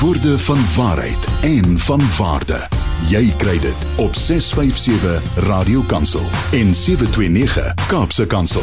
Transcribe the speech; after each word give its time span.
Woorde 0.00 0.38
van 0.38 0.74
waarheid 0.76 1.26
en 1.42 1.78
van 1.78 2.00
waarde. 2.16 2.68
Jy 3.08 3.32
kry 3.36 3.58
dit 3.58 3.76
op 3.96 4.14
657 4.14 5.22
Radio 5.46 5.80
Kansel 5.80 6.24
en 6.52 6.74
729 6.74 7.86
Kaapse 7.86 8.26
Kansel. 8.26 8.62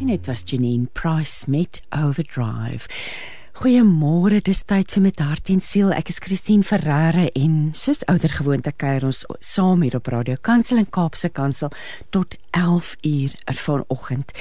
En 0.00 0.06
dit 0.06 0.26
was 0.26 0.42
Janine 0.44 0.86
Price 0.92 1.50
met 1.50 1.80
Overdrive. 2.04 2.88
Goeiemôre, 3.62 4.40
dis 4.42 4.58
tyd 4.66 4.90
vir 4.90 5.04
met 5.04 5.20
hart 5.22 5.46
en 5.52 5.60
siel. 5.62 5.92
Ek 5.94 6.08
is 6.10 6.16
Christine 6.18 6.66
Ferreira 6.66 7.28
en 7.38 7.52
soos 7.78 8.00
ouer 8.10 8.32
gewoonte 8.34 8.72
kuier 8.74 9.04
ons 9.06 9.20
saam 9.38 9.84
hier 9.86 9.94
op 10.00 10.10
Radio 10.10 10.34
Kansel 10.42 10.80
en 10.80 10.88
Kaapse 10.90 11.30
Kansel 11.30 11.70
tot 12.10 12.34
11 12.58 12.90
uur 13.06 13.36
vanoggend. 13.60 14.34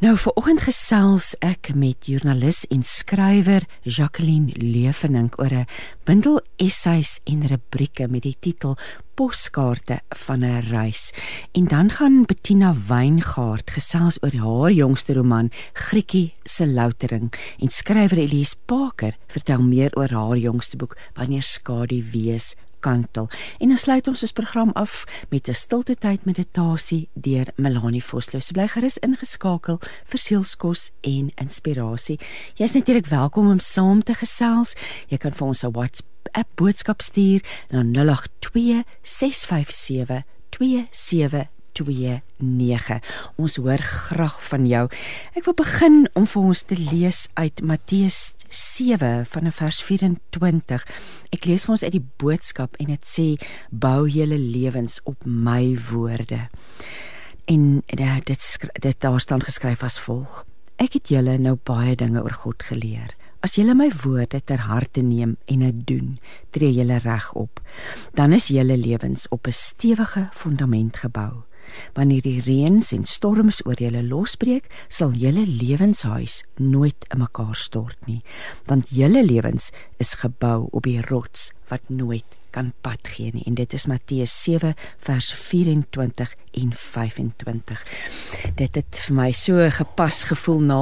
Nou 0.00 0.14
vanoggend 0.16 0.64
gesels 0.64 1.34
ek 1.44 1.74
met 1.76 2.08
joernalis 2.08 2.62
en 2.72 2.80
skrywer 2.80 3.68
Jacqueline 3.84 4.56
Leefenink 4.56 5.36
oor 5.36 5.52
'n 5.52 5.68
bundel 6.08 6.40
essays 6.56 7.20
en 7.28 7.44
rubrieke 7.44 8.08
met 8.08 8.22
die 8.24 8.36
titel 8.40 8.78
Poskaarte 9.14 10.00
van 10.08 10.44
'n 10.44 10.60
reis. 10.70 11.12
En 11.52 11.64
dan 11.64 11.90
gaan 11.90 12.22
Bettina 12.22 12.74
Wyngaard 12.88 13.70
gesels 13.70 14.18
oor 14.22 14.36
haar 14.36 14.72
jongste 14.72 15.12
roman 15.12 15.50
Grietjie 15.72 16.32
se 16.44 16.66
loutering 16.66 17.32
en 17.58 17.68
skrywer 17.68 18.18
Elise 18.18 18.56
Parker 18.64 19.16
vertel 19.26 19.62
meer 19.62 19.90
oor 19.96 20.10
haar 20.10 20.36
jongste 20.36 20.76
boek 20.76 20.96
Wanneer 21.14 21.42
skadu 21.42 22.04
wees 22.12 22.54
kantel. 22.82 23.30
En 23.62 23.70
dan 23.72 23.78
sluit 23.78 24.08
ons 24.10 24.22
ons 24.22 24.32
program 24.32 24.70
af 24.74 25.04
met 25.30 25.48
'n 25.48 25.54
stilte 25.54 25.94
tyd 25.94 26.24
meditasie 26.24 27.08
deur 27.14 27.46
Melanie 27.56 28.04
Vosloo. 28.04 28.40
So 28.40 28.52
bly 28.52 28.68
gerus 28.68 28.98
ingeskakel 28.98 29.78
vir 30.10 30.18
sielskos 30.18 30.90
en 31.00 31.30
inspirasie. 31.34 32.18
Jy's 32.54 32.74
natuurlik 32.74 33.06
welkom 33.06 33.50
om 33.50 33.58
saam 33.58 34.02
te 34.02 34.14
gesels. 34.14 34.74
Jy 35.08 35.16
kan 35.16 35.32
vir 35.32 35.46
ons 35.46 35.62
'n 35.64 35.72
WhatsApp 35.72 36.48
boodskap 36.54 37.02
stuur 37.02 37.40
na 37.70 37.82
082 37.82 38.84
657 39.02 40.22
27 40.50 41.61
29. 41.72 43.00
Ons 43.36 43.56
hoor 43.56 43.78
graag 43.78 44.38
van 44.48 44.66
jou. 44.66 44.84
Ek 45.34 45.44
wil 45.44 45.56
begin 45.58 46.06
om 46.18 46.26
vir 46.26 46.42
ons 46.42 46.62
te 46.68 46.78
lees 46.78 47.26
uit 47.34 47.62
Matteus 47.64 48.32
7 48.48 49.26
van 49.32 49.52
vers 49.52 49.82
24. 49.82 50.86
Ek 51.32 51.48
lees 51.48 51.66
vir 51.66 51.76
ons 51.76 51.84
uit 51.84 51.96
die 51.96 52.06
boodskap 52.22 52.76
en 52.78 52.92
dit 52.92 53.06
sê: 53.06 53.26
"Bou 53.70 54.08
julle 54.08 54.38
lewens 54.38 55.00
op 55.04 55.24
my 55.26 55.76
woorde." 55.90 56.48
En 57.44 57.82
dit 57.86 58.26
dit, 58.26 58.58
dit 58.80 59.00
daar 59.00 59.20
staan 59.20 59.42
geskryf 59.42 59.82
as 59.82 59.98
volg: 59.98 60.44
Ek 60.76 60.92
het 60.92 61.08
julle 61.08 61.38
nou 61.38 61.56
baie 61.64 61.96
dinge 61.96 62.22
oor 62.22 62.34
God 62.34 62.62
geleer. 62.62 63.12
As 63.42 63.56
julle 63.58 63.74
my 63.74 63.88
woorde 64.04 64.38
ter 64.46 64.60
harte 64.68 65.02
neem 65.02 65.36
en 65.50 65.58
dit 65.58 65.86
doen, 65.86 66.18
tree 66.50 66.72
julle 66.72 66.98
reg 67.02 67.32
op. 67.34 67.60
Dan 68.14 68.32
is 68.32 68.46
julle 68.54 68.76
lewens 68.76 69.26
op 69.28 69.46
'n 69.46 69.52
stewige 69.52 70.28
fondament 70.32 70.96
gebou. 70.96 71.42
Wanneer 71.96 72.22
die 72.24 72.40
reëns 72.44 72.92
en 72.96 73.04
storms 73.08 73.62
oor 73.66 73.80
julle 73.80 74.02
losbreek, 74.06 74.68
sal 74.88 75.14
julle 75.16 75.46
lewenshuis 75.46 76.42
nooit 76.58 77.08
in 77.10 77.22
mekaar 77.22 77.56
stort 77.56 77.98
nie, 78.06 78.20
want 78.66 78.92
julle 78.94 79.24
lewens 79.24 79.70
is 80.02 80.14
gebou 80.22 80.68
op 80.70 80.86
die 80.88 81.00
rots 81.08 81.50
wat 81.70 81.88
nooit 81.88 82.41
kan 82.52 82.72
pad 82.84 83.08
gee 83.14 83.32
nie 83.34 83.44
en 83.48 83.56
dit 83.58 83.74
is 83.76 83.88
Matteus 83.90 84.34
7 84.44 84.74
vers 85.06 85.32
24 85.32 86.34
en 86.60 86.72
25. 86.76 87.84
Dit 88.58 88.76
het 88.76 89.00
vir 89.06 89.16
my 89.16 89.30
so 89.36 89.68
gepas 89.72 90.22
gevoel 90.30 90.60
na 90.68 90.80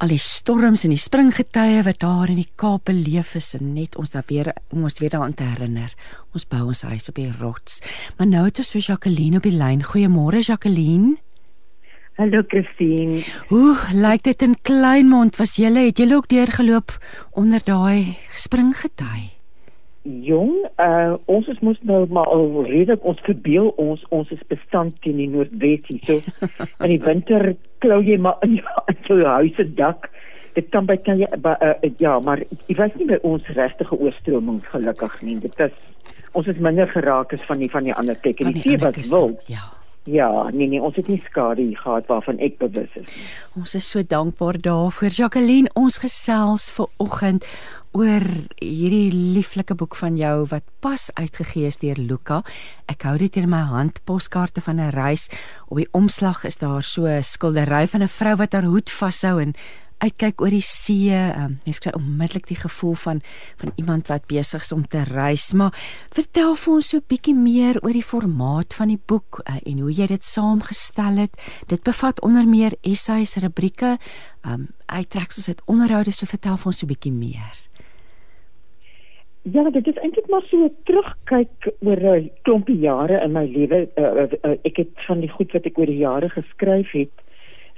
al 0.00 0.12
die 0.12 0.20
storms 0.20 0.86
en 0.86 0.94
die 0.94 1.00
springgetye 1.00 1.84
wat 1.86 2.00
daar 2.04 2.32
in 2.32 2.40
die 2.40 2.48
Kaap 2.56 2.88
beleef 2.88 3.34
is 3.36 3.52
en 3.58 3.74
net 3.76 3.96
ons 4.00 4.14
daar 4.14 4.26
weer 4.30 4.52
om 4.72 4.88
ons 4.88 4.98
weer 5.02 5.12
daaraan 5.12 5.36
te 5.36 5.44
herinner. 5.44 5.92
Ons 6.32 6.48
bou 6.48 6.64
ons 6.70 6.82
huis 6.88 7.08
op 7.12 7.20
die 7.20 7.30
rots. 7.40 7.80
Maar 8.16 8.32
nou 8.32 8.44
het 8.48 8.64
ons 8.64 8.72
vir 8.76 8.88
Jacqueline 8.90 9.40
op 9.40 9.46
die 9.46 9.56
lyn. 9.56 9.84
Goeiemôre 9.84 10.42
Jacqueline. 10.44 11.16
Hallo 12.16 12.40
Christine. 12.48 13.20
Hoe 13.48 13.76
lyk 13.92 14.22
dit 14.24 14.42
in 14.42 14.56
Kleinmond? 14.64 15.36
Was 15.36 15.58
jy 15.60 15.68
het 15.76 16.00
jy 16.00 16.08
ook 16.14 16.30
deurgeloop 16.32 16.96
onder 17.36 17.60
daai 17.60 18.16
springgety? 18.32 19.35
Jong, 20.06 20.52
uh, 20.82 21.16
ons 21.30 21.48
is 21.50 21.60
mos 21.64 21.78
nou 21.88 22.04
maar 22.12 22.28
al 22.32 22.64
redelik 22.66 23.04
ons 23.08 23.20
verbeel 23.26 23.72
ons 23.82 24.02
ons 24.14 24.30
is 24.34 24.42
bestand 24.50 24.96
teen 25.04 25.18
die 25.20 25.28
noordwes 25.30 25.86
hier. 25.90 26.02
So 26.06 26.46
in 26.84 26.94
die 26.94 27.02
winter 27.02 27.54
klou 27.84 28.00
jy 28.04 28.18
maar 28.22 28.38
in 28.46 28.58
jou 29.08 29.20
huis 29.24 29.56
se 29.58 29.66
dak. 29.78 30.10
Dit 30.56 30.70
kan 30.72 30.86
by 30.88 30.96
kan 31.04 31.20
jy 31.20 31.28
by, 31.42 31.56
uh, 31.60 31.90
ja, 32.00 32.16
maar 32.24 32.40
ek 32.46 32.76
weet 32.78 33.00
nie 33.00 33.10
by 33.12 33.20
ons 33.28 33.48
regtige 33.58 33.98
oorstroming 33.98 34.62
gelukkig 34.72 35.18
nie. 35.26 35.40
Dit 35.44 35.58
is 35.66 35.74
ons 36.36 36.48
is 36.52 36.60
minder 36.60 36.88
geraak 36.92 37.32
as 37.32 37.44
van 37.48 37.60
die 37.62 37.70
van 37.72 37.88
die 37.88 37.96
ander 37.96 38.16
plek 38.20 38.40
en 38.44 38.54
die 38.56 38.64
see 38.64 38.78
wat 38.80 39.00
wil. 39.08 39.34
Ja. 39.52 39.72
Ja, 40.06 40.50
nee 40.54 40.68
nee, 40.70 40.78
ons 40.82 40.94
het 40.94 41.08
nie 41.10 41.18
skade 41.26 41.64
gehad 41.74 42.06
waarvan 42.06 42.38
ek 42.38 42.60
bewus 42.60 42.92
is. 42.94 43.08
Ons 43.58 43.74
is 43.74 43.88
so 43.90 44.04
dankbaar 44.06 44.60
daarvoor. 44.62 45.10
Jacqueline, 45.10 45.70
ons 45.74 45.98
gesels 45.98 46.68
ver 46.76 46.86
oggend 47.02 47.46
oor 47.96 48.24
hierdie 48.60 49.08
lieflike 49.10 49.74
boek 49.78 49.96
van 49.96 50.18
jou 50.20 50.44
wat 50.50 50.64
pas 50.84 51.08
uitgegee 51.16 51.70
is 51.70 51.80
deur 51.80 51.96
Luka. 51.96 52.42
Ek 52.92 53.06
hou 53.08 53.14
dit 53.20 53.38
in 53.40 53.48
my 53.48 53.62
hand, 53.70 54.02
poskaarte 54.04 54.60
van 54.60 54.80
'n 54.80 54.92
reis. 54.92 55.28
Op 55.68 55.76
die 55.78 55.88
omslag 55.92 56.44
is 56.44 56.56
daar 56.56 56.82
so 56.82 57.06
'n 57.06 57.22
skildery 57.22 57.86
van 57.88 58.02
'n 58.02 58.08
vrou 58.08 58.36
wat 58.36 58.52
haar 58.52 58.64
hoed 58.64 58.90
vashou 58.90 59.40
en 59.40 59.54
uitkyk 59.98 60.40
oor 60.40 60.52
die 60.52 60.64
see. 60.64 61.12
Um, 61.12 61.60
mens 61.64 61.78
kry 61.80 61.92
onmiddellik 61.96 62.46
die 62.46 62.58
gevoel 62.60 62.94
van 62.94 63.22
van 63.56 63.72
iemand 63.76 64.08
wat 64.08 64.26
besig 64.26 64.62
is 64.62 64.72
om 64.72 64.86
te 64.86 65.02
reis. 65.02 65.52
Maar 65.52 65.72
vertel 66.10 66.54
vir 66.54 66.74
ons 66.74 66.88
so 66.88 66.96
'n 66.96 67.04
bietjie 67.08 67.34
meer 67.34 67.80
oor 67.82 67.92
die 67.92 68.02
formaat 68.02 68.74
van 68.74 68.88
die 68.88 69.00
boek 69.06 69.40
uh, 69.44 69.56
en 69.64 69.78
hoe 69.78 69.92
jy 69.92 70.06
dit 70.06 70.24
saamgestel 70.24 71.16
het. 71.16 71.42
Dit 71.66 71.82
bevat 71.82 72.20
onder 72.20 72.46
meer 72.46 72.72
essays, 72.82 73.36
rubrieke, 73.36 73.98
um 74.44 74.68
uittreksels 74.86 75.48
uit 75.48 75.62
onderhoude. 75.64 76.12
So 76.12 76.26
vertel 76.26 76.56
vir 76.56 76.66
ons 76.66 76.78
so 76.78 76.86
'n 76.86 76.92
bietjie 76.92 77.12
meer. 77.12 77.56
Ja, 79.52 79.70
dit 79.70 79.86
is 79.86 79.98
eintlik 80.02 80.26
maar 80.28 80.42
so 80.42 80.64
'n 80.64 80.74
terugkyk 80.84 81.74
oor 81.80 82.00
'n 82.14 82.30
klompie 82.42 82.78
jare 82.78 83.20
in 83.22 83.32
my 83.32 83.46
lewe. 83.46 83.88
Uh, 83.94 84.04
uh, 84.04 84.32
uh, 84.42 84.56
ek 84.62 84.76
het 84.76 84.94
van 85.06 85.20
die 85.20 85.28
goed 85.28 85.52
wat 85.52 85.64
ek 85.64 85.78
oor 85.78 85.86
die 85.86 86.02
jare 86.02 86.28
geskryf 86.28 86.90
het, 86.90 87.14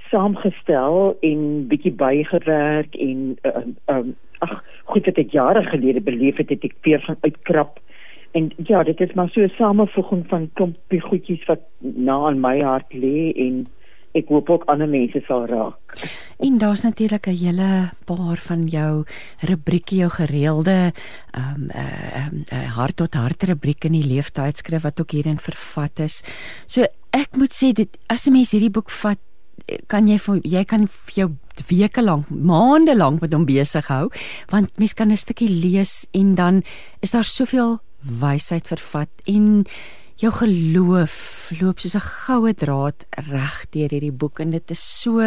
saamgestel 0.09 1.17
en 1.21 1.67
bietjie 1.67 1.91
bygewerk 1.91 2.95
en 2.95 3.37
uh, 3.45 3.61
um, 3.85 4.15
ag, 4.39 4.63
goed 4.83 5.05
wat 5.05 5.17
ek 5.17 5.31
jare 5.31 5.63
gelede 5.63 6.01
beleef 6.01 6.37
het, 6.37 6.49
het 6.49 6.63
ek 6.63 6.75
weer 6.81 7.01
van 7.05 7.17
uitkrap. 7.21 7.79
En 8.31 8.51
ja, 8.55 8.83
dit 8.83 9.01
is 9.01 9.13
maar 9.13 9.29
so 9.29 9.41
'n 9.41 9.53
samevoeging 9.57 10.27
van 10.27 10.49
klompie 10.53 11.01
goedjies 11.01 11.45
wat 11.45 11.61
na 11.77 12.29
in 12.29 12.39
my 12.39 12.61
hart 12.61 12.93
lê 12.93 13.31
en 13.35 13.67
ek 14.17 14.27
hoop 14.27 14.49
ook 14.49 14.63
ander 14.71 14.89
mense 14.89 15.21
sal 15.27 15.45
raak. 15.45 15.97
En 16.39 16.57
daar's 16.57 16.83
natuurlik 16.83 17.27
'n 17.27 17.37
hele 17.37 17.91
paar 18.05 18.37
van 18.37 18.61
jou 18.61 19.03
rubrieke, 19.39 19.95
jou 19.95 20.09
gereelde 20.09 20.93
ehm 21.31 21.55
um, 21.55 21.69
uh, 21.69 22.27
um, 22.27 22.43
uh, 22.53 22.75
hart 22.75 22.95
tot 22.95 23.13
hart 23.13 23.43
rubriek 23.43 23.83
in 23.83 23.91
die 23.91 24.07
leeftydskrif 24.07 24.81
wat 24.81 24.99
ook 25.01 25.11
hierin 25.11 25.37
vervat 25.37 25.99
is. 25.99 26.23
So 26.65 26.85
ek 27.11 27.35
moet 27.37 27.53
sê 27.53 27.71
dit 27.71 27.97
as 28.07 28.27
'n 28.27 28.31
mens 28.31 28.51
hierdie 28.51 28.71
boek 28.71 28.89
vat 28.89 29.19
kan 29.87 30.07
jy 30.07 30.17
vir 30.17 30.41
jy 30.43 30.63
kan 30.63 30.87
vir 30.87 31.13
jou 31.13 31.29
weke 31.69 32.01
lank, 32.01 32.29
maande 32.29 32.95
lank 32.95 33.21
met 33.21 33.33
hom 33.33 33.45
besig 33.45 33.87
hou 33.87 34.09
want 34.49 34.69
mens 34.79 34.93
kan 34.93 35.11
'n 35.11 35.17
stukkie 35.17 35.49
lees 35.49 36.07
en 36.13 36.35
dan 36.35 36.63
is 37.01 37.11
daar 37.11 37.23
soveel 37.23 37.79
wysheid 38.01 38.67
vervat 38.67 39.09
en 39.25 39.65
jou 40.19 40.31
geloof 40.35 41.13
loop 41.61 41.79
soos 41.79 41.95
'n 41.95 42.03
goue 42.03 42.53
draad 42.53 43.05
reg 43.31 43.55
deur 43.71 43.89
hierdie 43.89 44.11
boek 44.11 44.39
en 44.39 44.51
dit 44.51 44.71
is 44.71 45.01
so 45.01 45.21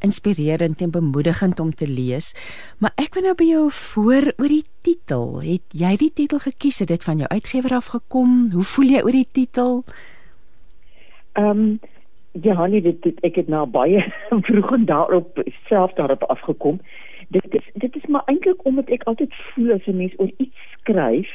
inspirerend 0.00 0.82
en 0.82 0.90
bemoedigend 0.90 1.60
om 1.60 1.70
te 1.70 1.86
lees. 1.86 2.34
Maar 2.78 2.90
ek 2.96 3.14
wil 3.14 3.22
nou 3.22 3.34
by 3.34 3.44
jou 3.44 3.70
voor 3.70 4.32
oor 4.38 4.48
die 4.48 4.66
titel. 4.82 5.40
Het 5.42 5.62
jy 5.70 5.96
die 5.96 6.12
titel 6.12 6.38
gekies? 6.38 6.78
Het 6.78 6.88
dit 6.88 7.04
van 7.04 7.18
jou 7.18 7.28
uitgewer 7.28 7.72
af 7.72 7.86
gekom? 7.86 8.50
Hoe 8.52 8.64
voel 8.64 8.84
jy 8.84 9.02
oor 9.02 9.12
die 9.12 9.30
titel? 9.32 9.84
Ehm 11.32 11.46
um, 11.46 11.80
ja, 12.32 12.66
nee, 12.66 12.82
dit, 12.82 13.02
dit 13.02 13.20
ek 13.20 13.36
het 13.36 13.48
nou 13.48 13.66
baie 13.66 14.12
vroeg 14.48 14.72
en 14.72 14.84
daarop 14.84 15.42
self 15.68 15.92
daarop 15.92 16.22
afgekom. 16.22 16.80
Dit 17.28 17.46
is 17.54 17.70
dit 17.74 17.96
is 17.96 18.06
maar 18.06 18.22
eintlik 18.26 18.64
omdat 18.64 18.88
ek 18.88 19.02
altyd 19.02 19.34
voel 19.54 19.72
as 19.72 19.86
'n 19.86 19.96
mens 19.96 20.14
oor 20.18 20.30
iets 20.36 20.58
skryf 20.78 21.30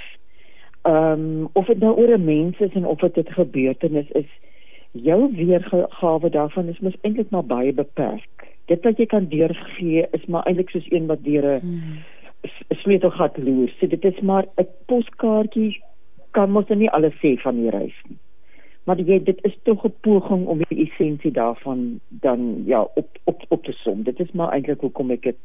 ehm 0.87 1.11
um, 1.11 1.49
of 1.53 1.65
dit 1.65 1.79
nou 1.79 1.95
oor 1.99 2.17
'n 2.17 2.25
mens 2.25 2.59
is 2.59 2.73
en 2.73 2.85
of 2.85 2.99
dit 2.99 3.29
'n 3.29 3.33
gebeurtenis 3.33 4.09
is, 4.11 4.29
jou 4.91 5.31
weergawe 5.35 6.29
daarvan 6.29 6.67
is 6.67 6.79
mos 6.79 6.97
eintlik 7.01 7.29
maar 7.29 7.45
baie 7.45 7.73
beperk. 7.73 8.47
Dit 8.65 8.83
wat 8.83 8.97
jy 8.97 9.05
kan 9.05 9.27
deurgee 9.27 10.07
is 10.11 10.25
maar 10.25 10.45
eintlik 10.45 10.69
soos 10.69 10.91
een 10.91 11.05
wat 11.05 11.23
deur 11.23 11.45
'n 11.55 11.59
hmm. 11.59 11.97
sleutelgat 12.69 13.37
loer. 13.37 13.69
So 13.79 13.87
dit 13.87 14.05
is 14.05 14.19
maar 14.19 14.45
'n 14.55 14.67
poskaartjie 14.85 15.81
kan 16.31 16.51
mos 16.51 16.67
nie 16.67 16.89
alles 16.89 17.13
sê 17.23 17.35
van 17.41 17.55
die 17.55 17.69
reis 17.69 18.01
nie. 18.07 18.17
Maar 18.83 18.99
jy 18.99 19.23
dit 19.23 19.39
is 19.43 19.57
tog 19.63 19.85
'n 19.85 19.93
poging 20.01 20.47
om 20.47 20.61
die 20.69 20.85
essensie 20.85 21.31
daarvan 21.31 21.99
dan 22.09 22.63
ja 22.65 22.81
op 22.81 23.07
op 23.23 23.43
op 23.47 23.63
te 23.63 23.71
som. 23.71 24.03
Dit 24.03 24.19
is 24.19 24.31
maar 24.31 24.51
eintlik 24.51 24.79
hoekom 24.79 25.11
ek 25.11 25.21
dit 25.21 25.41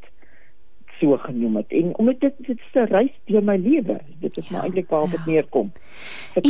so 0.99 1.17
genoem 1.17 1.55
het 1.55 1.71
en 1.71 1.97
omdat 1.97 2.19
dit 2.19 2.33
dit 2.37 2.57
is 2.59 2.73
'n 2.73 2.87
reis 2.91 3.15
deur 3.25 3.43
my 3.43 3.57
lewe. 3.57 3.99
Dit 4.19 4.37
is 4.37 4.47
ja, 4.47 4.55
maar 4.55 4.63
eintlik 4.63 4.89
waar 4.89 5.05
ja. 5.05 5.11
dit 5.11 5.25
neerkom. 5.25 5.71
Ek 6.35 6.45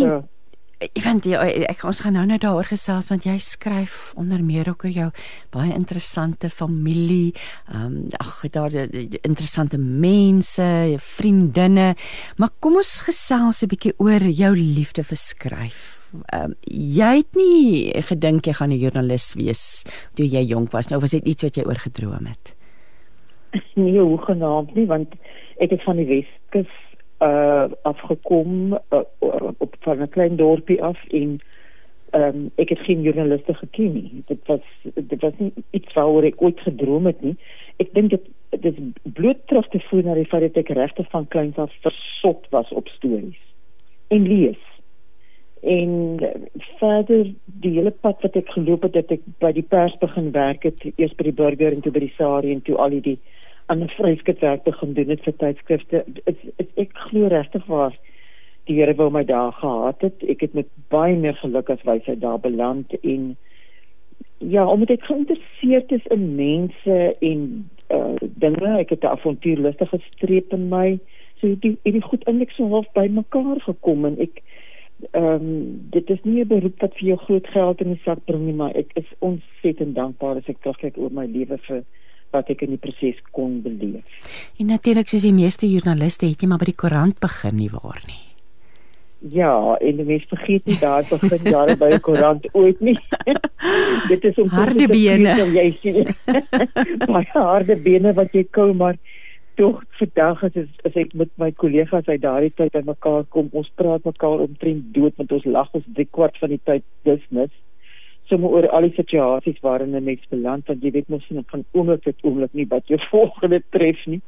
Event 0.91 1.27
ek 1.31 1.83
ons 1.87 2.01
gaan 2.03 2.15
nou 2.17 2.23
net 2.27 2.41
daaroor 2.43 2.67
gesels 2.67 3.07
want 3.11 3.23
jy 3.27 3.37
skryf 3.39 4.11
onder 4.19 4.41
meer 4.43 4.67
ook 4.67 4.83
oor 4.83 4.91
jou 4.91 5.09
baie 5.53 5.71
interessante 5.71 6.49
familie. 6.51 7.31
Ehm 7.71 7.85
um, 7.85 8.07
ag 8.19 8.41
daar 8.51 8.73
interessante 8.73 9.77
mense, 9.77 10.63
jou 10.63 10.99
vriendinne. 10.99 11.93
Maar 12.37 12.51
kom 12.59 12.75
ons 12.75 13.01
gesels 13.07 13.63
'n 13.63 13.71
bietjie 13.71 13.93
oor 13.97 14.21
jou 14.21 14.55
liefde 14.55 15.03
vir 15.03 15.17
skryf. 15.17 15.79
Ehm 16.33 16.51
um, 16.51 16.55
jy 16.67 17.15
het 17.21 17.35
nie 17.35 17.93
gedink 18.01 18.45
jy 18.45 18.53
gaan 18.53 18.71
'n 18.71 18.79
joernalis 18.79 19.33
wees 19.33 19.83
toe 20.15 20.25
jy 20.25 20.43
jonk 20.43 20.71
was 20.71 20.89
nou 20.89 20.99
was 20.99 21.11
dit 21.11 21.25
iets 21.25 21.43
wat 21.43 21.55
jy 21.55 21.63
oorgedroom 21.63 22.25
het? 22.25 22.55
Nee, 23.73 23.99
hoe 23.99 24.21
genaamd 24.21 24.73
nie 24.73 24.85
want 24.85 25.13
ek 25.57 25.69
het 25.69 25.83
van 25.83 25.99
die 26.01 26.09
Weskus 26.09 26.71
uh 27.23 27.65
afgekom 27.81 28.73
uh, 28.73 29.01
op 29.57 29.75
van 29.79 30.01
'n 30.01 30.09
klein 30.09 30.35
dorpie 30.35 30.81
af 30.83 30.99
en 31.09 31.39
ehm 32.09 32.35
um, 32.35 32.51
ek 32.55 32.69
het 32.69 32.79
geen 32.79 33.01
joernaliste 33.01 33.53
geken 33.53 33.93
nie. 33.93 34.23
Dit 34.25 34.39
was 34.45 34.65
dit 34.93 35.21
was 35.21 35.33
nie 35.37 35.53
iets 35.69 35.93
waaroor 35.93 36.23
ek 36.23 36.41
ooit 36.41 36.59
gedroom 36.59 37.05
het 37.05 37.21
nie. 37.21 37.37
Ek 37.77 37.93
dink 37.93 38.09
dit 38.09 38.25
dit 38.49 38.65
is 38.65 39.11
bloot 39.13 39.47
terug 39.47 39.67
te 39.67 39.79
voer 39.79 40.03
na 40.03 40.13
die 40.13 40.25
feit 40.25 40.41
dat 40.41 40.57
ek 40.63 40.75
regtig 40.77 41.09
van 41.09 41.27
kleins 41.27 41.57
af 41.57 41.71
versot 41.81 42.45
was 42.49 42.69
op 42.71 42.87
stories 42.87 43.41
en 44.07 44.27
lees. 44.27 44.61
En 45.61 46.19
verder 46.79 47.33
die 47.45 47.71
hele 47.71 47.91
pad 47.91 48.21
wat 48.21 48.35
ek 48.35 48.49
geloop 48.49 48.83
het, 48.83 48.93
het 48.93 49.11
ek 49.11 49.21
by 49.39 49.51
die 49.51 49.65
pers 49.65 49.97
begin 49.97 50.31
werk 50.31 50.63
het, 50.63 50.85
eers 50.95 51.15
by 51.15 51.23
die 51.23 51.39
burger 51.39 51.71
en 51.71 51.81
toe 51.81 51.91
by 51.91 51.99
die 51.99 52.13
Sari 52.17 52.51
en 52.51 52.61
toe 52.61 52.75
al 52.77 52.89
die 52.89 53.01
aan 53.01 53.42
'n 53.81 53.89
vryskutwerk 53.89 54.63
begin 54.63 54.93
doen 54.93 55.09
het 55.09 55.23
vir 55.23 55.35
tydskrifte. 55.37 56.05
Ek 56.75 56.91
glo 56.93 57.27
regtig 57.27 57.65
waar 57.65 57.93
die 58.65 58.75
Here 58.75 58.95
wou 58.95 59.09
my 59.11 59.23
daar 59.23 59.51
gehad 59.51 60.01
het. 60.01 60.23
Ek 60.29 60.41
het 60.41 60.53
met 60.53 60.67
baie 60.89 61.15
meer 61.15 61.35
geluk 61.35 61.69
as 61.69 61.83
wysheid 61.83 62.21
daar 62.21 62.39
beland 62.39 62.93
en 63.01 63.35
ja, 64.37 64.67
omdat 64.67 64.89
ek 64.89 65.03
geïnteresseerd 65.03 65.91
is 65.91 66.05
in 66.11 66.35
mense 66.35 67.15
en 67.19 67.69
uh 67.89 68.15
dinge, 68.19 68.77
ek 68.79 68.89
het 68.89 69.03
'n 69.03 69.15
avontuurlustige 69.15 69.99
streep 70.09 70.53
in 70.53 70.69
my. 70.69 70.99
So 71.39 71.55
die 71.59 71.77
die 71.83 72.01
goed 72.01 72.23
eintlik 72.27 72.51
so 72.51 72.67
half 72.67 72.87
by 72.93 73.07
mekaar 73.07 73.59
gekom 73.59 74.05
en 74.05 74.19
ek 74.19 74.41
ehm 75.11 75.25
um, 75.25 75.87
dit 75.89 76.09
is 76.09 76.23
nie 76.23 76.41
'n 76.41 76.47
beroep 76.47 76.79
wat 76.81 76.93
vir 76.93 77.07
jou 77.07 77.17
groot 77.17 77.47
geld 77.47 77.81
in 77.81 77.87
die 77.93 78.01
sak 78.03 78.25
bring 78.25 78.45
nie, 78.45 78.53
maar 78.53 78.75
ek 78.75 78.91
is 78.93 79.09
ontsettend 79.19 79.95
dankbaar 79.95 80.35
as 80.35 80.47
ek 80.47 80.61
terugkyk 80.61 80.97
oor 80.97 81.11
my 81.11 81.25
lewe 81.25 81.57
vir 81.57 81.83
wat 82.33 82.51
ek 82.53 82.65
in 82.65 82.75
die 82.75 82.81
proses 82.81 83.19
kon 83.31 83.61
beleef. 83.63 84.03
En 84.59 84.71
natuurlik 84.73 85.09
soos 85.09 85.25
die 85.25 85.35
meeste 85.35 85.69
joernaliste 85.69 86.27
het 86.29 86.43
jy 86.43 86.51
maar 86.51 86.61
by 86.61 86.71
die 86.71 86.79
koerant 86.83 87.19
begin 87.23 87.59
nie 87.61 87.71
waar 87.73 88.01
nie. 88.09 88.21
Ja, 89.31 89.77
en 89.79 89.99
die 90.01 90.03
mense 90.03 90.27
vergeet 90.27 90.65
nie 90.67 90.75
daar 90.81 91.05
begin 91.07 91.45
jare 91.47 91.77
by 91.79 91.93
die 91.93 92.01
koerant 92.03 92.47
ooit 92.51 92.81
nie. 92.83 92.97
Dit 94.11 94.25
is 94.27 94.39
om 94.41 94.51
harde 94.51 94.89
bene. 94.91 95.37
Jy 95.55 95.67
sien. 95.79 96.09
Baie 97.07 97.29
harde 97.31 97.77
bene 97.85 98.11
wat 98.17 98.35
jy 98.35 98.43
kou 98.51 98.73
maar 98.75 98.99
tog 99.55 99.83
vandag 99.99 100.43
as 100.43 100.57
as 100.59 100.95
ek 100.99 101.13
met 101.13 101.31
my 101.39 101.51
kollegas 101.61 102.09
uit 102.09 102.21
daardie 102.21 102.51
tyd 102.57 102.73
bymekaar 102.73 103.23
kom, 103.29 103.51
ons 103.53 103.69
praat 103.79 104.03
mekaar 104.07 104.43
omtrent 104.43 104.89
dood 104.95 105.15
want 105.21 105.31
ons 105.37 105.45
lag 105.45 105.69
ons 105.77 105.85
3 105.99 106.07
kwart 106.17 106.39
van 106.41 106.51
die 106.55 106.61
tyd 106.65 106.85
dis 107.07 107.23
mis 107.29 107.53
sommer 108.31 108.49
oor 108.49 108.69
al 108.69 108.87
die 108.87 108.95
situasies 108.95 109.59
waarin 109.61 109.95
'n 109.95 110.03
mens 110.03 110.23
beland 110.29 110.67
want 110.67 110.83
jy 110.83 110.91
weet 110.91 111.09
mos 111.09 111.25
nie 111.29 111.43
van 111.51 111.65
oomblik 111.71 112.03
tot 112.03 112.23
oomblik 112.23 112.53
nie 112.53 112.67
wat 112.67 112.87
jou 112.87 112.99
volgende 113.15 113.63
tref 113.69 114.05
nie. 114.05 114.21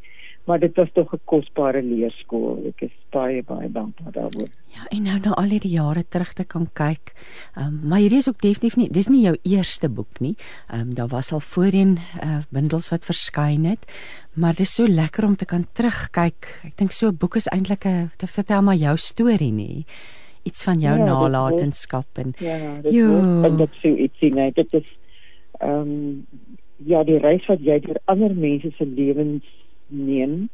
Maar 0.45 0.59
dit 0.59 0.75
was 0.75 0.89
tog 0.94 1.13
'n 1.13 1.19
kosbare 1.25 1.81
leerskool. 1.81 2.68
Ek 2.68 2.81
is 2.81 2.94
baie 3.09 3.44
baie 3.44 3.71
dankbaar 3.71 4.12
daarvoor. 4.12 4.50
Ja 4.75 4.83
en 4.89 5.01
nou 5.03 5.19
na 5.19 5.31
al 5.31 5.50
hierdie 5.50 5.71
jare 5.71 6.03
terug 6.03 6.33
te 6.33 6.44
kan 6.44 6.68
kyk 6.74 7.13
um, 7.57 7.80
maar 7.83 8.00
hierdie 8.00 8.18
is 8.18 8.30
ook 8.30 8.42
definitief 8.42 8.75
nie 8.75 8.89
dis 8.89 9.07
nie 9.07 9.24
jou 9.24 9.38
eerste 9.44 9.89
boek 9.89 10.19
nie. 10.19 10.36
Um, 10.74 10.94
daar 10.94 11.07
was 11.07 11.31
al 11.31 11.39
voorheen 11.39 11.97
uh, 12.24 12.44
bundels 12.50 12.89
wat 12.89 13.06
verskyn 13.06 13.65
het 13.65 13.86
maar 14.33 14.51
dit 14.51 14.68
is 14.68 14.75
so 14.75 14.88
lekker 14.88 15.25
om 15.25 15.36
te 15.36 15.45
kan 15.45 15.65
terugkyk. 15.74 16.62
Ek 16.63 16.77
dink 16.77 16.92
so 16.92 17.07
'n 17.07 17.18
boek 17.18 17.36
is 17.36 17.47
eintlik 17.47 17.86
'n 17.86 18.12
te 18.18 18.27
vertel 18.27 18.62
maar 18.62 18.75
jou 18.75 18.97
storie 18.97 19.51
nie 19.51 19.86
iets 20.45 20.63
van 20.63 20.81
jou 20.83 20.97
ja, 20.97 21.06
nalatenskap 21.06 22.21
en 22.21 22.33
ja, 22.38 22.57
dit 22.81 22.94
is 22.94 23.57
dit 23.57 23.80
so 23.81 23.95
ietsie 24.07 24.33
nee 24.33 24.51
dit 24.62 24.74
is 24.81 24.89
ehm 25.59 25.80
um, 25.80 26.25
ja 26.92 27.03
die 27.07 27.18
reis 27.24 27.45
wat 27.50 27.63
jy 27.63 27.80
deur 27.86 28.01
ander 28.12 28.36
mense 28.36 28.71
se 28.77 28.86
lewens 28.86 29.45
neem 29.88 30.50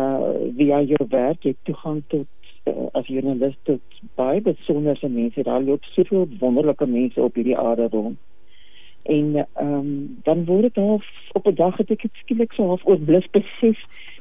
uh 0.00 0.34
via 0.56 0.82
jou 0.92 1.06
werk 1.14 1.48
jy 1.48 1.54
toegang 1.68 2.02
tot 2.14 2.28
uh, 2.66 2.88
as 2.92 3.06
journalist 3.06 3.58
tot 3.68 4.02
baie 4.14 4.40
besondere 4.40 5.08
mense. 5.08 5.42
Daar 5.42 5.62
loop 5.62 5.84
soveel 5.84 6.28
wonderlike 6.38 6.86
mense 6.86 7.22
op 7.22 7.34
hierdie 7.34 7.58
aarde 7.58 7.88
rond. 7.90 8.18
En 9.02 9.34
ehm 9.36 9.74
um, 9.74 10.18
dan 10.22 10.44
word 10.44 10.62
dit 10.62 10.76
half 10.76 11.06
op 11.32 11.46
'n 11.46 11.54
dag 11.54 11.76
het 11.76 11.90
ek 11.90 12.04
skielik 12.12 12.52
so 12.52 12.66
half 12.66 12.86
oor 12.86 12.98
blus 12.98 13.26
besef 13.30 13.78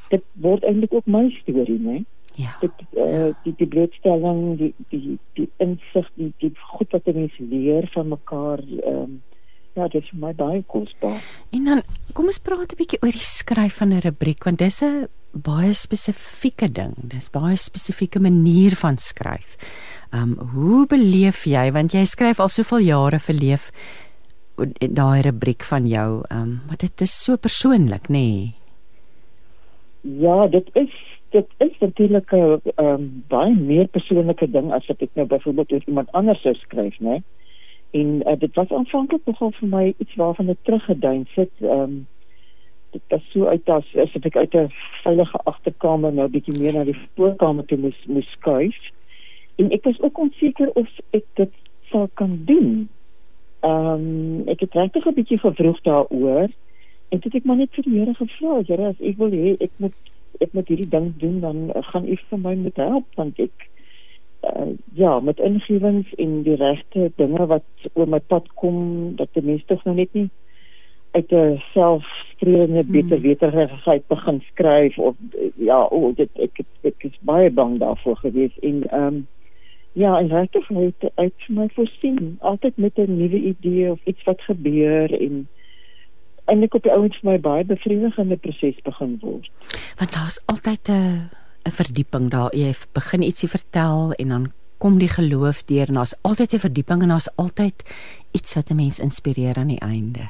dit 0.09 0.24
word 0.33 0.63
eintlik 0.63 0.94
ook 0.94 1.06
my 1.06 1.30
storie 1.41 1.80
nee 1.80 2.06
Ja. 2.39 2.53
Dit 2.62 2.71
uh, 2.95 3.31
die 3.44 3.53
die 3.59 3.68
blootstelling, 3.68 4.44
die 4.59 4.74
die 4.94 5.18
die 5.36 5.50
insig, 5.59 6.07
die 6.15 6.31
die 6.39 6.53
goed 6.71 6.94
wat 6.95 7.09
mense 7.12 7.44
leer 7.44 7.89
van 7.95 8.13
mekaar 8.15 8.63
ehm 8.63 9.01
um, 9.01 9.18
ja, 9.77 9.88
dit 9.88 10.03
is 10.03 10.12
my 10.18 10.31
baie 10.36 10.63
kosbaar. 10.68 11.19
En 11.56 11.68
dan 11.68 11.81
kom 12.15 12.31
ons 12.31 12.39
praat 12.39 12.71
'n 12.71 12.80
bietjie 12.80 13.00
oor 13.03 13.15
die 13.15 13.27
skryf 13.27 13.80
van 13.81 13.94
'n 13.94 14.03
rubriek 14.07 14.44
want 14.44 14.59
dis 14.59 14.81
'n 14.83 15.07
baie 15.31 15.74
spesifieke 15.74 16.71
ding. 16.71 16.95
Dis 17.12 17.30
baie 17.30 17.57
spesifieke 17.57 18.19
manier 18.19 18.75
van 18.75 18.97
skryf. 18.97 19.57
Ehm 20.12 20.39
um, 20.39 20.47
hoe 20.56 20.88
beleef 20.88 21.44
jy 21.44 21.71
want 21.71 21.91
jy 21.91 22.06
skryf 22.06 22.39
al 22.39 22.50
soveel 22.50 22.80
jare 22.80 23.19
verleef 23.19 23.71
daai 24.80 25.21
rubriek 25.21 25.63
van 25.63 25.88
jou 25.88 26.24
ehm 26.30 26.41
um, 26.41 26.62
maar 26.68 26.77
dit 26.77 27.01
is 27.01 27.24
so 27.24 27.38
persoonlik 27.38 28.07
nê 28.07 28.15
nee. 28.15 28.56
Ja, 30.01 30.47
dit 30.47 30.69
is 30.74 31.09
dit 31.30 31.48
is 31.58 31.80
natuurlik 31.80 32.31
'n 32.31 32.62
um, 32.76 33.24
baie 33.28 33.56
meer 33.56 33.88
persoonlike 33.88 34.52
ding 34.52 34.72
as 34.74 34.88
wat 34.88 35.02
ek 35.02 35.10
nou 35.14 35.28
byvoorbeeld 35.28 35.72
oor 35.72 35.81
iemand 35.86 36.12
anders 36.12 36.42
sou 36.42 36.54
skryf, 36.54 37.00
né? 37.00 37.22
En 37.92 38.22
uh, 38.26 38.40
dit 38.40 38.56
was 38.56 38.70
aanvanklik 38.70 39.26
nogal 39.26 39.52
vir 39.52 39.68
my 39.68 39.94
iets 39.98 40.16
waarvan 40.16 40.50
ek 40.50 40.58
teruggeduin 40.62 41.28
sit. 41.34 41.52
Ehm 41.62 41.81
um, 41.81 42.08
dit 42.92 43.02
was 43.08 43.22
so 43.31 43.46
uit 43.46 43.70
as 43.70 43.86
as 43.96 44.14
ek 44.14 44.36
uit 44.36 44.54
'n 44.54 44.72
veilige 45.04 45.40
agterkamer 45.44 46.14
nou 46.14 46.28
bietjie 46.28 46.60
meer 46.60 46.74
na 46.74 46.84
die 46.84 46.98
voorkamer 47.15 47.65
toe 47.65 47.77
moes 47.77 48.06
moes 48.06 48.32
skuif. 48.32 48.77
En 49.56 49.72
ek 49.72 49.84
was 49.84 50.01
ook 50.01 50.18
onseker 50.18 50.70
of 50.74 50.89
ek 51.10 51.25
dit 51.34 51.51
sou 51.89 52.08
kan 52.13 52.42
doen. 52.46 52.89
Ehm 53.60 53.86
um, 53.86 54.48
ek 54.48 54.60
het 54.60 54.74
regtig 54.74 55.06
'n 55.06 55.13
bietjie 55.13 55.39
gevroeg 55.39 55.82
daaroor. 55.82 56.50
En 57.10 57.20
dit 57.20 57.36
ek 57.36 57.44
maar 57.44 57.56
net 57.56 57.74
vir 57.74 57.84
die 57.84 58.00
Here 58.00 58.13
gevra, 58.13 58.62
Here, 58.68 58.88
as 58.88 59.01
ek 59.01 59.18
wil 59.18 59.32
hê 59.32 59.56
ek 59.60 59.72
moet 59.77 59.94
ek 60.39 60.53
moet 60.53 60.67
hierdie 60.67 60.89
ding 60.89 61.13
doen 61.17 61.39
dan 61.39 61.69
gaan 61.91 62.07
u 62.07 62.15
vir 62.29 62.39
my 62.39 62.55
moet 62.55 62.75
help 62.75 63.05
want 63.15 63.39
ek 63.39 63.69
uh, 64.50 64.69
ja 64.93 65.19
met 65.19 65.39
ingewings 65.39 66.13
en 66.15 66.41
die 66.43 66.55
regte 66.55 67.12
dinge 67.15 67.45
wat 67.45 67.89
oor 67.93 68.07
my 68.07 68.19
pad 68.19 68.48
kom 68.62 69.15
dat 69.15 69.33
die 69.33 69.43
mense 69.43 69.65
tog 69.65 69.83
nou 69.86 69.95
net 69.95 70.13
nie 70.13 70.29
uit 71.12 71.31
'n 71.31 71.62
selfstrewende 71.74 72.81
hmm. 72.81 72.91
beter 72.91 73.21
weterigheid 73.21 74.07
begin 74.07 74.41
skryf 74.51 74.98
of 74.98 75.15
ja 75.55 75.81
o 75.83 75.98
oh, 75.98 76.15
dit 76.15 76.29
ek, 76.33 76.59
ek 76.59 76.93
ek 76.93 77.03
is 77.03 77.17
baie 77.21 77.50
bang 77.51 77.77
daarvoor 77.79 78.17
gewees 78.17 78.59
en 78.59 78.83
ehm 78.89 79.05
um, 79.05 79.27
ja 79.93 80.19
en 80.19 80.27
regtig 80.29 80.71
uit 80.71 81.12
uit 81.15 81.48
my 81.48 81.67
voorsien 81.74 82.38
altyd 82.39 82.77
met 82.77 82.98
'n 82.98 83.17
nuwe 83.17 83.39
idee 83.53 83.91
of 83.91 84.00
iets 84.05 84.24
wat 84.24 84.41
gebeur 84.41 85.21
en 85.21 85.48
eintlik 86.50 86.75
op 86.75 86.84
die 86.84 86.91
ouens 86.91 87.18
vir 87.22 87.32
my 87.32 87.38
baie 87.39 87.65
bevredigende 87.65 88.38
proses 88.38 88.79
begin 88.84 89.18
word. 89.22 89.50
Want 90.00 90.13
daar's 90.13 90.41
altyd 90.46 90.89
'n 90.89 91.29
'n 91.68 91.77
verdieping 91.82 92.29
daar. 92.29 92.56
Jy 92.56 92.74
begin 92.94 93.22
ietsie 93.22 93.50
vertel 93.50 94.13
en 94.13 94.27
dan 94.27 94.51
kom 94.79 94.98
die 95.00 95.12
geloof 95.12 95.63
deur 95.68 95.88
en 95.88 96.00
daar's 96.00 96.15
altyd 96.22 96.53
'n 96.53 96.65
verdieping 96.68 97.01
en 97.01 97.10
daar's 97.13 97.32
altyd 97.36 97.84
iets 98.32 98.56
wat 98.56 98.70
'n 98.70 98.75
mens 98.75 99.00
inspireer 99.00 99.56
aan 99.58 99.68
die 99.68 99.79
einde. 99.79 100.29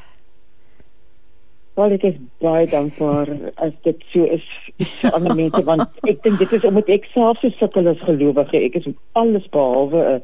Wel 1.74 1.92
ek 1.92 2.04
is 2.04 2.16
baie 2.40 2.68
dankbaar 2.68 3.28
as 3.56 3.74
dit 3.84 4.04
so 4.12 4.24
is 4.24 4.46
vir 4.78 5.12
ander 5.12 5.36
mense 5.36 5.64
want 5.64 5.88
ek 6.04 6.24
dink 6.24 6.40
dit 6.40 6.52
is 6.52 6.64
omdat 6.64 6.90
ek 6.90 7.06
self 7.14 7.40
so 7.40 7.50
sukkel 7.50 7.88
as 7.88 8.00
gelowige. 8.00 8.58
Ek 8.58 8.76
is 8.76 8.88
alles 9.12 9.48
behalwe 9.50 10.04
'n 10.16 10.24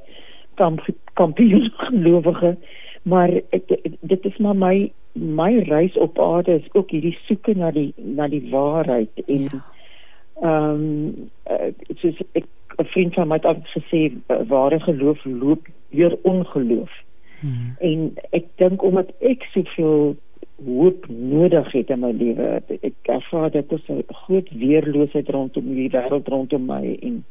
kamp 0.56 0.82
kampioen 1.14 1.72
gelowige, 1.88 2.58
maar 3.06 3.30
ek, 3.54 3.70
dit 4.02 4.26
is 4.26 4.38
maar 4.38 4.58
my 4.58 4.92
my 5.14 5.52
reis 5.70 5.98
op 5.98 6.20
aarde 6.20 6.58
is 6.58 6.68
ook 6.74 6.90
hierdie 6.92 7.18
soeke 7.28 7.54
na 7.56 7.70
die 7.72 7.94
na 7.96 8.28
die 8.28 8.44
waarheid 8.50 9.22
en 9.26 9.48
ja. 9.52 9.62
ehm 10.42 10.82
um, 10.82 11.30
uh, 11.48 11.70
soos 12.02 12.18
ek 12.34 12.50
'n 12.78 12.90
vriend 12.94 13.14
van 13.14 13.28
my 13.28 13.38
het 13.40 13.46
altyd 13.46 13.76
gesê 13.78 14.02
ware 14.48 14.80
geloof 14.80 15.26
loop 15.26 15.68
deur 15.90 16.18
ongeloof. 16.22 16.92
Hmm. 17.40 17.76
En 17.80 18.14
ek 18.32 18.46
dink 18.56 18.84
omdat 18.84 19.14
ek 19.20 19.48
soveel 19.54 20.16
hoop 20.66 21.06
nodig 21.08 21.72
het 21.72 21.90
in 21.90 22.00
my 22.00 22.12
lewe. 22.12 22.62
Ek 22.82 23.12
ervaar 23.12 23.52
dit 23.52 23.74
as 23.74 23.88
'n 23.90 24.04
groot 24.26 24.50
weerloosheid 24.50 25.30
rondom 25.30 25.74
die 25.76 25.90
wêreld 25.90 26.28
rondom 26.28 26.66
my 26.66 26.98
en 27.02 27.24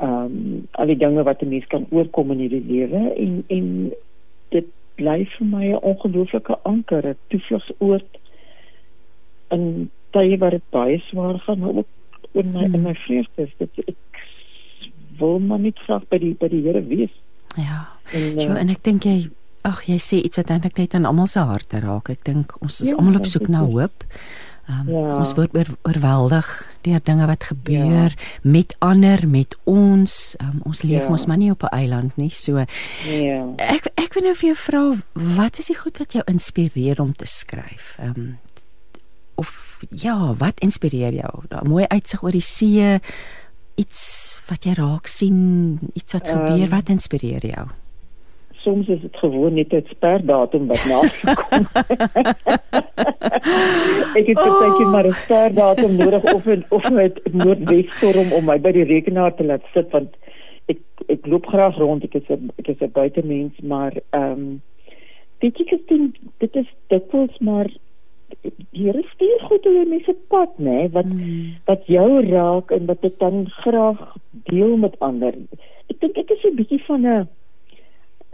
ehm 0.00 0.24
um, 0.24 0.66
al 0.70 0.86
die 0.86 0.96
dinge 0.96 1.22
wat 1.22 1.42
'n 1.42 1.48
mens 1.48 1.66
kan 1.66 1.86
oorkom 1.90 2.30
in 2.30 2.38
hierdie 2.38 2.66
lewe 2.66 3.14
en 3.14 3.44
en 3.46 3.92
dit 4.48 4.66
bly 4.98 5.22
vir 5.36 5.46
my 5.46 5.64
'n 5.72 5.82
ongelooflike 5.82 6.58
anker, 6.62 7.06
'n 7.06 7.16
toevlugsoord 7.30 8.18
in 9.54 9.90
tye 10.12 10.38
waar 10.38 10.56
dit 10.56 10.70
baie 10.70 10.98
swaar 11.08 11.38
gaan, 11.38 11.58
maar 11.58 11.74
ook 11.82 11.88
in 12.32 12.52
my 12.52 12.64
hmm. 12.64 12.74
in 12.74 12.82
my 12.82 12.94
vreugdes. 12.94 13.52
Dit 13.58 13.70
ek 13.86 14.22
wil 15.18 15.38
maar 15.38 15.60
net 15.60 15.78
graag 15.86 16.06
by 16.08 16.18
die 16.18 16.34
by 16.38 16.48
die 16.48 16.62
Here 16.66 16.82
wees. 16.84 17.14
Ja. 17.56 17.88
En, 18.12 18.40
uh, 18.40 18.60
en 18.60 18.68
ek 18.68 18.82
dink 18.86 19.04
jy 19.08 19.30
ag 19.66 19.82
jy 19.88 19.98
sê 20.00 20.20
iets 20.22 20.40
wat 20.40 20.50
eintlik 20.50 20.78
net 20.78 20.94
aan 20.94 21.08
almal 21.08 21.26
se 21.30 21.42
harte 21.44 21.80
raak. 21.84 22.10
Ek 22.12 22.24
dink 22.24 22.54
ons 22.62 22.80
is 22.80 22.92
ja, 22.92 22.96
almal 22.96 23.20
op 23.20 23.26
soek 23.26 23.48
na 23.48 23.64
hoop. 23.66 24.04
Um, 24.68 24.88
ja. 24.92 25.14
Ons 25.16 25.32
word 25.32 25.54
oor, 25.56 25.68
oorweldig 25.88 26.48
deur 26.84 27.00
dinge 27.04 27.26
wat 27.26 27.46
gebeur 27.48 28.12
ja. 28.12 28.26
met 28.44 28.74
ander, 28.84 29.24
met 29.28 29.56
ons. 29.64 30.36
Um, 30.44 30.60
ons 30.68 30.82
leef 30.84 31.06
ja. 31.06 31.08
mos 31.08 31.24
maar 31.26 31.40
nie 31.40 31.50
op 31.50 31.62
'n 31.64 31.72
eiland 31.72 32.16
nie. 32.16 32.30
So 32.30 32.58
ja. 33.08 33.40
Ek 33.56 33.88
ek 33.94 34.14
wil 34.14 34.22
nou 34.28 34.34
vir 34.34 34.48
jou 34.52 34.56
vra, 34.56 34.82
wat 35.14 35.58
is 35.58 35.66
die 35.72 35.78
goed 35.78 35.98
wat 35.98 36.12
jou 36.12 36.22
inspireer 36.26 37.00
om 37.00 37.14
te 37.14 37.26
skryf? 37.26 37.96
Ehm 37.98 38.12
um, 38.16 38.38
of 39.34 39.78
ja, 39.90 40.34
wat 40.34 40.60
inspireer 40.60 41.14
jou? 41.14 41.42
Daai 41.48 41.68
mooi 41.68 41.86
uitsig 41.86 42.22
oor 42.22 42.34
die 42.34 42.44
see, 42.44 43.00
iets 43.74 44.02
wat 44.48 44.64
jy 44.64 44.72
raak 44.74 45.06
sien, 45.06 45.78
iets 45.94 46.12
wat 46.12 46.28
gebeur, 46.28 46.66
um, 46.66 46.70
wat 46.70 46.88
inspireer 46.88 47.46
jou? 47.46 47.66
Soms 48.68 48.88
is 48.88 49.00
dit 49.00 49.16
gewoon 49.16 49.54
net 49.54 49.72
'n 49.72 49.84
sperdatum 49.88 50.66
wat 50.66 50.84
nagekom. 50.92 51.64
ek 54.20 54.26
het 54.26 54.40
baie 54.44 54.84
oh. 54.84 54.92
maar 54.92 55.06
'n 55.06 55.20
sperdatum 55.24 55.96
nodig 55.96 56.34
of 56.34 56.46
een, 56.46 56.64
of 56.68 56.90
met 56.90 57.20
noordwesstorm 57.32 58.32
om 58.32 58.44
my 58.44 58.60
by 58.60 58.72
die 58.76 58.84
rekenaar 58.84 59.34
te 59.34 59.44
laat 59.44 59.64
sit 59.72 59.90
want 59.90 60.12
ek 60.72 60.80
ek 61.14 61.26
loop 61.26 61.46
graag 61.46 61.76
rond 61.76 62.04
ek 62.04 62.14
is 62.20 62.28
'n 62.28 62.52
ek 62.60 62.68
is 62.74 62.80
'n 62.80 62.96
buitemens 63.00 63.56
maar 63.72 63.92
ehm 64.10 64.32
um, 64.32 64.62
dit 65.38 65.60
ek 65.60 65.88
dink 65.88 66.16
dit 66.44 66.56
is 66.56 66.68
dit 66.92 67.14
is 67.24 67.38
maar 67.38 67.68
hier 68.70 68.96
is 68.98 69.16
baie 69.18 69.38
goed 69.48 69.66
oor 69.66 69.88
mense 69.94 70.14
pad 70.28 70.52
nê 70.58 70.68
nee, 70.68 70.88
wat 70.96 71.08
hmm. 71.08 71.56
wat 71.70 71.82
jou 71.86 72.10
raak 72.28 72.70
en 72.76 72.86
wat 72.86 73.04
ek 73.10 73.18
dan 73.18 73.46
graag 73.64 74.00
deel 74.50 74.76
met 74.76 75.00
ander. 75.00 75.34
Ek 75.88 76.00
dink 76.00 76.16
ek 76.16 76.30
is 76.36 76.44
'n 76.44 76.56
bietjie 76.60 76.84
van 76.84 77.06
'n 77.06 77.28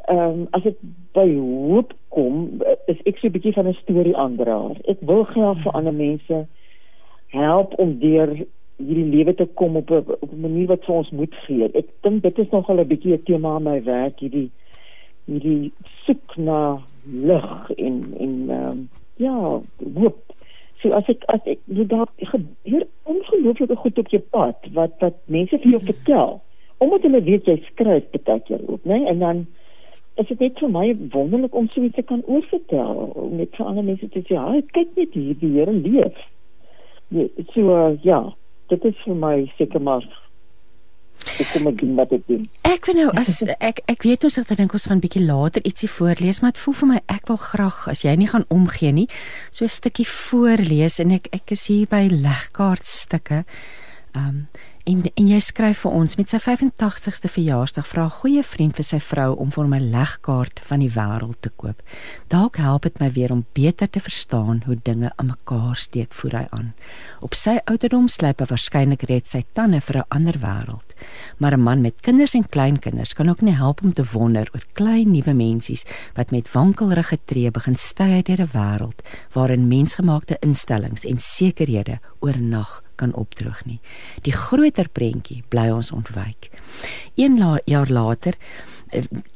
ehm 0.07 0.19
um, 0.19 0.47
as 0.51 0.63
dit 0.63 0.77
by 1.13 1.29
hoop 1.35 1.93
kom, 2.09 2.61
is 2.87 2.99
ek 3.09 3.19
so 3.19 3.27
'n 3.29 3.33
bietjie 3.37 3.53
van 3.53 3.69
'n 3.69 3.79
storie 3.83 4.17
aandraer. 4.17 4.77
Ek 4.85 5.01
wil 5.01 5.25
graag 5.25 5.63
vir 5.63 5.73
ander 5.73 5.95
mense 5.95 6.47
help 7.33 7.79
om 7.79 7.99
deur 7.99 8.31
hierdie 8.77 9.11
lewe 9.15 9.35
te 9.35 9.47
kom 9.55 9.77
op 9.77 9.91
'n 9.91 10.05
op 10.21 10.33
'n 10.33 10.41
manier 10.41 10.67
wat 10.67 10.85
vir 10.85 10.95
ons 10.95 11.11
moet 11.11 11.35
gee. 11.47 11.71
Ek 11.75 11.89
dink 12.03 12.23
dit 12.23 12.39
is 12.39 12.51
nogal 12.51 12.81
'n 12.81 12.89
bietjie 12.89 13.15
'n 13.15 13.23
tema 13.23 13.57
in 13.57 13.63
my 13.63 13.83
werk 13.83 14.21
hierdie 14.21 14.51
hierdie 15.27 15.73
soek 16.05 16.37
na 16.37 16.83
lig 17.07 17.71
en 17.77 18.15
en 18.19 18.35
ehm 18.49 18.71
um, 18.71 18.89
ja, 19.17 19.61
hoop. 19.95 20.21
So 20.83 20.93
as 20.93 21.09
ek 21.09 21.23
as 21.33 21.41
ek 21.45 21.61
jy 21.67 21.87
daar 21.87 22.09
gebeur 22.17 22.87
ongelooflike 23.03 23.77
goed 23.77 23.99
op 23.99 24.09
jou 24.09 24.23
pad 24.31 24.57
wat 24.73 24.93
wat 25.01 25.17
mense 25.27 25.59
vir 25.59 25.71
jou 25.71 25.81
vertel 25.85 26.41
omdat 26.79 27.03
hulle 27.07 27.23
weet 27.23 27.47
jy 27.47 27.57
skryf 27.71 28.05
baie 28.25 28.41
keer 28.41 28.61
ook, 28.67 28.85
né? 28.85 28.99
Nee? 28.99 29.07
En 29.07 29.19
dan 29.19 29.47
is 30.15 30.29
dit 30.31 30.41
net 30.41 30.59
vir 30.63 30.71
my 30.71 30.87
wonderlik 31.11 31.55
om 31.55 31.69
so 31.69 31.83
iets 31.83 31.99
te 31.99 32.03
kan 32.07 32.23
oorvertel 32.31 33.11
om 33.19 33.37
net 33.37 33.57
vir 33.57 33.67
ander 33.67 33.85
mense 33.85 34.09
te 34.09 34.23
sê, 34.23 34.35
"Ja, 34.37 34.61
kyk 34.73 34.97
net 34.97 35.15
hier, 35.15 35.35
die 35.39 35.53
Here 35.59 35.73
leef." 35.73 36.19
Ja, 37.09 37.27
so 37.55 37.61
uh, 37.75 37.99
ja, 38.03 38.21
dit 38.69 38.85
is 38.85 38.95
vir 39.05 39.15
my 39.15 39.53
seker 39.59 39.83
maar 39.83 40.05
ek 41.41 41.49
kom 41.53 41.67
ek 41.71 41.79
doen 41.79 41.95
wat 41.99 42.13
ek 42.13 42.27
doen. 42.27 42.49
Ek 42.69 42.87
weet 42.87 42.97
nou 42.97 43.11
as 43.21 43.43
ek 43.71 43.81
ek 43.91 44.03
weet 44.07 44.25
ons 44.25 44.37
het 44.37 44.57
dink 44.57 44.75
ons 44.77 44.87
gaan 44.91 45.03
bietjie 45.03 45.25
later 45.25 45.65
ietsie 45.67 45.91
voorlees, 45.91 46.41
maar 46.43 46.55
dit 46.55 46.63
voel 46.65 46.79
vir 46.81 46.91
my 46.93 47.01
ek 47.07 47.31
wil 47.31 47.41
graag 47.41 47.89
as 47.89 48.05
jy 48.05 48.15
nie 48.21 48.31
gaan 48.31 48.47
omgee 48.55 48.93
nie, 48.93 49.09
so 49.51 49.65
'n 49.65 49.69
stukkie 49.69 50.07
voorlees 50.07 51.01
en 51.01 51.11
ek 51.19 51.29
ek 51.33 51.53
is 51.53 51.67
hier 51.67 51.87
by 51.91 52.07
legkaartstukke. 52.11 53.45
Ehm 54.15 54.29
um, 54.29 54.47
En 54.85 54.99
en 55.17 55.29
jy 55.33 55.39
skryf 55.41 55.79
vir 55.81 55.95
ons 55.97 56.15
met 56.19 56.29
sy 56.29 56.37
85ste 56.45 57.31
verjaarsdag 57.33 57.87
vra 57.89 58.03
'n 58.05 58.17
goeie 58.21 58.43
vriend 58.45 58.75
vir 58.77 58.85
sy 58.85 58.99
vrou 59.01 59.33
om 59.41 59.51
vir 59.51 59.65
hom 59.65 59.75
'n 59.75 59.91
legkaart 59.91 60.61
van 60.61 60.81
die 60.81 60.91
wêreld 60.91 61.41
te 61.41 61.51
koop. 61.57 61.81
Dalk 62.29 62.57
help 62.57 62.83
dit 62.83 63.01
my 63.01 63.11
weer 63.11 63.33
om 63.33 63.47
beter 63.55 63.91
te 63.91 64.01
verstaan 64.01 64.63
hoe 64.67 64.77
dinge 64.83 65.11
aan 65.17 65.27
mekaar 65.27 65.77
steek 65.77 66.13
voer 66.13 66.37
hy 66.37 66.47
aan. 66.51 66.75
Op 67.21 67.35
sy 67.35 67.61
ouderdom 67.65 68.09
slyp 68.09 68.41
hy 68.41 68.47
waarskynlik 68.47 69.03
reeds 69.03 69.31
sy 69.31 69.43
tande 69.53 69.81
vir 69.81 69.97
'n 69.97 70.09
ander 70.09 70.39
wêreld. 70.39 70.93
Maar 71.39 71.57
'n 71.57 71.63
man 71.63 71.81
met 71.81 72.03
kinders 72.03 72.35
en 72.35 72.49
kleinkinders 72.49 73.15
kan 73.15 73.29
ook 73.29 73.41
nie 73.41 73.57
help 73.57 73.83
om 73.83 73.93
te 73.93 74.05
wonder 74.13 74.49
oor 74.53 74.65
klein 74.75 75.11
nuwe 75.11 75.33
mensies 75.33 75.87
wat 76.15 76.31
met 76.31 76.53
wankelrige 76.53 77.19
tree 77.25 77.51
begin 77.51 77.77
styg 77.77 78.23
deur 78.25 78.43
'n 78.43 78.53
wêreld 78.53 79.01
waarin 79.33 79.69
mensgemaakte 79.69 80.37
instellings 80.41 81.05
en 81.05 81.19
sekerhede 81.19 82.01
oornag 82.21 82.84
kan 82.95 83.15
opdroog 83.15 83.65
nie. 83.65 83.81
Die 84.23 84.33
groter 84.33 84.89
prentjie 84.89 85.43
bly 85.49 85.69
ons 85.75 85.93
ontwyk. 85.93 86.51
1 87.15 87.39
jaar 87.65 87.91
later 87.91 88.35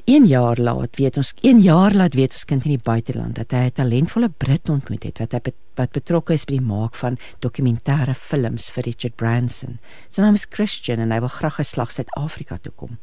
1 0.09 0.25
jaar 0.25 0.57
laat 0.57 0.97
weet 0.97 1.19
ons 1.21 1.35
1 1.45 1.59
jaar 1.61 1.93
laat 1.93 2.15
weet 2.17 2.33
ons 2.33 2.47
kind 2.49 2.65
in 2.65 2.79
die 2.79 2.85
buiteland 2.85 3.37
dat 3.37 3.51
hy 3.53 3.69
'n 3.69 3.77
talentvolle 3.77 4.31
Brit 4.41 4.69
ontmoet 4.69 5.05
het 5.05 5.19
wat 5.19 5.33
hy 5.33 5.53
wat 5.79 5.95
betrokke 5.95 6.35
is 6.35 6.45
by 6.49 6.57
die 6.59 6.65
maak 6.65 6.97
van 6.99 7.19
dokumentêre 7.45 8.15
films 8.15 8.69
vir 8.75 8.89
Richard 8.89 9.17
Branson. 9.17 9.79
Sy 10.09 10.23
naam 10.23 10.35
is 10.35 10.47
Christian 10.51 10.99
en 10.99 11.13
hy 11.15 11.21
wil 11.21 11.29
graag 11.29 11.59
geslag 11.61 11.93
Suid-Afrika 11.95 12.59
toe 12.63 12.73
kom. 12.77 12.99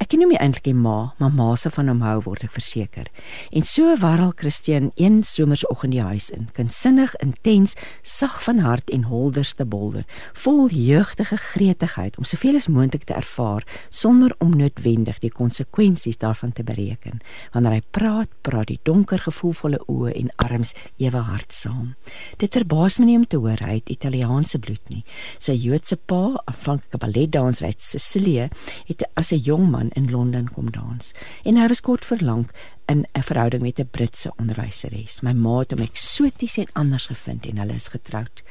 Ek 0.00 0.12
ken 0.12 0.20
hom 0.20 0.28
nie 0.28 0.38
eintlik 0.38 0.66
nie, 0.66 0.74
ma, 0.74 1.14
maar 1.18 1.32
ma 1.34 1.54
se 1.56 1.70
van 1.70 1.88
hom 1.88 2.02
hou 2.02 2.20
word 2.28 2.44
ek 2.44 2.54
verseker. 2.54 3.08
En 3.52 3.62
so 3.62 3.96
warrel 3.96 4.32
Christian 4.36 4.92
een 4.96 5.22
somersoggend 5.22 5.92
die 5.92 6.02
huis 6.02 6.30
in, 6.30 6.48
kinsinnig, 6.52 7.14
intens, 7.20 7.74
sag 8.02 8.42
van 8.42 8.58
hart 8.62 8.90
en 8.90 9.08
holderste 9.10 9.64
bolder, 9.64 10.06
vol 10.34 10.68
jeugdige 10.70 11.36
gretigheid 11.36 12.18
om 12.18 12.24
soveel 12.24 12.56
as 12.56 12.68
moontlik 12.68 13.04
te 13.04 13.14
ervaar 13.14 13.66
sonder 13.90 14.34
om 14.38 14.56
noodwendig 14.56 15.18
die 15.20 15.30
konsekwensies 15.32 16.18
daarvan 16.18 16.41
daarvan 16.42 16.52
te 16.52 16.64
bereken. 16.64 17.20
Wanneer 17.52 17.72
hy 17.72 17.82
praat, 17.90 18.28
praat 18.42 18.66
die 18.66 18.80
donker 18.82 19.18
gevoelvolle 19.18 19.80
oë 19.88 20.12
en 20.14 20.30
arms 20.36 20.74
ewe 20.98 21.18
hard 21.18 21.52
saam. 21.52 21.94
Dit 22.38 22.54
verbaas 22.54 22.98
my 22.98 23.06
nie 23.06 23.16
om 23.16 23.26
te 23.26 23.38
hoor 23.38 23.60
hy 23.62 23.78
het 23.78 23.90
Italiaanse 23.90 24.58
bloed 24.58 24.82
nie. 24.90 25.04
Sy 25.38 25.52
Joodse 25.52 25.96
pa, 25.96 26.42
aanvanklike 26.46 26.98
balletdanser 26.98 27.66
uit 27.66 27.80
Sicilië, 27.80 28.50
het 28.88 29.04
as 29.16 29.32
'n 29.32 29.38
jong 29.38 29.70
man 29.70 29.90
in 29.94 30.10
Londen 30.10 30.48
kom 30.48 30.70
dans 30.70 31.12
en 31.44 31.56
hy 31.56 31.68
was 31.68 31.80
kort 31.80 32.04
verlang 32.04 32.50
in 32.88 33.06
'n 33.14 33.22
verhouding 33.22 33.62
met 33.62 33.78
'n 33.78 33.88
Britse 33.90 34.32
onderwyseres. 34.38 35.22
My 35.22 35.32
ma 35.32 35.58
het 35.58 35.70
hom 35.70 35.80
eksoties 35.80 36.58
en 36.58 36.72
anders 36.72 37.06
gevind 37.06 37.46
en 37.46 37.58
hulle 37.58 37.74
is 37.74 37.88
getroud. 37.88 38.42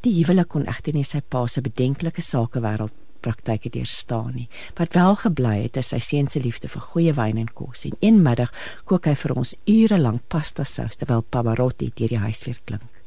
Die 0.00 0.12
huwelik 0.12 0.48
kon 0.48 0.66
egter 0.66 0.94
nie 0.94 1.04
sy 1.04 1.20
pa 1.20 1.46
se 1.46 1.60
bedenklike 1.60 2.22
sakewêreld 2.22 2.92
praktyke 3.20 3.70
deurstaan 3.74 4.34
nie. 4.34 4.48
Wat 4.78 4.94
wel 4.94 5.14
gebly 5.22 5.56
het 5.62 5.76
is 5.76 5.92
sy 5.94 5.98
seun 6.02 6.28
se 6.28 6.40
liefde 6.40 6.68
vir 6.68 6.84
goeie 6.92 7.14
wyn 7.16 7.40
en 7.40 7.50
kos. 7.54 7.84
En 7.88 7.96
een 8.00 8.22
middag 8.22 8.52
kook 8.84 9.06
hy 9.06 9.14
vir 9.14 9.34
ons 9.36 9.54
ure 9.66 9.98
lank 9.98 10.22
pasta 10.28 10.64
sous 10.64 10.96
terwyl 10.96 11.22
Pavarotti 11.22 11.90
deur 11.94 12.14
die 12.14 12.22
huis 12.22 12.44
weer 12.46 12.60
klink. 12.64 13.02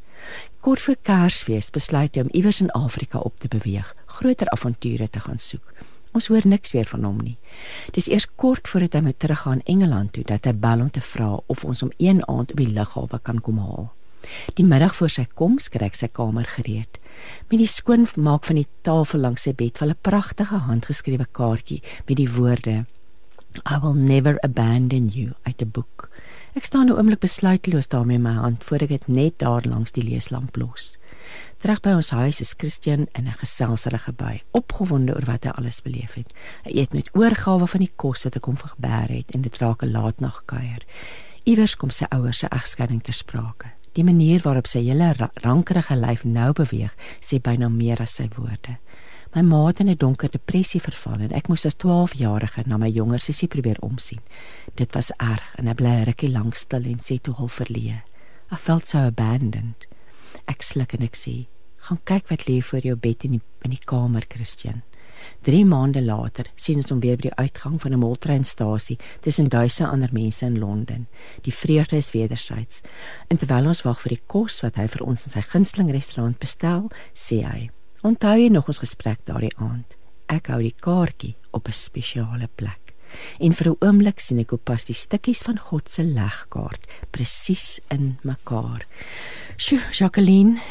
Kort 0.62 0.82
voor 0.82 0.98
Kersfees 1.02 1.72
besluit 1.74 2.16
hy 2.16 2.22
om 2.22 2.36
iewers 2.38 2.62
in 2.62 2.70
Afrika 2.78 3.20
op 3.20 3.40
te 3.42 3.50
beweeg, 3.50 3.96
groter 4.06 4.50
avonture 4.54 5.08
te 5.10 5.20
gaan 5.20 5.40
soek. 5.42 5.74
Ons 6.12 6.28
hoor 6.28 6.46
niks 6.46 6.74
weer 6.76 6.86
van 6.92 7.08
hom 7.08 7.22
nie. 7.24 7.38
Dis 7.96 8.10
eers 8.12 8.28
kort 8.36 8.68
voordat 8.68 8.98
hy 9.00 9.02
moet 9.06 9.20
teruggaan 9.20 9.64
Engeland 9.64 10.12
toe 10.14 10.26
dat 10.28 10.46
hy 10.46 10.54
bel 10.54 10.84
om 10.84 10.92
te 10.92 11.02
vra 11.02 11.38
of 11.48 11.64
ons 11.66 11.82
hom 11.86 11.94
een 11.98 12.20
aand 12.28 12.52
op 12.52 12.60
die 12.60 12.70
lughawe 12.70 13.20
kan 13.24 13.40
kom 13.42 13.62
haal. 13.64 13.90
Die 14.54 14.66
middag 14.66 14.96
voor 14.96 15.10
sy 15.10 15.26
koms 15.34 15.70
kry 15.70 15.86
ek 15.86 15.96
sy 15.96 16.08
kamer 16.08 16.46
gereed. 16.46 17.00
Met 17.50 17.60
die 17.60 17.68
skoon 17.68 18.08
maak 18.16 18.46
van 18.46 18.56
die 18.56 18.68
tafel 18.82 19.20
langs 19.20 19.44
sy 19.44 19.54
bed 19.54 19.78
val 19.78 19.90
'n 19.90 20.02
pragtige 20.02 20.58
handgeskrewe 20.68 21.26
kaartjie 21.32 21.82
met 22.08 22.18
die 22.18 22.32
woorde 22.32 22.86
I 23.68 23.78
will 23.80 23.94
never 23.94 24.38
abandon 24.44 25.10
you 25.10 25.34
uit 25.44 25.62
'n 25.62 25.72
boek. 25.72 26.10
Ek 26.54 26.66
staan 26.66 26.86
nou 26.86 26.98
oomblik 26.98 27.20
besluiteloos 27.20 27.88
daarmee 27.88 28.16
in 28.16 28.22
my 28.22 28.34
hand 28.34 28.64
voor 28.64 28.82
ek 28.82 28.88
dit 28.88 29.08
net 29.08 29.40
daar 29.40 29.64
langs 29.68 29.92
die 29.92 30.04
leeslamp 30.04 30.56
los. 30.56 30.98
Terug 31.58 31.82
by 31.82 31.90
ons 31.90 32.10
huis 32.10 32.40
is 32.42 32.54
Christian 32.58 33.08
in 33.12 33.28
'n 33.28 33.40
geselsrige 33.44 34.12
by, 34.12 34.42
opgewonde 34.52 35.16
oor 35.16 35.26
wat 35.26 35.44
hy 35.44 35.50
alles 35.50 35.82
beleef 35.82 36.14
het. 36.14 36.34
Hy 36.64 36.72
eet 36.80 36.94
met 36.94 37.10
oorgawe 37.14 37.68
van 37.68 37.80
die 37.80 37.92
kos 37.96 38.24
wat 38.24 38.36
ek 38.36 38.46
hom 38.46 38.58
vergeber 38.58 39.10
het 39.10 39.32
en 39.32 39.42
dit 39.42 39.58
raak 39.58 39.84
'n 39.84 39.92
laatnagkuier. 39.92 40.86
Iewers 41.44 41.76
kom 41.76 41.90
sy 41.90 42.06
ouers 42.10 42.38
se 42.38 42.48
egskeiding 42.48 43.04
ter 43.04 43.14
sprake. 43.14 43.72
Die 43.98 44.04
manier 44.08 44.40
waarop 44.46 44.70
sy 44.72 44.86
hele 44.86 45.12
rankerige 45.44 45.96
lyf 46.00 46.24
nou 46.24 46.52
beweeg, 46.56 46.94
sê 47.20 47.42
byna 47.44 47.68
meer 47.70 48.00
as 48.02 48.16
sy 48.16 48.30
woorde. 48.38 48.78
My 49.36 49.42
ma 49.48 49.66
het 49.68 49.80
in 49.80 49.90
'n 49.90 49.98
donker 49.98 50.30
depressie 50.30 50.82
verval 50.82 51.20
en 51.22 51.32
ek 51.32 51.48
moes 51.48 51.66
as 51.66 51.76
12-jarige 51.76 52.64
na 52.68 52.78
my 52.78 52.90
jonger 52.90 53.20
sussie 53.20 53.48
probeer 53.48 53.78
omsien. 53.82 54.20
Dit 54.76 54.94
was 54.94 55.12
erg 55.20 55.56
en 55.58 55.68
hy 55.68 55.74
bly 55.74 56.04
rukkie 56.04 56.32
lank 56.32 56.56
stil 56.56 56.86
en 56.86 57.00
sê 57.00 57.20
toe 57.22 57.34
half 57.34 57.60
verleë: 57.60 58.02
I 58.52 58.56
felt 58.56 58.88
so 58.88 58.98
abandoned. 58.98 59.88
Ek 60.48 60.62
sluk 60.62 60.94
en 60.94 61.04
ek 61.04 61.16
sê, 61.16 61.48
"Gaan 61.78 62.00
kyk 62.04 62.30
wat 62.30 62.48
lê 62.48 62.62
voor 62.62 62.80
jou 62.80 62.96
bed 62.96 63.24
in 63.24 63.32
die 63.32 63.42
in 63.64 63.70
die 63.70 63.86
kamer, 63.86 64.24
Christian." 64.28 64.84
3 65.42 65.66
maande 65.66 66.02
later 66.02 66.46
sien 66.56 66.76
ons 66.76 66.90
hom 66.90 67.00
weer 67.00 67.18
by 67.18 67.30
die 67.30 67.36
uitgang 67.38 67.80
van 67.82 67.94
'n 67.94 68.00
moltreinstasie 68.00 68.98
tussen 69.22 69.50
duisende 69.50 69.92
ander 69.92 70.10
mense 70.12 70.46
in 70.46 70.60
Londen. 70.60 71.08
Die 71.42 71.54
vreugde 71.54 71.96
is 71.98 72.12
wedersyds. 72.12 72.82
En 73.28 73.38
terwyl 73.38 73.68
ons 73.68 73.82
wag 73.82 74.02
vir 74.02 74.10
die 74.10 74.24
kos 74.26 74.62
wat 74.62 74.76
hy 74.76 74.88
vir 74.88 75.04
ons 75.06 75.26
in 75.26 75.32
sy 75.32 75.42
gunsteling 75.42 75.92
restaurant 75.92 76.40
bestel, 76.40 76.90
sê 77.14 77.44
hy: 77.44 77.70
"Onthou 78.04 78.38
jy 78.38 78.50
nog 78.50 78.68
ons 78.68 78.80
gesprek 78.80 79.26
daardie 79.26 79.58
aand? 79.58 79.98
Ek 80.28 80.48
hou 80.48 80.62
die 80.62 80.76
kaartjie 80.80 81.36
op 81.52 81.68
'n 81.68 81.72
spesiale 81.72 82.50
plek." 82.56 82.92
En 83.40 83.54
vir 83.54 83.68
'n 83.70 83.78
oomblik 83.80 84.20
sien 84.20 84.40
ek 84.40 84.50
hoe 84.50 84.60
pas 84.60 84.86
die 84.86 84.94
stukkies 84.96 85.44
van 85.44 85.58
God 85.58 85.90
se 85.90 86.04
legkaart 86.04 86.88
presies 87.12 87.80
in 87.90 88.18
mekaar. 88.24 88.86
Sjoe, 89.58 89.82
Jacqueline, 89.92 90.62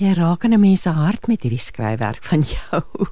jy 0.00 0.14
raak 0.16 0.44
aan 0.44 0.54
'n 0.56 0.60
mens 0.60 0.82
se 0.82 0.90
hart 0.90 1.28
met 1.28 1.42
hierdie 1.42 1.60
skryfwerk 1.60 2.24
van 2.24 2.42
jou. 2.42 2.82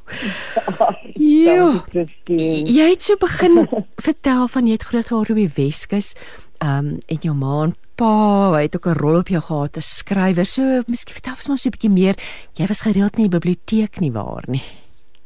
Jo. 1.19 1.83
Jy 2.25 2.87
het 2.91 3.03
so 3.03 3.17
begin 3.21 3.69
vertel 4.09 4.49
van 4.49 4.67
jy 4.67 4.73
het 4.73 4.87
groot 4.87 5.07
geword 5.07 5.31
op 5.31 5.37
die 5.37 5.51
Weskus. 5.57 6.15
Um 6.63 6.99
en 7.07 7.19
jou 7.21 7.35
ma 7.35 7.65
en 7.65 7.75
pa, 7.95 8.53
hy 8.55 8.63
het 8.63 8.77
ook 8.77 8.87
'n 8.87 8.99
rol 8.99 9.19
op 9.19 9.29
jou 9.29 9.43
gehad 9.43 9.77
as 9.77 9.97
skrywer. 9.99 10.47
So, 10.47 10.63
miskien 10.87 11.15
vertel 11.15 11.33
ons 11.33 11.49
maar 11.49 11.59
so 11.59 11.69
'n 11.69 11.77
bietjie 11.77 11.91
meer. 11.91 12.17
Jy 12.55 12.67
was 12.67 12.83
gereeld 12.83 13.17
in 13.19 13.29
die 13.29 13.37
biblioteek 13.39 14.01
nie 14.01 14.13
waar 14.13 14.45
nie? 14.47 14.63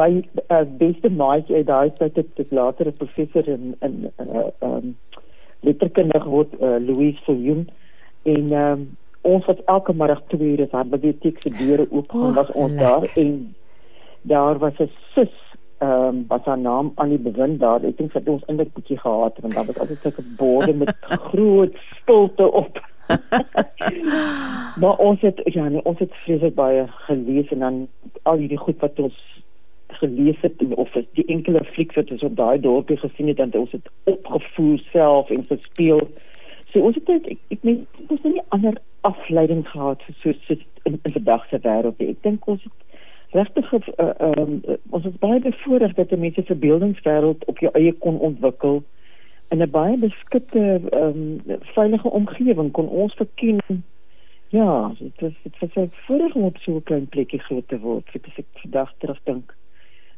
my 0.00 0.28
uh, 0.50 0.64
beste 0.78 1.08
maatjie 1.10 1.56
uit 1.56 1.66
daai 1.66 1.90
tyd 1.98 2.16
het 2.16 2.40
ek 2.44 2.50
later 2.50 2.86
'n 2.86 2.96
professor 2.98 3.48
in 3.48 3.76
in 3.80 4.10
uh, 4.18 4.50
um 4.60 4.96
letterkunde 5.60 6.20
geword 6.20 6.52
uh, 6.60 6.76
Louise 6.78 7.22
Viljoen 7.24 7.68
en 8.22 8.52
um, 8.52 8.96
ons 9.26 9.46
het 9.46 9.60
elke 9.64 9.92
middag 9.92 10.22
twee 10.32 10.52
ure 10.54 10.68
daar 10.72 10.86
by 10.86 10.98
die 11.02 11.12
biblioteek 11.12 11.42
se 11.42 11.52
deure 11.58 11.86
oop 11.90 12.10
gaan 12.10 12.30
oh, 12.30 12.34
was 12.36 12.50
ons 12.52 12.72
lekker. 12.72 12.86
daar 12.86 13.24
en 13.24 13.54
daar 14.32 14.58
was 14.58 14.78
'n 14.78 14.90
sus 15.14 15.34
ehm 15.78 15.92
um, 15.92 16.24
wat 16.28 16.44
haar 16.44 16.58
naam 16.58 16.92
aan 16.94 17.08
die 17.08 17.24
bewind 17.28 17.60
daar 17.60 17.84
ek 17.84 17.96
dink 17.96 18.12
dat 18.12 18.28
ons 18.28 18.44
eintlik 18.46 18.74
bietjie 18.74 18.98
gehad 18.98 19.40
want 19.40 19.54
daar 19.54 19.66
was 19.66 19.78
altyd 19.78 19.98
sulke 19.98 20.22
borde 20.36 20.74
met 20.74 20.94
groot 21.30 21.74
stilte 22.00 22.52
op 22.52 22.80
maar 24.80 24.96
ons 25.08 25.20
het 25.20 25.40
ja 25.44 25.68
nee, 25.68 25.84
ons 25.84 25.98
het 25.98 26.14
vreeslik 26.24 26.54
baie 26.54 26.86
gelees 27.08 27.50
en 27.50 27.58
dan 27.58 27.88
al 28.22 28.36
hierdie 28.36 28.64
goed 28.64 28.80
wat 28.80 28.98
ons 28.98 29.18
gelees 30.00 30.40
het 30.40 30.62
of 30.74 30.96
die 31.12 31.26
enkele 31.26 31.64
fliek 31.64 31.94
wat 31.94 32.10
ons 32.10 32.22
op 32.22 32.36
daai 32.36 32.60
dorpie 32.60 32.96
gesien 32.96 33.28
het 33.28 33.36
dan 33.36 33.52
ons 33.52 33.72
het 33.72 33.88
opgevoer 34.04 34.78
self 34.92 35.30
en 35.30 35.44
gespeel. 35.46 35.98
So 35.98 36.35
ons 36.74 36.94
het 36.94 37.08
ek 37.08 37.38
ek 37.50 37.62
meen 37.62 37.86
ons 38.08 38.22
het 38.22 38.32
nie 38.32 38.42
ander 38.48 38.80
afleiding 39.00 39.68
gehad 39.68 40.02
vir 40.02 40.16
so 40.22 40.32
so 40.46 40.54
in, 40.84 40.98
in 41.02 41.12
vandag 41.12 41.48
se 41.48 41.58
wêreld 41.62 41.98
nie. 41.98 42.08
Ek 42.08 42.22
dink 42.22 42.46
ons 42.46 42.62
het 42.62 42.72
regtig 43.36 43.72
uh, 43.72 44.10
um, 44.20 44.60
ons 44.90 45.04
is 45.04 45.18
baie 45.22 45.40
bevoorreg 45.40 45.94
dat 45.94 46.10
mense 46.10 46.40
se 46.40 46.46
verbeeldingswêreld 46.52 47.44
op 47.44 47.58
jou 47.58 47.72
eie 47.74 47.92
kon 47.92 48.18
ontwikkel 48.18 48.82
in 49.50 49.62
'n 49.62 49.70
baie 49.70 49.96
beskitte 49.96 50.80
um, 50.92 51.42
veilige 51.74 52.10
omgewing 52.10 52.70
kon 52.72 52.88
ons 52.88 53.14
verken 53.14 53.84
Ja, 54.48 54.92
dit 54.98 55.20
was 55.20 55.32
dit 55.42 55.58
was 55.58 55.74
'n 55.74 55.90
voorreg 55.92 56.34
om 56.34 56.42
op 56.42 56.56
so 56.56 56.72
'n 56.76 56.82
klein 56.82 57.06
plekkie 57.06 57.38
groot 57.38 57.68
te 57.68 57.78
word. 57.78 58.08
Ek 58.12 58.26
het 58.34 58.46
vandag 58.52 58.94
terugdink. 58.98 59.54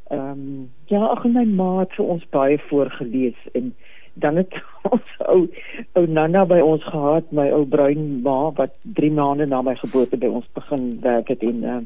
Ehm 0.09 0.31
um, 0.31 0.71
ja, 0.85 1.05
ag 1.07 1.25
my 1.25 1.45
ma 1.45 1.79
het 1.79 1.93
vir 1.93 2.05
ons 2.05 2.29
baie 2.29 2.59
voorgeles 2.59 3.37
en 3.53 3.75
dan 4.21 4.37
het 4.37 4.55
ons 4.93 5.15
ou 5.33 5.41
ou 5.99 6.05
Nana 6.07 6.45
by 6.47 6.61
ons 6.65 6.85
gehad, 6.85 7.33
my 7.33 7.49
ou 7.55 7.65
bruin 7.67 8.23
ma 8.23 8.39
wat 8.61 8.75
3 9.01 9.11
maande 9.19 9.47
na 9.47 9.63
my 9.63 9.75
geboorte 9.81 10.21
by 10.21 10.31
ons 10.41 10.49
begin 10.59 10.89
werk 11.05 11.29
het 11.35 11.43
en 11.43 11.63
uh, 11.65 11.81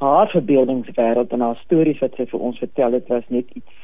haar 0.00 0.28
verbeeldingswêreld 0.32 1.32
en 1.32 1.46
haar 1.46 1.60
stories 1.64 2.00
wat 2.00 2.16
sy 2.16 2.26
vir 2.30 2.44
ons 2.50 2.58
vertel 2.58 2.96
het 2.96 3.08
was 3.12 3.26
net 3.28 3.48
iets 3.54 3.78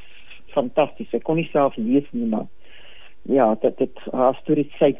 fantasties. 0.56 1.12
Ek 1.12 1.24
kon 1.28 1.36
nie 1.36 1.48
self 1.52 1.76
lees 1.76 2.08
nie 2.12 2.28
maar 2.32 2.46
ja, 3.28 3.54
dat 3.60 3.78
dit 3.78 3.98
haar 4.12 4.36
stories 4.40 4.70
sê 4.78 4.92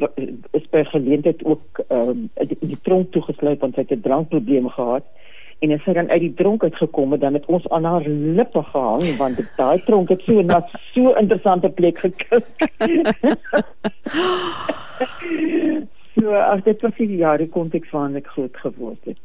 is 0.59 0.67
by 0.73 0.83
geleentheid 0.91 1.45
ook 1.45 1.85
ehm 1.87 2.09
um, 2.11 2.25
die, 2.35 2.59
die 2.61 2.81
tronk 2.83 3.13
toegesluit 3.15 3.63
want 3.63 3.75
sy 3.75 3.87
het 3.87 3.95
'n 3.97 4.07
drankprobleme 4.09 4.73
gehad 4.75 5.07
en 5.59 5.73
as 5.73 5.85
sy 5.85 5.93
dan 5.97 6.11
uit 6.11 6.21
die 6.21 6.35
tronk 6.37 6.65
uitgekom 6.65 7.13
het 7.17 7.21
dan 7.21 7.35
het 7.39 7.47
ons 7.47 7.69
aan 7.69 7.85
haar 7.89 8.09
lippe 8.09 8.63
gehang 8.73 9.17
want 9.21 9.41
daai 9.57 9.79
tronk 9.89 10.09
het 10.13 10.23
so 10.29 10.43
na 10.43 10.61
so 10.93 11.15
interessante 11.17 11.69
plek 11.69 11.99
gekyk. 11.99 12.71
so 16.17 16.35
as 16.41 16.61
dit 16.65 16.83
was 16.85 16.99
die 16.99 17.17
jare 17.17 17.49
konteks 17.49 17.91
waarin 17.95 18.21
ek 18.21 18.29
groot 18.35 18.57
geword 18.65 19.09
het. 19.09 19.19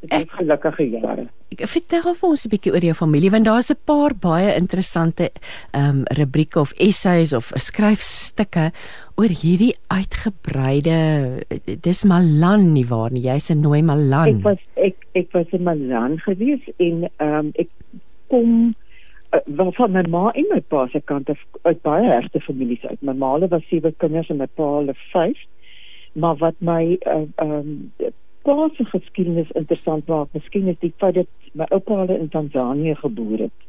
Dit 0.00 0.12
is 0.12 0.32
gelukkige 0.32 0.86
jare. 0.88 1.26
Ek 1.52 1.66
vertel 1.68 2.14
vir 2.16 2.28
ons 2.28 2.44
'n 2.46 2.50
bietjie 2.50 2.72
oor 2.72 2.84
jou 2.88 2.94
familie 2.94 3.30
want 3.30 3.44
daar's 3.44 3.70
'n 3.70 3.76
paar 3.84 4.14
baie 4.14 4.54
interessante 4.56 5.30
ehm 5.74 5.88
um, 5.88 6.04
rubrieke 6.16 6.60
of 6.60 6.72
essays 6.78 7.32
of 7.32 7.52
skryfstukke 7.56 8.72
oor 9.16 9.28
hierdie 9.28 9.74
uitgebreide 9.92 11.44
dis 11.82 12.04
Malan 12.04 12.72
nie 12.72 12.86
waar 12.86 13.10
nie 13.10 13.26
jy's 13.28 13.50
'n 13.50 13.60
nooi 13.60 13.82
Malan. 13.82 14.38
Ek 14.38 14.44
was 14.44 14.62
ek 14.76 14.96
ek 15.12 15.32
was 15.32 15.46
in 15.52 15.62
Malan 15.62 16.18
gewees 16.18 16.62
en 16.78 17.10
ehm 17.18 17.34
um, 17.34 17.52
ek 17.54 17.68
kom 18.28 18.74
uh, 19.32 19.70
van 19.76 19.92
my 19.92 20.02
ma 20.08 20.30
en 20.30 20.46
my 20.50 20.60
pa 20.60 20.88
se 20.88 21.00
kant 21.00 21.28
af 21.28 21.38
uit 21.62 21.82
baie 21.82 22.08
regte 22.08 22.40
families 22.40 22.84
uit. 22.84 23.02
My 23.02 23.12
ma 23.12 23.38
was 23.38 23.68
sewe 23.68 23.92
kinders 23.98 24.30
en 24.30 24.38
my 24.38 24.46
pa 24.46 24.62
hulle 24.78 24.94
vyf 25.12 25.36
maar 26.14 26.36
wat 26.36 26.54
my 26.58 26.96
ehm 27.00 27.28
uh, 27.36 27.46
um, 27.46 27.90
pa 28.42 28.68
se 28.76 28.84
geskiedenis 28.84 29.50
interessant 29.58 30.08
maak, 30.08 30.32
miskien 30.32 30.68
is 30.68 30.78
die 30.80 30.92
feit 31.02 31.14
dat 31.14 31.28
my 31.52 31.66
oupa 31.70 32.00
hulle 32.02 32.18
in 32.18 32.30
Tansanië 32.32 32.94
gebore 33.02 33.48
het. 33.48 33.68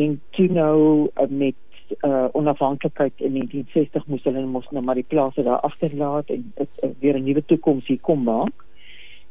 En 0.00 0.20
toe 0.36 0.48
nou 0.48 0.78
uh, 1.20 1.28
met 1.28 1.54
uh, 2.00 2.28
onafhanklikheid 2.32 3.12
in 3.16 3.32
1960 3.32 4.06
moes 4.06 4.24
hulle 4.24 4.44
mos 4.46 4.68
nou 4.70 4.84
maar 4.84 5.00
die 5.00 5.08
plase 5.08 5.44
daar 5.44 5.60
agterlaat 5.68 6.30
en 6.32 6.52
het, 6.56 6.70
uh, 6.82 6.90
weer 7.00 7.18
'n 7.18 7.24
nuwe 7.24 7.44
toekoms 7.44 7.86
hier 7.86 8.00
kom 8.00 8.22
maak. 8.22 8.64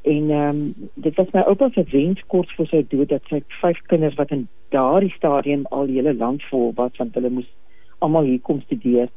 En 0.01 0.29
ehm 0.29 0.49
um, 0.49 0.89
dit 0.93 1.15
was 1.15 1.31
my 1.31 1.41
oupa 1.41 1.69
se 1.69 1.83
wens 1.83 2.21
kort 2.27 2.51
voor 2.55 2.67
sy 2.67 2.85
dood 2.89 3.09
dat 3.09 3.21
sy 3.29 3.43
vyf 3.61 3.81
kinders 3.87 4.15
wat 4.15 4.31
in 4.31 4.47
daardie 4.69 5.13
stadium 5.17 5.65
al 5.69 5.85
hele 5.85 6.13
land 6.13 6.43
vol 6.43 6.71
was 6.75 6.97
want 6.97 7.13
hulle 7.13 7.29
moes 7.29 7.49
almal 7.99 8.23
hier 8.23 8.39
kom 8.39 8.61
studeer 8.61 9.09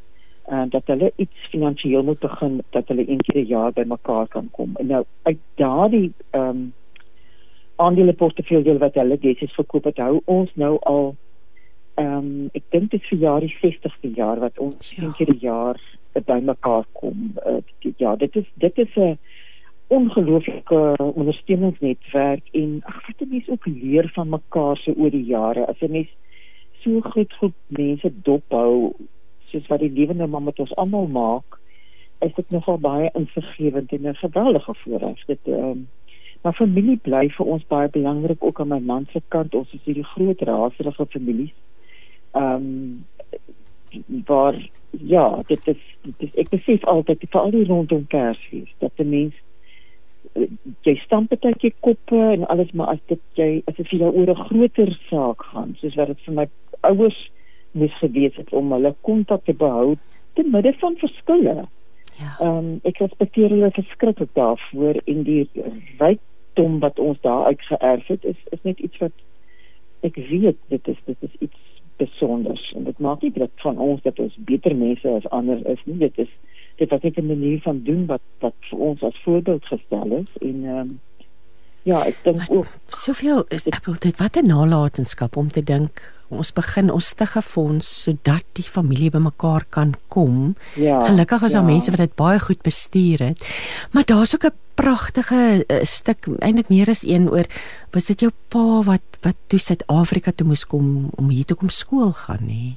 uh, 0.49 0.63
dat 0.69 0.83
hulle 0.87 1.13
iets 1.17 1.49
finansiëel 1.51 2.03
moet 2.03 2.19
begin 2.19 2.63
dat 2.71 2.89
hulle 2.89 3.09
een 3.09 3.21
keer 3.21 3.43
'n 3.43 3.47
jaar 3.47 3.73
bymekaar 3.73 4.29
kan 4.29 4.49
kom. 4.51 4.77
En 4.77 4.87
nou 4.87 5.05
uit 5.23 5.39
daardie 5.55 6.13
ehm 6.31 6.49
um, 6.49 6.73
aandele 7.77 8.13
portefeulje 8.13 8.79
wat 8.79 8.95
hulle 8.95 9.19
gesies 9.21 9.55
verkoop 9.55 9.85
het, 9.85 9.97
hou 9.99 10.21
ons 10.25 10.51
nou 10.55 10.79
al 10.81 11.17
ehm 11.95 12.17
um, 12.17 12.49
ek 12.53 12.63
dink 12.71 12.91
dit 12.91 13.03
vir 13.11 13.19
jaar 13.19 13.41
die 13.41 13.57
60ste 13.63 14.11
jaar 14.15 14.39
wat 14.39 14.59
ons 14.59 14.95
ja. 14.95 15.03
een 15.03 15.13
keer 15.13 15.31
'n 15.35 15.39
jaar 15.41 15.81
bymekaar 16.13 16.85
kom. 16.93 17.35
Uh, 17.47 17.63
ja, 17.97 18.17
dit 18.17 18.37
is 18.37 18.47
dit 18.55 18.79
is 18.79 18.97
'n 18.97 19.19
ongelooflike 19.87 20.97
ondersteuningsnetwerk 20.99 22.43
en 22.53 22.81
ag 22.85 23.07
wat 23.07 23.21
'n 23.21 23.29
mens 23.29 23.49
ook 23.49 23.67
leer 23.67 24.11
van 24.15 24.29
mekaar 24.29 24.77
se 24.77 24.95
oor 24.97 25.11
die 25.11 25.25
jare. 25.25 25.67
As 25.67 25.81
'n 25.81 25.91
mens 25.91 26.09
so 26.83 27.01
goed 27.01 27.33
goed 27.33 27.57
mense 27.67 28.13
dophou 28.23 28.95
soos 29.55 29.69
wat 29.73 29.83
die 29.83 29.93
lewende 29.95 30.27
man 30.31 30.49
met 30.51 30.59
ons 30.63 30.75
almal 30.83 31.07
maak, 31.07 31.59
is 32.27 32.35
dit 32.35 32.51
nogal 32.51 32.79
baie 32.83 33.11
insiggewend 33.15 33.93
en 33.93 34.09
'n 34.09 34.23
geweldige 34.23 34.75
voorreg. 34.83 35.25
Dit 35.27 35.53
ehm 35.57 35.87
maar 36.45 36.53
familie 36.55 36.99
bly 37.01 37.29
vir 37.33 37.47
ons 37.47 37.67
baie 37.67 37.89
belangrik 37.89 38.45
ook 38.45 38.61
aan 38.61 38.69
my 38.69 38.79
man 38.79 39.07
se 39.13 39.23
kant. 39.29 39.55
Ons 39.55 39.73
is 39.73 39.85
hierdie 39.85 40.05
groot 40.05 40.41
raserige 40.41 41.07
families. 41.07 41.55
Ehm 42.33 42.55
um, 42.55 43.07
waar 44.27 44.71
ja, 44.91 45.43
dit 45.47 45.67
is 45.69 45.81
dit 46.03 46.15
is 46.19 46.35
ek 46.35 46.49
besef 46.49 46.85
altyd 46.85 47.25
vir 47.31 47.41
al 47.41 47.51
die 47.51 47.65
rondom 47.65 48.07
Kersfees 48.07 48.75
dat 48.79 48.93
die 48.97 49.07
mens 49.07 49.35
jy 50.85 50.95
stamp 51.05 51.33
baie 51.33 51.57
keer 51.61 51.75
koppe 51.85 52.19
en 52.19 52.47
alles 52.53 52.73
maar 52.73 52.95
as 52.95 53.03
dit 53.13 53.23
jy 53.39 53.63
as 53.71 53.77
dit 53.79 53.89
vir 53.89 54.05
jou 54.05 54.11
oor 54.13 54.31
'n 54.35 54.45
groter 54.49 54.93
saak 55.09 55.45
gaan 55.53 55.75
soos 55.81 55.95
wat 55.95 56.13
dit 56.13 56.21
vir 56.27 56.35
my 56.35 56.47
ouers 56.81 57.21
moes 57.75 57.95
gewees 57.99 58.37
het 58.41 58.53
om 58.53 58.73
hulle 58.73 58.95
kontak 59.01 59.45
te 59.45 59.55
behou 59.55 59.97
te 60.35 60.43
midde 60.51 60.73
van 60.79 60.97
verskille. 61.03 61.55
Ja. 62.19 62.31
Ehm 62.41 62.57
um, 62.57 62.73
ek 62.91 62.99
respekteer 63.03 63.51
hulle 63.51 63.71
verskriklik 63.75 64.31
daarvoor 64.39 65.01
en 65.05 65.23
die 65.27 65.49
rykdom 65.99 66.79
wat 66.85 66.99
ons 66.99 67.21
daar 67.21 67.45
uitgeerf 67.51 68.07
het 68.07 68.25
is 68.25 68.41
is 68.57 68.63
net 68.63 68.79
iets 68.79 68.99
wat 69.03 69.13
ek 70.07 70.19
weet 70.31 70.59
dit 70.69 70.89
is 70.89 71.01
dit 71.05 71.17
is 71.29 71.39
iets 71.39 71.81
besonders 71.97 72.73
en 72.77 72.85
dit 72.85 72.99
maak 72.99 73.23
nie 73.23 73.33
dit 73.35 73.65
van 73.67 73.79
ons 73.79 74.03
dat 74.03 74.19
ons 74.19 74.37
beter 74.51 74.77
mense 74.77 75.09
as 75.09 75.27
ander 75.39 75.67
is 75.71 75.83
nie 75.85 75.99
dit 75.99 76.19
is 76.27 76.31
dit 76.79 76.91
was 76.91 77.03
net 77.03 77.19
'n 77.19 77.27
manier 77.27 77.61
van 77.67 77.83
doen 77.83 78.07
wat 78.07 78.23
wat 78.41 78.55
vir 78.71 78.79
ons 78.79 79.03
as 79.03 79.23
voorbeeld 79.25 79.67
gestel 79.73 80.17
is 80.23 80.39
en 80.41 80.65
ehm 80.65 80.79
um, 80.79 81.01
ja, 81.85 82.03
ek 82.09 82.21
dink 82.25 82.51
ook 82.51 82.69
soveel 82.97 83.45
is 83.55 83.69
ek 83.69 83.85
wil 83.87 83.97
dit 84.01 84.17
wat 84.21 84.37
'n 84.37 84.49
nalatenskap 84.49 85.37
om 85.37 85.51
te 85.53 85.63
dink 85.63 86.03
ons 86.33 86.53
begin 86.57 86.91
ons 86.91 87.09
stig 87.15 87.37
'n 87.37 87.43
fonds 87.43 87.87
sodat 88.03 88.45
die 88.53 88.65
familie 88.65 89.11
bymekaar 89.11 89.65
kan 89.71 89.95
kom. 90.09 90.57
Ja, 90.75 91.01
Gelukkig 91.07 91.43
is 91.43 91.53
daar 91.53 91.63
ja. 91.63 91.69
mense 91.69 91.91
wat 91.91 92.01
dit 92.01 92.15
baie 92.15 92.41
goed 92.41 92.63
bestuur 92.63 93.19
het. 93.19 93.39
Maar 93.93 94.05
daar's 94.05 94.35
ook 94.35 94.45
'n 94.45 94.57
pragtige 94.75 95.65
uh, 95.69 95.83
stuk 95.83 96.27
eintlik 96.39 96.69
meer 96.69 96.89
as 96.89 97.05
een 97.05 97.31
oor 97.31 97.47
was 97.91 98.05
dit 98.05 98.21
jou 98.21 98.33
pa 98.49 98.83
wat 98.83 99.07
wat 99.23 99.37
toe 99.47 99.59
Suid-Afrika 99.59 100.33
toe 100.33 100.47
moes 100.47 100.67
kom 100.67 101.11
om 101.17 101.29
hier 101.29 101.45
toe 101.45 101.57
kom 101.57 101.69
skool 101.69 102.13
gaan 102.13 102.45
nê. 102.47 102.77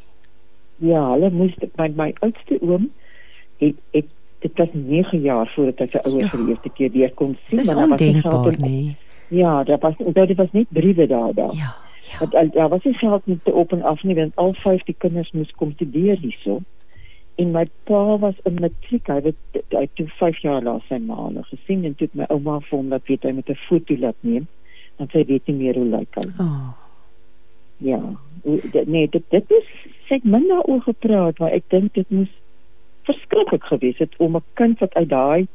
Ja, 0.77 1.11
hulle 1.13 1.29
moes 1.29 1.55
my 1.77 1.87
my 1.95 2.13
oudste 2.19 2.59
oom 2.61 2.91
het 3.57 3.75
het 3.91 4.05
dit 4.39 4.51
was 4.57 4.67
9 4.73 5.19
jaar 5.21 5.47
voordat 5.55 5.79
hy 5.79 5.85
sy 5.87 5.97
ouers 6.09 6.23
Ja. 6.23 6.29
vir 6.29 6.39
die 6.39 6.49
eerste 6.53 6.69
keer 6.69 6.91
weer 6.91 7.11
kon 7.13 7.37
sien, 7.47 7.57
Dis 7.57 7.67
daar 7.69 7.87
was 7.89 7.99
nie 7.99 8.21
geld 8.21 8.33
om- 8.33 8.69
nê. 8.69 8.95
Ja, 9.29 9.63
daar 9.63 9.79
was 9.79 9.93
onthou 9.97 10.25
dit 10.27 10.37
was 10.37 10.51
net 10.51 10.67
briewe 10.69 11.07
daar 11.07 11.33
daar. 11.33 11.53
Ja. 11.53 11.75
Ja. 12.11 12.19
Want 12.19 12.35
al- 12.35 12.49
daar 12.53 12.69
was 12.69 12.83
nie 12.83 12.93
geld 12.93 13.25
met 13.27 13.43
te 13.43 13.53
op 13.53 13.71
en 13.71 13.81
af 13.83 14.03
nie, 14.03 14.15
want 14.15 14.35
al 14.35 14.53
vyf 14.53 14.83
die 14.83 14.95
kinders 14.97 15.31
moes 15.31 15.51
kom 15.55 15.71
studeer 15.71 16.17
hierso. 16.17 16.59
En 17.35 17.51
my 17.51 17.65
pa 17.83 18.17
was 18.17 18.33
in 18.43 18.53
matriek, 18.59 19.07
hy 19.07 19.21
het 19.23 19.35
hy 19.69 19.81
het 19.81 19.89
toe 19.95 20.07
5 20.07 20.37
jaar 20.41 20.61
laat 20.63 20.81
sy 20.89 20.97
ma 20.97 21.15
hulle 21.27 21.43
gesien 21.43 21.83
en 21.85 21.95
toe 21.95 22.07
het 22.07 22.15
my 22.15 22.25
ouma 22.29 22.59
vir 22.59 22.77
hom 22.77 22.87
laat 22.89 23.07
weet 23.07 23.23
hy 23.23 23.31
met 23.31 23.49
'n 23.49 23.55
foto 23.67 23.95
laat 23.97 24.15
neem, 24.21 24.47
want 24.97 25.11
sy 25.11 25.25
weet 25.25 25.47
nie 25.47 25.55
meer 25.57 25.75
hoe 25.75 25.85
lyk 25.85 26.15
hy. 26.15 26.29
Oh. 26.39 26.69
Ja, 27.79 27.99
nee, 28.85 29.07
dit 29.09 29.23
dit 29.29 29.51
is 29.51 29.65
sy 30.07 30.13
het 30.13 30.23
min 30.23 30.47
daaroor 30.47 30.81
gepraat, 30.81 31.37
maar 31.39 31.51
ek 31.51 31.63
dink 31.69 31.93
dit 31.93 32.09
moes 32.09 32.29
verskriklik 33.07 33.63
gewees 33.71 33.97
het 34.03 34.13
om 34.17 34.35
'n 34.35 34.43
kind 34.59 34.79
wat 34.79 34.93
uit 34.93 35.09
daai 35.09 35.47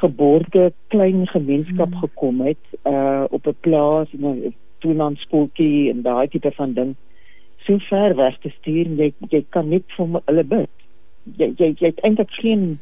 geboorte 0.00 0.72
klein 0.88 1.26
gemeenskap 1.28 1.88
Mm. 1.90 1.98
gekom 2.02 2.40
het, 2.40 2.64
uh 2.86 3.24
op 3.30 3.46
'n 3.46 3.56
plaas 3.60 4.08
en 4.12 4.24
'n 4.26 4.54
toenlandskooltjie 4.78 5.90
en 5.90 6.02
daai 6.02 6.28
tipe 6.28 6.50
van 6.56 6.72
ding 6.72 6.94
so 7.66 7.78
ver 7.78 8.14
weg 8.16 8.38
te 8.40 8.48
stuur 8.60 8.86
en 8.86 8.96
jy 8.96 9.12
jy 9.28 9.44
kan 9.48 9.68
net 9.68 9.82
vir 9.96 10.06
hulle 10.26 10.44
bid. 10.44 10.70
Jy 11.36 11.52
jy 11.58 11.74
jy 11.80 11.86
het 11.86 12.00
eintlik 12.00 12.30
geen 12.30 12.78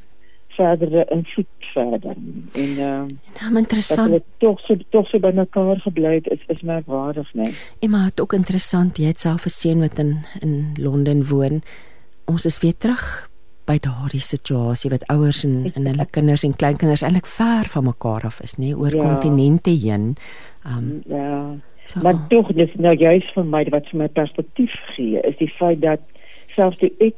verdere 0.57 1.04
invloed 1.11 1.46
verder 1.74 2.16
en 2.54 2.70
uh 2.78 3.07
Nou, 3.40 3.52
dat 3.52 3.57
interessant. 3.59 4.09
hulle 4.09 4.22
tog 4.38 4.61
so 4.61 4.76
tog 4.90 5.09
so 5.09 5.18
by 5.18 5.31
mekaar 5.35 5.76
gebly 5.81 6.14
het 6.14 6.26
is 6.26 6.42
is 6.46 6.61
merkwaardig, 6.62 7.35
nee. 7.35 7.52
Emma 7.81 8.04
het 8.04 8.20
ook 8.20 8.33
interessant, 8.33 8.96
jy 8.96 9.07
het 9.07 9.18
self 9.18 9.44
'n 9.46 9.48
seun 9.48 9.81
wat 9.81 9.98
in 9.98 10.16
in 10.40 10.72
Londen 10.81 11.26
woon. 11.28 11.62
Ons 12.26 12.44
is 12.46 12.59
weer 12.61 12.76
terug 12.76 13.28
by 13.68 13.76
daardie 13.85 14.22
situasie 14.24 14.90
wat 14.90 15.04
ouers 15.12 15.44
en 15.44 15.70
en 15.74 15.87
hulle 15.90 16.07
kinders 16.16 16.44
en 16.46 16.57
kleinkinders 16.57 17.02
eintlik 17.07 17.26
ver 17.26 17.68
van 17.74 17.85
mekaar 17.85 18.24
af 18.31 18.40
is, 18.44 18.57
nê, 18.59 18.72
oor 18.76 18.94
Ja. 18.94 19.02
kontinente 19.04 19.70
heen. 19.70 20.16
Um 20.66 21.02
Ja. 21.07 21.54
so 21.85 22.00
Maar 22.02 22.26
tog 22.28 22.52
dis 22.52 22.74
nou 22.76 22.94
juist 22.96 23.33
vir 23.35 23.44
my 23.44 23.64
wat 23.70 23.87
vir 23.90 23.98
my 23.98 24.09
perspektief 24.09 24.72
gee 24.96 25.20
is 25.24 25.37
die 25.38 25.52
feit 25.59 25.81
dat 25.81 26.00
selfs 26.57 26.78
toe 26.78 26.90
ek 27.00 27.14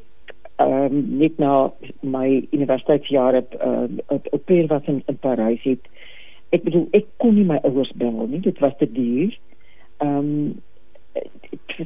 ehm 0.60 0.84
um, 0.92 1.18
net 1.18 1.38
na 1.38 1.70
my 2.02 2.46
universiteitsjare 2.52 3.38
op 3.38 3.54
ehm 3.60 3.98
op 4.08 4.26
op 4.32 4.44
peer 4.44 4.66
was 4.66 4.82
in, 4.86 5.02
in 5.06 5.16
Parys 5.16 5.62
het 5.62 5.80
ek 6.50 6.62
bedoel 6.62 6.88
ek 6.92 7.06
kon 7.16 7.34
nie 7.34 7.44
my 7.44 7.58
ouers 7.62 7.92
bel 7.94 8.26
nie 8.28 8.40
dit 8.40 8.58
was 8.58 8.72
te 8.78 8.92
duur. 8.92 9.38
Ehm 9.98 10.16
um, 10.18 10.60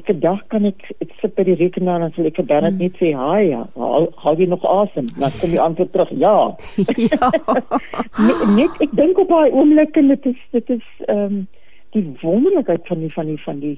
vandag 0.03 0.47
kan 0.47 0.65
ek 0.65 0.81
ek 1.01 1.11
sit 1.21 1.35
by 1.35 1.45
die 1.47 1.55
rekenaar 1.59 2.03
en 2.03 2.13
sê 2.15 2.25
ek 2.27 2.37
kan 2.39 2.47
dan 2.49 2.77
net 2.77 2.97
sê 2.99 3.13
hi 3.15 3.49
ja. 3.49 3.63
Hou 3.75 4.05
hou 4.23 4.35
jy 4.39 4.47
nog 4.51 4.65
asem? 4.67 5.07
Dan 5.19 5.31
kom 5.39 5.53
die 5.53 5.61
antwoord 5.61 5.91
terug 5.93 6.11
ja. 6.19 6.35
Ja. 7.09 7.29
net, 8.27 8.43
net 8.57 8.81
ek 8.87 8.95
dink 8.99 9.21
op 9.21 9.31
daai 9.31 9.51
oomblik 9.51 9.97
en 10.01 10.11
dit 10.13 10.29
is 10.33 10.41
dit 10.51 10.75
is 10.77 10.85
ehm 11.07 11.25
um, 11.25 11.45
die 11.95 12.03
wonderlikheid 12.19 12.87
van 12.91 12.99
die 12.99 13.11
van 13.13 13.29
die 13.31 13.41
van 13.45 13.59
die 13.63 13.75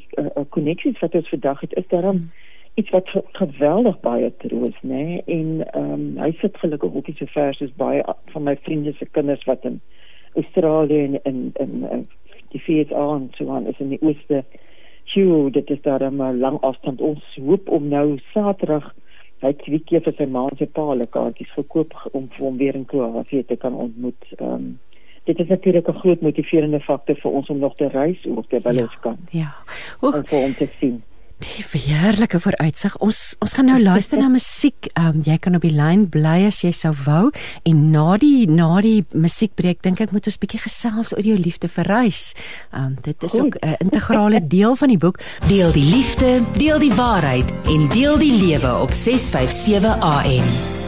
koneksies 0.50 0.96
uh, 0.98 1.02
wat 1.06 1.16
ons 1.20 1.30
vandag 1.30 1.60
het 1.62 1.74
is 1.78 1.90
daarom 1.92 2.24
iets 2.82 2.90
wat 2.90 3.10
ge 3.10 3.22
geweldig 3.38 4.00
baie 4.02 4.32
troos 4.42 4.80
nê 4.82 5.04
nee? 5.04 5.22
en 5.38 5.50
ehm 5.68 5.92
um, 5.94 6.08
hy 6.24 6.32
sit 6.42 6.58
gelukkig 6.64 6.96
ook 6.96 7.08
nie 7.08 7.18
so 7.20 7.34
ver 7.34 7.54
soos 7.56 7.74
baie 7.78 8.02
van 8.34 8.48
my 8.50 8.56
vriende 8.66 8.94
se 8.98 9.06
kinders 9.18 9.46
wat 9.50 9.66
in 9.70 9.82
Australië 10.34 11.04
en 11.04 11.20
in 11.24 11.52
in 11.66 11.84
uh, 11.92 12.02
die 12.54 12.62
VSA 12.66 13.06
en 13.16 13.30
so 13.38 13.54
aan 13.54 13.70
is 13.70 13.80
in 13.86 13.94
die 13.94 14.02
ooste 14.02 14.44
Sjoe, 15.08 15.52
dit 15.52 15.70
is 15.70 15.82
daar 15.82 16.04
'n 16.04 16.40
lang 16.40 16.62
afstand. 16.62 17.02
Ons 17.02 17.24
hoop 17.36 17.70
om 17.70 17.88
nou 17.88 18.20
Saterdag 18.34 18.94
hy 19.42 19.52
het 19.54 19.60
twee 19.66 19.82
keer 19.86 20.02
vir 20.06 20.16
sy 20.18 20.26
ma 20.26 20.48
en 20.50 20.58
sy 20.58 20.66
pa 20.66 20.86
hulle 20.90 21.06
kaartjies 21.14 21.54
gekoop 21.54 21.94
om 22.18 22.28
vir 22.34 22.46
hom 22.46 22.58
weer 22.58 22.76
in 22.76 22.86
Kroasie 22.90 23.44
te 23.46 23.56
kan 23.56 23.76
ontmoet. 23.76 24.30
Ehm 24.38 24.54
um, 24.54 24.80
dit 25.28 25.40
is 25.40 25.48
natuurlik 25.48 25.88
'n 25.90 26.00
groot 26.00 26.22
motiverende 26.22 26.80
faktor 26.80 27.16
vir 27.16 27.32
ons 27.32 27.50
om 27.50 27.60
nog 27.60 27.76
te 27.76 27.88
reis 27.88 28.26
ook 28.26 28.48
terwyl 28.48 28.74
Ja. 28.74 28.82
ons 28.84 29.00
kan 29.00 29.18
Ja. 29.32 29.56
O, 30.02 30.08
om 30.08 30.26
vir 30.26 30.42
hom 30.42 30.54
te 30.54 30.68
sien. 30.80 31.04
Die 31.44 31.82
heerlike 31.82 32.40
vooruitsig. 32.42 32.96
Ons 33.04 33.36
ons 33.44 33.54
gaan 33.54 33.70
nou 33.70 33.78
luister 33.82 34.18
na 34.18 34.30
musiek. 34.32 34.90
Ehm 34.94 35.18
um, 35.18 35.22
jy 35.26 35.38
kan 35.38 35.56
op 35.56 35.66
die 35.66 35.74
lyn 35.74 36.08
bly 36.10 36.48
as 36.48 36.64
jy 36.64 36.72
sou 36.74 36.94
wou 37.06 37.30
en 37.64 37.84
na 37.92 38.18
die 38.18 38.48
na 38.50 38.82
die 38.82 39.06
musiekbreek 39.14 39.84
dink 39.86 40.02
ek 40.02 40.16
moet 40.16 40.28
ons 40.28 40.40
bietjie 40.42 40.62
gesels 40.64 41.14
oor 41.14 41.26
jou 41.26 41.38
liefde 41.38 41.70
vir 41.70 41.92
reis. 41.94 42.34
Ehm 42.72 42.86
um, 42.86 42.98
dit 43.02 43.24
is 43.24 43.32
Goed. 43.32 43.42
ook 43.42 43.56
'n 43.62 43.76
integrale 43.86 44.42
deel 44.48 44.76
van 44.76 44.88
die 44.88 44.98
boek. 44.98 45.20
Deel 45.48 45.72
die 45.72 45.86
liefde, 45.96 46.42
deel 46.58 46.80
die 46.80 46.94
waarheid 46.94 47.52
en 47.66 47.88
deel 47.88 48.18
die 48.18 48.34
lewe 48.34 48.74
op 48.82 48.92
657 48.92 50.00
AM. 50.00 50.87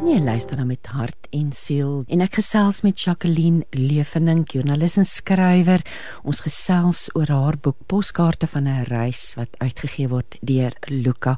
Nee, 0.00 0.20
luister 0.20 0.56
dan 0.56 0.66
met 0.66 0.86
hart 0.86 1.26
en 1.30 1.52
siel. 1.52 2.04
En 2.08 2.22
ek 2.24 2.38
gesels 2.38 2.78
met 2.80 2.96
Jacqueline 3.04 3.66
Leefening, 3.76 4.46
joernalis 4.48 4.96
en 4.96 5.04
skrywer. 5.04 5.84
Ons 6.24 6.40
gesels 6.40 7.02
oor 7.12 7.28
haar 7.28 7.58
boek 7.60 7.76
Poskaarte 7.86 8.48
van 8.48 8.64
'n 8.64 8.88
reis 8.88 9.34
wat 9.36 9.58
uitgegee 9.60 10.08
word 10.08 10.38
deur 10.40 10.72
Luka. 10.88 11.36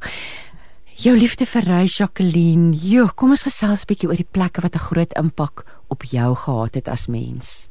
Jou 0.94 1.16
liefde 1.18 1.46
vir 1.46 1.62
reis, 1.62 1.96
Jacqueline. 1.98 2.70
Jo, 2.72 3.08
kom 3.14 3.30
ons 3.30 3.42
gesels 3.42 3.82
'n 3.82 3.90
bietjie 3.90 4.08
oor 4.08 4.16
die 4.16 4.32
plekke 4.32 4.62
wat 4.62 4.74
'n 4.74 4.86
groot 4.88 5.12
impak 5.18 5.64
op 5.88 6.02
jou 6.02 6.34
gehad 6.34 6.74
het 6.74 6.88
as 6.88 7.06
mens. 7.08 7.68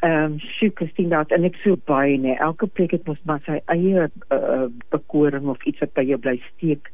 Ehm 0.00 0.32
um, 0.32 0.38
sjoe, 0.38 0.70
Christine, 0.74 1.08
dat 1.08 1.30
en 1.30 1.44
ek 1.44 1.56
so 1.62 1.76
baie 1.84 2.18
nee, 2.18 2.36
elke 2.36 2.66
plek 2.66 2.90
het 2.90 3.06
mos 3.06 3.20
maar 3.24 3.40
sy 3.44 3.60
eie 3.66 4.10
uh, 4.30 4.66
bekoring 4.88 5.46
of 5.46 5.62
iets 5.64 5.78
wat 5.78 5.92
by 5.92 6.02
jou 6.02 6.18
bly 6.18 6.40
steek. 6.56 6.90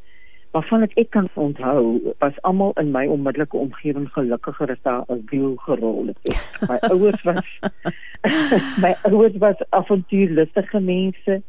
Waarvan 0.50 0.82
ek, 0.82 1.10
kan 1.10 1.28
onthou, 1.34 2.00
was 2.18 2.40
almal 2.42 2.72
in 2.80 2.90
my 2.90 3.04
onmiddellike 3.06 3.56
omgewing 3.56 4.08
gelukkiger 4.12 4.70
as 4.70 4.82
daar 4.82 5.04
'n 5.08 5.22
wiel 5.30 5.54
gerol 5.56 6.06
het. 6.06 6.40
My 6.68 6.78
ouers 6.92 7.22
was 7.22 7.48
my 8.84 8.94
ouers 9.02 9.36
was 9.38 9.62
avontuurlustige 9.70 10.80
mense. 10.80 11.42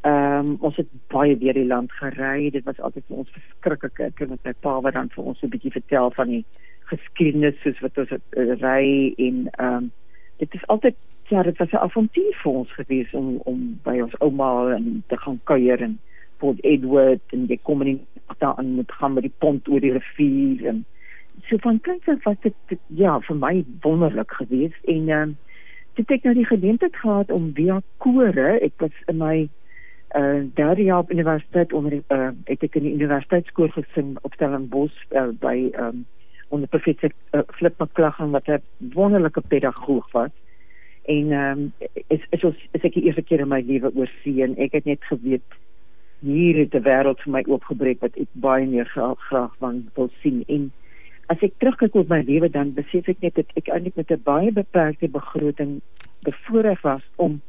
Ehm 0.00 0.46
um, 0.46 0.56
ons 0.60 0.76
het 0.76 0.86
baie 1.08 1.38
deur 1.38 1.52
die 1.52 1.66
land 1.66 1.92
gery. 1.92 2.50
Dit 2.50 2.64
was 2.64 2.80
altyd 2.80 3.04
vir 3.06 3.16
ons 3.16 3.30
verskriklik. 3.30 3.98
Ek 3.98 4.18
het 4.18 4.28
met 4.28 4.44
my 4.44 4.54
pa 4.60 4.80
wat 4.80 4.94
dan 4.94 5.10
vir 5.10 5.24
ons 5.24 5.42
'n 5.42 5.50
bietjie 5.50 5.72
vertel 5.72 6.10
van 6.10 6.28
die 6.28 6.44
geskiedenis 6.86 7.60
soos 7.62 7.80
wat 7.80 7.98
ons 7.98 8.10
uh, 8.12 8.54
ry 8.62 9.14
en 9.18 9.48
ehm 9.50 9.74
um, 9.74 9.92
dit 10.38 10.54
is 10.54 10.66
altyd 10.66 10.94
ja, 11.28 11.42
dit 11.42 11.58
was 11.58 11.70
'n 11.70 11.76
avontuur 11.76 12.34
vir 12.42 12.52
ons 12.52 12.72
gewees 12.72 13.10
om 13.12 13.40
om 13.44 13.80
by 13.82 14.00
ons 14.00 14.18
ouma 14.18 14.74
en 14.74 15.02
te 15.06 15.16
gaan 15.16 15.40
kuier 15.44 15.82
en 15.82 15.98
Port 16.42 16.62
Edward 16.64 17.34
en 17.36 17.46
jy 17.50 17.58
kom 17.62 17.82
in 17.84 17.92
die 17.92 18.00
nag 18.26 18.38
daarin 18.42 18.74
moet 18.74 18.92
gaan 18.92 19.14
met 19.14 19.26
die 19.26 19.34
pont 19.38 19.68
oor 19.68 19.80
die 19.80 19.92
rivier 19.94 20.66
en 20.72 20.84
so 21.48 21.58
van 21.62 21.80
kleins 21.80 22.08
af 22.08 22.24
was 22.24 22.40
dit, 22.42 22.54
dit 22.72 22.80
ja 23.00 23.18
vir 23.28 23.36
my 23.36 23.64
wonderlik 23.84 24.32
geweest 24.40 24.90
en 24.96 25.08
um, 25.08 25.36
dit 25.94 26.08
het 26.08 26.24
nou 26.24 26.34
die 26.34 26.48
geleentheid 26.48 26.96
gehad 26.96 27.30
om 27.30 27.52
via 27.54 27.80
kore 28.04 28.48
ek 28.60 28.74
was 28.82 29.04
in 29.06 29.22
my 29.22 29.36
uh 30.16 30.42
derde 30.54 30.82
jaar 30.82 30.98
op 31.04 31.10
universiteit 31.10 31.72
onder 31.72 31.92
uh 31.92 32.30
het 32.44 32.62
ek 32.62 32.76
in 32.78 32.86
die 32.88 32.94
universiteitskoor 32.94 33.72
gesing 33.74 34.16
op 34.22 34.34
Stellenbosch 34.34 34.98
uh, 35.10 35.28
by 35.40 35.70
um, 35.74 36.04
onder 36.48 36.68
professor 36.68 37.10
uh, 37.32 37.40
Flip 37.58 37.74
McClaggan 37.78 38.30
wat 38.30 38.46
'n 38.48 38.62
wonderlike 38.94 39.40
pedagoog 39.48 40.12
was. 40.12 40.30
En 41.04 41.32
ehm 41.32 41.58
um, 41.58 41.72
is 42.06 42.26
is 42.30 42.44
ons 42.44 42.68
is 42.70 42.82
ek 42.82 42.94
die 42.94 43.02
eerste 43.02 43.22
keer 43.22 43.40
in 43.40 43.48
my 43.48 43.60
lewe 43.66 43.90
oor 43.94 44.10
see 44.22 44.42
en 44.42 44.56
ek 44.56 44.72
het 44.72 44.84
net 44.84 45.04
geweet 45.04 45.42
hier 46.20 46.56
het 46.56 46.74
'n 46.74 46.82
wêreld 46.82 47.20
vir 47.20 47.32
my 47.32 47.44
oopgebreek 47.46 48.00
wat 48.00 48.16
ek 48.16 48.28
baie 48.32 48.66
meer 48.66 48.86
graag, 48.86 49.18
graag 49.28 49.52
wil 49.94 50.10
sien 50.22 50.44
en 50.48 50.72
as 51.26 51.42
ek 51.42 51.58
terugkyk 51.58 51.94
op 51.94 52.08
my 52.08 52.22
lewe 52.22 52.50
dan 52.50 52.74
besef 52.74 53.08
ek 53.08 53.20
net 53.20 53.34
dat 53.34 53.50
ek 53.56 53.68
eintlik 53.68 53.96
met 53.96 54.10
'n 54.10 54.22
baie 54.24 54.52
beperkte 54.52 55.08
begroting 55.08 55.80
bevoorreg 56.22 56.80
was 56.82 57.02
om 57.16 57.40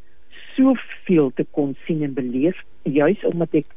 soveel 0.56 1.32
te 1.36 1.46
kon 1.52 1.76
sien 1.86 2.04
en 2.04 2.14
beleef 2.14 2.58
juis 2.84 3.26
omdat 3.26 3.54
ek 3.54 3.76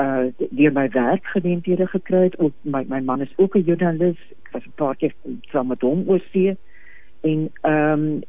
uh 0.00 0.32
deur 0.50 0.72
my 0.72 0.88
werk 0.88 1.24
geleenthede 1.34 1.86
gekry 1.86 2.22
het. 2.28 2.38
Ook 2.38 2.52
my 2.62 2.84
my 2.88 3.00
man 3.00 3.20
is 3.20 3.32
ook 3.36 3.56
'n 3.56 3.64
joernalis 3.68 4.20
ek 4.42 4.52
was 4.52 4.66
'n 4.66 4.76
paar 4.76 4.96
keer 4.96 5.14
saam 5.52 5.66
met 5.66 5.80
hom 5.80 6.04
oor 6.08 6.22
see. 6.32 6.56
En 7.20 7.50
ehm 7.60 8.00
um, 8.00 8.22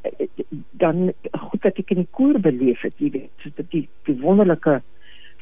dan 0.70 1.12
goed 1.32 1.62
dat 1.62 1.78
ek 1.78 1.90
in 1.90 1.96
die 1.96 2.10
koor 2.10 2.40
beleef 2.40 2.80
het 2.80 2.94
jy 2.98 3.10
weet 3.10 3.30
so 3.36 3.50
dat 3.54 3.70
die, 3.70 3.88
die 4.04 4.20
wonderlike 4.20 4.82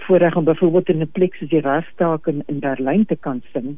voorreg 0.07 0.37
om 0.37 0.45
byvoorbeeld 0.45 0.89
in 0.89 1.01
'n 1.01 1.11
plek 1.13 1.35
soos 1.35 1.49
die 1.49 1.61
Rastaak 1.61 2.27
in, 2.27 2.43
in 2.47 2.59
Berlyn 2.59 3.07
te 3.07 3.17
kan 3.17 3.43
sing 3.53 3.77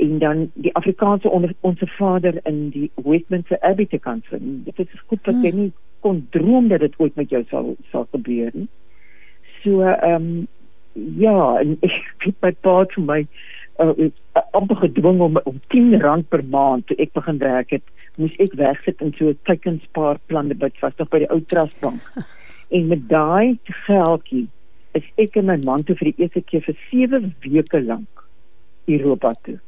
en 0.00 0.18
dan 0.18 0.50
die 0.54 0.74
Afrikaanse 0.74 1.28
onder 1.28 1.54
onsse 1.60 1.86
Vader 1.86 2.40
in 2.42 2.70
die 2.70 2.90
Westminster 2.94 3.60
Abbey 3.60 3.86
te 3.86 3.98
kan 3.98 4.22
sing. 4.30 4.64
Dit 4.64 4.78
is 4.78 5.02
goed 5.06 5.26
wat 5.28 5.42
jy 5.44 5.50
nie 5.54 5.72
kon 6.00 6.22
droom 6.30 6.68
dat 6.68 6.80
dit 6.80 6.94
ooit 6.96 7.14
met 7.20 7.30
jou 7.30 7.42
sal 7.50 7.74
sal 7.92 8.06
gebeur 8.12 8.50
nie. 8.54 8.68
So 9.62 9.82
ehm 9.82 10.14
um, 10.14 10.46
ja, 11.20 11.56
en 11.60 11.76
ek 11.86 12.26
het 12.26 12.40
my 12.40 12.52
pa 12.64 12.76
vir 12.94 13.04
my 13.04 13.18
uh, 13.84 14.08
amper 14.56 14.80
gedwing 14.86 15.20
om 15.20 15.36
om 15.44 15.60
10 15.74 16.00
rand 16.00 16.28
per 16.28 16.44
maand 16.44 16.86
toe 16.86 16.96
ek 16.96 17.12
begin 17.18 17.38
werk 17.44 17.76
het, 17.76 17.84
moes 18.18 18.36
ek 18.38 18.56
wegsit 18.60 19.04
in 19.04 19.12
so 19.18 19.28
'n 19.28 19.38
teikenspaarspan 19.50 20.52
wat 20.64 20.80
was 20.80 20.96
nog 20.96 21.12
by 21.12 21.24
die 21.24 21.30
ou 21.30 21.40
trustbank. 21.40 22.00
En 22.70 22.86
met 22.86 23.08
daai 23.10 23.58
geldjie 23.86 24.46
is 24.98 25.06
ek 25.16 25.36
en 25.40 25.50
my 25.50 25.58
man 25.64 25.84
toe 25.86 25.96
vir 26.00 26.10
die 26.12 26.24
eerste 26.24 26.42
keer 26.42 26.64
vir 26.66 26.78
7 26.90 27.34
weke 27.44 27.80
lank 27.82 28.24
Europa 28.90 29.32
toe. 29.46 29.58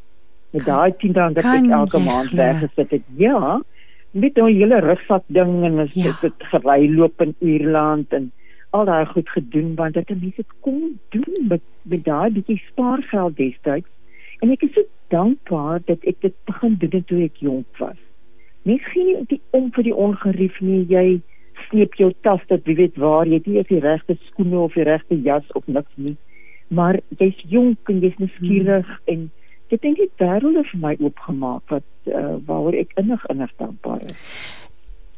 Met 0.52 0.66
daai 0.66 0.92
10 1.00 1.14
rand 1.18 1.38
wat 1.38 1.50
ek 1.52 1.70
elke 1.78 2.00
maand 2.02 2.35
weggesit 2.37 2.90
het. 2.90 3.04
Ja, 3.16 3.61
met 4.12 4.37
'n 4.37 4.46
hele 4.46 4.80
rugsak 4.80 5.24
ding 5.26 5.64
en 5.64 5.80
ons 5.80 5.92
ja. 5.92 6.11
het 6.11 6.20
dit 6.20 6.46
gery 6.52 6.88
loop 6.94 7.20
in 7.20 7.35
Ierland 7.38 8.12
en 8.12 8.32
al 8.70 8.85
daai 8.85 9.06
goed 9.06 9.28
gedoen 9.28 9.74
want 9.74 9.94
dit 9.94 10.08
mense 10.08 10.37
dit 10.37 10.52
kon 10.61 11.00
doen 11.08 11.46
met 11.48 11.62
met 11.82 12.04
daai 12.04 12.30
bietjie 12.30 12.61
spaargeld 12.66 13.37
destyds 13.37 13.88
en 14.40 14.50
ek 14.50 14.62
is 14.62 14.72
so 14.74 14.85
dankbaar 15.08 15.80
dat 15.87 16.04
ek 16.12 16.20
dit 16.20 16.35
begin 16.44 16.76
doen 16.78 17.04
toe 17.04 17.24
ek 17.24 17.37
jonk 17.37 17.78
was. 17.78 17.98
Nie 18.62 18.78
geen 18.78 19.24
die 19.28 19.40
om 19.50 19.70
vir 19.72 19.85
die 19.88 19.96
ongerief 20.06 20.61
nie 20.61 20.85
jy 20.88 21.20
sleep 21.68 21.94
jou 21.94 22.12
tas 22.22 22.40
tot 22.48 22.64
wie 22.64 22.77
weet 22.77 22.96
waar 22.96 23.27
jy 23.27 23.40
het 23.40 23.46
nie 23.46 23.64
die 23.68 23.81
regte 23.81 24.16
skoene 24.29 24.59
of 24.59 24.75
die 24.75 24.85
regte 24.85 25.14
jas 25.22 25.44
of 25.55 25.66
niks 25.66 25.92
nie 25.96 26.16
maar 26.72 26.98
jy's 27.20 27.38
jonk 27.53 27.92
en 27.92 28.01
jy's 28.01 28.18
nuuskierig 28.18 28.88
hmm. 28.88 29.12
en 29.12 29.31
dit 29.72 29.81
dink 29.85 30.01
ek 30.05 30.20
wêrelde 30.20 30.64
vir 30.68 30.81
my 30.81 30.92
oopgemaak 31.01 31.72
wat 31.72 32.12
uh, 32.12 32.37
waaroor 32.48 32.77
ek 32.77 32.92
innig 33.01 33.22
innig 33.33 33.53
dankbaar 33.61 34.03
is. 34.05 34.18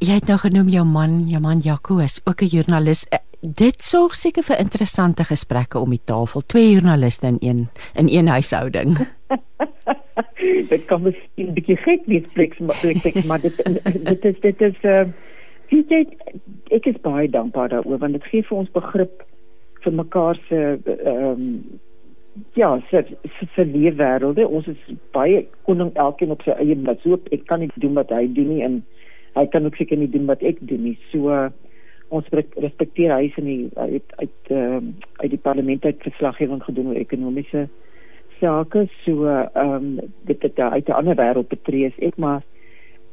Jy 0.04 0.18
het 0.18 0.28
nou 0.30 0.36
genoem 0.42 0.68
jou 0.70 0.84
man, 0.86 1.20
jou 1.30 1.40
man 1.42 1.62
Jaco 1.64 1.98
is 2.02 2.20
ook 2.26 2.42
'n 2.42 2.50
joernalis. 2.52 3.06
Uh, 3.10 3.18
dit 3.42 3.82
sorg 3.82 4.14
seker 4.14 4.42
vir 4.42 4.60
interessante 4.60 5.24
gesprekke 5.24 5.78
om 5.78 5.90
die 5.90 6.04
tafel. 6.04 6.40
Twee 6.40 6.70
joernaliste 6.72 7.26
in 7.26 7.38
een 7.40 7.60
in 7.94 8.08
een 8.08 8.28
huishouding. 8.28 8.98
dit 10.72 10.84
kan 10.86 11.02
miskien 11.02 11.48
'n 11.50 11.54
bietjie 11.54 11.76
gek 11.76 12.06
wees, 12.06 12.26
flex, 12.32 12.58
maar 12.58 12.74
flex, 12.74 13.24
maar 13.24 13.40
dit 13.40 13.56
dit 14.04 14.24
is 14.24 14.40
dit 14.40 14.60
is 14.60 14.78
uh, 14.82 15.06
jy 15.76 16.04
ek 16.70 16.86
is 16.86 17.00
baie 17.02 17.28
dankbaar 17.28 17.68
daaroor 17.68 17.98
want 17.98 18.12
dit 18.12 18.28
gee 18.30 18.42
vir 18.42 18.58
ons 18.58 18.70
begrip 18.74 19.24
vir 19.84 19.92
mekaar 19.92 20.38
se 20.48 20.60
ehm 20.84 21.32
um, 21.32 21.48
ja, 22.54 22.80
se 22.90 23.04
se 23.54 23.64
leefwêrelde. 23.64 24.46
Ons 24.48 24.66
is 24.66 24.96
baie 25.12 25.44
koning 25.62 25.92
elkeen 25.94 26.34
op 26.34 26.42
sy 26.42 26.54
eie 26.58 26.76
pad. 26.86 27.02
So 27.02 27.18
ek 27.32 27.46
kan 27.50 27.62
nie 27.62 27.70
doen 27.74 27.94
wat 27.98 28.10
hy 28.14 28.26
doen 28.26 28.50
nie 28.50 28.64
en 28.66 28.80
hy 29.34 29.46
kan 29.50 29.66
ook 29.66 29.78
seker 29.78 29.98
nie 29.98 30.10
doen 30.10 30.26
wat 30.30 30.42
ek 30.42 30.62
doen 30.66 30.82
nie. 30.88 30.96
So 31.12 31.30
uh, 31.34 31.48
ons 32.14 32.28
respekteer 32.32 33.14
hy 33.14 33.30
se 33.34 33.44
nie 33.44 33.60
uit 33.76 34.18
uit 34.18 34.52
ehm 34.52 34.76
um, 34.80 34.92
uit 35.22 35.30
die 35.30 35.42
parlement 35.46 35.84
uit 35.84 36.06
verslaggewing 36.08 36.62
gedoen 36.62 36.92
oor 36.92 37.00
ekonomiese 37.00 37.68
sake. 38.40 38.86
So 39.04 39.30
ehm 39.30 39.74
um, 39.76 40.12
dit 40.30 40.42
het 40.42 40.58
uit 40.58 40.88
'n 40.88 40.98
ander 40.98 41.16
wêreld 41.16 41.48
betree 41.48 41.86
is 41.86 41.98
ek 41.98 42.18
maar 42.18 42.42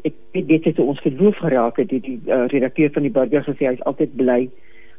ek 0.04 0.14
weet 0.32 0.48
dit 0.48 0.66
het 0.66 0.80
ons 0.80 1.00
geloof 1.00 1.38
geraak 1.38 1.78
het 1.78 1.90
die, 1.90 2.02
die 2.02 2.20
uh, 2.28 2.46
redakteur 2.48 2.92
van 2.92 3.08
die 3.08 3.12
burger 3.12 3.44
gesê 3.44 3.68
hy 3.68 3.74
is 3.74 3.88
altyd 3.90 4.16
bly 4.16 4.50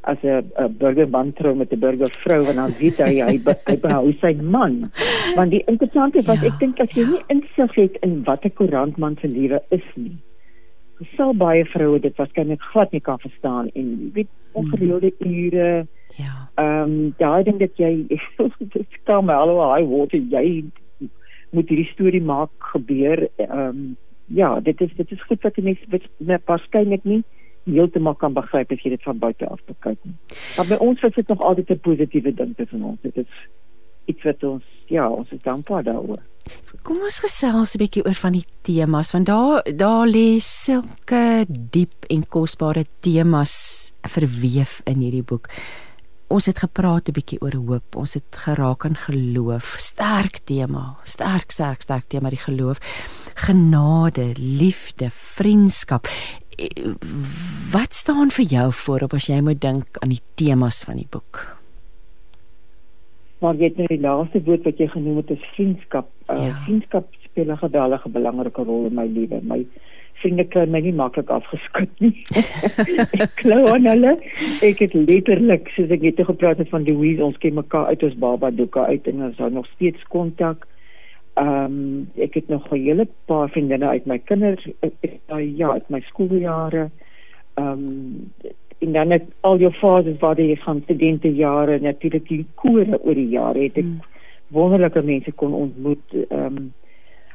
as 0.03 0.19
'n 0.23 0.77
burgerman 0.79 1.33
trou 1.33 1.55
met 1.55 1.73
'n 1.73 1.79
burgervrou 1.79 2.47
en 2.51 2.57
dan 2.57 2.75
weet 2.79 2.99
hy 2.99 3.15
hy, 3.23 3.39
hy 3.67 3.77
behou 3.81 4.13
sy 4.13 4.35
man. 4.43 4.91
Want 5.37 5.51
die 5.51 5.63
interessante 5.67 6.23
was 6.23 6.41
ja. 6.41 6.47
ek 6.47 6.59
dink 6.59 6.81
as 6.81 6.91
jy 6.91 7.07
nie 7.07 7.23
insig 7.29 7.75
het 7.75 7.97
in 8.03 8.23
wat 8.25 8.45
'n 8.45 8.55
koerantman 8.59 9.17
se 9.21 9.29
lewe 9.29 9.63
is 9.71 9.87
nie. 9.95 10.19
Sal 11.17 11.35
baie 11.35 11.65
vroue 11.65 12.01
dit 12.01 12.17
waarskynlik 12.17 12.61
glad 12.61 12.93
nie 12.93 13.01
kan 13.01 13.19
verstaan 13.19 13.71
en 13.75 14.11
weet 14.15 14.29
ongereelde 14.53 15.13
hmm. 15.19 15.35
ure. 15.35 15.87
Ja. 16.17 16.35
Ehm 16.55 16.83
um, 16.83 17.15
daai 17.19 17.43
ding 17.45 17.59
dat 17.59 17.77
jy 17.77 18.07
dit 18.75 18.99
kom 19.05 19.31
al 19.31 19.49
hoe 19.49 19.75
hy 19.75 19.83
word 19.85 20.13
jy 20.13 20.65
moet 21.51 21.69
hierdie 21.69 21.93
storie 21.93 22.23
maak 22.23 22.51
gebeur. 22.59 23.29
Ehm 23.37 23.69
um, 23.69 23.97
ja, 24.35 24.61
dit 24.61 24.81
is 24.81 24.91
dit 24.97 25.13
is 25.13 25.23
goed 25.29 25.43
wat 25.43 25.57
mense 25.57 26.01
met 26.17 26.43
waarskynlik 26.47 27.05
nie 27.05 27.23
heeltemal 27.65 28.15
kan 28.19 28.35
begryp 28.35 28.73
as 28.75 28.83
jy 28.83 28.95
dit 28.97 29.07
van 29.07 29.19
buite 29.23 29.47
af 29.47 29.61
bekyk. 29.69 29.99
Maar 30.57 30.69
by 30.73 30.79
ons 30.83 31.03
was 31.05 31.15
dit 31.15 31.29
nog 31.29 31.43
altyd 31.47 31.71
'n 31.71 31.81
positiewe 31.81 32.35
ding 32.35 32.57
tussen 32.57 32.83
ons. 32.83 32.99
Dit 33.03 33.17
is 33.17 33.31
iets 34.05 34.23
wat 34.23 34.43
ons 34.43 34.65
ja, 34.87 35.09
ons 35.09 35.31
is 35.31 35.43
dankbaar 35.43 35.83
daaroor. 35.83 36.23
Kom 36.83 36.99
ons 37.03 37.21
gesels 37.21 37.75
'n 37.75 37.79
bietjie 37.79 38.05
oor 38.05 38.19
van 38.19 38.33
die 38.33 38.47
temas 38.63 39.13
want 39.13 39.27
daar 39.27 39.63
daar 39.77 40.07
lê 40.07 40.39
sulke 40.39 41.47
diep 41.49 42.05
en 42.09 42.27
kosbare 42.27 42.85
temas 43.01 43.93
verweef 44.03 44.81
in 44.85 44.99
hierdie 44.99 45.23
boek. 45.23 45.49
Ons 46.33 46.47
het 46.49 46.59
gepraat 46.65 47.09
'n 47.09 47.13
bietjie 47.13 47.41
oor 47.45 47.57
hoop. 47.67 47.97
Ons 47.97 48.15
het 48.15 48.31
geraak 48.45 48.85
aan 48.85 48.97
geloof. 48.97 49.77
Sterk 49.79 50.39
tema, 50.49 50.97
sterk 51.05 51.51
sterk 51.51 51.81
sterk 51.83 52.09
tema 52.09 52.29
die 52.29 52.39
geloof. 52.39 52.79
Genade, 53.35 54.33
liefde, 54.39 55.11
vriendskap 55.11 56.07
wat 57.73 57.95
staan 57.97 58.31
vir 58.31 58.45
jou 58.45 58.69
voorop 58.73 59.17
as 59.17 59.27
jy 59.31 59.41
moet 59.45 59.61
dink 59.61 59.99
aan 60.05 60.13
die 60.13 60.23
temas 60.39 60.83
van 60.85 61.01
die 61.01 61.09
boek? 61.11 61.41
Maar 63.43 63.59
jy 63.59 63.73
het 63.73 63.81
nou 63.81 63.89
die 63.91 64.03
laaste 64.03 64.43
woord 64.47 64.67
wat 64.69 64.79
jy 64.79 64.87
genoem 64.93 65.17
het 65.23 65.33
is 65.35 65.47
vriendskap. 65.57 66.11
Uh, 66.31 66.37
ja. 66.37 66.59
Vriendskap 66.67 67.09
speel 67.25 67.51
'n 67.51 67.59
geweldige 67.59 68.09
belangrike 68.09 68.63
rol 68.63 68.87
in 68.87 68.95
my 68.95 69.07
lewe. 69.07 69.41
My 69.43 69.67
vriende 70.23 70.45
kan 70.49 70.71
my 70.71 70.81
nie 70.85 70.95
maklik 70.97 71.31
afgeskit 71.35 71.91
nie. 72.03 72.13
ek 73.25 73.41
glo 73.43 73.75
aan 73.75 73.89
hulle. 73.91 74.17
Ek 74.65 74.83
het 74.85 74.95
letterlik 74.95 75.71
soos 75.77 75.93
ek 75.95 76.05
net 76.07 76.23
gepraat 76.29 76.63
het 76.63 76.71
van 76.73 76.87
Louise, 76.89 77.25
ons 77.25 77.39
ken 77.43 77.59
mekaar 77.59 77.91
uit 77.93 78.07
ons 78.09 78.19
baba 78.23 78.53
doeke 78.55 78.87
uit 78.89 79.11
en 79.13 79.27
ons 79.29 79.43
hou 79.43 79.51
nog 79.53 79.69
steeds 79.75 80.03
kontak. 80.15 80.67
Ehm 81.41 81.65
um, 81.65 82.11
ek 82.21 82.35
het 82.41 82.49
nog 82.53 82.69
'n 82.71 82.81
hele 82.81 83.07
paar 83.27 83.49
vriendinne 83.49 83.89
uit 83.89 84.07
my 84.07 84.19
kinders 84.19 84.67
uh, 84.67 85.57
ja, 85.57 85.73
uit 85.73 85.89
my 85.89 86.01
skooljare. 86.11 86.91
Ehm 87.55 87.67
um, 87.67 88.33
en 88.83 88.93
dan 88.93 89.09
net 89.09 89.23
al 89.41 89.59
jou 89.59 89.73
fases 89.73 90.19
waar 90.19 90.41
jy 90.41 90.57
gaan 90.57 90.81
studente 90.83 91.35
jare 91.35 91.79
natuurlik 91.81 92.29
die 92.29 92.47
kore 92.55 92.99
oor 92.99 93.15
die 93.15 93.29
jare 93.29 93.63
het 93.63 93.77
ek 93.79 93.85
hmm. 93.85 94.01
wonderlike 94.49 95.03
mense 95.03 95.33
kon 95.33 95.55
ontmoet. 95.55 96.05
Ehm 96.29 96.57
um, 96.57 96.73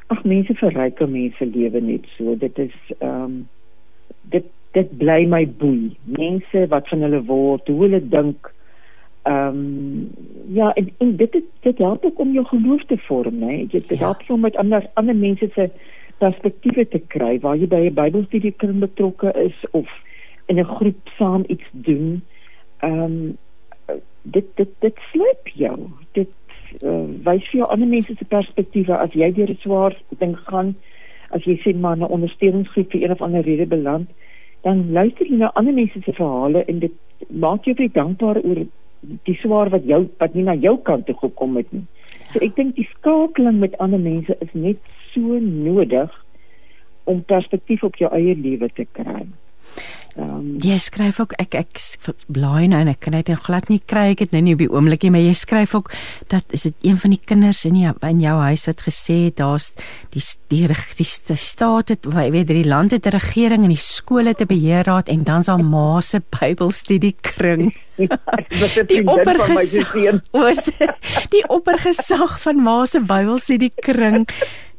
ag 0.08 0.24
mense 0.24 0.54
verryk 0.54 1.00
mense 1.06 1.46
lewe 1.46 1.80
net 1.80 2.06
so. 2.16 2.36
Dit 2.36 2.58
is 2.58 2.76
ehm 2.98 3.24
um, 3.24 3.48
dit 4.32 4.44
dit 4.72 4.98
bly 4.98 5.24
my 5.24 5.44
boei. 5.48 5.96
Mense 6.04 6.66
wat 6.68 6.88
van 6.88 7.02
hulle 7.06 7.22
word, 7.24 7.68
hoe 7.68 7.82
hulle 7.86 8.00
dink 8.08 8.52
Ehm 9.28 9.48
um, 9.48 10.10
ja, 10.46 10.72
en, 10.72 10.92
en 10.98 11.16
dit 11.16 11.32
het, 11.32 11.44
dit 11.60 11.78
help 11.78 12.04
ook 12.04 12.18
om 12.18 12.32
jou 12.32 12.46
geloof 12.46 12.84
te 12.84 12.98
vorm, 12.98 13.38
né? 13.38 13.56
Dit 13.66 13.88
dit 13.88 13.98
ja. 13.98 14.04
help 14.04 14.22
om 14.26 14.40
met 14.40 14.56
ander 14.56 14.90
ander 14.94 15.16
mense 15.16 15.48
se 15.54 15.70
perspektiewe 16.18 16.88
te 16.88 16.98
kry 17.06 17.40
waar 17.40 17.56
jy 17.56 17.68
by 17.68 17.82
'n 17.88 17.94
Bybelstudie 17.94 18.54
kan 18.56 18.78
betrokke 18.78 19.32
is 19.32 19.64
of 19.70 19.90
in 20.46 20.58
'n 20.58 20.64
groep 20.64 21.08
saam 21.18 21.44
iets 21.46 21.68
doen. 21.72 22.22
Ehm 22.78 23.02
um, 23.02 23.36
dit 24.22 24.46
dit 24.54 24.68
dit 24.78 24.96
sleep 25.12 25.48
jou. 25.54 25.78
Dit 26.12 26.28
uh, 26.82 27.06
wys 27.24 27.44
vir 27.50 27.60
jou 27.60 27.68
ander 27.72 27.88
mense 27.88 28.14
se 28.14 28.24
perspektiewe 28.24 28.96
as 28.96 29.12
jy 29.12 29.30
deur 29.32 29.50
'n 29.50 29.60
swaar 29.62 29.96
ding 30.18 30.36
gaan, 30.36 30.74
as 31.30 31.44
jy 31.44 31.56
sien 31.62 31.80
maar 31.80 31.96
'n 31.96 32.12
ondersteuningsgroep 32.16 32.90
vir 32.90 33.02
een 33.02 33.10
of 33.10 33.22
ander 33.22 33.42
rede 33.42 33.66
beland, 33.66 34.08
dan 34.62 34.92
luister 34.92 35.26
jy 35.26 35.36
na 35.36 35.50
ander 35.54 35.74
mense 35.74 36.00
se 36.04 36.12
verhale 36.12 36.64
en 36.64 36.78
dit 36.78 36.92
maak 37.28 37.64
jou 37.64 37.74
baie 37.74 37.90
dankbaar 37.92 38.40
oor 38.42 38.66
die 39.00 39.38
swaar 39.42 39.70
wat 39.70 39.84
jou 39.86 40.08
wat 40.18 40.34
nie 40.34 40.44
na 40.44 40.54
jou 40.54 40.76
kant 40.82 41.06
toe 41.06 41.14
gekom 41.14 41.56
het 41.56 41.72
nie. 41.72 41.84
So 42.32 42.40
ek 42.44 42.56
dink 42.56 42.76
die 42.76 42.88
skakeling 42.98 43.60
met 43.62 43.78
ander 43.78 44.00
mense 44.00 44.36
is 44.40 44.52
net 44.52 44.78
so 45.12 45.38
nodig 45.40 46.24
om 47.04 47.22
perspektief 47.24 47.84
op 47.84 47.96
jou 47.96 48.10
eie 48.12 48.34
lewe 48.36 48.68
te 48.74 48.84
kry. 48.92 49.24
Um, 50.18 50.56
jy 50.58 50.74
skryf 50.82 51.20
ook 51.22 51.36
ek 51.38 51.54
ek 51.54 51.78
blaai 52.26 52.66
nou 52.66 52.80
en 52.82 52.88
ek 52.90 53.04
kan 53.04 53.14
dit 53.14 53.28
nou 53.30 53.36
glad 53.38 53.68
nie 53.70 53.78
kry. 53.78 54.16
Ek 54.16 54.24
het 54.24 54.32
nou 54.34 54.40
nie 54.42 54.56
op 54.56 54.62
die 54.64 54.70
oomblik 54.72 55.04
nie 55.06 55.12
maar 55.14 55.22
jy 55.22 55.34
skryf 55.38 55.76
ook 55.78 55.92
dat 56.32 56.42
is 56.56 56.66
dit 56.66 56.88
een 56.90 56.98
van 56.98 57.14
die 57.14 57.20
kinders 57.22 57.62
in 57.68 57.76
jou 57.78 57.92
in 58.08 58.24
jou 58.24 58.34
huis 58.42 58.66
wat 58.66 58.82
gesê 58.82 59.18
het 59.28 59.38
daar's 59.38 59.70
die 60.10 60.24
die 60.50 60.66
die, 60.66 61.06
die 61.06 61.38
staat 61.38 61.94
het 61.94 62.10
weet 62.10 62.50
die 62.50 62.66
land 62.66 62.90
het 62.90 63.06
'n 63.06 63.14
regering 63.14 63.62
en 63.62 63.70
die 63.70 63.78
skole 63.78 64.34
te 64.34 64.46
beheerraad 64.46 65.08
en 65.08 65.22
dan's 65.22 65.46
daar 65.46 65.62
ma 65.62 66.00
se 66.00 66.18
Bybelstudie 66.38 67.14
kring. 67.20 67.74
Die 68.88 69.02
oppergesag 69.02 69.94
die 71.34 71.44
oppergesag 71.48 72.40
van 72.40 72.62
ma 72.62 72.86
se 72.86 73.00
Bybelstudie 73.00 73.72
kring 73.74 74.26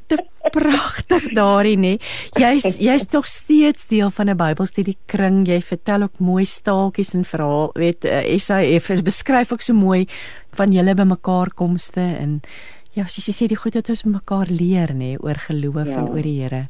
te 0.10 0.17
pragtig 0.50 1.30
daarin 1.38 1.84
nê. 1.86 1.93
Jy's 2.39 2.80
jy's 2.82 3.06
tog 3.10 3.28
steeds 3.30 3.88
deel 3.91 4.10
van 4.10 4.30
'n 4.30 4.38
Bybelstudie 4.38 4.98
kring. 5.06 5.48
Jy 5.48 5.62
vertel 5.62 6.04
ook 6.08 6.19
mooi 6.19 6.45
staaltjies 6.45 7.13
en 7.13 7.26
verhaal, 7.26 7.69
weet 7.74 8.06
uh, 8.06 8.19
eh, 8.26 8.39
SAF 8.39 8.89
beskryf 9.12 9.54
ook 9.54 9.62
so 9.62 9.74
mooi 9.74 10.08
van 10.58 10.72
julle 10.72 10.95
bymekaar 10.95 11.54
komste 11.54 12.02
en 12.02 12.41
Ja, 12.98 13.06
soos 13.06 13.28
jy 13.30 13.34
sê 13.38 13.48
die 13.48 13.58
goed 13.60 13.76
wat 13.78 13.89
ons 13.93 14.02
mekaar 14.10 14.50
leer 14.50 14.89
nê 14.98 15.12
oor 15.22 15.38
geloof 15.38 15.88
ja. 15.88 16.00
en 16.02 16.10
oor 16.10 16.26
die 16.26 16.39
Here. 16.41 16.63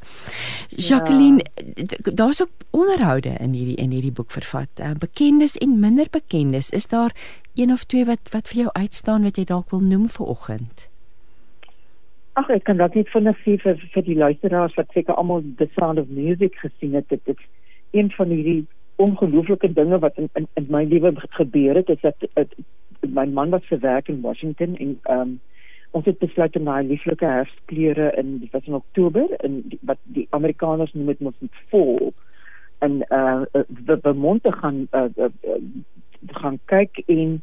Jacqueline, 0.75 1.45
ja. 1.77 2.11
daar's 2.11 2.41
ook 2.43 2.51
onderhoude 2.75 3.37
in 3.39 3.55
hierdie 3.55 3.77
in 3.79 3.95
hierdie 3.95 4.11
boek 4.11 4.31
vervat. 4.35 4.69
Uh, 4.83 4.91
bekendes 4.99 5.55
en 5.63 5.79
minder 5.79 6.11
bekendes. 6.11 6.73
Is 6.75 6.91
daar 6.91 7.15
een 7.55 7.71
of 7.71 7.87
twee 7.87 8.05
wat 8.05 8.33
wat 8.35 8.51
vir 8.51 8.65
jou 8.65 8.69
uitstaan 8.75 9.23
wat 9.23 9.39
jy 9.39 9.47
dalk 9.47 9.71
wil 9.71 9.79
noem 9.79 10.09
vir 10.11 10.27
oggend? 10.27 10.88
Ag, 12.39 12.47
ek 12.55 12.69
kan 12.69 12.77
dalk 12.79 12.93
net 12.95 13.09
vinnig 13.11 13.39
sê 13.43 13.57
vir 13.59 13.79
vir 13.93 14.03
die 14.05 14.15
luisteraars 14.15 14.75
wat 14.77 14.93
seker 14.95 15.17
almal 15.19 15.41
The 15.59 15.65
Sound 15.75 15.99
of 15.99 16.11
Music 16.13 16.55
gesien 16.61 16.93
het, 16.95 17.09
dit 17.11 17.31
is 17.33 17.41
een 17.91 18.11
van 18.15 18.31
hierdie 18.31 18.61
ongelooflike 19.03 19.71
dinge 19.75 19.99
wat 19.99 20.19
in 20.21 20.29
in, 20.39 20.47
in 20.61 20.69
my 20.71 20.85
lewe 20.87 21.11
gebeur 21.39 21.79
het, 21.81 21.89
is 21.89 21.99
dat 22.05 22.27
het, 22.39 22.53
my 23.03 23.25
man 23.25 23.51
was 23.55 23.67
vir 23.67 23.81
werk 23.83 24.11
in 24.13 24.21
Washington 24.21 24.77
en 24.77 24.95
ehm 25.03 25.21
um, 25.27 25.39
ons 25.97 26.05
het 26.05 26.19
besluit 26.21 26.55
om 26.55 26.67
daai 26.69 26.87
lieflike 26.87 27.25
herfskleure 27.25 28.11
in 28.21 28.35
dit 28.39 28.51
was 28.53 28.67
in 28.69 28.77
Oktober 28.77 29.31
in 29.43 29.61
die, 29.71 29.79
wat 29.89 29.97
die 30.15 30.27
Amerikaners 30.37 30.93
noem 30.93 31.07
dit 31.11 31.23
mos 31.25 31.39
met 31.41 31.61
vol 31.71 32.11
en 32.85 32.99
uh 33.09 33.63
die 33.67 33.97
bemonte 34.03 34.51
gaan 34.61 34.83
uh, 34.91 35.07
uh, 35.17 35.31
uh 35.55 35.61
gaan 36.43 36.59
kyk 36.71 37.01
en 37.07 37.41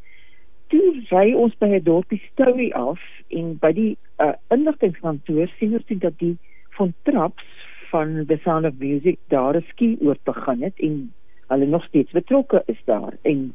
toe 0.73 1.03
ry 1.11 1.33
ons 1.35 1.55
by 1.59 1.67
'n 1.67 1.83
dorpie 1.83 2.23
Stowie 2.33 2.75
af 2.75 3.01
en 3.29 3.57
by 3.59 3.73
die 3.73 3.97
uh 4.19 4.33
inligtingkantoor 4.51 5.49
sien 5.59 5.75
ons 5.79 5.87
dit 5.87 6.01
dat 6.01 6.19
die 6.19 6.37
van 6.79 6.95
traps 7.03 7.45
van 7.91 8.25
the 8.27 8.39
sound 8.45 8.67
of 8.67 8.75
music 8.79 9.19
daar 9.29 9.57
'n 9.57 9.65
ski 9.69 9.97
oor 10.01 10.17
begin 10.25 10.63
het 10.63 10.79
en 10.89 11.13
hulle 11.49 11.67
nog 11.67 11.85
steeds 11.85 12.13
betrokke 12.13 12.63
is 12.67 12.83
daar 12.85 13.15
en 13.23 13.55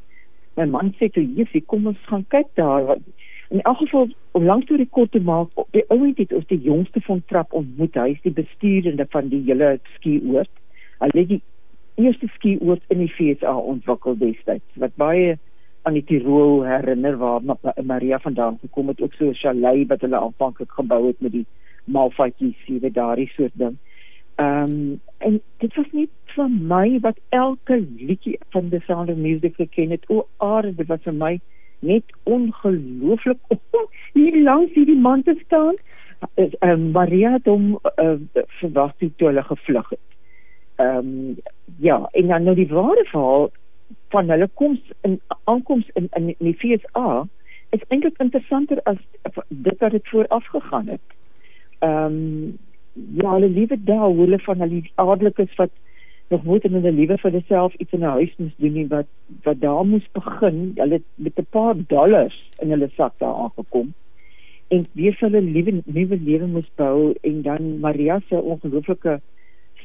my 0.55 0.65
man 0.65 0.93
sê 0.99 1.09
toe 1.09 1.23
jy 1.23 1.61
kom 1.65 1.87
ons 1.87 2.07
gaan 2.07 2.25
kyk 2.27 2.47
daar 2.55 2.85
wat 2.85 2.99
In 3.51 3.61
elk 3.61 3.77
geval 3.77 4.07
om 4.31 4.45
lank 4.45 4.67
toe 4.67 4.77
die 4.77 4.87
kort 4.89 5.11
te 5.11 5.19
maak, 5.19 5.47
op 5.59 5.67
die 5.75 5.83
ouend 5.91 6.17
het 6.17 6.33
ons 6.33 6.45
die 6.47 6.61
jongste 6.63 7.01
van 7.03 7.23
trap 7.27 7.53
ontmoet. 7.53 7.97
Hy 7.99 8.13
is 8.13 8.21
die 8.23 8.31
bestuurende 8.31 9.05
van 9.11 9.27
die 9.27 9.41
hele 9.43 9.73
skioord. 9.97 10.51
Hulle 11.03 11.19
het 11.19 11.27
die 11.33 11.41
eerste 11.99 12.29
skioord 12.37 12.85
in 12.87 13.01
die 13.03 13.09
FSA 13.11 13.51
ontwikkel 13.73 14.15
destyds 14.21 14.79
wat 14.79 14.95
baie 14.95 15.35
aan 15.81 15.93
die 15.97 16.03
Tirol 16.03 16.63
herinner 16.63 17.17
waar 17.17 17.41
Maria 17.83 18.19
vandaan 18.19 18.57
gekom 18.61 18.87
het, 18.87 19.01
ook 19.01 19.13
so 19.13 19.25
'n 19.29 19.33
chalet 19.33 19.87
wat 19.87 20.01
hulle 20.01 20.19
aanvanklik 20.19 20.71
gebou 20.71 21.07
het 21.07 21.21
met 21.21 21.31
die 21.31 21.45
malfatjies, 21.85 22.57
jy 22.65 22.91
daardie 22.91 23.31
soort 23.35 23.53
ding. 23.53 23.77
Ehm 24.35 24.63
um, 24.63 25.01
en 25.17 25.41
dit 25.57 25.75
was 25.75 25.91
nie 25.91 26.09
vir 26.35 26.49
my 26.49 26.99
wat 26.99 27.17
elke 27.29 27.77
liedjie 27.97 28.37
van 28.49 28.69
the 28.69 28.79
sound 28.87 29.09
of 29.09 29.17
music 29.17 29.55
geken 29.55 29.89
het. 29.89 30.09
O, 30.09 30.27
aarde, 30.37 30.75
dit 30.75 30.87
was 30.87 31.01
vir 31.03 31.13
my 31.13 31.39
net 31.79 32.03
ongelooflik 32.23 33.39
hier 34.17 34.41
langs 34.43 34.73
hierdie 34.73 34.99
man 34.99 35.23
te 35.23 35.35
staan. 35.45 35.75
Is 36.35 36.53
uh, 36.59 36.75
Maria 36.77 37.31
het 37.31 37.45
hom 37.45 37.79
uh, 37.97 38.13
verwag 38.61 38.93
toe 38.97 39.11
hulle 39.17 39.43
gevlug 39.43 39.89
het. 39.89 40.07
Ehm 40.75 40.97
um, 40.97 41.39
ja, 41.79 42.07
en 42.11 42.27
dan 42.27 42.43
nou 42.43 42.55
die 42.55 42.69
ware 42.69 43.05
verhaal 43.09 43.49
van 44.13 44.29
hulle 44.29 44.49
koms 44.53 44.81
in 45.01 45.19
aankoms 45.43 45.89
in 45.99 46.09
in, 46.17 46.35
die 46.39 46.55
FSA 46.57 47.27
is 47.69 47.85
eintlik 47.87 48.19
interessanter 48.19 48.81
as 48.83 48.97
dit 49.47 49.77
wat 49.79 49.91
dit 49.91 50.07
vooraf 50.13 50.45
gegaan 50.55 50.87
het. 50.87 51.07
Ehm 51.79 52.05
um, 52.05 52.57
ja, 52.93 53.31
hulle 53.31 53.49
liewe 53.49 53.77
daar, 53.83 54.09
hulle 54.09 54.39
van 54.39 54.59
hulle 54.59 54.81
adelikes 54.95 55.55
wat 55.55 55.71
nog 56.27 56.43
nooit 56.43 56.63
in 56.63 56.73
hulle 56.73 56.91
lewe 56.91 57.17
vir 57.17 57.31
hulself 57.31 57.73
iets 57.73 57.91
in 57.91 58.03
'n 58.03 58.15
huis 58.17 58.33
moes 58.37 58.55
doen 58.57 58.73
nie 58.73 58.87
wat 58.87 59.07
wat 59.43 59.61
daar 59.61 59.85
moes 59.85 60.11
begin. 60.11 60.71
Hulle 60.75 60.93
het 60.93 61.07
met 61.15 61.39
'n 61.39 61.47
paar 61.49 61.75
dollars 61.87 62.49
in 62.59 62.69
hulle 62.69 62.89
sak 62.97 63.13
daar 63.17 63.35
aangekom 63.35 63.93
en 64.71 64.87
weer 64.95 65.15
vir 65.19 65.27
hulle 65.27 65.41
lewe 65.55 65.73
nuwe 65.83 66.17
lewe 66.25 66.47
moes 66.47 66.69
bou 66.79 67.13
en 67.27 67.41
dan 67.47 67.79
Maria 67.83 68.19
se 68.29 68.39
ongelooflike 68.39 69.19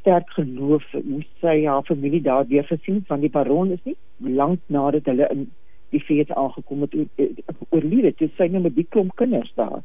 sterk 0.06 0.30
geloof 0.38 0.86
moes 1.02 1.26
sy 1.42 1.56
haar 1.66 1.82
familie 1.90 2.22
daar 2.22 2.46
weer 2.46 2.64
gesien 2.70 3.02
van 3.10 3.20
die 3.26 3.30
baron 3.30 3.74
is 3.74 3.82
nie 3.82 3.96
lank 4.40 4.62
nadat 4.78 5.10
hulle 5.10 5.26
in 5.34 5.48
die 5.90 6.02
fees 6.06 6.30
aangekom 6.30 6.86
het 6.86 6.94
oorlewe 7.70 8.14
toe 8.14 8.30
sy 8.38 8.46
nou 8.52 8.62
met 8.62 8.76
die 8.78 8.86
klomp 8.94 9.16
kinders 9.18 9.50
daar 9.58 9.82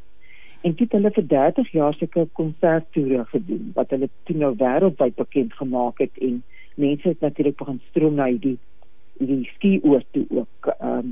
en 0.62 0.75
dit 0.77 0.91
hulle 0.93 1.12
vir 1.17 1.27
30 1.34 1.71
jaar 1.73 1.97
sulke 1.97 2.27
konserttoere 2.38 3.25
gedoen 3.34 3.71
wat 3.77 3.89
hulle 3.95 4.10
toe 4.29 4.38
nou 4.43 4.51
wêreldwyd 4.62 5.17
bekend 5.17 5.57
gemaak 5.57 6.03
het 6.05 6.21
en 6.29 6.43
mense 6.75 7.07
het 7.07 7.25
natuurlik 7.25 7.57
begin 7.57 7.81
stroom 7.89 8.21
na 8.21 8.29
die 8.45 8.57
die 9.21 9.43
ski 9.55 9.79
oor 9.84 10.03
toe 10.12 10.25
ook. 10.29 10.71
Ehm 10.79 10.97
um, 10.97 11.12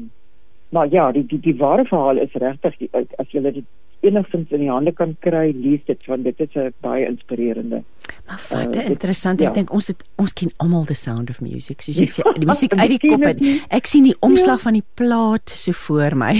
maar 0.69 0.89
ja, 0.91 1.11
die 1.11 1.25
die 1.25 1.39
die 1.39 1.57
ware 1.57 1.85
verhaal 1.85 2.17
is 2.17 2.33
regtig 2.33 2.75
as 2.93 3.31
jy 3.31 3.41
dit 3.41 3.63
enigstens 4.01 4.51
in 4.55 4.63
die 4.63 4.71
hande 4.71 4.91
kan 4.95 5.15
kry, 5.25 5.49
lees 5.55 5.81
dit 5.87 6.05
want 6.07 6.23
dit 6.23 6.39
is 6.39 6.55
'n 6.55 6.73
baie 6.81 7.05
inspirerende. 7.05 7.83
Maar 8.27 8.45
wat 8.49 8.75
uh, 8.75 8.85
interessant, 8.85 9.41
ek 9.41 9.47
ja. 9.47 9.53
dink 9.53 9.71
ons 9.73 9.87
het 9.87 10.03
ons 10.21 10.33
ken 10.33 10.51
almal 10.57 10.85
the 10.85 10.93
sound 10.93 11.29
of 11.29 11.41
music. 11.41 11.81
Soos 11.81 11.97
jy 11.97 12.05
sê, 12.05 12.21
die 12.37 12.45
musiek 12.53 12.75
uit 12.77 12.89
die 12.93 12.99
kop 13.01 13.25
het. 13.25 13.41
Ek 13.73 13.89
sien 13.89 14.05
die 14.05 14.15
omslag 14.21 14.61
ja. 14.61 14.63
van 14.67 14.77
die 14.77 14.85
plaat 14.93 15.49
so 15.49 15.71
voor 15.71 16.15
my. 16.15 16.35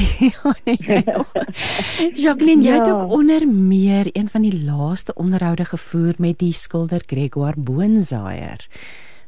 Jacqueline, 2.24 2.62
jy 2.62 2.70
ja. 2.70 2.78
het 2.78 2.90
ook 2.92 3.12
onder 3.18 3.48
meer 3.50 4.12
een 4.14 4.30
van 4.30 4.46
die 4.46 4.54
laaste 4.54 5.14
onderhoude 5.18 5.66
gevoer 5.66 6.14
met 6.18 6.40
die 6.40 6.54
skilder 6.54 7.02
Gregor 7.06 7.58
Boonzaier. 7.58 8.62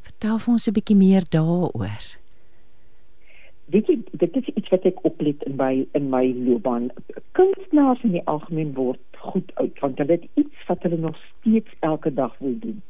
Vertel 0.06 0.38
vir 0.38 0.54
ons 0.54 0.68
'n 0.68 0.78
bietjie 0.78 0.96
meer 0.98 1.26
daaroor. 1.30 2.21
Weet 3.72 3.88
jy, 3.88 3.98
dit 4.12 4.36
is 4.36 4.48
iets 4.54 4.70
wat 4.74 4.86
ek 4.90 5.04
oplet 5.08 5.44
in 5.48 5.56
my 5.60 5.72
in 5.98 6.10
my 6.12 6.26
loopbaan. 6.36 6.90
Kunstenaars 7.40 8.02
in 8.04 8.18
die 8.18 8.26
algemeen 8.32 8.74
word 8.76 9.20
goed 9.24 9.52
uit 9.62 9.80
want 9.80 10.02
hulle 10.02 10.18
het 10.18 10.28
iets 10.42 10.66
wat 10.68 10.84
hulle 10.84 10.98
nog 10.98 11.20
steeds 11.22 11.78
elke 11.80 12.14
dag 12.14 12.34
wil 12.40 12.58
doen. 12.60 12.82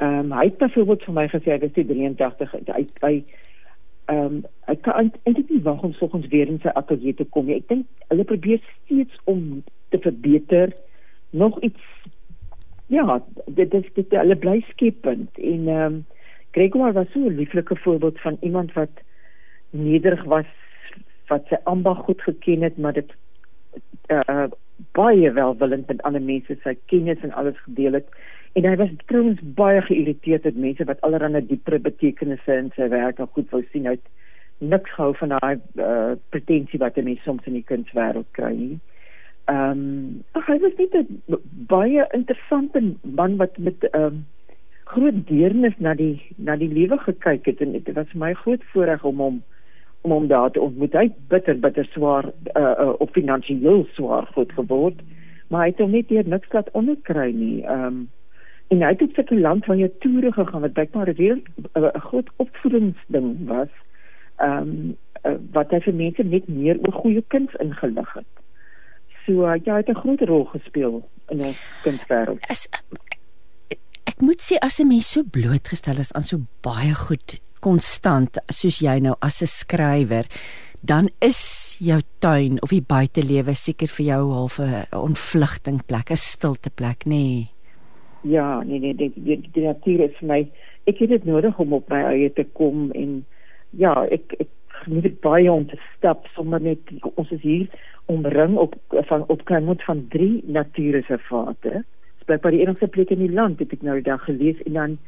Ehm 0.00 0.18
um, 0.18 0.32
hy 0.38 0.44
het 0.48 0.58
byvoorbeeld 0.58 1.04
vir 1.06 1.14
my 1.18 1.26
gesê 1.28 1.52
hy 1.54 1.68
is 1.68 1.76
83 1.76 2.54
hy 2.56 2.86
hy 3.04 3.12
ehm 4.10 4.24
um, 4.24 4.40
ek 4.72 4.82
kan 4.86 5.12
eintlik 5.22 5.50
nie 5.50 5.62
wag 5.66 5.84
om 5.86 5.92
soggens 5.98 6.26
weer 6.32 6.48
in 6.48 6.58
sy 6.64 6.72
ateljee 6.74 7.14
te 7.14 7.26
kom 7.36 7.46
nie. 7.46 7.60
Ek 7.60 7.68
dink 7.68 8.08
hulle 8.08 8.26
probeer 8.32 8.62
steeds 8.70 9.20
om 9.30 9.62
te 9.94 10.00
verbeter 10.02 10.74
nog 11.30 11.60
iets 11.60 11.86
ja, 12.90 13.20
dit 13.46 13.74
is 13.74 13.86
dit 13.94 14.16
hulle 14.18 14.36
bly 14.46 14.58
skepend 14.72 15.38
en 15.38 15.68
ehm 15.68 15.84
um, 15.92 16.00
Gregor 16.50 16.92
was 16.92 17.06
so 17.12 17.20
'n 17.28 17.36
lieflike 17.38 17.76
voorbeeld 17.76 18.20
van 18.20 18.36
iemand 18.40 18.72
wat 18.72 18.90
nederig 19.70 20.24
was, 20.24 20.48
wat 21.28 21.46
sy 21.48 21.58
ambag 21.70 22.04
goed 22.06 22.22
geken 22.22 22.62
het, 22.62 22.78
maar 22.78 22.92
dit 22.98 23.12
uh 24.10 24.48
baie 24.96 25.28
welwillend 25.36 25.86
met 25.86 26.02
ander 26.08 26.22
mense 26.24 26.56
sy 26.62 26.72
kennis 26.88 27.20
en 27.22 27.34
alles 27.36 27.58
gedeel 27.66 27.98
het. 27.98 28.06
En 28.58 28.64
hy 28.64 28.76
was 28.80 28.94
trouens 29.06 29.42
baie 29.58 29.82
geïrriteerd 29.86 30.44
met 30.48 30.56
mense 30.56 30.86
wat 30.88 31.02
allerlei 31.06 31.42
diepere 31.46 31.78
betekenisse 31.78 32.56
in 32.56 32.70
sy 32.76 32.88
werk 32.88 33.20
al 33.20 33.28
goed 33.34 33.50
wou 33.52 33.60
sien 33.70 33.86
uit 33.86 34.00
niks 34.58 34.94
gehou 34.96 35.12
van 35.20 35.36
daai 35.36 35.60
uh, 35.76 36.16
pretensie 36.34 36.80
wat 36.80 36.96
mense 36.96 37.22
soms 37.24 37.46
in 37.48 37.58
die 37.60 37.66
kunswêreld 37.68 38.28
kry 38.36 38.52
nie. 38.56 38.80
Ehm 39.52 39.84
um, 39.84 40.42
hy 40.48 40.58
was 40.64 40.76
net 40.78 40.96
'n 40.96 41.38
baie 41.70 42.08
interessante 42.16 42.82
man 43.02 43.36
wat 43.36 43.58
met 43.58 43.84
ehm 43.92 44.04
um, 44.04 44.26
groot 44.90 45.26
deernis 45.26 45.76
na 45.78 45.94
die 45.94 46.20
na 46.36 46.56
die 46.56 46.68
lewe 46.68 46.98
gekyk 46.98 47.46
het 47.46 47.60
en 47.60 47.72
dit 47.72 47.92
was 47.94 48.12
my 48.14 48.32
groot 48.42 48.64
voorreg 48.72 49.04
om 49.04 49.18
hom 49.24 49.42
om 50.00 50.10
hom 50.10 50.26
daar 50.26 50.50
te 50.50 50.60
ontmoet. 50.60 50.92
Hy 50.92 51.10
bitter 51.28 51.58
bitter 51.58 51.84
swaar 51.92 52.30
uh, 52.54 52.62
uh 52.62 52.94
op 52.98 53.12
finansiëel 53.12 53.84
swaar 53.96 54.28
goed 54.34 54.52
geword, 54.52 55.02
maar 55.48 55.66
hy 55.66 55.72
het 55.74 55.82
hom 55.82 55.90
net 55.90 56.08
hier 56.08 56.28
niks 56.28 56.52
laat 56.52 56.70
onderkry 56.72 57.30
nie. 57.32 57.60
Um 57.68 58.08
en 58.70 58.84
hy 58.86 58.92
het 58.94 59.02
op 59.02 59.16
sy 59.18 59.34
land 59.34 59.64
van 59.66 59.80
jou 59.82 59.90
toere 59.98 60.30
gegaan 60.32 60.62
wat 60.62 60.76
bykbaar 60.78 61.08
'n 61.10 61.16
weer 61.18 61.38
'n 61.74 62.00
groot 62.06 62.28
opvoedingsding 62.36 63.46
was. 63.48 63.72
Um 64.38 64.96
uh, 65.24 65.36
wat 65.52 65.70
hy 65.70 65.80
vir 65.80 65.94
mense 65.94 66.22
net 66.22 66.48
meer 66.48 66.78
oor 66.86 66.96
goeie 67.02 67.24
kuns 67.28 67.54
ingelig 67.60 68.12
het. 68.14 68.32
So 69.26 69.44
uh, 69.44 69.58
ja, 69.64 69.74
hy 69.74 69.82
het 69.82 69.90
'n 69.90 70.02
groot 70.02 70.20
rol 70.20 70.44
gespeel 70.44 71.02
in 71.28 71.42
ons 71.44 71.60
kunswêreld. 71.82 72.40
Is 72.50 72.68
ek 74.04 74.20
moet 74.20 74.40
sê 74.40 74.56
as 74.60 74.80
'n 74.80 74.88
mens 74.88 75.10
so 75.12 75.22
blootgestel 75.22 75.98
is 75.98 76.12
aan 76.12 76.22
so 76.22 76.38
baie 76.62 76.94
goed 76.94 77.40
konstant 77.60 78.38
soos 78.50 78.80
jy 78.80 78.98
nou 79.00 79.14
as 79.20 79.42
'n 79.42 79.46
skrywer 79.46 80.26
dan 80.80 81.10
is 81.20 81.76
jou 81.78 82.00
tuin 82.18 82.56
of 82.62 82.70
die 82.72 82.84
buitelewe 82.84 83.54
seker 83.54 83.88
vir 83.88 84.06
jou 84.06 84.32
half 84.32 84.58
'n 84.58 84.86
ontvlugting 84.96 85.84
plek, 85.86 86.10
'n 86.10 86.16
stilte 86.16 86.70
plek, 86.70 87.04
nê? 87.04 87.08
Nee. 87.08 87.50
Ja, 88.22 88.62
nee 88.62 88.78
nee, 88.78 88.94
die 88.94 89.12
die, 89.14 89.50
die 89.52 89.64
natuur 89.64 90.00
is 90.00 90.16
vir 90.20 90.28
my 90.28 90.40
ek 90.86 90.98
het 90.98 91.08
dit 91.08 91.24
nodig 91.24 91.58
om 91.58 91.72
op 91.72 91.88
my 91.88 92.02
eie 92.12 92.32
te 92.32 92.44
kom 92.52 92.90
en 92.92 93.24
ja, 93.70 94.04
ek 94.10 94.34
ek 94.38 94.48
geniet 94.68 95.02
dit 95.02 95.20
baie 95.20 95.52
om 95.52 95.66
te 95.66 95.78
stap 95.96 96.26
sommer 96.34 96.60
net 96.60 96.78
ons 97.14 97.30
is 97.30 97.42
hier 97.42 97.68
omring 98.06 98.56
op 98.56 98.74
van 99.08 99.24
op 99.28 99.44
Kleinmond 99.44 99.82
van 99.84 100.06
drie 100.08 100.42
natuurreservate 100.46 101.84
by 102.30 102.50
die 102.54 102.60
enigste 102.62 102.86
plek 102.86 103.10
in 103.10 103.18
die 103.24 103.32
land 103.34 103.58
het 103.58 103.72
ek 103.74 103.82
nou 103.82 103.96
die 103.98 104.06
dag 104.06 104.22
gelees 104.24 104.60
en 104.62 104.76
dan 104.78 104.98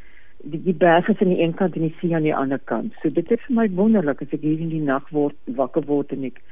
die, 0.43 0.63
die 0.63 0.75
berge 0.75 1.15
aan 1.19 1.33
die 1.35 1.43
een 1.43 1.55
kant 1.55 1.77
en 1.77 1.87
die 1.87 1.95
see 2.01 2.15
aan 2.15 2.27
die 2.27 2.35
ander 2.35 2.61
kant. 2.71 2.95
So 3.03 3.09
dit 3.09 3.31
is 3.31 3.41
vir 3.47 3.57
my 3.57 3.69
wonderlik 3.79 4.23
as 4.23 4.35
ek 4.35 4.45
hier 4.45 4.61
in 4.61 4.73
die 4.73 4.83
nag 4.83 5.09
word 5.15 5.37
wakker 5.61 5.87
word 5.89 6.13
en 6.17 6.29
ek 6.31 6.43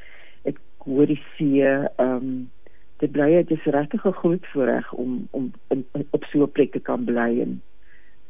ek 0.49 0.61
hoor 0.87 1.11
die 1.11 1.21
see 1.37 1.65
ehm 1.67 2.17
um, 2.17 2.33
dit 3.01 3.13
bly 3.13 3.31
dit 3.33 3.53
is 3.57 3.73
regtig 3.73 4.05
'n 4.05 4.19
groot 4.21 4.47
voorreg 4.53 4.93
om 4.93 5.29
om 5.31 5.53
in, 5.75 5.85
in, 5.95 6.07
op 6.11 6.25
so 6.25 6.45
'n 6.45 6.53
plek 6.53 6.73
te 6.73 6.81
kan 6.81 7.05
bly 7.05 7.41
en 7.41 7.61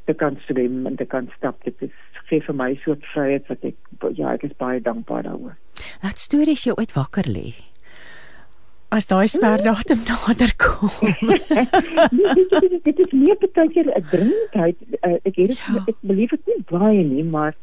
te 0.07 0.15
kan 0.15 0.39
swem 0.47 0.87
en 0.87 0.97
te 0.97 1.05
kan 1.05 1.31
stap. 1.37 1.65
Dit 1.65 1.83
is 1.83 1.97
gee 2.29 2.41
vir 2.41 2.55
my 2.55 2.75
so 2.85 2.93
'n 2.93 3.03
vryheid 3.15 3.49
wat 3.49 3.65
ek 3.65 3.77
ja, 4.15 4.33
ek 4.33 4.43
is 4.43 4.57
baie 4.57 4.81
dankbaar 4.81 5.23
daaroor. 5.23 5.57
Laat 6.03 6.19
stories 6.19 6.65
jou 6.65 6.75
ooit 6.77 6.93
wakker 6.93 7.27
lê. 7.27 7.70
As 8.91 9.07
daai 9.07 9.29
sperdatum 9.31 10.01
nader 10.03 10.51
kom. 10.59 10.91
nee, 12.19 12.81
dit 12.83 13.03
is 13.05 13.13
nie 13.15 13.37
baie 13.39 13.69
keer 13.71 13.87
'n 13.87 14.07
dringendheid. 14.11 14.79
Uh, 14.99 15.19
ek 15.23 15.37
het 15.37 15.53
dit 15.53 15.59
ja. 15.59 15.83
ek 15.87 15.99
beleef 16.01 16.31
dit 16.35 16.51
nie 16.51 16.65
baie 16.71 17.05
nie, 17.05 17.25
maar 17.25 17.55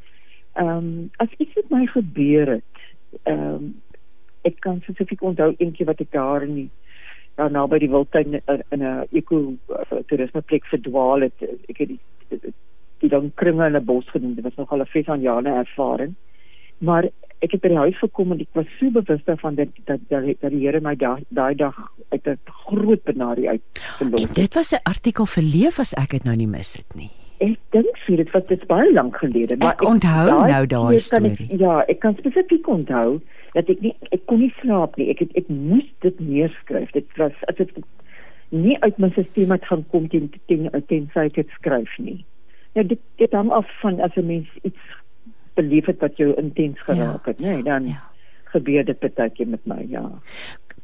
ehm 0.56 0.70
um, 0.78 1.10
as 1.20 1.34
iets 1.38 1.56
met 1.60 1.70
my 1.70 1.84
gebeur 1.92 2.54
het, 2.56 2.84
ehm 3.24 3.44
um, 3.44 3.76
ek 4.48 4.62
kan 4.64 4.80
spesifiek 4.86 5.22
onthou 5.22 5.52
eendag 5.58 5.90
wat 5.92 6.00
ek 6.06 6.12
daar 6.16 6.48
in 6.48 6.56
die 6.62 6.70
daar 7.36 7.52
naby 7.52 7.82
die 7.84 7.92
wildtuin 7.92 8.40
in 8.48 8.82
'n 8.84 9.06
eko 9.12 9.42
uh, 9.70 10.00
toerisme 10.08 10.42
plek 10.42 10.66
verdwaal 10.66 11.28
het. 11.28 11.44
Ek 11.68 11.78
het 11.84 11.90
die 11.92 12.00
die, 12.30 12.54
die 13.04 13.10
dan 13.10 13.32
kringe 13.36 13.68
in 13.68 13.76
'n 13.76 13.86
bos 13.86 14.08
gedoen. 14.10 14.36
Dit 14.36 14.48
was 14.48 14.56
nogal 14.56 14.82
'n 14.82 14.94
fesanjane 14.96 15.50
ervaring. 15.50 16.16
Maar 16.78 17.10
ek 17.46 17.54
het 17.54 17.62
by 17.62 17.70
die 17.70 17.78
huis 17.78 18.00
gekom 18.02 18.34
en 18.34 18.42
ek 18.42 18.58
was 18.58 18.70
so 18.80 18.90
bewus 18.94 19.22
daarvan 19.28 19.58
dat 19.58 19.70
dat 19.86 20.02
dat, 20.10 20.26
dat 20.42 20.52
die 20.54 20.64
Here 20.64 20.82
my 20.82 20.96
daai 20.98 21.22
da, 21.30 21.52
dag 21.54 21.78
uit 22.10 22.28
'n 22.28 22.38
groot 22.66 23.04
benadering 23.04 23.50
uit 23.50 23.62
verlos. 24.00 24.34
Dit 24.34 24.54
was 24.56 24.74
'n 24.74 24.84
artikel 24.84 25.26
vir 25.26 25.44
leef 25.44 25.80
as 25.80 25.94
ek 25.94 26.10
dit 26.10 26.24
nou 26.24 26.36
nie 26.36 26.48
mis 26.48 26.74
het 26.74 26.96
nie. 26.96 27.12
Ek 27.40 27.58
dink 27.70 27.98
vir 28.06 28.18
dit 28.18 28.32
was 28.32 28.46
dit 28.46 28.68
baie 28.68 28.94
lank 28.94 29.18
gelede, 29.18 29.58
maar 29.58 29.74
ek 29.74 29.82
onthou 29.82 30.28
ek, 30.42 30.50
nou 30.50 30.66
daai 30.66 30.98
storie. 31.00 31.48
Ek, 31.50 31.60
ja, 31.60 31.84
ek 31.88 32.00
kan 32.00 32.16
spesifiek 32.18 32.68
onthou 32.68 33.22
dat 33.54 33.70
ek 33.70 33.82
nie 33.82 33.96
ek 34.12 34.26
kon 34.26 34.40
nie 34.40 34.54
slaap 34.62 34.98
nie. 34.98 35.10
Ek 35.10 35.20
het 35.20 35.32
ek 35.36 35.48
moes 35.50 35.86
dit 36.00 36.20
neerskryf. 36.20 36.92
Dit 36.92 37.06
was 37.18 37.34
as 37.48 37.56
dit 37.56 37.72
nie 38.50 38.78
uit 38.82 38.98
my 38.98 39.10
stelsel 39.10 39.52
uit 39.52 39.66
gaan 39.66 39.86
kom 39.92 40.08
teen 40.08 40.32
teen 40.48 40.70
tensy 40.88 41.20
ek 41.20 41.34
dit 41.34 41.50
skryf 41.60 41.98
nie. 41.98 42.26
Ja, 42.74 42.84
dit 42.84 43.00
dit 43.18 43.32
hang 43.32 43.52
af 43.52 43.70
van 43.82 44.00
as 44.02 44.16
'n 44.16 44.26
mens 44.26 44.48
iets 44.64 44.82
beleef 45.58 45.90
het 45.90 46.04
wat 46.04 46.20
jou 46.22 46.32
intens 46.40 46.80
geraak 46.86 47.26
ja, 47.26 47.32
het, 47.34 47.42
nê, 47.42 47.58
nee, 47.58 47.66
dan 47.68 47.90
ja. 47.92 48.02
gebeur 48.54 48.86
dit 48.88 49.00
baie 49.04 49.30
keer 49.34 49.50
met 49.50 49.66
my, 49.70 49.82
ja. 49.90 50.06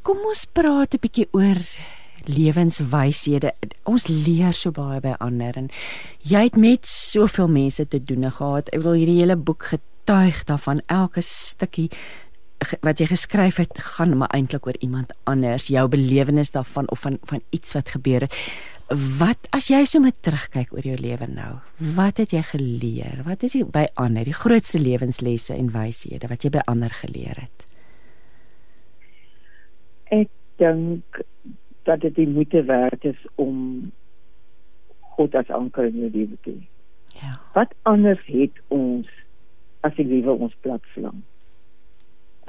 Kom 0.04 0.20
ons 0.28 0.44
praat 0.44 0.94
'n 0.94 1.00
bietjie 1.00 1.28
oor 1.32 1.60
lewenswyshede. 2.28 3.52
Ons 3.88 4.08
leer 4.08 4.52
so 4.56 4.72
baie 4.74 5.00
by 5.04 5.14
ander 5.20 5.56
en 5.60 5.70
jy 6.24 6.44
het 6.48 6.56
met 6.56 6.86
soveel 6.88 7.48
mense 7.48 7.86
te 7.88 8.00
doen 8.02 8.30
gehad. 8.30 8.70
Ek 8.72 8.84
wil 8.84 8.96
hierdie 8.98 9.20
hele 9.20 9.36
boek 9.36 9.72
getuig 9.74 10.44
daarvan 10.48 10.80
elke 10.92 11.22
stukkie 11.24 11.90
wat 12.80 13.00
jy 13.00 13.10
geskryf 13.10 13.58
het 13.60 13.76
gaan 13.96 14.16
maar 14.16 14.32
eintlik 14.32 14.66
oor 14.66 14.76
iemand 14.80 15.12
anders, 15.28 15.68
jou 15.68 15.88
belewenis 15.88 16.54
daarvan 16.54 16.88
of 16.88 17.04
van 17.04 17.18
van 17.28 17.42
iets 17.50 17.74
wat 17.74 17.88
gebeur 17.88 18.24
het. 18.24 18.36
Wat 18.92 19.48
as 19.56 19.70
jy 19.72 19.80
so 19.88 20.00
met 20.04 20.18
terugkyk 20.20 20.74
oor 20.76 20.84
jou 20.84 20.96
lewe 21.00 21.26
nou? 21.30 21.54
Wat 21.96 22.18
het 22.20 22.34
jy 22.36 22.42
geleer? 22.44 23.22
Wat 23.24 23.42
is 23.46 23.54
jy 23.56 23.64
by 23.64 23.86
ander 23.96 24.28
die 24.28 24.36
grootste 24.36 24.78
lewenslesse 24.82 25.56
en 25.56 25.70
wyshede 25.72 26.28
wat 26.28 26.44
jy 26.44 26.52
by 26.52 26.64
ander 26.68 26.92
geleer 26.92 27.40
het? 27.46 27.64
Ek 30.12 30.28
dink 30.60 31.22
dat 31.88 32.04
dit 32.04 32.12
die 32.16 32.28
moeite 32.28 32.64
werd 32.68 33.08
is 33.08 33.20
om 33.40 33.88
God 35.16 35.34
as 35.34 35.48
anker 35.48 35.88
in 35.88 36.04
jou 36.04 36.12
lewe 36.12 36.36
te 36.44 36.52
hê. 36.52 36.68
Ja. 37.22 37.34
Wat 37.56 37.72
anders 37.88 38.20
het 38.28 38.56
ons 38.74 39.08
as 39.86 39.96
die 39.96 40.06
lewe 40.08 40.36
ons 40.44 40.54
plat 40.60 40.84
slaan? 40.92 41.24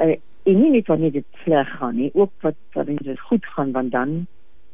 Uh, 0.04 0.18
en 0.44 0.60
nie 0.60 0.72
net 0.76 0.90
wanneer 0.92 1.14
dit 1.16 1.44
sleg 1.46 1.70
gaan 1.80 1.96
nie, 1.96 2.12
ook 2.14 2.34
wat 2.44 2.58
wanneer 2.76 3.04
dit 3.08 3.28
goed 3.30 3.46
gaan 3.56 3.72
want 3.76 3.94
dan 3.96 4.26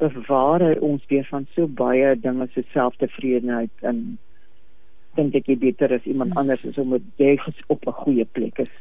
bewaar 0.10 0.62
hy 0.62 0.76
ons 0.82 1.06
weer 1.08 1.28
van 1.30 1.48
so 1.56 1.68
baie 1.68 2.16
dinge 2.20 2.48
so 2.54 2.62
selftevredenheid 2.74 3.86
en 3.86 4.18
dink 5.16 5.36
ek 5.36 5.50
jy 5.52 5.58
beter 5.60 5.94
as 5.94 6.06
iemand 6.08 6.32
hmm. 6.32 6.42
anders 6.42 6.64
is 6.64 6.78
om 6.82 6.96
jy 7.20 7.36
op 7.68 7.88
'n 7.88 8.00
goeie 8.04 8.26
plek 8.26 8.60
is 8.60 8.74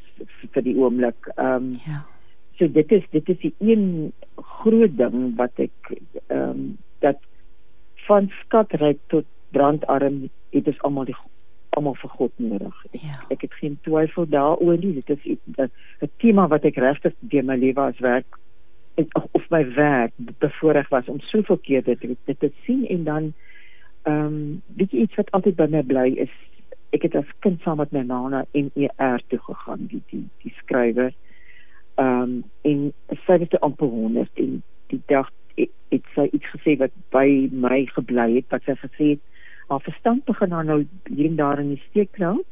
vir 0.52 0.62
die 0.62 0.76
oomblik. 0.76 1.28
Ehm 1.36 1.54
um, 1.54 1.74
ja. 1.86 2.04
So 2.58 2.68
dit 2.68 2.92
is 2.92 3.04
dit 3.10 3.28
is 3.28 3.38
die 3.40 3.54
een 3.58 4.12
groot 4.36 4.96
ding 4.96 5.36
wat 5.36 5.58
ek 5.58 5.92
ehm 6.28 6.50
um, 6.50 6.78
dat 7.00 7.18
van 8.06 8.30
skatryk 8.44 8.98
tot 9.06 9.26
brandarm 9.50 10.28
het 10.50 10.66
ons 10.66 10.82
almal 10.82 11.04
die 11.04 11.16
almal 11.70 11.94
vir 11.94 12.10
God 12.10 12.32
nodig. 12.36 12.76
Ek, 12.92 13.00
ja. 13.02 13.18
ek 13.30 13.40
het 13.46 13.54
geen 13.54 13.78
twyfel 13.82 14.26
daaroor 14.26 14.78
nie. 14.78 15.00
Dit 15.00 15.10
is 15.10 15.38
'n 15.56 16.10
tema 16.18 16.48
wat 16.48 16.64
ek 16.64 16.76
regtig 16.76 17.14
deur 17.20 17.44
my 17.44 17.56
lewe 17.56 17.80
as 17.80 17.98
werk 17.98 18.38
of 19.32 19.50
my 19.50 19.64
werk 19.74 20.12
bevoorreg 20.16 20.88
was 20.88 21.08
om 21.08 21.20
soveel 21.20 21.56
keer 21.56 21.84
dit 21.84 22.00
dit 22.24 22.38
te 22.38 22.52
sien 22.64 22.86
en 22.88 23.04
dan 23.04 23.32
ehm 24.02 24.26
um, 24.26 24.62
weet 24.76 24.92
jy 24.92 24.98
iets 24.98 25.14
wat 25.20 25.30
altyd 25.30 25.56
by 25.56 25.66
my 25.70 25.82
bly 25.82 26.06
is 26.24 26.32
ek 26.96 27.02
het 27.06 27.14
as 27.14 27.32
kind 27.44 27.60
saam 27.62 27.76
met 27.82 27.92
my 27.92 28.02
ma 28.02 28.20
na 28.28 28.44
NER 28.52 29.22
toe 29.28 29.40
gegaan 29.48 29.86
die 29.92 30.02
die 30.12 30.24
die 30.44 30.54
skrywer 30.62 31.12
ehm 31.94 32.22
um, 32.22 32.38
en 32.62 32.86
sy 33.26 33.38
het 33.42 33.50
te 33.50 33.60
amper 33.60 33.88
honderd 33.88 34.44
en 34.44 34.62
die 34.92 35.02
dag 35.06 35.28
het, 35.56 35.70
het 35.88 36.14
sy 36.14 36.28
iets 36.32 36.54
gesê 36.54 36.78
wat 36.78 36.94
by 37.16 37.26
my 37.52 37.84
gebly 37.96 38.30
het 38.38 38.56
wat 38.56 38.64
sy 38.64 38.78
gesê 38.86 39.10
het 39.16 39.26
haar 39.68 39.84
verstand 39.86 40.24
begin 40.24 40.56
haar 40.56 40.64
nou 40.64 40.80
hier 41.10 41.28
en 41.28 41.36
daar 41.36 41.60
in 41.62 41.74
die 41.74 41.84
steek 41.90 42.18
laat 42.18 42.48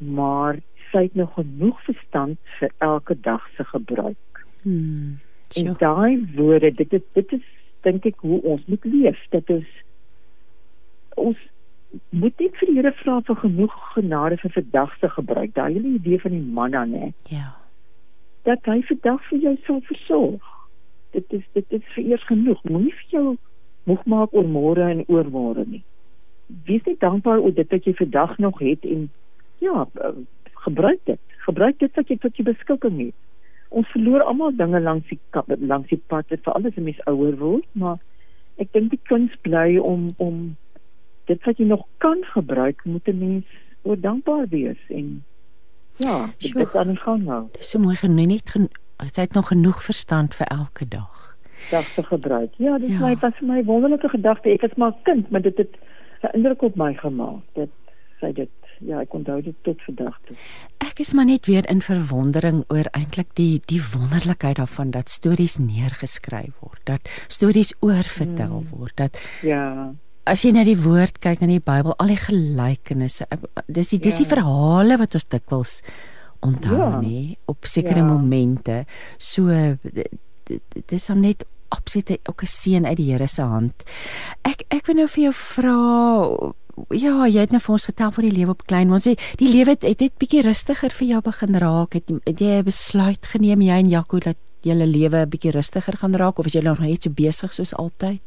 maar 0.00 0.58
sy 0.90 1.06
het 1.06 1.14
nog 1.14 1.34
genoeg 1.34 1.82
verstand 1.86 2.38
vir 2.58 2.72
elke 2.78 3.16
dag 3.20 3.46
se 3.56 3.64
gebruik. 3.64 4.44
Hmm. 4.62 5.18
En 5.56 5.74
daai 5.78 6.28
woorde, 6.34 6.74
dit 6.74 6.92
is 6.92 7.00
dit 7.12 7.32
is 7.32 7.46
dink 7.80 8.04
ek 8.06 8.20
hoe 8.22 8.40
ons 8.42 8.66
moet 8.66 8.84
leef. 8.84 9.18
Dit 9.34 9.50
is 9.50 9.66
ons 11.18 11.38
moet 12.14 12.38
net 12.38 12.58
vir 12.60 12.70
die 12.70 12.76
Here 12.76 12.92
vra 13.00 13.18
vir 13.26 13.38
genoeg 13.42 13.74
genade 13.94 14.38
vir 14.42 14.52
vandag 14.54 14.92
se 15.00 15.10
gebruik. 15.16 15.54
Daai 15.54 15.72
hele 15.72 15.96
idee 15.96 16.20
van 16.22 16.36
die 16.36 16.52
manna, 16.58 16.84
né? 16.86 17.10
Ja. 17.32 17.56
Dat 18.46 18.66
hy 18.70 18.78
vandag 18.88 19.24
vir 19.28 19.46
jou 19.46 19.54
sal 19.66 19.80
versorg. 19.88 20.50
Dit 21.16 21.32
is 21.34 21.46
dit 21.58 21.78
is 21.80 21.86
vir 21.94 22.12
eers 22.12 22.26
genoeg. 22.28 22.62
Moenie 22.70 22.94
vir 23.00 23.16
jou 23.16 23.24
moeg 23.90 24.04
maak 24.06 24.36
oor 24.36 24.46
môre 24.46 24.86
en 24.92 25.02
oor 25.08 25.26
môre 25.34 25.64
nie. 25.66 25.82
Wees 26.68 26.86
net 26.86 27.00
dankbaar 27.02 27.42
oor 27.42 27.54
dit 27.56 27.74
wat 27.74 27.86
jy 27.86 27.96
vandag 27.98 28.38
nog 28.38 28.62
het 28.62 28.86
en 28.86 29.08
ja, 29.58 29.86
eh, 29.98 30.14
gebruik 30.62 31.02
dit. 31.10 31.20
Gebruik 31.48 31.78
dit 31.78 31.94
wat 31.96 32.08
jy 32.08 32.16
tot 32.22 32.36
jou 32.36 32.46
beskikking 32.46 33.02
het 33.06 33.18
ons 33.70 33.88
verloor 33.94 34.22
almal 34.22 34.54
dinge 34.56 34.80
langs 34.80 35.08
die 35.08 35.18
langs 35.58 35.88
die 35.88 36.02
pad 36.12 36.26
vir 36.30 36.52
alles 36.54 36.76
as 36.76 36.84
mens 36.84 37.06
ouer 37.06 37.36
word 37.38 37.66
maar 37.72 37.98
ek 38.58 38.72
dink 38.76 38.90
die 38.90 39.02
kuns 39.08 39.34
bly 39.46 39.78
om 39.78 40.10
om 40.18 40.44
dit 41.30 41.42
wat 41.46 41.58
jy 41.62 41.66
nog 41.70 41.86
kan 42.04 42.22
gebruik 42.34 42.84
moet 42.84 43.08
'n 43.08 43.18
mens 43.18 43.58
oor 43.82 44.00
dankbaar 44.00 44.46
wees 44.48 44.82
en 44.88 45.24
ja 45.96 46.30
dit 46.38 46.56
is 46.56 46.74
aan 46.74 46.94
die 46.94 47.02
gang 47.06 47.24
nou 47.24 47.42
dis 47.58 47.70
so 47.70 47.78
mooi 47.78 47.96
geniet 47.96 48.50
gen 48.50 48.68
jy 49.00 49.22
het 49.22 49.32
nog 49.32 49.48
genoeg 49.48 49.82
verstand 49.82 50.34
vir 50.34 50.46
elke 50.46 50.88
dag. 50.88 51.36
Dag 51.70 51.84
se 51.84 52.02
gebruik. 52.02 52.52
Ja 52.56 52.78
dis 52.78 52.90
ja. 52.90 53.00
my 53.00 53.16
was 53.20 53.36
vir 53.38 53.48
my 53.48 53.64
wonderlike 53.64 54.08
gedagte. 54.08 54.50
Ek 54.50 54.60
was 54.60 54.76
maar 54.76 54.94
kind 55.02 55.30
maar 55.30 55.42
dit 55.42 55.56
het 55.56 55.76
'n 56.22 56.36
indruk 56.36 56.62
op 56.62 56.76
my 56.76 56.94
gemaak 56.94 57.42
dit 57.52 57.70
sê 58.20 58.32
dit 58.32 58.50
ja, 58.86 59.00
ek 59.00 59.14
onthou 59.14 59.38
dit 59.44 59.56
tot 59.66 59.80
vandag 59.86 60.18
toe. 60.28 60.36
Ek 60.84 61.00
is 61.04 61.12
maar 61.16 61.28
net 61.28 61.48
weer 61.50 61.66
in 61.70 61.82
verwondering 61.84 62.62
oor 62.72 62.88
eintlik 62.96 63.32
die 63.38 63.60
die 63.70 63.80
wonderlikheid 63.92 64.60
daarvan 64.60 64.92
dat 64.94 65.12
stories 65.12 65.58
neergeskryf 65.62 66.54
word, 66.60 66.80
dat 66.84 67.10
stories 67.28 67.74
oorvertel 67.80 68.60
hmm. 68.60 68.70
word, 68.70 68.96
dat 68.96 69.20
Ja. 69.46 69.92
As 70.28 70.44
jy 70.44 70.52
na 70.52 70.62
die 70.64 70.78
woord 70.78 71.16
kyk 71.24 71.40
in 71.42 71.50
die 71.50 71.62
Bybel, 71.64 71.94
al 71.98 72.12
die 72.12 72.20
gelykenisse, 72.20 73.24
dis 73.66 73.88
die 73.94 73.98
dis 73.98 74.20
die 74.20 74.26
ja. 74.28 74.34
verhale 74.36 74.98
wat 75.00 75.16
ons 75.16 75.26
dikwels 75.32 75.78
onthou 76.44 76.76
ja. 76.76 76.90
nie 77.00 77.38
op 77.50 77.66
sekere 77.68 78.04
ja. 78.04 78.06
momente. 78.06 78.84
So 79.18 79.48
dis 80.92 81.08
hom 81.08 81.24
net 81.24 81.46
opsit 81.70 82.10
ook 82.28 82.42
'n 82.42 82.46
seën 82.46 82.86
uit 82.86 82.96
die 82.96 83.10
Here 83.12 83.26
se 83.26 83.42
hand. 83.42 83.84
Ek 84.42 84.64
ek 84.68 84.86
wil 84.86 84.96
nou 84.96 85.08
vir 85.08 85.22
jou 85.22 85.32
vra 85.32 85.74
ja, 86.90 87.26
jy 87.26 87.40
het 87.40 87.50
nou 87.50 87.60
vir 87.60 87.72
ons 87.72 87.88
vertel 87.88 88.10
van 88.10 88.24
die 88.24 88.36
lewe 88.36 88.50
op 88.50 88.66
klein. 88.66 88.92
Ons 88.92 89.08
sê 89.08 89.16
die 89.40 89.50
lewe 89.50 89.74
het 89.74 89.82
het 89.82 90.00
net 90.00 90.18
bietjie 90.18 90.42
rustiger 90.42 90.90
vir 90.90 91.06
jou 91.06 91.20
begin 91.22 91.54
raak. 91.54 91.94
Het, 91.94 92.12
het 92.26 92.40
jy 92.40 92.60
'n 92.60 92.64
besluit 92.64 93.26
geneem 93.26 93.60
jy 93.60 93.76
en 93.78 93.88
Jaco 93.88 94.18
dat 94.18 94.36
julle 94.62 94.86
lewe 94.86 95.24
'n 95.24 95.30
bietjie 95.30 95.52
rustiger 95.52 95.96
gaan 95.96 96.14
raak 96.14 96.38
of 96.38 96.46
is 96.46 96.54
jy 96.54 96.62
nog 96.62 96.80
net 96.80 97.02
so 97.02 97.10
besig 97.10 97.52
soos 97.52 97.74
altyd? 97.74 98.22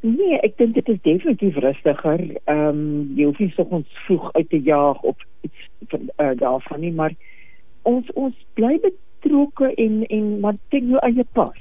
Nee, 0.00 0.38
ek 0.42 0.56
dink 0.56 0.74
dit 0.74 0.88
is 0.88 1.00
definitief 1.02 1.56
rustiger. 1.56 2.20
Ehm 2.44 2.68
um, 2.68 3.12
jy 3.16 3.24
hoef 3.24 3.38
nie 3.38 3.52
so 3.56 3.62
ons 3.62 3.86
vroeg 4.06 4.32
uit 4.32 4.48
te 4.48 4.60
jaag 4.60 5.00
op 5.02 5.18
iets 5.42 5.68
uh, 5.92 6.30
daarvan 6.36 6.80
nie, 6.80 6.92
maar 6.92 7.12
ons 7.82 8.12
ons 8.12 8.34
bly 8.54 8.78
betrokke 8.80 9.74
en 9.74 10.06
en 10.06 10.40
maar 10.40 10.56
dit 10.68 10.82
nou 10.82 10.98
eie 11.04 11.24
pas. 11.32 11.58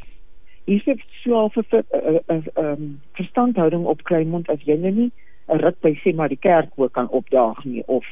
Hier 0.66 0.82
sê 0.86 0.96
so 1.24 1.50
'n 1.50 1.52
uh, 1.58 2.20
uh, 2.28 2.46
um, 2.56 3.02
verstandhouding 3.14 3.86
op 3.86 4.04
Kleinmond 4.04 4.50
as 4.50 4.64
jy 4.64 4.78
nou 4.78 4.92
nie 4.92 5.12
'n 5.50 5.62
rit 5.66 5.80
by 5.82 5.94
sê 6.04 6.16
maar 6.16 6.30
die 6.30 6.44
kerk 6.50 6.70
ook 6.76 6.94
kan 6.94 7.10
opdaag 7.10 7.64
nie 7.66 7.84
of 7.88 8.06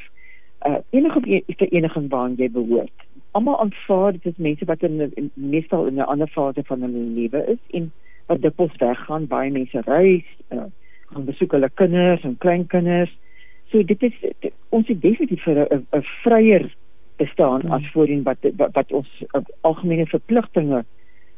uh, 0.65 0.79
enige 0.89 1.43
vereniging 1.57 2.09
waaraan 2.09 2.35
jy 2.37 2.49
behoort 2.49 3.07
almal 3.31 3.59
aanvaar 3.59 4.11
dit 4.11 4.25
is 4.25 4.37
mense 4.37 4.65
wat 4.65 4.83
in, 4.83 5.11
in 5.15 5.31
meestal 5.33 5.85
in 5.85 5.95
'n 5.95 6.09
ander 6.13 6.27
fase 6.27 6.63
van 6.63 6.81
hulle 6.81 7.03
lewe 7.19 7.45
is 7.45 7.63
en 7.71 7.91
wat 8.27 8.41
dikwels 8.41 8.75
weggaan, 8.81 9.27
baie 9.27 9.51
mense 9.51 9.81
reis, 9.85 10.27
uh, 10.55 10.67
gaan 11.11 11.25
besoek 11.25 11.55
hulle 11.55 11.69
kinders 11.73 12.23
en 12.27 12.37
kleinkinders. 12.43 13.13
So 13.71 13.83
dit 13.83 14.03
is 14.03 14.15
dit, 14.21 14.51
ons 14.69 14.87
het 14.87 15.01
definitief 15.01 15.43
vir 15.43 15.67
'n 15.71 16.03
vryer 16.23 16.67
bestaan 17.17 17.61
hmm. 17.61 17.71
as 17.71 17.91
voorheen 17.91 18.23
wat, 18.23 18.37
wat 18.55 18.73
wat 18.73 18.91
ons 18.91 19.09
uh, 19.31 19.41
algemene 19.61 20.05
verpligtinge 20.05 20.85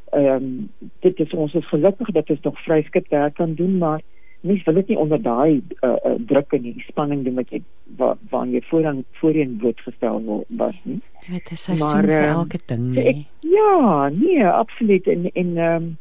ehm 0.10 0.36
um, 0.36 0.70
dit 1.00 1.20
is 1.20 1.34
ons 1.34 1.54
is 1.54 1.68
gelukkig 1.70 2.10
dat 2.12 2.30
ons 2.30 2.41
nog 2.41 2.64
vryskip 2.64 3.08
werk 3.10 3.36
kan 3.36 3.54
doen 3.54 3.78
maar 3.78 4.02
mens 4.42 4.64
wil 4.64 4.74
dit 4.74 4.88
nie 4.88 4.98
onder 4.98 5.22
daai 5.22 5.62
uh, 5.82 5.90
uh, 5.90 6.16
druk 6.28 6.54
en 6.56 6.62
die 6.62 6.84
spanning 6.88 7.24
doen 7.24 7.36
wat 7.36 7.50
jy 7.52 7.62
waar 8.00 8.18
waar 8.30 8.48
jy 8.48 8.62
voorheen 8.70 9.06
voorheen 9.20 9.56
blootgestel 9.60 10.46
was 10.62 10.78
nie. 10.84 11.00
Dit 11.28 11.52
is 11.52 11.64
so 11.64 11.76
maar, 11.80 12.04
vir 12.08 12.24
um, 12.24 12.36
elke 12.36 12.60
ding. 12.66 12.86
So 12.94 13.08
ek, 13.12 13.26
ja, 13.40 14.10
nee, 14.16 14.46
absoluut 14.48 15.08
en 15.08 15.32
en 15.34 15.58
ehm 15.58 15.76
um, 15.76 15.98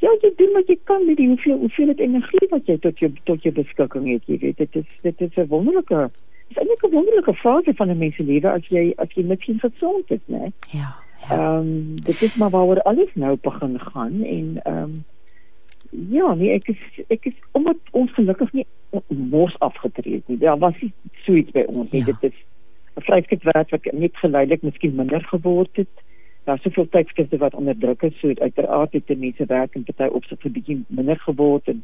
ja, 0.00 0.12
jy 0.22 0.32
doen 0.36 0.52
wat 0.56 0.68
jy 0.68 0.78
kan 0.88 1.06
met 1.06 1.16
die 1.16 1.28
hoeveel 1.28 1.58
hoeveel 1.60 1.92
dit 1.92 2.00
energie 2.08 2.48
wat 2.50 2.68
jy 2.68 2.76
tot 2.80 2.98
jou 2.98 3.12
tot 3.28 3.42
jou 3.44 3.52
beskikking 3.56 4.08
het, 4.08 4.26
jy 4.26 4.38
weet. 4.44 4.56
Dit 4.56 4.76
is 4.82 4.96
dit 5.02 5.20
is 5.20 5.36
'n 5.36 5.48
wonderlike 5.48 6.10
is 6.50 6.56
eintlik 6.56 6.84
'n 6.84 6.94
wonderlike 6.94 7.34
fase 7.34 7.74
van 7.74 7.90
'n 7.90 7.98
mens 7.98 8.16
se 8.16 8.24
lewe 8.24 8.50
as 8.50 8.66
jy 8.68 8.92
as 8.96 9.08
jy 9.14 9.22
net 9.22 9.42
gesond 9.42 10.10
is, 10.10 10.24
né? 10.26 10.52
Ja. 10.70 10.96
Ehm 11.30 11.40
ja. 11.40 11.58
um, 11.58 11.94
dit 11.94 12.22
is 12.22 12.34
maar 12.34 12.50
waaroor 12.50 12.82
alles 12.82 13.10
nou 13.14 13.36
begin 13.40 13.80
gaan 13.80 14.22
en 14.24 14.60
ehm 14.62 14.82
um, 14.82 15.04
Ja, 15.90 16.34
nee, 16.34 16.52
ek 16.54 16.68
is 16.68 16.82
ek 17.08 17.24
is 17.24 17.38
omdat 17.58 17.78
ons 17.90 18.12
gelukkig 18.14 18.52
nie 18.52 18.66
mos 19.08 19.56
afgetree 19.58 20.20
het 20.20 20.28
nie. 20.28 20.38
Daar 20.38 20.58
was 20.58 20.76
nie 20.80 20.92
so 21.24 21.34
iets 21.34 21.50
by 21.56 21.64
ons 21.66 21.90
nie. 21.90 22.04
Ja. 22.04 22.12
Dit 22.12 22.30
is 22.30 22.38
'n 22.96 23.02
vryskipwerk 23.06 23.70
wat 23.70 23.92
net 23.92 24.16
geleidelik 24.16 24.62
miskien 24.62 24.94
minder 24.94 25.24
geword 25.24 25.76
het. 25.76 25.90
Daar's 26.44 26.62
soveel 26.62 26.88
tydskrifte 26.88 27.36
wat 27.36 27.54
onder 27.54 27.78
druk 27.78 28.02
is, 28.02 28.18
so 28.18 28.32
uiteraard 28.34 28.92
het 28.92 29.18
mense 29.18 29.46
werk 29.46 29.74
en 29.74 29.84
party 29.84 30.14
opsit 30.14 30.44
'n 30.44 30.52
bietjie 30.52 30.84
minder 30.88 31.18
geword 31.18 31.68
en 31.68 31.82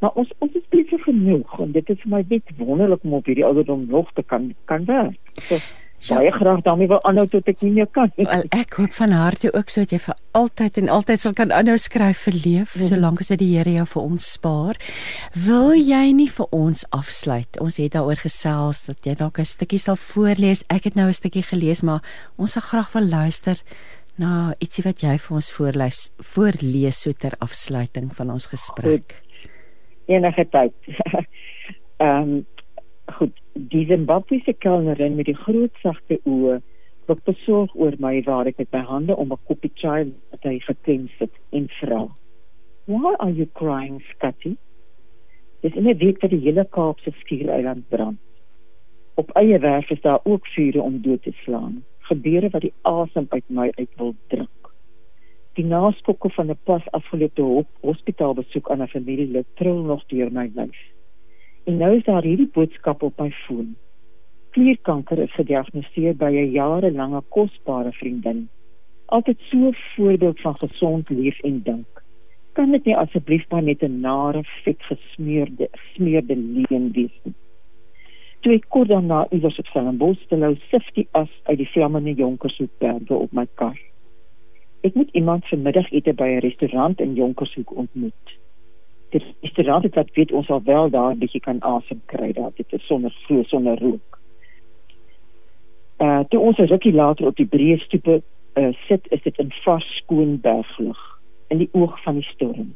maar 0.00 0.12
ons 0.14 0.30
ons 0.38 0.52
is 0.52 0.68
besig 0.68 1.02
genoeg 1.02 1.60
en 1.60 1.72
dit 1.72 1.90
is 1.90 2.00
vir 2.00 2.10
my 2.10 2.24
net 2.28 2.50
wonderlik 2.56 3.04
om 3.04 3.12
op 3.14 3.26
hierdie 3.26 3.44
ouderdom 3.44 3.86
nog 3.88 4.12
te 4.12 4.22
kan 4.22 4.54
kan 4.64 4.84
werk. 4.84 5.18
So, 5.32 5.56
baie 6.08 6.30
graag 6.32 6.62
daarmee 6.64 6.88
wil 6.88 7.02
aanhou 7.04 7.26
tot 7.28 7.48
ek 7.48 7.60
nie 7.62 7.72
meer 7.76 7.88
kan 7.92 8.10
nie. 8.16 8.26
Wel 8.26 8.46
ek 8.56 8.74
hoop 8.80 8.94
van 8.96 9.12
harte 9.12 9.52
ook 9.52 9.70
so 9.70 9.84
dat 9.84 9.92
jy 9.94 10.00
vir 10.06 10.16
altyd 10.38 10.80
en 10.80 10.88
altyd 10.88 11.20
sal 11.20 11.36
kan 11.36 11.52
aanhou 11.52 11.76
skryf 11.78 12.24
vir 12.28 12.34
leef 12.34 12.74
mm 12.74 12.80
-hmm. 12.80 12.88
solank 12.88 13.20
as 13.20 13.28
dit 13.28 13.38
die 13.38 13.50
Here 13.56 13.72
jou 13.72 13.86
vir 13.86 14.02
ons 14.02 14.32
spaar. 14.32 14.76
Wil 15.46 15.74
jy 15.74 16.12
nie 16.12 16.30
vir 16.30 16.46
ons 16.50 16.84
afsluit? 16.90 17.60
Ons 17.60 17.76
het 17.76 17.92
daaroor 17.92 18.16
gesels 18.16 18.86
dat 18.86 19.06
jy 19.06 19.14
dalk 19.14 19.38
'n 19.38 19.44
stukkie 19.44 19.78
sal 19.78 19.96
voorlees. 19.96 20.64
Ek 20.68 20.84
het 20.84 20.94
nou 20.94 21.08
'n 21.08 21.12
stukkie 21.12 21.42
gelees, 21.42 21.82
maar 21.82 22.02
ons 22.36 22.52
sal 22.52 22.62
graag 22.62 22.92
wil 22.92 23.08
luister 23.08 23.56
na 24.16 24.52
ietsie 24.60 24.84
wat 24.84 25.02
jy 25.02 25.18
vir 25.18 25.34
ons 25.34 25.52
voorlees 25.52 26.00
voorlees 26.34 27.02
so 27.02 27.12
ter 27.12 27.32
afsluiting 27.38 28.10
van 28.14 28.30
ons 28.30 28.46
gesprek. 28.46 29.22
Enige 30.06 30.48
tyd. 30.50 30.74
Ehm 32.00 32.22
um, 32.22 32.46
goed, 33.18 33.39
die 33.68 33.86
Zimbabwese 33.86 34.52
kelnerin 34.52 35.14
met 35.16 35.26
die 35.28 35.36
groot 35.36 35.74
sagte 35.82 36.16
oë 36.24 36.60
wat 37.10 37.20
besorg 37.26 37.72
oor 37.74 37.96
my 38.00 38.12
waar 38.24 38.48
ek 38.48 38.60
met 38.62 38.70
my 38.72 38.80
hande 38.88 39.16
om 39.16 39.32
'n 39.32 39.44
koppie 39.48 39.72
chai 39.74 40.12
wat 40.30 40.42
hy 40.48 40.58
gekens 40.64 41.12
het 41.18 41.34
en 41.52 41.68
vra: 41.80 42.08
"Why 42.86 43.14
are 43.18 43.32
you 43.32 43.48
crying, 43.52 44.00
Scotty?" 44.14 44.56
Dis 45.60 45.74
in 45.74 45.88
'n 45.88 45.98
week 45.98 46.20
dat 46.20 46.30
die 46.30 46.40
hele 46.40 46.64
Kaapse 46.64 47.12
skiereiland 47.20 47.88
brand. 47.88 48.18
Op 49.14 49.30
eie 49.30 49.58
werf 49.58 49.90
is 49.90 50.00
daar 50.00 50.20
ook 50.24 50.46
vure 50.46 50.82
om 50.82 51.02
dood 51.02 51.22
te 51.22 51.32
slaan. 51.32 51.84
Gebeure 51.98 52.48
wat 52.50 52.60
die 52.60 52.72
asem 52.82 53.26
uit 53.28 53.44
my 53.48 53.72
uit 53.74 53.90
wil 53.96 54.14
druk. 54.28 54.72
Die 55.54 55.64
naskokke 55.64 56.30
van 56.30 56.50
'n 56.50 56.58
pas 56.64 56.90
afgelope 56.90 57.66
hospitaalbesoek 57.80 58.70
aan 58.70 58.82
'n 58.82 58.88
familielid 58.88 59.46
trill 59.54 59.82
nog 59.84 60.06
deur 60.06 60.32
my 60.32 60.50
lyf. 60.54 60.78
En 61.64 61.76
nou 61.76 61.96
is 61.96 62.04
daar 62.04 62.22
hierdie 62.22 62.48
boodskap 62.52 63.02
op 63.02 63.18
my 63.20 63.30
foon. 63.44 63.74
Klierkanker 64.50 65.18
is 65.18 65.34
gediagnoseer 65.36 66.16
by 66.16 66.30
'n 66.32 66.52
jarelange 66.52 67.22
kosbare 67.28 67.92
vriendin. 67.92 68.48
Altyd 69.06 69.38
so 69.50 69.56
'n 69.56 69.76
voorbeeld 69.94 70.40
van 70.40 70.56
gesond 70.56 71.10
leef 71.10 71.38
en 71.40 71.62
dink. 71.62 72.02
Kan 72.52 72.70
dit 72.70 72.84
nie 72.84 72.96
asseblief 72.96 73.44
maar 73.50 73.62
net 73.62 73.82
'n 73.82 74.00
nare 74.00 74.42
vet 74.64 74.82
gesmeurde 74.82 75.68
smeerde 75.92 76.36
leuen 76.36 76.92
wees 76.92 77.16
nie? 77.22 77.34
Toe 78.40 78.52
ek 78.52 78.64
kort 78.68 78.88
daarna 78.88 79.26
iewers 79.30 79.58
op 79.58 79.66
Stellenbosch 79.66 80.26
te 80.28 80.36
lou 80.36 80.56
sif 80.70 80.90
die 80.92 81.08
as 81.10 81.30
uit 81.42 81.58
die 81.58 81.68
vlammende 81.68 82.14
Jonkershoek 82.14 82.78
berge 82.78 83.14
op 83.14 83.32
my 83.32 83.46
kar. 83.54 83.78
Ek 84.80 84.94
moet 84.94 85.10
iemand 85.12 85.48
vanmiddag 85.48 85.92
ete 85.92 86.12
by 86.12 86.28
'n 86.28 86.38
restaurant 86.38 87.00
in 87.00 87.14
Jonkershoek 87.14 87.76
ontmoet 87.76 88.40
dit 89.10 89.24
is 89.40 89.52
die 89.52 89.64
raad 89.64 89.94
wat 89.94 90.10
weet 90.14 90.32
ons 90.32 90.48
al 90.48 90.62
wel 90.64 90.90
daar 90.90 91.12
'n 91.14 91.18
bietjie 91.18 91.40
kan 91.40 91.62
asem 91.62 92.00
kry 92.06 92.32
daar 92.32 92.52
dit 92.54 92.72
is 92.72 92.86
sonder 92.86 93.12
vloei 93.26 93.44
sonder 93.44 93.78
rook. 93.78 94.18
Uh 95.98 96.20
toe 96.28 96.40
ons 96.40 96.58
'n 96.58 96.70
rukkie 96.72 96.92
later 96.92 97.26
op 97.26 97.36
die 97.36 97.50
breë 97.54 97.78
stoepe 97.78 98.22
uh, 98.54 98.72
sit 98.88 99.06
is 99.10 99.22
dit 99.22 99.38
in 99.38 99.52
vars 99.64 99.96
skoon 99.96 100.40
berglug 100.40 101.20
in 101.48 101.58
die 101.58 101.68
oog 101.72 102.02
van 102.02 102.14
die 102.14 102.28
storm. 102.34 102.74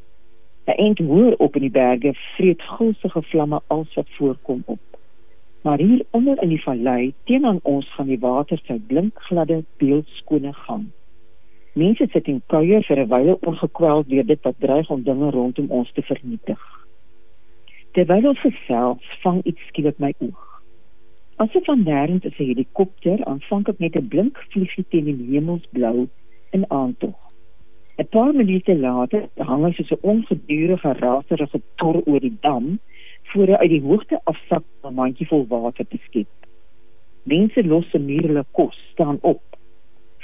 'n 0.67 0.79
Eind 0.85 0.99
hoër 0.99 1.35
op 1.37 1.57
in 1.57 1.61
die 1.61 1.71
berge 1.71 2.15
vreet 2.15 2.63
gulsige 2.63 3.23
vlamme 3.23 3.61
als 3.67 3.95
wat 3.95 4.09
voorkom 4.09 4.63
op. 4.65 4.81
Maar 5.63 5.79
hier 5.79 6.05
onder 6.11 6.43
in 6.43 6.49
die 6.49 6.63
vallei 6.63 7.15
teenoor 7.25 7.59
ons 7.63 7.95
gaan 7.95 8.07
die 8.07 8.19
water 8.19 8.61
sy 8.67 8.79
blink 8.87 9.23
gladde 9.29 9.65
beeldskone 9.77 10.53
gang. 10.53 10.85
Mense 11.75 12.07
sit 12.13 12.29
in 12.31 12.43
kuier 12.47 12.85
vir 12.87 13.01
'n 13.03 13.09
wyle 13.11 13.35
ongekweld 13.51 14.09
deur 14.09 14.27
dit 14.27 14.43
wat 14.47 14.59
dreig 14.65 14.91
om 14.91 15.01
dinge 15.03 15.31
rondom 15.31 15.71
ons 15.79 15.93
te 15.93 16.03
vernietig. 16.03 16.61
Terwyl 17.99 18.29
ons 18.29 18.43
gesels, 18.43 19.09
vang 19.23 19.41
iets 19.43 19.67
skielik 19.69 19.99
my 19.99 20.13
oog. 20.19 20.45
Asof 21.43 21.65
van 21.65 21.83
nêrens 21.83 22.25
is 22.31 22.39
'n 22.39 22.47
helikopter 22.51 23.25
aanvang 23.25 23.67
ek 23.73 23.79
net 23.79 23.97
'n 23.97 24.09
blink 24.09 24.39
vliegie 24.51 24.85
teen 24.89 25.05
die 25.05 25.31
hemelsblou 25.33 26.07
in 26.53 26.65
aantog. 26.71 27.19
'n 27.99 28.07
Paar 28.07 28.33
minute 28.35 28.75
later 28.79 29.29
hang 29.37 29.65
hy 29.65 29.73
soos 29.73 29.91
'n 29.91 30.07
ongedurige 30.13 30.93
raserige 30.93 31.61
tor 31.77 32.03
oor 32.07 32.21
die 32.21 32.37
dam 32.41 32.79
voor 33.33 33.47
hy 33.47 33.59
uit 33.63 33.71
die 33.71 33.87
hoogte 33.89 34.21
afsak 34.25 34.65
om 34.83 34.91
'n 34.91 34.95
mandjie 34.95 35.27
vol 35.27 35.47
water 35.49 35.87
te 35.89 35.99
skep. 36.07 36.31
Mense 37.25 37.67
los 37.67 37.91
se 37.91 37.99
muurle 37.99 38.45
kos 38.53 38.79
staan 38.93 39.19
op 39.23 39.43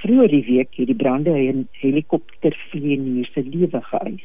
Vroeger 0.01 0.28
die 0.32 0.44
week 0.44 0.76
het 0.80 0.86
die 0.88 0.96
brande 0.96 1.30
'n 1.30 1.68
helikopter 1.72 2.55
vlieënier 2.70 3.28
se 3.32 3.42
lewe 3.42 3.80
geëis. 3.80 4.24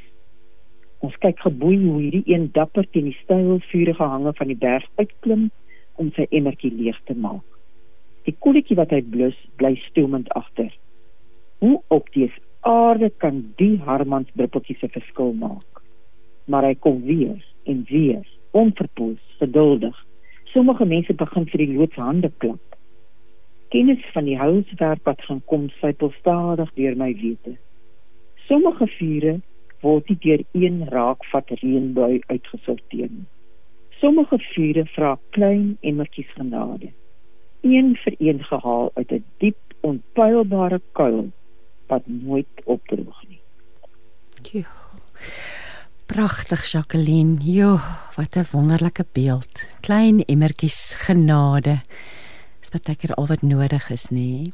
Ons 0.99 1.17
kyk 1.19 1.39
geboei 1.39 1.77
hoe 1.77 2.01
hierdie 2.01 2.23
een 2.25 2.49
dapper 2.51 2.87
teen 2.89 3.09
die 3.09 3.17
styl 3.23 3.59
vuurige 3.59 4.03
hange 4.03 4.33
van 4.33 4.47
die 4.47 4.57
berg 4.61 4.85
uitklim 4.95 5.49
om 5.95 6.11
sy 6.15 6.27
emmertjie 6.29 6.71
leeg 6.71 7.01
te 7.03 7.15
maak. 7.15 7.43
Die 8.23 8.35
kolletjie 8.39 8.77
wat 8.79 8.89
hy 8.95 9.01
blus, 9.01 9.35
bly 9.55 9.75
stoomend 9.75 10.31
agter. 10.39 10.71
Hoe 11.59 11.81
op 11.87 12.07
die 12.13 12.31
aarde 12.61 13.11
kan 13.17 13.43
die 13.55 13.77
Harmans 13.85 14.31
druppeltjies 14.33 14.83
'n 14.83 14.95
verskil 14.95 15.33
maak? 15.33 15.81
Maar 16.47 16.63
hy 16.63 16.75
kom 16.75 17.03
weer 17.03 17.43
en 17.65 17.85
weer, 17.89 18.23
onverpoos, 18.51 19.19
geduldig. 19.39 20.05
Sommige 20.43 20.85
mense 20.85 21.13
begin 21.13 21.45
vir 21.45 21.57
die 21.57 21.73
loodshande 21.77 22.31
klap 22.37 22.64
kennis 23.73 24.03
van 24.13 24.25
die 24.25 24.37
houswerk 24.37 25.03
wat 25.03 25.21
gaan 25.27 25.41
kom 25.45 25.69
sypel 25.81 26.11
stadig 26.19 26.71
deur 26.73 26.97
my 26.97 27.11
wete. 27.21 27.55
Sommige 28.47 28.87
vure 28.97 29.39
word 29.81 30.09
nie 30.09 30.19
deur 30.25 30.43
een 30.53 30.83
raakvat 30.89 31.53
reënbui 31.61 32.21
uitgesorteer 32.27 33.09
nie. 33.09 33.25
Sommige 34.01 34.39
vure 34.53 34.85
vra 34.95 35.15
klein 35.37 35.77
emmertjies 35.81 36.31
genade. 36.37 36.91
Een 37.65 37.95
vir 38.03 38.15
een 38.19 38.43
gehaal 38.43 38.91
uit 38.93 39.11
'n 39.11 39.23
diep 39.39 39.61
onpeilbare 39.81 40.81
kuil 40.91 41.31
wat 41.87 42.03
nooit 42.07 42.61
opdroog 42.65 43.23
nie. 43.29 43.41
Jo. 44.51 44.63
Pragtig 46.05 46.71
Jacqueline. 46.71 47.37
Jo, 47.41 47.79
wat 48.15 48.35
'n 48.35 48.45
wonderlike 48.51 49.05
beeld. 49.13 49.53
Klein 49.81 50.25
emmertjies 50.25 50.93
genade 50.97 51.81
is 52.65 52.73
partykeer 52.73 53.13
al 53.19 53.27
wat 53.29 53.43
nodig 53.45 53.85
is 53.93 54.07
nê. 54.13 54.49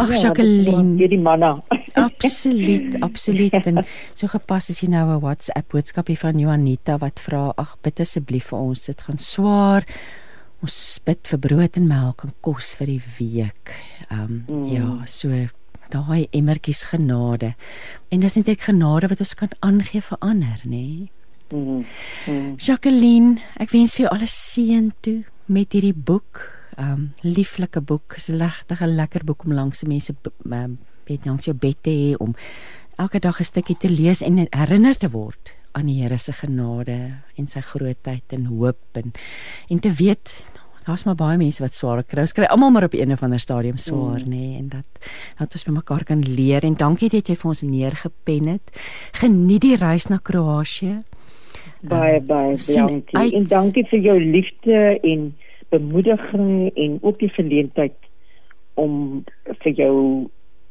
Ag 0.00 0.14
ja, 0.14 0.20
Jacqueline, 0.28 0.96
jy 1.00 1.10
die 1.12 1.20
manna. 1.20 1.52
absoluut, 2.06 2.96
absoluut 3.04 3.68
en 3.68 3.82
so 3.84 4.30
gepas 4.32 4.70
as 4.72 4.80
jy 4.80 4.88
nou 4.92 5.04
'n 5.10 5.20
WhatsApp 5.20 5.68
boodskapie 5.72 6.16
van 6.18 6.40
Juanita 6.40 6.98
wat 6.98 7.20
vra 7.20 7.52
ag 7.56 7.76
bid 7.84 8.00
asseblief 8.00 8.50
vir 8.50 8.58
ons 8.58 8.86
dit 8.88 9.00
gaan 9.06 9.20
swaar. 9.20 9.84
Ons 10.64 11.00
bid 11.04 11.20
vir 11.28 11.38
brood 11.38 11.76
en 11.76 11.86
melk 11.88 12.24
en 12.24 12.34
kos 12.40 12.74
vir 12.74 12.96
die 12.96 13.04
week. 13.18 13.72
Ehm 14.10 14.44
um, 14.48 14.64
mm. 14.64 14.66
ja, 14.72 14.88
so 15.06 15.28
daai 15.90 16.28
emmertjies 16.32 16.84
genade. 16.92 17.54
En 18.08 18.20
dis 18.20 18.36
net 18.36 18.48
ek 18.48 18.68
genade 18.70 19.08
wat 19.08 19.20
ons 19.20 19.34
kan 19.34 19.52
aangee 19.60 20.00
vir 20.00 20.18
ander, 20.20 20.60
nê. 20.64 21.10
Mm. 21.50 21.84
Mm. 22.26 22.54
Jacqueline, 22.56 23.40
ek 23.58 23.74
wens 23.74 23.96
vir 23.96 24.06
jou 24.06 24.14
alles 24.14 24.32
seën 24.32 24.92
toe 25.02 25.24
met 25.50 25.72
hierdie 25.74 25.96
boek 25.96 26.59
Um 26.80 27.12
lieflike 27.22 27.80
boek, 27.80 28.14
is 28.16 28.28
'n 28.30 28.38
regtig 28.38 28.80
'n 28.80 28.94
lekker 28.94 29.24
boek 29.24 29.44
om 29.44 29.52
langs 29.52 29.82
mense 29.82 30.14
um, 30.44 30.78
weet 31.06 31.26
langs 31.26 31.44
jou 31.44 31.56
bed 31.56 31.76
te 31.80 31.90
hê 31.90 32.16
om 32.16 32.34
elke 32.96 33.18
dag 33.18 33.40
'n 33.40 33.44
stukkie 33.44 33.76
te 33.76 33.90
lees 33.90 34.22
en 34.22 34.46
herinner 34.50 34.96
te 34.96 35.10
word 35.10 35.52
aan 35.72 35.86
die 35.86 36.02
Here 36.02 36.18
se 36.18 36.32
genade 36.32 37.22
en 37.36 37.46
sy 37.46 37.60
grootheid 37.60 38.32
en 38.34 38.44
hoop 38.44 38.98
en 38.98 39.12
en 39.68 39.78
te 39.78 39.92
weet 39.92 40.50
daar's 40.86 41.04
maar 41.04 41.14
baie 41.14 41.38
mense 41.38 41.62
wat 41.62 41.74
swaar 41.76 42.02
kry. 42.02 42.24
Ons 42.24 42.34
kry 42.34 42.48
almal 42.50 42.70
maar 42.70 42.84
op 42.84 42.94
'n 42.94 43.12
of 43.12 43.22
ander 43.22 43.40
stadium 43.40 43.76
swaar, 43.76 44.20
mm. 44.20 44.28
nê, 44.28 44.36
nee, 44.36 44.58
en 44.58 44.68
dat 44.68 44.88
dat 45.38 45.52
ons 45.52 45.64
mekaar 45.64 46.04
kan 46.04 46.20
leer 46.20 46.64
en 46.64 46.74
dankie 46.74 47.08
dat 47.08 47.28
jy 47.28 47.36
vir 47.36 47.48
ons 47.48 47.62
neergepen 47.62 48.46
het. 48.46 48.66
Geniet 49.12 49.60
die 49.60 49.76
reis 49.76 50.08
na 50.08 50.16
Kroasie. 50.16 51.02
Baie 51.82 52.20
um, 52.20 52.26
baie 52.26 52.56
dankie. 52.56 53.18
Uit... 53.18 53.32
En 53.32 53.44
dankie 53.44 53.86
vir 53.86 54.00
jou 54.00 54.20
liefde 54.20 54.98
en 55.02 55.34
bemoediging 55.70 56.70
en 56.74 56.98
ook 57.00 57.18
die 57.18 57.32
geleentheid 57.36 57.96
om 58.74 59.24
vir 59.62 59.72
jou 59.72 59.96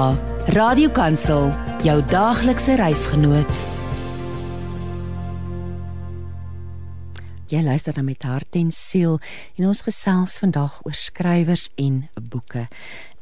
Radio 0.56 0.88
Kansel, 0.96 1.52
jou 1.84 2.00
daaglikse 2.08 2.80
reisgenoot. 2.80 3.52
Jy 7.52 7.60
luister 7.62 7.94
na 8.00 8.08
met 8.08 8.24
hart 8.24 8.56
en 8.56 8.72
siel 8.72 9.20
en 9.60 9.68
ons 9.68 9.84
gesels 9.84 10.40
vandag 10.40 10.80
oor 10.88 10.96
skrywers 10.96 11.68
en 11.76 12.08
boeke. 12.32 12.72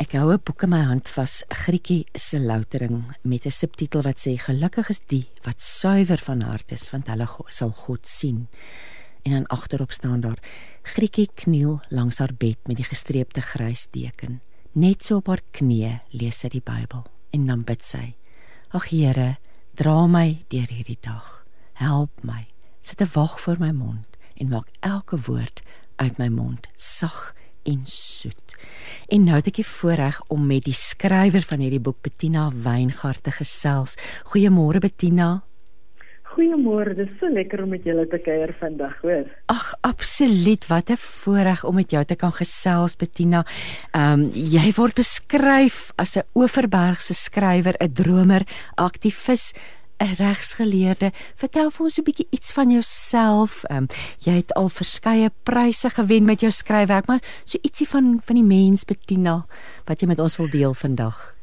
Ek 0.03 0.17
hou 0.19 0.33
'n 0.33 0.41
boek 0.43 0.63
in 0.65 0.69
my 0.69 0.81
hand 0.83 1.07
vas, 1.15 1.45
Grietjie 1.47 2.03
se 2.13 2.37
loutering 2.39 3.15
met 3.23 3.45
'n 3.45 3.51
subtitel 3.51 4.01
wat 4.01 4.19
sê 4.19 4.35
gelukkig 4.35 4.89
is 4.89 4.99
die 4.99 5.27
wat 5.45 5.61
suiwer 5.61 6.17
van 6.17 6.41
hart 6.41 6.71
is 6.71 6.89
want 6.91 7.07
hulle 7.07 7.27
sal 7.47 7.71
God 7.71 8.05
sien. 8.05 8.47
En 9.23 9.31
dan 9.31 9.47
agterop 9.47 9.91
staan 9.91 10.21
daar 10.21 10.39
Grietjie 10.81 11.29
kniel 11.35 11.79
langs 11.89 12.17
haar 12.17 12.33
bed 12.37 12.57
met 12.67 12.75
die 12.75 12.85
gestreepte 12.85 13.41
grys 13.41 13.87
deken. 13.91 14.41
Net 14.73 15.05
so 15.05 15.15
op 15.15 15.27
haar 15.27 15.43
knieë 15.51 16.01
lees 16.11 16.39
sy 16.39 16.49
die 16.49 16.63
Bybel 16.65 17.05
en 17.31 17.47
dan 17.47 17.63
bid 17.63 17.83
sy: 17.83 18.15
Ag 18.71 18.89
Here, 18.89 19.37
dra 19.73 20.07
my 20.07 20.37
deur 20.49 20.67
hierdie 20.67 20.99
dag. 21.01 21.45
Help 21.73 22.23
my. 22.23 22.47
Sit 22.81 23.01
'n 23.01 23.09
wag 23.13 23.39
voor 23.39 23.59
my 23.59 23.71
mond 23.71 24.07
en 24.35 24.49
maak 24.49 24.67
elke 24.81 25.17
woord 25.17 25.61
uit 25.95 26.17
my 26.17 26.27
mond 26.27 26.67
sag 26.75 27.33
en 27.63 27.85
soet. 27.85 28.57
En 29.07 29.23
nou 29.23 29.35
het 29.39 29.47
ek 29.47 29.61
die 29.61 29.67
voorreg 29.67 30.21
om 30.33 30.45
met 30.47 30.65
die 30.65 30.77
skrywer 30.77 31.45
van 31.47 31.63
hierdie 31.63 31.83
boek 31.83 32.01
Bettina 32.01 32.49
Weingart 32.51 33.23
te 33.23 33.31
gesels. 33.31 33.97
Goeiemôre 34.31 34.79
Bettina. 34.83 35.43
Goeiemôre, 36.33 36.95
dit 36.97 37.05
is 37.05 37.17
so 37.21 37.29
lekker 37.29 37.61
om 37.61 37.69
met 37.75 37.83
julle 37.85 38.07
te 38.09 38.17
kuier 38.17 38.55
vandag, 38.57 38.95
hoor. 39.03 39.27
Ag, 39.53 39.67
absoluut. 39.85 40.65
Wat 40.67 40.89
'n 40.89 40.97
voorreg 40.97 41.63
om 41.63 41.75
met 41.75 41.91
jou 41.91 42.03
te 42.05 42.15
kan 42.15 42.33
gesels, 42.33 42.95
Bettina. 42.95 43.45
Ehm 43.91 44.21
um, 44.21 44.29
jy 44.33 44.71
word 44.75 44.95
beskryf 44.95 45.91
as 45.95 46.17
'n 46.17 46.25
Oeverbergse 46.33 47.13
skrywer, 47.13 47.75
'n 47.79 47.93
dromer, 47.93 48.47
aktivis, 48.75 49.53
'n 49.99 50.15
regsgeleerde. 50.17 51.11
Vertel 51.35 51.69
vir 51.69 51.83
ons 51.83 51.97
'n 51.99 52.03
bietjie 52.03 52.27
iets 52.29 52.53
van 52.53 52.71
jouself. 52.71 53.63
Um, 53.71 53.87
jy 54.19 54.31
het 54.31 54.53
al 54.53 54.69
verskeie 54.69 55.29
pryse 55.43 55.89
gewen 55.89 56.25
met 56.25 56.39
jou 56.39 56.51
skryfwerk, 56.51 57.07
maar 57.07 57.21
so 57.43 57.57
ietsie 57.61 57.87
van 57.87 58.19
van 58.25 58.35
die 58.35 58.43
mens, 58.43 58.85
Bettina, 58.85 59.45
wat 59.85 60.01
jy 60.01 60.07
met 60.07 60.19
ons 60.19 60.37
wil 60.37 60.49
deel 60.49 60.73
vandag. 60.73 61.35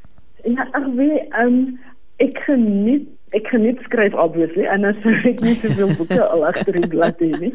Ja, 0.44 0.68
wie, 0.94 1.18
ehm 1.28 1.46
um, 1.46 1.78
ek 2.16 2.38
geniet 2.38 3.08
ek 3.30 3.46
geniet 3.46 3.78
skryf 3.86 4.14
obviously 4.18 4.66
en 4.66 4.84
as 4.84 4.98
ek 5.30 5.42
nie 5.44 5.56
te 5.62 5.70
veel 5.78 5.92
boeke 5.98 6.22
al 6.24 6.46
agter 6.48 6.74
die 6.74 6.90
blad 6.90 7.20
het 7.22 7.38
nie. 7.40 7.52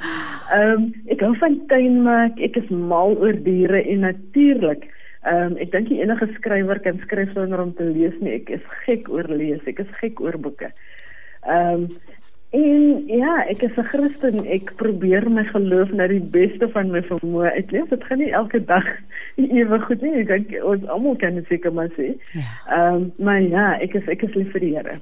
Ehm 0.56 0.72
um, 0.72 0.86
ek 1.12 1.24
hou 1.26 1.34
van 1.42 1.58
tuin 1.72 2.02
maak, 2.06 2.40
ek 2.40 2.56
is 2.62 2.70
mal 2.70 3.18
oor 3.20 3.36
diere 3.48 3.84
en 3.84 4.06
natuurlik. 4.08 4.88
Ehm 5.26 5.56
um, 5.56 5.56
ek 5.58 5.72
dink 5.74 5.90
enige 5.90 6.28
skrywer 6.36 6.80
kan 6.86 7.00
skryf 7.02 7.32
sonder 7.34 7.64
om 7.64 7.72
te 7.74 7.86
lees 7.90 8.14
nie. 8.22 8.36
Ek 8.38 8.52
is 8.60 8.66
gek 8.86 9.08
oor 9.10 9.26
lees, 9.32 9.64
ek 9.66 9.82
is 9.82 9.96
gek 10.02 10.22
oor 10.22 10.38
boeke. 10.38 10.70
Ehm 11.46 11.88
um, 11.88 11.88
en 12.56 13.08
ja, 13.12 13.32
ek 13.52 13.66
is 13.66 13.78
'n 13.78 13.90
Christen. 13.90 14.46
Ek 14.48 14.70
probeer 14.78 15.26
my 15.30 15.44
geloof 15.50 15.90
na 15.92 16.08
die 16.08 16.22
beste 16.22 16.70
van 16.76 16.94
my 16.94 17.02
vermoë 17.10 17.56
uitleef. 17.58 17.90
Dit 17.90 18.06
gaan 18.06 18.22
nie 18.22 18.32
elke 18.32 18.62
dag 18.64 18.86
ewe 19.62 19.80
goed 19.88 20.06
nie. 20.06 20.14
Ek 20.22 20.30
dink 20.30 20.54
ons 20.64 20.86
almal 20.94 21.18
kan 21.18 21.42
dit 21.42 21.50
seker 21.50 21.74
maar 21.74 21.90
sê. 21.98 22.14
Ja. 22.38 22.46
Ehm 22.70 23.02
um, 23.02 23.10
maar 23.18 23.42
ja, 23.42 23.66
ek 23.82 23.98
is 23.98 24.08
ek 24.08 24.30
is 24.30 24.38
lief 24.38 24.54
vir 24.54 24.62
die 24.68 24.76
Here. 24.78 25.00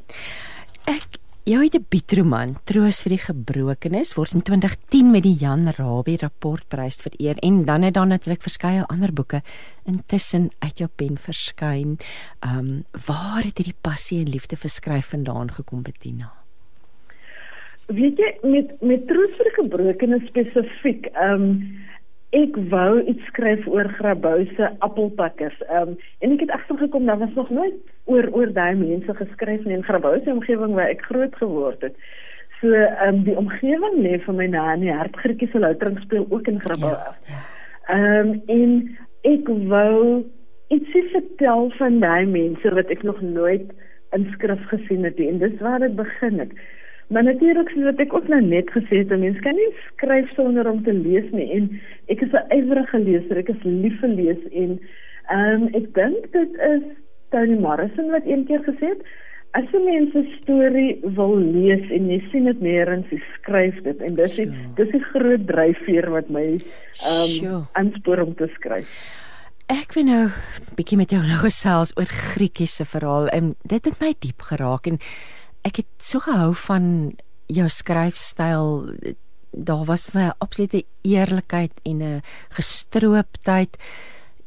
Ek 0.88 1.20
jou 1.44 1.64
debuutroman 1.68 2.54
Troos 2.68 3.02
vir 3.04 3.18
die 3.18 3.24
gebrokenes 3.26 4.14
word 4.16 4.36
in 4.38 4.44
2010 4.48 5.10
met 5.12 5.26
die 5.26 5.34
Jan 5.36 5.66
Rabie 5.76 6.16
rapportprys 6.22 7.02
vereer 7.04 7.40
en 7.44 7.66
dan 7.68 7.84
het 7.84 7.98
daar 7.98 8.08
natuurlik 8.08 8.46
verskeie 8.46 8.86
ander 8.88 9.12
boeke 9.12 9.42
intussen 9.90 10.50
uit 10.64 10.80
jou 10.80 10.88
pen 10.88 11.20
verskyn. 11.20 11.98
Ehm 12.46 12.60
um, 12.60 12.70
waar 13.08 13.44
het 13.44 13.60
hierdie 13.60 13.76
passie 13.82 14.22
en 14.22 14.32
liefde 14.32 14.56
vir 14.56 14.72
skryf 14.72 15.12
vandaan 15.12 15.52
gekom 15.52 15.84
Bettina? 15.84 16.32
Weet 17.92 18.18
jy 18.24 18.32
met 18.48 18.80
met 18.82 19.04
Troos 19.08 19.36
vir 19.36 19.50
die 19.50 19.58
gebrokenes 19.60 20.28
spesifiek 20.32 21.12
ehm 21.12 21.50
um, 21.50 21.58
ek 22.34 22.58
wou 22.72 23.02
iets 23.06 23.26
skryf 23.30 23.66
oor 23.70 23.88
Grabouwse 24.00 24.70
appelpakkers. 24.86 25.60
Ehm 25.70 25.94
um, 25.94 25.98
en 26.26 26.36
ek 26.36 26.46
het 26.46 26.54
agtergekom 26.58 27.06
daar 27.06 27.22
was 27.22 27.34
nog 27.38 27.50
nooit 27.50 27.78
oor 28.10 28.30
oor 28.34 28.54
daai 28.54 28.76
mense 28.80 29.16
geskryf 29.22 29.66
in 29.66 29.86
Grabouwse 29.86 30.34
omgewing 30.34 30.74
waar 30.74 30.90
ek 30.90 31.06
groot 31.10 31.36
geword 31.42 31.82
het. 31.86 31.96
So 32.62 32.74
ehm 32.74 33.08
um, 33.08 33.24
die 33.28 33.38
omgewing 33.38 34.00
lê 34.02 34.18
vir 34.26 34.38
my 34.40 34.48
na 34.50 34.74
in 34.74 34.86
die 34.88 34.94
hart. 34.94 35.18
Grietjie 35.22 35.52
se 35.52 35.62
loutering 35.62 36.00
speel 36.02 36.26
ook 36.30 36.48
in 36.48 36.62
Grabouw. 36.62 36.98
Ja, 36.98 37.16
ja. 37.30 37.42
Ehm 37.96 38.04
ja. 38.04 38.20
um, 38.20 38.42
en 38.58 38.72
ek 39.34 39.50
wou 39.72 40.24
ietsie 40.74 41.04
vertel 41.14 41.70
van 41.78 42.00
daai 42.02 42.26
mense 42.26 42.74
wat 42.76 42.90
ek 42.90 43.04
nog 43.04 43.22
nooit 43.22 43.70
in 44.18 44.26
skrif 44.34 44.62
gesien 44.72 45.06
het 45.06 45.18
nie. 45.18 45.30
En 45.30 45.38
dis 45.44 45.60
waar 45.62 45.80
dit 45.86 45.96
begin 45.96 46.40
het. 46.40 46.58
Maar 47.08 47.24
natuurlik 47.24 47.70
soos 47.70 47.84
wat 47.84 48.00
ek 48.00 48.14
ook 48.14 48.28
nou 48.28 48.42
net 48.42 48.70
gesê 48.72 49.04
het, 49.04 49.10
mense 49.10 49.42
kan 49.46 49.56
nie 49.56 49.72
skryf 49.92 50.30
sonder 50.38 50.70
om 50.70 50.84
te 50.84 50.94
lees 50.94 51.30
nie 51.32 51.50
en 51.52 51.70
ek 52.08 52.22
is 52.22 52.34
'n 52.34 52.48
ywerige 52.58 53.00
leser, 53.00 53.38
ek 53.38 53.50
is 53.50 53.64
lief 53.64 54.00
vir 54.00 54.10
lees 54.10 54.44
en 54.52 54.80
ehm 55.30 55.62
um, 55.64 55.68
ek 55.74 55.94
dink 55.94 56.32
dit 56.32 56.52
is 56.72 56.84
Toni 57.30 57.60
Morrison 57.60 58.12
wat 58.12 58.26
eendag 58.26 58.66
gesê 58.66 58.94
het 58.94 59.04
as 59.58 59.66
jy 59.74 59.82
mense 59.86 60.22
storie 60.40 60.94
wil 61.18 61.36
lees 61.38 61.84
en 61.94 62.08
jy 62.10 62.20
sien 62.32 62.48
dit 62.50 62.62
nêrens, 62.66 63.10
jy 63.14 63.20
skryf 63.36 63.76
dit. 63.86 64.00
En 64.02 64.16
dis 64.18 64.38
die, 64.40 64.48
dis 64.80 64.94
'n 64.94 65.04
groot 65.14 65.46
dryfveer 65.48 66.10
wat 66.10 66.30
my 66.30 66.42
ehm 66.42 67.46
um, 67.50 67.68
aanspoor 67.74 68.26
om 68.26 68.34
te 68.36 68.50
skryf. 68.56 68.90
Ek 69.70 69.94
wil 69.94 70.06
nou 70.06 70.24
bietjie 70.76 70.98
met 70.98 71.12
jou 71.14 71.22
nou 71.22 71.40
gesels 71.40 71.94
oor 71.98 72.10
Griekiese 72.10 72.86
verhaal 72.86 73.30
en 73.30 73.56
dit 73.64 73.86
het 73.86 74.02
my 74.02 74.14
diep 74.20 74.42
geraak 74.42 74.88
en 74.88 75.00
ek 75.64 75.82
het 75.84 75.92
so 76.04 76.20
gehou 76.24 76.54
van 76.68 77.14
jou 77.52 77.68
skryfstyl. 77.70 78.96
Daar 79.54 79.86
was 79.86 80.08
vir 80.08 80.22
my 80.22 80.28
'n 80.28 80.40
absolute 80.40 80.84
eerlikheid 81.04 81.80
en 81.84 82.02
'n 82.02 82.22
gestrooptheid. 82.50 83.78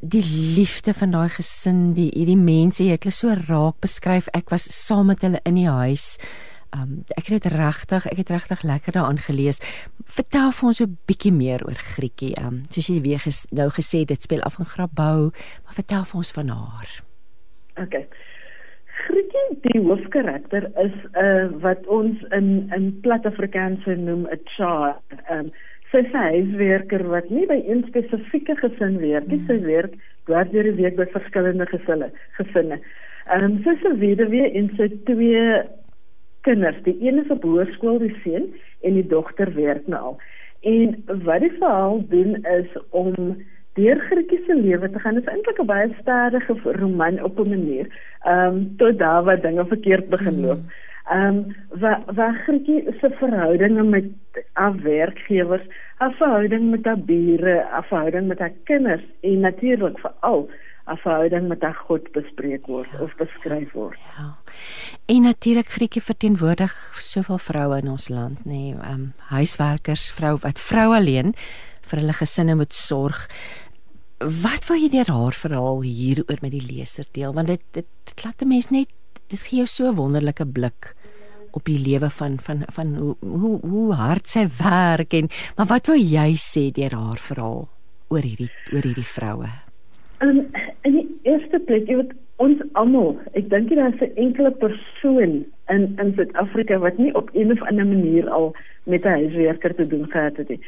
Die 0.01 0.25
liefde 0.57 0.95
van 0.95 1.11
daai 1.11 1.29
gesin, 1.29 1.93
die 1.95 2.11
hierdie 2.14 2.37
mense, 2.37 2.85
jy 2.85 2.91
het 2.91 3.05
hulle 3.05 3.12
so 3.12 3.35
raak 3.49 3.81
beskryf. 3.81 4.29
Ek 4.33 4.51
was 4.51 4.87
saam 4.87 5.07
met 5.07 5.23
hulle 5.23 5.41
in 5.45 5.55
die 5.55 5.69
huis. 5.69 6.19
Um 6.75 7.05
ek 7.17 7.27
het 7.27 7.43
dit 7.43 7.53
regtig, 7.53 8.07
ek 8.07 8.17
het 8.17 8.31
regtig 8.31 8.62
lekker 8.62 8.93
daaraan 8.93 9.19
gelees. 9.19 9.61
Vertel 10.05 10.53
vir 10.53 10.67
ons 10.67 10.81
'n 10.81 10.99
bietjie 11.07 11.33
meer 11.33 11.64
oor 11.67 11.75
Grietjie. 11.75 12.37
Um 12.41 12.62
soos 12.69 12.87
jy 12.87 13.01
weer 13.01 13.19
ges, 13.19 13.47
nou 13.51 13.69
gesê 13.71 14.05
dit 14.05 14.23
speel 14.23 14.43
af 14.43 14.59
in 14.59 14.67
Grabouw, 14.67 15.31
maar 15.64 15.75
vertel 15.75 16.05
vir 16.05 16.17
ons 16.17 16.31
van 16.31 16.49
haar. 16.49 17.03
Okay. 17.77 18.09
Grietjie 19.07 19.59
die 19.62 19.80
hoofkarakter 19.80 20.64
is 20.82 20.94
'n 21.04 21.18
uh, 21.18 21.22
eh, 21.22 21.48
wat 21.62 21.86
ons 21.86 22.22
in 22.38 22.48
in 22.76 22.86
plat 23.00 23.26
Afrikaans 23.26 23.86
noem 23.86 24.26
'n 24.26 24.40
child. 24.44 25.20
Um 25.30 25.50
sy 25.92 26.02
sê 26.11 26.22
hy 26.22 26.38
is 26.42 26.54
werker 26.59 27.02
wat 27.12 27.30
nie 27.30 27.46
by 27.46 27.61
een 27.66 27.84
spesifieke 27.88 28.57
gesin 28.57 28.98
werk 28.98 29.28
nie, 29.30 29.42
sy 29.46 29.59
werk 29.62 29.94
dwars 30.26 30.50
deur 30.50 30.66
die 30.66 30.78
week 30.82 30.96
by 30.96 31.07
verskillende 31.12 31.66
gesinne, 31.66 32.11
gesinne. 32.38 32.80
Ehm 33.30 33.44
um, 33.44 33.62
sy 33.62 33.76
is 33.76 33.84
'n 33.84 34.00
weduwee 34.00 34.50
en 34.59 34.70
sy 34.76 34.88
twee 35.04 35.62
kinders. 36.40 36.82
Die 36.82 36.98
een 37.00 37.22
is 37.24 37.30
op 37.30 37.42
hoërskool, 37.42 37.98
die 37.98 38.14
seun, 38.22 38.54
en 38.82 38.94
die 38.94 39.07
dogter 39.07 39.54
werk 39.54 39.86
nou 39.86 40.02
al. 40.11 40.18
En 40.62 40.96
wat 41.24 41.40
die 41.40 41.52
verhaal 41.59 42.02
doen 42.09 42.36
is 42.59 42.70
om 42.90 43.14
deur 43.77 44.01
Grietjie 44.09 44.43
se 44.47 44.55
lewe 44.55 44.91
te 44.91 44.99
gaan. 44.99 45.14
Dit 45.18 45.27
is 45.27 45.33
eintlik 45.33 45.61
'n 45.62 45.66
baie 45.66 45.95
stadige 46.01 46.57
roman 46.81 47.22
op 47.22 47.39
'n 47.39 47.49
manier. 47.49 47.87
Ehm 48.22 48.57
um, 48.57 48.77
tot 48.77 48.99
daar 48.99 49.24
waar 49.24 49.41
dinge 49.41 49.66
verkeerd 49.66 50.09
begin 50.09 50.41
loop. 50.41 50.61
Ehm 51.11 51.27
um, 51.27 51.57
waar 51.81 52.03
waar 52.07 52.35
Grietjie 52.45 52.97
se 53.01 53.11
verhoudinge 53.11 53.83
met 53.83 54.05
haar 54.53 54.77
werkgewers, 54.83 55.66
haar 55.97 56.12
verhouding 56.12 56.70
met 56.70 56.85
haar 56.85 56.99
bure, 56.99 57.66
haar 57.70 57.85
verhouding 57.85 58.27
met 58.27 58.39
haar 58.39 58.53
kinders 58.64 59.05
en 59.20 59.41
natuurlik 59.41 59.99
veral 59.99 60.51
haar 60.85 60.99
verhouding 60.99 61.49
met 61.49 61.62
haar 61.62 61.74
God 61.74 62.12
bespreek 62.12 62.66
word 62.66 62.91
ja. 62.93 63.03
of 63.03 63.14
beskryf 63.16 63.72
word. 63.72 63.99
Ja. 64.18 64.37
En 65.07 65.22
natuurlik 65.22 65.66
Grietjie 65.66 66.03
verteenwoordig 66.03 66.72
soveel 66.99 67.39
vroue 67.39 67.79
in 67.83 67.89
ons 67.91 68.09
land, 68.09 68.45
nê, 68.45 68.53
nee, 68.53 68.74
ehm 68.74 68.93
um, 68.93 69.12
huiswerkers, 69.18 70.11
vrou 70.11 70.37
wat 70.43 70.61
vrou 70.61 70.95
alleen 70.95 71.35
vir 71.87 72.03
hulle 72.03 72.14
gesinne 72.18 72.55
moet 72.55 72.74
sorg. 72.74 73.27
Wat 74.17 74.64
wou 74.64 74.79
jy 74.81 74.89
deur 74.89 75.11
haar 75.12 75.37
verhaal 75.37 75.83
hieroor 75.85 76.39
met 76.41 76.55
die 76.55 76.64
leser 76.64 77.05
deel 77.12 77.35
want 77.37 77.51
dit 77.53 77.61
dit, 77.77 77.87
dit 78.09 78.25
laat 78.25 78.41
'n 78.41 78.49
mens 78.49 78.71
net 78.71 78.89
dit 79.29 79.41
gee 79.41 79.59
jou 79.59 79.67
so 79.67 79.91
'n 79.91 79.95
wonderlike 79.95 80.47
blik 80.47 80.95
op 81.53 81.64
die 81.64 81.77
lewe 81.77 82.09
van 82.11 82.39
van 82.41 82.62
van 82.73 82.95
hoe 82.97 83.17
hoe 83.21 83.61
hoe 83.61 83.93
hard 83.93 84.27
sy 84.27 84.47
werk 84.49 85.12
en 85.12 85.29
maar 85.57 85.67
wat 85.67 85.87
wou 85.87 85.99
jy 85.99 86.33
sê 86.33 86.73
deur 86.73 86.97
haar 86.97 87.21
verhaal 87.29 87.69
oor 88.09 88.25
hierdie 88.25 88.51
oor 88.73 88.83
hierdie 88.89 89.11
vroue? 89.17 89.51
Um, 90.23 90.49
in 90.83 90.93
die 90.93 91.09
eerste 91.23 91.59
plek, 91.59 91.87
jy 91.89 91.97
weet 91.97 92.12
ons 92.37 92.61
almal, 92.73 93.19
ek 93.35 93.51
dink 93.51 93.69
daar 93.69 93.93
is 93.93 94.01
'n 94.01 94.17
enkele 94.17 94.51
persoon 94.51 95.45
in 95.69 95.83
in 96.01 96.12
Suid-Afrika 96.17 96.79
wat 96.79 96.99
nie 96.99 97.12
op 97.14 97.29
een 97.35 97.53
of 97.53 97.62
ander 97.62 97.87
manier 97.87 98.31
al 98.31 98.55
met 98.85 99.05
'n 99.05 99.09
huiswerker 99.21 99.75
te 99.75 99.87
doen 99.87 100.09
gehad 100.11 100.37
het 100.37 100.49
nie 100.49 100.61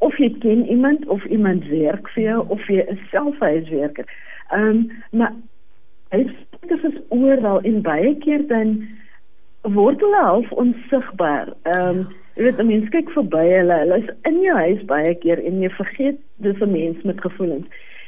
of 0.00 0.16
jy 0.16 0.30
ken 0.40 0.64
iemand 0.66 1.06
of 1.06 1.24
iemand 1.24 1.66
werk 1.68 2.08
vir 2.14 2.22
jou 2.22 2.44
of 2.48 2.66
jy 2.68 2.84
is 2.88 3.00
self 3.10 3.36
'n 3.40 3.44
huiswerker. 3.52 4.06
Ehm 4.50 4.68
um, 4.68 4.90
maar 5.10 5.34
dit 6.10 6.84
is 6.84 7.00
oral 7.08 7.60
in 7.60 7.82
baie 7.82 8.14
keer 8.24 8.46
dan 8.46 8.88
word 9.62 10.00
hulle 10.00 10.22
half 10.24 10.50
onsigbaar. 10.52 11.52
Ehm 11.62 11.98
um, 11.98 12.06
jy 12.34 12.42
weet 12.48 12.62
mense 12.64 12.90
kyk 12.94 13.12
verby 13.16 13.44
hulle. 13.50 13.78
Hulle 13.84 14.00
is 14.02 14.10
in 14.28 14.40
jou 14.40 14.56
huis 14.56 14.82
baie 14.88 15.14
keer 15.22 15.44
en 15.44 15.60
jy 15.60 15.70
vergeet 15.76 16.18
dis 16.36 16.60
'n 16.60 16.72
mens 16.72 17.02
met 17.02 17.20
gevoelens. 17.20 17.66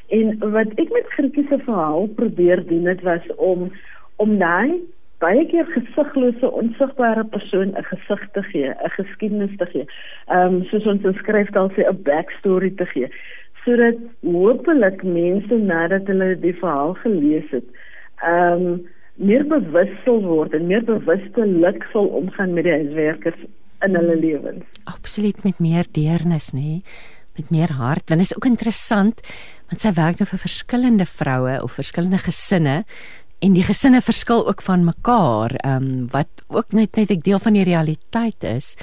En 0.08 0.38
wat 0.38 0.72
ek 0.76 0.92
met 0.92 1.12
Grietjie 1.16 1.46
se 1.48 1.58
verhaal 1.58 2.06
probeer 2.16 2.66
doen 2.66 2.84
dit 2.84 3.02
was 3.02 3.26
om 3.36 3.70
om 4.16 4.38
daai 4.38 4.80
baie 5.22 5.44
keer 5.50 5.68
gesiglose 5.74 6.50
onsigbare 6.50 7.24
persoon 7.34 7.74
'n 7.78 7.86
gesig 7.90 8.22
te 8.32 8.42
gee, 8.50 8.70
'n 8.70 8.94
geskiedenis 8.98 9.56
te 9.58 9.66
gee. 9.66 9.86
Ehm 10.28 10.54
um, 10.54 10.64
soos 10.70 10.86
ons 10.86 11.18
skryf 11.22 11.50
dan 11.50 11.70
sê 11.70 11.86
'n 11.86 12.02
backstory 12.02 12.70
te 12.70 12.86
gee 12.86 13.08
sodat 13.64 13.98
hopelik 14.26 15.02
mense 15.06 15.58
nadat 15.58 16.08
hulle 16.10 16.34
die 16.42 16.54
verhaal 16.58 16.96
gelees 17.04 17.46
het, 17.54 17.68
ehm 18.22 18.66
um, 18.72 18.82
meer 19.22 19.42
bewus 19.44 19.90
sal 20.06 20.22
word 20.24 20.54
en 20.56 20.70
meer 20.70 20.84
bewustelik 20.88 21.82
sal 21.92 22.06
omgaan 22.16 22.54
met 22.56 22.64
die 22.64 22.72
huiswerkers 22.72 23.42
in 23.84 23.98
hulle 23.98 24.14
lewens. 24.16 24.64
Absoluut 24.88 25.42
met 25.44 25.60
meer 25.60 25.86
deernis, 25.92 26.48
nê? 26.56 26.80
Met 27.36 27.50
meer 27.52 27.74
hart. 27.76 28.08
Want 28.08 28.22
dit 28.22 28.30
is 28.30 28.36
ook 28.36 28.48
interessant 28.48 29.20
want 29.68 29.84
sy 29.84 29.92
werk 29.96 30.18
nou 30.20 30.28
vir 30.28 30.40
verskillende 30.40 31.06
vroue 31.08 31.58
of 31.62 31.76
verskillende 31.76 32.22
gesinne 32.24 32.74
en 33.42 33.56
die 33.56 33.64
gesinne 33.66 33.98
verskil 34.04 34.44
ook 34.46 34.62
van 34.62 34.84
mekaar 34.86 35.54
ehm 35.66 35.86
um, 35.86 36.06
wat 36.14 36.44
ook 36.48 36.72
net 36.72 36.96
net 36.96 37.10
'n 37.10 37.18
deel 37.18 37.38
van 37.38 37.52
die 37.52 37.64
realiteit 37.64 38.42
is. 38.42 38.76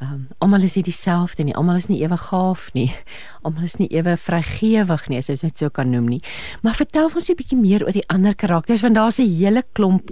Ehm 0.00 0.12
um, 0.12 0.26
almal 0.38 0.62
is 0.62 0.76
nie 0.76 0.84
dieselfde 0.84 1.44
nie, 1.44 1.54
almal 1.54 1.76
is 1.76 1.88
nie 1.88 2.00
ewe 2.00 2.16
gaaf 2.16 2.72
nie. 2.72 2.90
Almal 3.44 3.64
is 3.64 3.76
nie 3.76 3.88
ewe 3.88 4.16
vrygewig 4.16 5.08
nie, 5.08 5.18
as 5.18 5.28
jy 5.28 5.36
dit 5.40 5.58
so 5.58 5.68
kan 5.68 5.90
noem 5.90 6.08
nie. 6.08 6.22
Maar 6.62 6.74
vertel 6.74 7.04
ons 7.04 7.30
'n 7.30 7.36
bietjie 7.36 7.60
meer 7.60 7.84
oor 7.84 7.92
die 7.92 8.08
ander 8.08 8.34
karakters 8.34 8.82
want 8.82 8.94
daar's 8.94 9.20
'n 9.20 9.28
hele 9.28 9.62
klomp 9.72 10.10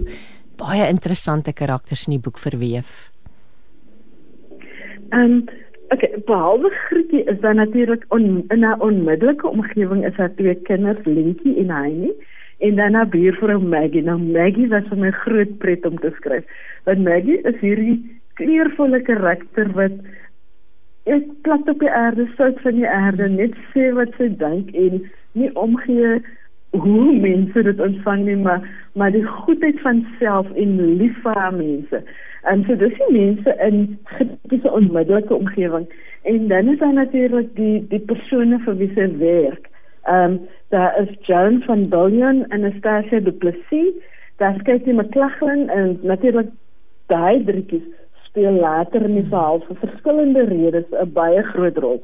baie 0.57 0.87
interessante 0.89 1.53
karakters 1.53 2.07
in 2.07 2.11
die 2.11 2.23
boek 2.23 2.37
verweef. 2.37 3.11
Ehm 5.09 5.21
um, 5.21 5.43
okay, 5.89 6.13
behalwe 6.25 6.69
Grietjie 6.69 7.23
is 7.23 7.39
daar 7.39 7.55
natuurlik 7.55 8.05
on, 8.09 8.45
in 8.49 8.59
'n 8.59 8.81
onmiddellike 8.81 9.47
omgewing 9.47 10.05
is 10.05 10.15
daar 10.15 10.35
twee 10.35 10.55
kinders, 10.55 11.05
Lentjie 11.05 11.57
en 11.57 11.69
Heinie 11.69 12.15
en 12.57 12.75
dan 12.75 12.91
na 12.91 13.05
buurvrou 13.05 13.59
Maggie. 13.59 14.03
Nou 14.03 14.19
Maggie 14.19 14.67
was 14.71 14.87
vir 14.91 15.01
my 15.01 15.11
groot 15.23 15.57
pret 15.57 15.85
om 15.85 15.97
te 15.99 16.11
skryf. 16.15 16.45
Want 16.83 17.03
Maggie 17.03 17.41
is 17.41 17.59
hierdie 17.63 17.97
kleurvolle 18.39 19.01
karakter 19.07 19.71
wat 19.75 19.97
ek 21.05 21.27
plat 21.45 21.67
op 21.69 21.83
die 21.83 21.91
aarde 21.91 22.25
sout 22.37 22.57
van 22.63 22.79
die 22.79 22.89
aarde 22.89 23.27
net 23.29 23.53
sê 23.73 23.91
wat 23.97 24.15
sy 24.17 24.31
dink 24.39 24.71
en 24.73 25.03
nie 25.37 25.51
omgee 25.59 26.17
hoe 26.75 27.11
mense 27.13 27.61
dit 27.67 27.79
ontvang 27.79 28.25
nie 28.25 28.37
maar 28.41 28.65
maar 28.99 29.11
die 29.11 29.25
goedheid 29.25 29.79
van 29.83 30.01
self 30.19 30.49
en 30.55 30.75
lief 30.99 31.15
vir 31.23 31.37
haar 31.39 31.53
mense. 31.53 32.01
En 32.51 32.63
so 32.65 32.75
dis 32.79 32.97
die 32.99 33.11
mense 33.13 33.55
in 33.67 33.79
diese 34.51 34.71
onmiddellike 34.71 35.35
omgewing 35.35 35.87
en 36.23 36.47
dan 36.47 36.73
is 36.73 36.79
daar 36.79 36.93
natuurlik 36.93 37.55
die 37.55 37.85
die 37.93 38.01
persone 38.11 38.59
vir 38.65 38.77
wie 38.81 38.91
sy 38.97 39.09
werk. 39.21 39.71
Ehm 40.03 40.37
um, 40.37 40.39
daar 40.69 41.01
is 41.01 41.27
Joan 41.27 41.61
van 41.61 41.89
Billion 41.89 42.43
en 42.43 42.51
Anastasia 42.51 43.19
Du 43.19 43.31
Plessis. 43.31 43.93
Daar 44.37 44.55
skryf 44.59 44.83
sy 44.83 44.91
McLachlan 44.91 45.69
en 45.69 45.99
natuurlik 46.01 46.49
daai 47.07 47.43
drietjies 47.45 47.85
speel 48.25 48.57
later 48.59 49.05
in 49.05 49.15
die 49.15 49.27
verhaal 49.29 49.61
vir 49.67 49.77
verskillende 49.83 50.43
redes 50.49 50.87
'n 50.91 51.11
baie 51.13 51.43
groot 51.43 51.77
rol. 51.77 51.99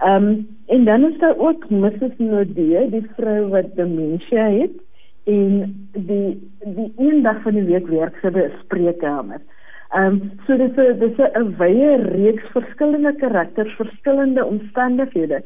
Ehm 0.00 0.26
um, 0.26 0.48
en 0.66 0.84
dan 0.84 1.04
is 1.04 1.18
daar 1.18 1.36
ook 1.36 1.70
Mrs. 1.70 2.16
Nodee, 2.18 2.90
die 2.90 3.06
vrou 3.16 3.48
wat 3.48 3.76
demensie 3.76 4.38
het 4.38 4.76
en 5.24 5.88
die 5.92 6.50
die 6.64 6.92
eendag 6.96 7.42
van 7.42 7.54
die 7.54 7.64
week 7.72 7.88
werk 7.88 8.16
sy 8.20 8.30
by 8.30 8.44
'n 8.48 8.60
spreekkamer. 8.64 9.40
Ehm 9.90 10.06
um, 10.06 10.32
so 10.46 10.56
dis 10.56 10.76
'n 10.76 10.98
dis 10.98 11.18
'n 11.18 11.54
wye 11.58 11.96
reeks 11.96 12.46
verskillende 12.52 13.14
karakters, 13.16 13.74
verskillende 13.76 14.44
omstandighede 14.44 15.42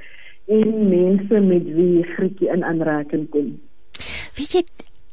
en 0.46 0.88
mense 0.88 1.40
met 1.40 1.64
wie 1.76 2.02
Grietjie 2.14 2.50
in 2.52 2.64
aanraking 2.64 3.28
kom. 3.32 3.54
Weet 4.36 4.58
jy 4.58 4.64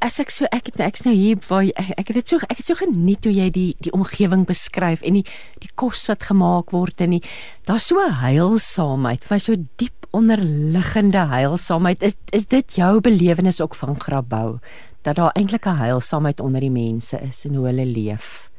as 0.01 0.17
ek 0.19 0.34
so 0.34 0.49
ek 0.49 0.71
het 0.71 0.82
ek's 0.82 1.05
nou 1.05 1.13
hier 1.13 1.39
waar 1.47 1.67
ek, 1.77 1.91
ek 2.01 2.07
het 2.09 2.17
dit 2.21 2.34
so 2.34 2.41
ek 2.49 2.57
het 2.57 2.67
so 2.67 2.77
geniet 2.79 3.25
hoe 3.27 3.34
jy 3.34 3.49
die 3.53 3.69
die 3.86 3.93
omgewing 3.93 4.47
beskryf 4.49 5.05
en 5.05 5.19
die 5.19 5.25
die 5.61 5.71
kos 5.77 6.07
wat 6.09 6.25
gemaak 6.32 6.73
word 6.73 7.03
en 7.05 7.17
die 7.17 7.23
daar's 7.69 7.91
so 7.91 8.01
heilsaamheid, 8.01 9.23
vir 9.27 9.41
so 9.41 9.57
diep 9.77 10.09
onderliggende 10.17 11.27
heilsaamheid. 11.32 12.03
Is 12.03 12.17
is 12.36 12.49
dit 12.51 12.79
jou 12.82 12.99
belewenis 13.01 13.61
ook 13.61 13.75
van 13.75 13.99
Grabouw 13.99 14.59
dat 15.05 15.15
daar 15.15 15.34
eintlik 15.38 15.65
'n 15.65 15.77
heilsaamheid 15.77 16.39
onder 16.41 16.61
die 16.61 16.73
mense 16.73 17.17
is 17.21 17.45
en 17.45 17.55
hoe 17.55 17.65
hulle 17.65 17.86
leef? 17.86 18.51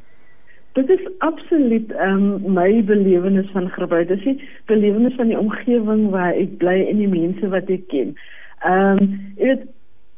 Dit 0.72 0.88
is 0.88 1.00
absoluut 1.18 1.92
um, 2.00 2.52
my 2.52 2.84
belewenis 2.84 3.50
van 3.52 3.68
Grabouw. 3.70 4.04
Dit 4.04 4.18
is 4.18 4.24
die 4.24 4.48
belewenis 4.66 5.14
van 5.14 5.28
die 5.28 5.38
omgewing 5.38 6.08
waar 6.10 6.32
ek 6.32 6.56
bly 6.62 6.78
en 6.88 7.02
die 7.02 7.10
mense 7.12 7.48
wat 7.52 7.68
ek 7.72 7.84
ken. 7.92 8.14
Ehm 8.64 9.02
um, 9.02 9.12
weet 9.36 9.66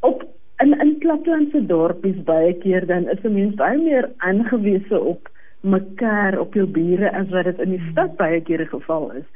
op 0.07 0.23
in 0.63 0.77
in 0.81 0.99
platlandse 1.03 1.67
dorpies 1.67 2.21
baie 2.29 2.53
keer 2.63 2.87
dan 2.87 3.09
is 3.09 3.23
'n 3.25 3.35
mens 3.35 3.55
baie 3.55 3.79
meer 3.79 4.11
aangewese 4.17 5.01
op 5.01 5.31
mekaar 5.61 6.39
op 6.39 6.55
jou 6.55 6.67
bure 6.67 7.11
as 7.11 7.29
wat 7.29 7.45
dit 7.45 7.59
in 7.59 7.71
die 7.71 7.89
stad 7.91 8.17
baie 8.17 8.41
keer 8.41 8.59
die 8.59 8.73
geval 8.77 9.11
is. 9.13 9.27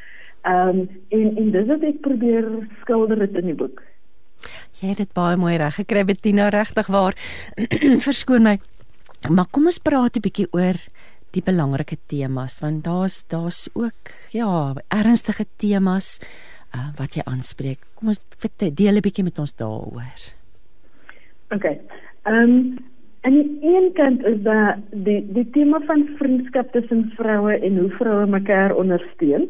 Ehm 0.42 0.68
um, 0.68 0.88
en 1.08 1.36
en 1.36 1.50
dis 1.50 1.66
wat 1.66 1.82
ek 1.82 2.00
probeer 2.00 2.46
skilder 2.80 3.18
dit 3.18 3.34
in 3.42 3.46
die 3.50 3.58
boek. 3.58 3.82
Jy 4.80 4.88
het 4.88 5.02
dit 5.02 5.12
baie 5.12 5.36
mooi 5.36 5.56
reg 5.56 5.74
gekry 5.74 6.04
Bettina 6.04 6.48
regtig 6.48 6.86
waar. 6.86 7.14
Verskoon 8.06 8.42
my. 8.42 8.58
Maar 9.26 9.48
kom 9.50 9.64
ons 9.64 9.78
praat 9.82 10.16
'n 10.16 10.22
bietjie 10.22 10.46
oor 10.50 10.78
die 11.39 11.47
belangrike 11.47 11.99
temas 12.11 12.59
want 12.64 12.84
daar's 12.86 13.22
daar's 13.30 13.68
ook 13.78 14.12
ja 14.34 14.74
ernstige 14.91 15.47
temas 15.62 16.18
uh, 16.74 16.91
wat 16.99 17.16
jy 17.16 17.24
aanspreek. 17.24 17.86
Kom 17.97 18.12
ons 18.12 18.20
deel 18.59 18.99
'n 18.99 19.05
bietjie 19.05 19.24
met 19.24 19.39
ons 19.39 19.55
daaroor. 19.55 20.20
OK. 21.55 21.64
Ehm 21.64 22.34
um, 22.34 22.55
aan 23.26 23.34
die 23.34 23.59
een 23.62 23.93
kant 23.95 24.24
is 24.24 24.43
daar 24.43 24.78
die 24.91 25.20
die 25.32 25.49
tema 25.51 25.80
van 25.86 26.09
vriendskap 26.18 26.72
tussen 26.72 27.11
vroue 27.16 27.55
en 27.66 27.78
hoe 27.78 27.91
vroue 27.91 28.26
mekaar 28.26 28.74
ondersteun. 28.74 29.49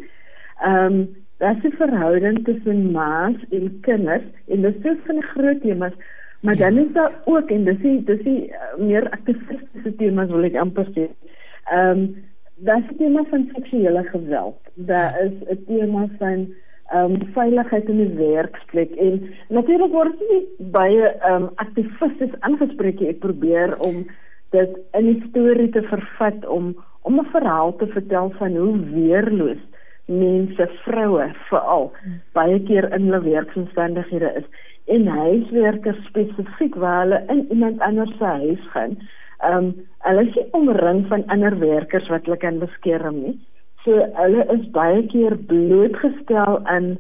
Ehm 0.61 0.93
um, 0.93 1.09
daar's 1.39 1.65
'n 1.65 1.77
verhouding 1.81 2.45
tussen 2.45 2.93
ma's 2.93 3.37
en 3.51 3.81
kinders 3.81 4.27
en 4.49 4.63
dit 4.63 4.85
is 4.85 4.99
van 5.07 5.23
groot 5.23 5.61
temas, 5.61 5.93
maar 6.41 6.57
ja. 6.57 6.71
dan 6.71 6.79
is 6.79 6.93
daar 6.93 7.13
ook 7.25 7.51
en 7.51 7.65
dis 7.65 7.79
die 7.79 8.05
dis 8.05 8.23
die 8.23 8.43
uh, 8.49 8.79
meer 8.79 9.11
aktivistiese 9.11 9.97
temas 9.97 10.29
wil 10.29 10.45
ek 10.45 10.55
amper 10.55 10.87
sê. 10.95 11.07
Ehm 11.07 11.38
um, 11.75 12.25
daar's 12.57 12.89
'n 12.91 12.97
tema 12.97 13.25
van 13.31 13.51
seksuele 13.55 14.03
geweld. 14.03 14.59
Daar 14.75 15.21
is 15.21 15.33
'n 15.49 15.65
tema 15.67 16.07
van 16.19 16.49
ehm 16.89 17.13
um, 17.13 17.33
veiligheid 17.33 17.89
in 17.89 17.97
die 17.97 18.15
werksplek 18.17 18.91
en 18.91 19.23
natuurlik 19.49 19.93
word 19.93 20.21
nie 20.29 20.47
baie 20.59 21.07
ehm 21.09 21.43
um, 21.43 21.51
aktivisties 21.55 22.41
aangespreek 22.41 23.01
ek 23.01 23.19
probeer 23.19 23.79
om 23.79 24.07
dit 24.51 24.79
in 24.93 25.09
'n 25.09 25.25
storie 25.29 25.69
te 25.69 25.83
vervat 25.83 26.47
om 26.47 26.77
om 27.03 27.21
'n 27.21 27.29
verhaal 27.33 27.77
te 27.77 27.87
vertel 27.87 28.31
van 28.39 28.57
hoe 28.57 28.79
weerloos 28.95 29.63
mense 30.07 30.71
vroue 30.85 31.29
veral 31.49 31.93
baie 32.33 32.61
keer 32.63 32.93
in 32.97 33.05
hulle 33.09 33.21
werksomstandighede 33.21 34.33
is 34.41 34.49
en 34.97 35.07
huiswerkers 35.07 36.05
spesifiek 36.05 36.75
waar 36.75 37.01
hulle 37.03 37.23
in 37.29 37.47
iemand 37.51 37.81
anders 37.81 38.17
se 38.19 38.25
huis 38.25 38.69
gaan. 38.73 38.97
Ehm 39.39 39.57
um, 39.57 39.87
hulle 40.07 40.25
is 40.29 40.51
omring 40.51 41.07
van 41.09 41.27
ander 41.27 41.59
werkers 41.59 42.09
wat 42.09 42.25
hulle 42.25 42.37
kan 42.37 42.59
beskerm 42.59 43.23
nie. 43.23 43.37
So 43.85 44.03
hulle 44.15 44.45
is 44.55 44.71
baie 44.75 45.07
keer 45.07 45.37
blootgestel 45.51 46.61
aan 46.65 46.97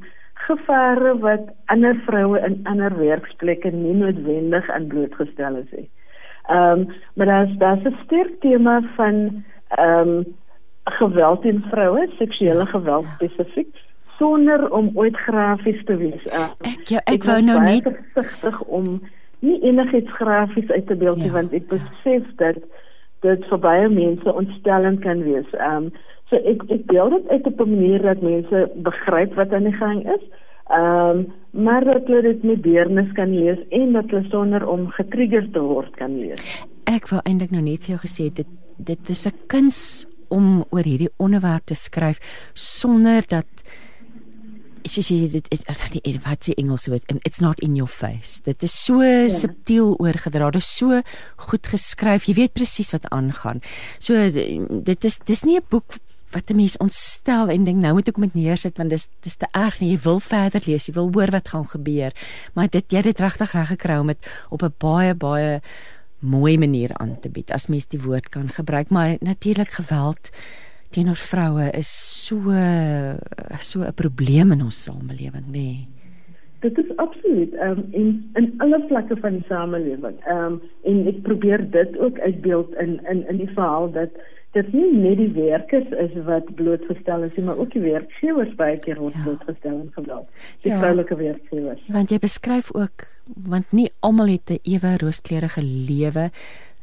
gevare 0.47 1.17
wat 1.19 1.51
ander 1.75 1.97
vroue 2.07 2.39
in 2.47 2.61
ander 2.71 2.95
werksplekke 2.99 3.71
nie 3.75 3.95
noodwendig 3.95 4.71
aan 4.71 4.87
blootgestel 4.87 5.57
is 5.63 5.71
nie. 5.77 5.89
Ehm 6.49 6.85
um, 6.85 6.87
maar 7.15 7.27
daar's 7.27 7.57
daar's 7.59 7.85
'n 7.85 7.97
sterk 8.05 8.41
tema 8.41 8.83
van 8.97 9.45
ehm 9.69 10.09
um, 10.09 10.25
geweld 10.85 11.43
teen 11.43 11.65
vroue, 11.71 12.09
seksuele 12.19 12.67
geweld 12.67 13.07
spesifiek 13.15 13.77
sonder 14.19 14.71
om 14.71 14.91
ooit 14.95 15.17
grafies 15.17 15.85
te 15.85 15.97
wees. 15.97 16.25
Uh, 16.33 16.49
ek 16.61 16.89
ja, 16.89 16.99
ek, 17.05 17.15
ek 17.15 17.25
wou 17.25 17.41
nou 17.43 17.59
net 17.63 17.87
versigtig 17.87 18.61
om 18.63 18.99
nie 19.41 19.61
enigiets 19.63 20.13
grafies 20.19 20.71
uit 20.71 20.87
te 20.87 20.97
beeld 20.97 21.17
nie 21.17 21.31
ja, 21.31 21.37
want 21.39 21.53
ek 21.53 21.67
besef 21.71 22.27
ja. 22.27 22.37
dat 22.37 22.63
dit 23.27 23.49
vir 23.51 23.59
baie 23.59 23.89
mense 23.89 24.33
ontstellend 24.33 25.03
kan 25.07 25.23
wees. 25.27 25.49
Ehm 25.59 25.89
um, 25.89 25.91
so 26.29 26.37
ek 26.37 26.65
ek 26.69 26.85
beeld 26.91 27.15
dit 27.17 27.29
uit 27.29 27.47
op 27.47 27.61
'n 27.61 27.71
manier 27.71 28.03
dat 28.03 28.23
mense 28.23 28.71
begryp 28.89 29.35
wat 29.35 29.53
aan 29.53 29.65
die 29.71 29.79
gang 29.81 30.05
is. 30.17 30.25
Ehm 30.69 31.19
um, 31.19 31.27
maar 31.51 31.85
dat 31.85 32.07
hulle 32.07 32.23
dit 32.23 32.43
met 32.43 32.63
deernis 32.63 33.13
kan 33.13 33.35
lees 33.35 33.59
en 33.69 33.93
dat 33.93 34.11
hulle 34.11 34.29
sonder 34.31 34.69
om 34.69 34.91
getrigger 34.91 35.51
te 35.51 35.61
word 35.61 35.97
kan 35.97 36.19
lees. 36.19 36.43
Ek 36.85 37.09
wou 37.09 37.21
eintlik 37.25 37.51
nou 37.51 37.63
net 37.63 37.85
vir 37.85 37.97
jou 37.97 38.03
gesê 38.05 38.29
dit 38.35 38.49
dit 38.77 39.09
is 39.09 39.27
'n 39.27 39.37
kuns 39.47 40.07
om 40.29 40.65
oor 40.71 40.85
hierdie 40.85 41.13
onderwerp 41.17 41.65
te 41.65 41.75
skryf 41.75 42.19
sonder 42.55 43.23
dat 43.29 43.49
soos 44.85 45.09
jy 45.11 45.29
dit 45.31 45.47
is 45.55 45.65
die 45.93 46.19
wat 46.25 46.45
se 46.45 46.55
Engels 46.55 46.87
woord 46.87 47.05
and 47.09 47.21
it's 47.25 47.41
not 47.41 47.61
in 47.61 47.77
your 47.77 47.89
face. 47.89 48.41
Dit 48.45 48.63
is 48.63 48.73
so 48.73 49.03
ja. 49.03 49.29
subtiel 49.29 49.97
oorgedra. 49.99 50.51
Dit 50.51 50.63
is 50.63 50.77
so 50.77 51.03
goed 51.49 51.67
geskryf. 51.67 52.29
Jy 52.29 52.35
weet 52.35 52.53
presies 52.53 52.93
wat 52.93 53.09
aangaan. 53.11 53.63
So 53.99 54.15
dit 54.85 55.05
is 55.05 55.19
dis 55.25 55.45
nie 55.45 55.57
'n 55.57 55.67
boek 55.69 55.99
wat 56.33 56.51
'n 56.51 56.57
mens 56.57 56.77
ontstel 56.77 57.49
en 57.49 57.65
dink 57.65 57.81
nou 57.81 57.95
moet 57.95 58.09
ek 58.09 58.21
dit 58.21 58.35
neersit 58.35 58.77
want 58.77 58.91
dis 58.91 59.09
dis 59.21 59.37
te 59.37 59.47
erg 59.53 59.81
nie. 59.81 59.91
Jy 59.97 60.01
wil 60.03 60.21
verder 60.21 60.63
lees, 60.67 60.87
jy 60.87 60.95
wil 60.95 61.11
hoor 61.13 61.31
wat 61.31 61.49
gaan 61.49 61.67
gebeur. 61.67 62.13
Maar 62.55 62.69
dit 62.69 62.85
jy 62.91 62.97
het 62.97 63.05
dit 63.05 63.19
regtig 63.19 63.53
reg 63.53 63.69
gekry 63.69 63.99
om 63.99 64.07
dit 64.07 64.27
op 64.51 64.63
'n 64.63 64.75
baie 64.79 65.15
baie 65.15 65.61
mooi 66.19 66.59
manier 66.59 66.91
aan 66.99 67.17
te 67.21 67.31
bied 67.31 67.51
as 67.55 67.69
mens 67.69 67.87
die 67.87 68.01
woord 68.03 68.29
kan 68.29 68.49
gebruik 68.51 68.91
maar 68.91 69.17
natuurlik 69.21 69.71
geweld 69.71 70.31
teenoor 70.95 71.21
vroue 71.21 71.71
is 71.79 71.91
so 72.27 72.37
so 73.61 73.81
'n 73.83 73.95
probleem 73.95 74.53
in 74.53 74.63
ons 74.63 74.83
samelewing 74.85 75.47
nê 75.47 75.53
nee. 75.53 75.89
dit 76.61 76.79
is 76.79 76.97
absoluut 76.97 77.53
um, 77.63 77.85
in 77.91 78.31
in 78.35 78.55
alle 78.59 78.85
vlakke 78.89 79.17
van 79.17 79.39
die 79.39 79.47
samelewing 79.49 80.19
um, 80.31 80.61
en 80.85 81.07
ek 81.07 81.23
probeer 81.23 81.71
dit 81.71 81.99
ook 81.99 82.19
uitbeeld 82.19 82.75
in 82.75 83.01
in 83.11 83.27
in 83.29 83.37
die 83.37 83.53
verhaal 83.55 83.93
dat 83.93 84.11
dit 84.57 84.71
nie 84.73 84.87
net 84.97 85.19
die 85.21 85.31
werkers 85.37 85.91
is 86.01 86.15
wat 86.27 86.49
blootgestel 86.57 87.27
is 87.27 87.35
nie, 87.37 87.45
maar 87.45 87.61
ook 87.61 87.73
die 87.75 87.85
werkgewers 87.85 88.55
baie 88.57 88.79
keer 88.81 89.01
word 89.01 89.17
ja. 89.19 89.27
blootgestel 89.27 89.75
aan 89.75 89.91
geweld. 89.97 90.47
Die 90.65 90.73
ja. 90.73 90.79
vroulike 90.81 91.19
werkgewers. 91.21 91.83
Want 91.93 92.15
jy 92.15 92.21
beskryf 92.23 92.73
ook 92.75 93.05
want 93.49 93.73
nie 93.77 93.91
almal 94.01 94.33
het 94.33 94.51
'n 94.51 94.63
ewe 94.65 94.97
rooskleurige 95.05 95.63
lewe 95.63 96.31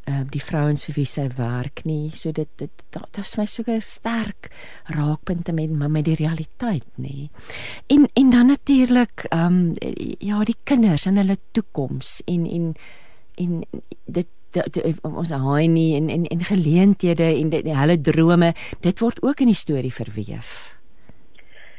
ehm 0.06 0.22
uh, 0.22 0.26
die 0.30 0.41
vrouens 0.43 0.86
vir 0.86 0.95
wie 0.99 1.08
sy 1.10 1.26
werk 1.38 1.82
nie. 1.86 2.12
So 2.14 2.32
dit 2.32 2.49
dit 2.62 2.84
dit 2.93 3.18
is 3.22 3.38
my 3.38 3.45
soker 3.49 3.82
sterk 3.82 4.51
raakpunte 4.93 5.53
met 5.53 5.74
met 5.74 6.06
die 6.06 6.18
realiteit 6.20 6.86
nê. 7.01 7.30
En 7.88 8.06
en 8.14 8.30
dan 8.30 8.47
natuurlik 8.53 9.26
ehm 9.30 9.45
um, 9.45 9.74
ja, 10.20 10.43
die 10.43 10.58
kinders 10.64 11.06
en 11.06 11.18
hulle 11.18 11.38
toekoms 11.51 12.22
en 12.26 12.45
en 12.45 12.74
en 13.36 13.64
dit 14.06 14.28
ons 15.01 15.30
haai 15.30 15.68
nie 15.68 15.95
en 15.95 16.10
en 16.10 16.26
en 16.26 16.43
geleenthede 16.43 17.26
en 17.41 17.49
die 17.49 17.76
hulle 17.76 17.97
drome 18.01 18.53
dit 18.82 18.99
word 18.99 19.22
ook 19.24 19.41
in 19.41 19.51
die 19.51 19.62
storie 19.64 19.93
verweef. 19.93 20.76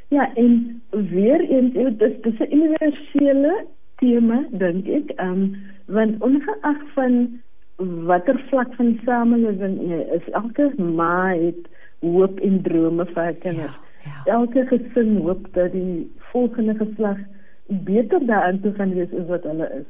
Ja, 0.08 0.34
en 0.34 0.82
weer 0.90 1.40
eens 1.40 1.72
dit 1.74 2.26
is 2.26 2.38
'n 2.38 2.52
universele 2.52 3.66
tema 3.96 4.44
dink 4.50 4.86
ek, 4.86 5.10
ehm 5.16 5.32
um, 5.32 5.56
want 5.86 6.22
ongeag 6.22 6.80
van 6.94 7.40
watter 7.76 8.38
vlak 8.48 8.74
van 8.74 9.00
samelewing 9.04 9.80
is, 10.12 10.28
elke 10.32 10.72
ma 10.78 11.34
het 11.34 11.68
hoop 12.00 12.40
en 12.40 12.62
drome 12.62 13.04
vir 13.04 13.22
haar 13.22 13.40
kinders. 13.42 13.76
Ja, 14.04 14.10
ja. 14.24 14.38
Elke 14.38 14.66
gesin 14.66 15.16
hoop 15.22 15.48
dat 15.52 15.72
die 15.72 16.12
volgende 16.32 16.74
geslag 16.74 17.18
beter 17.66 18.26
daarin 18.26 18.60
toe 18.60 18.72
gaan 18.72 18.94
wees 18.94 19.12
as 19.12 19.28
wat 19.28 19.42
hulle 19.42 19.70
is. 19.80 19.86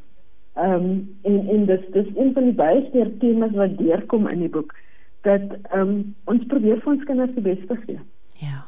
Ehm 0.56 0.72
um, 0.72 1.16
en 1.22 1.48
en 1.48 1.66
dis 1.66 1.84
dis 1.92 2.06
een 2.16 2.32
van 2.32 2.44
die 2.48 2.56
baie 2.56 2.86
sterk 2.88 3.18
temas 3.20 3.52
wat 3.54 3.78
deurkom 3.78 4.28
in 4.28 4.38
die 4.46 4.48
boek 4.48 4.74
dat 5.28 5.42
ehm 5.70 5.80
um, 5.80 6.14
ons 6.24 6.46
probeer 6.46 6.80
vir 6.80 6.92
ons 6.92 7.04
kinders 7.04 7.34
die 7.34 7.44
beste 7.44 7.76
gee. 7.84 8.00
Ja. 8.40 8.64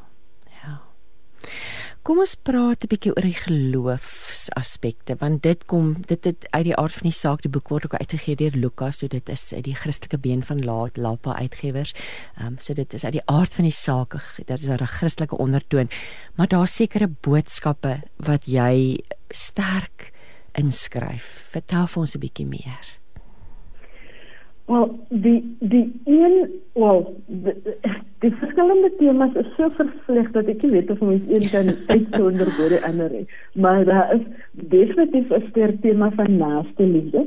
Kom 2.09 2.23
ons 2.23 2.39
praat 2.41 2.85
'n 2.85 2.89
bietjie 2.89 3.11
oor 3.13 3.27
die 3.27 3.37
geloofsaspekte 3.37 5.17
want 5.21 5.43
dit 5.43 5.65
kom 5.69 5.91
dit 6.09 6.25
het 6.25 6.47
uit 6.57 6.65
die 6.65 6.77
aard 6.77 6.95
van 6.97 7.11
die 7.11 7.19
saak 7.19 7.43
die 7.45 7.53
boek 7.53 7.69
word 7.69 7.85
ook 7.85 8.01
uitgegee 8.01 8.35
deur 8.35 8.57
Lukas 8.57 8.99
so 8.99 9.09
dit 9.09 9.29
is 9.29 9.53
uit 9.53 9.65
die 9.65 9.75
Christelike 9.75 10.17
been 10.17 10.43
van 10.43 10.65
Laat 10.65 10.97
Lapa 10.97 11.37
uitgewers. 11.37 11.93
Ehm 12.39 12.47
um, 12.47 12.59
so 12.59 12.73
dit 12.73 12.95
is 12.95 13.05
uit 13.05 13.13
die 13.13 13.27
aard 13.27 13.55
van 13.55 13.65
die 13.65 13.77
saak 13.77 14.17
daar 14.47 14.59
is 14.59 14.69
'n 14.69 14.87
Christelike 14.87 15.37
ondertoon 15.37 15.91
maar 16.37 16.49
daar's 16.49 16.77
sekere 16.77 17.09
boodskappe 17.09 18.01
wat 18.17 18.47
jy 18.47 19.05
sterk 19.29 20.13
inskryf. 20.55 21.45
Vertel 21.51 21.87
vir 21.87 22.01
ons 22.01 22.15
'n 22.15 22.21
bietjie 22.21 22.47
meer. 22.47 22.98
Wel, 24.69 25.07
die 25.09 25.57
die 25.61 26.01
een, 26.05 26.61
wel, 26.73 27.15
die, 27.27 27.55
die 28.21 28.33
verskillende 28.37 28.91
temas 28.99 29.33
is 29.41 29.49
so 29.57 29.71
vervleg 29.79 30.29
dat 30.35 30.51
ek 30.53 30.63
nie 30.67 30.75
weet 30.75 30.91
of 30.93 31.01
ons 31.01 31.31
een 31.33 31.47
kan 31.49 31.71
uitsonder 31.95 32.51
oor 32.61 32.75
die 32.75 32.83
ander 32.85 33.15
nie. 33.15 33.25
Maar 33.57 33.85
daar 33.89 34.13
is 34.19 34.27
definitief 34.75 35.33
'n 35.33 35.49
sterk 35.49 35.81
tema 35.81 36.11
van 36.21 36.37
naaste 36.37 36.85
liefde. 36.85 37.25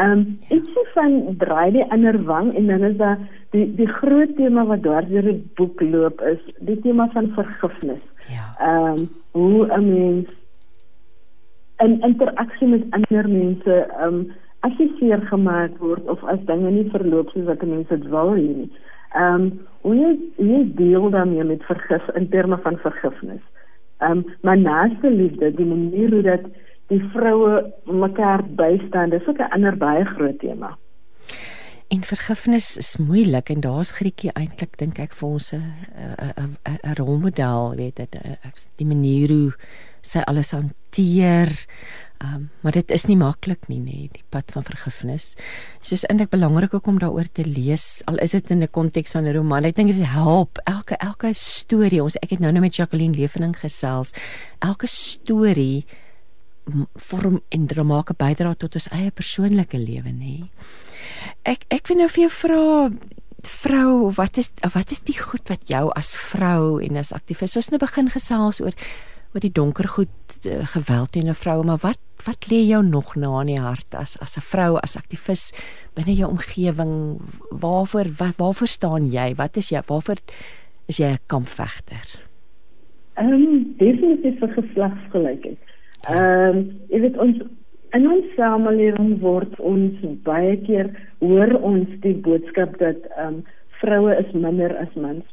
Ehm 0.00 0.10
um, 0.10 0.24
ietsie 0.48 0.86
van 0.94 1.36
draai 1.38 1.70
die 1.76 1.84
ander 1.92 2.22
wang 2.24 2.54
en 2.56 2.66
dan 2.72 2.88
is 2.88 2.96
daar 2.96 3.18
die 3.50 3.66
die 3.74 3.92
groot 4.00 4.36
tema 4.36 4.64
wat 4.64 4.82
deur 4.82 5.22
die 5.28 5.42
boek 5.60 5.80
loop 5.80 6.20
is 6.20 6.40
die 6.58 6.80
tema 6.80 7.10
van 7.12 7.32
vergifnis. 7.36 8.04
Ja. 8.32 8.48
Ehm 8.58 8.98
um, 8.98 9.08
hoe 9.30 9.66
'n 9.76 9.88
mens 9.92 10.28
in 11.78 12.00
interaksie 12.00 12.68
met 12.68 12.84
ander 12.90 13.28
mense 13.28 13.86
um 14.02 14.32
as 14.68 14.78
jy 14.80 14.88
seer 14.98 15.24
gemaak 15.30 15.76
word 15.82 16.06
of 16.12 16.22
as 16.32 16.40
dinge 16.50 16.70
nie 16.74 16.86
verloop 16.92 17.32
soos 17.32 17.48
wat 17.48 17.64
mense 17.64 17.90
dit 17.90 18.08
wil 18.14 18.34
hê 18.36 18.48
nie. 18.62 18.70
Um 19.16 19.50
hoe 19.86 19.94
jy, 19.96 20.10
jy 20.36 20.62
deel 20.80 21.10
dan 21.14 21.36
met 21.50 21.68
vergif 21.68 22.08
in 22.18 22.28
terme 22.34 22.58
van 22.64 22.80
vergifnis. 22.84 23.44
Um 24.04 24.24
maar 24.42 24.58
naaste 24.60 25.10
liefde, 25.10 25.54
die 25.56 25.68
manier 25.68 26.12
hoe 26.16 26.24
dat 26.26 26.50
die 26.92 27.00
vroue 27.12 27.64
mekaar 27.84 28.44
bystaan, 28.60 29.10
dis 29.10 29.26
ook 29.28 29.40
'n 29.40 29.52
ander 29.56 29.76
baie 29.76 30.04
groot 30.04 30.38
tema. 30.38 30.76
En 31.88 32.02
vergifnis 32.04 32.76
is 32.76 32.96
moeilik 32.96 33.48
en 33.48 33.60
daar's 33.60 33.90
Griekie 33.96 34.32
eintlik 34.32 34.76
dink 34.76 34.98
ek 34.98 35.12
vir 35.12 35.28
ons 35.28 35.52
'n 35.52 35.62
'n 36.36 36.56
'n 36.84 36.94
rolmodel, 37.00 37.74
weet 37.76 37.96
dit, 37.96 38.16
die 38.76 38.86
manier 38.86 39.28
hoe 39.28 39.52
sy 40.02 40.18
alles 40.18 40.50
hanteer. 40.50 41.48
Um, 42.18 42.48
maar 42.60 42.74
dit 42.74 42.90
is 42.90 43.04
nie 43.06 43.16
maklik 43.16 43.68
nie, 43.70 43.78
nê, 43.78 43.98
die 44.10 44.24
pad 44.34 44.50
van 44.50 44.64
vergifnis. 44.66 45.36
Is 45.86 46.02
eintlik 46.08 46.32
belangrik 46.32 46.74
ook 46.74 46.88
om 46.90 46.98
daaroor 46.98 47.28
te 47.30 47.44
lees, 47.46 48.02
al 48.10 48.18
is 48.24 48.34
dit 48.34 48.50
in 48.50 48.62
'n 48.62 48.70
konteks 48.70 49.12
van 49.12 49.24
'n 49.24 49.34
roman. 49.36 49.64
Ek 49.64 49.74
dink 49.76 49.92
dit 49.92 50.04
help 50.04 50.58
elke 50.64 50.96
elke 50.96 51.30
storie. 51.32 52.02
Ons 52.02 52.16
ek 52.16 52.30
het 52.30 52.40
nou 52.40 52.52
net 52.52 52.60
met 52.60 52.76
Jacqueline 52.76 53.14
Levening 53.14 53.54
gesels. 53.56 54.12
Elke 54.58 54.86
storie 54.86 55.86
vorm 56.94 57.40
en 57.48 57.66
dra 57.66 57.82
maak 57.82 58.10
'n 58.10 58.16
bydrae 58.16 58.56
tot 58.56 58.74
ons 58.74 58.88
eie 58.88 59.10
persoonlike 59.10 59.78
lewe 59.78 60.10
nê. 60.10 60.48
Ek 61.44 61.64
ek 61.68 61.86
wil 61.86 61.96
nou 61.96 62.08
vir 62.08 62.22
jou 62.22 62.30
vra 62.30 62.90
vrou, 63.42 64.10
wat 64.16 64.36
is 64.36 64.50
wat 64.74 64.90
is 64.90 65.00
die 65.00 65.18
goed 65.18 65.48
wat 65.48 65.68
jou 65.68 65.90
as 65.94 66.14
vrou 66.14 66.82
en 66.82 66.96
as 66.96 67.12
aktivis 67.12 67.56
ons 67.56 67.70
nou 67.70 67.78
begin 67.78 68.10
gesels 68.10 68.60
oor 68.60 68.74
oor 69.34 69.44
die 69.44 69.52
donker 69.52 69.88
goed 69.88 70.38
uh, 70.46 70.64
geweld 70.74 71.12
teen 71.12 71.28
'n 71.28 71.34
vrou, 71.34 71.64
maar 71.64 71.80
wat 71.82 72.00
wat 72.26 72.48
lê 72.50 72.60
jou 72.66 72.82
nog 72.82 73.14
na 73.16 73.40
in 73.40 73.54
die 73.54 73.62
hart 73.62 73.94
as 73.94 74.16
as 74.20 74.36
'n 74.36 74.40
vrou 74.40 74.78
as 74.82 74.96
aktivis 74.96 75.52
binne 75.94 76.14
jou 76.14 76.30
omgewing? 76.30 77.20
Waarvoor 77.50 78.08
wat, 78.18 78.36
waarvoor 78.36 78.66
staan 78.66 79.10
jy? 79.10 79.34
Wat 79.34 79.56
is 79.56 79.70
jy? 79.70 79.80
Waarvoor 79.86 80.18
is 80.88 80.98
jy 80.98 81.12
'n 81.12 81.18
kampvegter? 81.26 82.28
Ehm 83.14 83.32
um, 83.32 83.74
definitief 83.76 84.38
vir 84.38 84.48
geslagsgelykheid. 84.48 85.58
Ehm 86.08 86.56
um, 86.56 86.80
jy 86.88 87.00
weet 87.00 87.18
ons 87.18 87.38
in 87.96 88.10
ons 88.10 88.24
samelewing 88.36 89.20
word 89.20 89.60
ons 89.60 89.94
baie 90.22 90.56
keer 90.66 90.90
hoor 91.18 91.54
ons 91.62 91.88
die 92.00 92.14
boodskap 92.14 92.78
dat 92.78 92.96
ehm 93.16 93.26
um, 93.26 93.44
vroue 93.80 94.14
is 94.18 94.32
minder 94.32 94.76
as 94.76 94.94
mans 94.94 95.24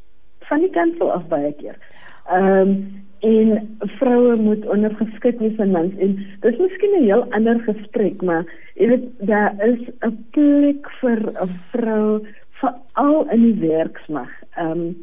van 0.50 0.60
die 0.60 0.70
kant 0.70 1.02
af 1.02 1.28
baie 1.28 1.54
keer. 1.54 1.78
Ehm 2.30 2.62
um, 2.62 3.05
en 3.26 3.78
vroue 3.98 4.36
moet 4.42 4.66
ondergeskik 4.70 5.40
wees 5.40 5.60
aan 5.60 5.72
mans 5.72 5.94
en 5.98 6.16
dis 6.42 6.58
miskien 6.62 6.96
'n 7.00 7.08
heel 7.10 7.26
ander 7.38 7.60
gesprek 7.68 8.22
maar 8.22 8.46
jy 8.76 8.88
weet 8.88 9.06
daar 9.20 9.54
is 9.68 9.82
'n 10.02 10.18
plek 10.32 10.90
vir 11.02 11.20
'n 11.42 11.54
vrou 11.72 12.22
veral 12.60 13.28
in 13.32 13.42
die 13.42 13.68
werksmag. 13.68 14.32
Ehm 14.56 14.72
um, 14.72 14.96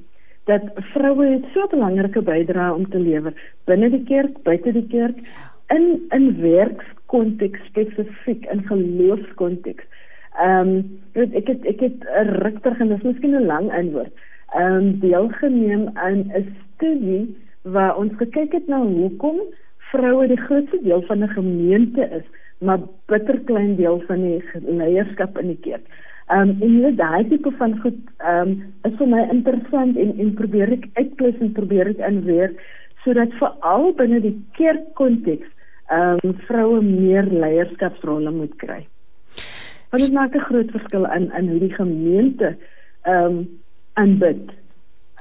dat 0.50 0.62
vroue 0.74 1.26
het 1.26 1.44
so 1.54 1.62
'n 1.62 1.70
belangrike 1.70 2.22
bydrae 2.22 2.74
om 2.74 2.88
te 2.90 2.98
lewer 2.98 3.34
binne 3.64 3.90
die 3.90 4.04
kerk, 4.04 4.42
buite 4.42 4.72
die 4.72 4.86
kerk 4.86 5.18
in 5.68 5.84
in 6.10 6.40
werkskonteks 6.40 7.60
spesifiek 7.70 8.46
in 8.54 8.64
geloofskonteks. 8.66 9.84
Ehm 10.38 10.82
um, 11.14 11.32
ek 11.40 11.46
het 11.46 11.64
ek 11.66 11.80
het 11.80 11.98
'n 12.24 12.34
regtig 12.42 12.80
en 12.80 12.88
dis 12.88 13.02
miskien 13.02 13.36
'n 13.36 13.46
lang 13.46 13.70
antwoord. 13.72 14.12
Ehm 14.54 14.74
um, 14.74 14.98
deelgeneem 14.98 15.90
aan 15.94 16.18
'n 16.18 16.56
studie 16.74 17.36
waar 17.62 17.96
ons 17.96 18.12
gekyk 18.18 18.52
het 18.52 18.68
na 18.68 18.80
hoekom 18.82 19.40
vroue 19.92 20.26
die 20.26 20.40
grootste 20.40 20.78
deel 20.82 21.02
van 21.08 21.22
'n 21.22 21.28
gemeente 21.28 22.08
is, 22.18 22.26
maar 22.58 22.80
bitter 23.06 23.40
klein 23.40 23.76
deel 23.76 24.02
van 24.06 24.20
die 24.20 24.42
leierskap 24.66 25.38
in 25.38 25.46
die 25.46 25.60
kerk. 25.60 25.86
Ehm 26.28 26.48
um, 26.48 26.56
en 26.60 26.80
jy 26.80 26.94
daai 26.96 27.28
tipe 27.28 27.50
van 27.58 27.80
goed 27.80 27.98
ehm 28.18 28.48
um, 28.48 28.52
is 28.82 28.94
vir 28.98 29.08
my 29.08 29.22
interessant 29.30 29.96
en 29.96 30.18
en 30.18 30.34
probeer 30.34 30.72
ek 30.72 30.86
uitklus 30.94 31.40
en 31.40 31.52
probeer 31.52 31.90
ek 31.90 32.04
inweer 32.08 32.54
sodat 33.04 33.34
veral 33.40 33.92
binne 33.98 34.20
die 34.20 34.36
kerkkonteks 34.58 35.48
ehm 35.90 36.22
um, 36.22 36.34
vroue 36.46 36.80
meer 36.82 37.26
leierskapsrolle 37.26 38.30
moet 38.30 38.54
kry. 38.56 38.86
Want 39.90 40.02
dit 40.02 40.12
maak 40.12 40.34
'n 40.34 40.48
groot 40.48 40.70
verskil 40.70 41.04
in 41.16 41.30
in 41.38 41.48
hoe 41.48 41.58
die 41.58 41.74
gemeente 41.74 42.56
ehm 43.02 43.24
um, 43.24 43.48
aanbid 43.94 44.50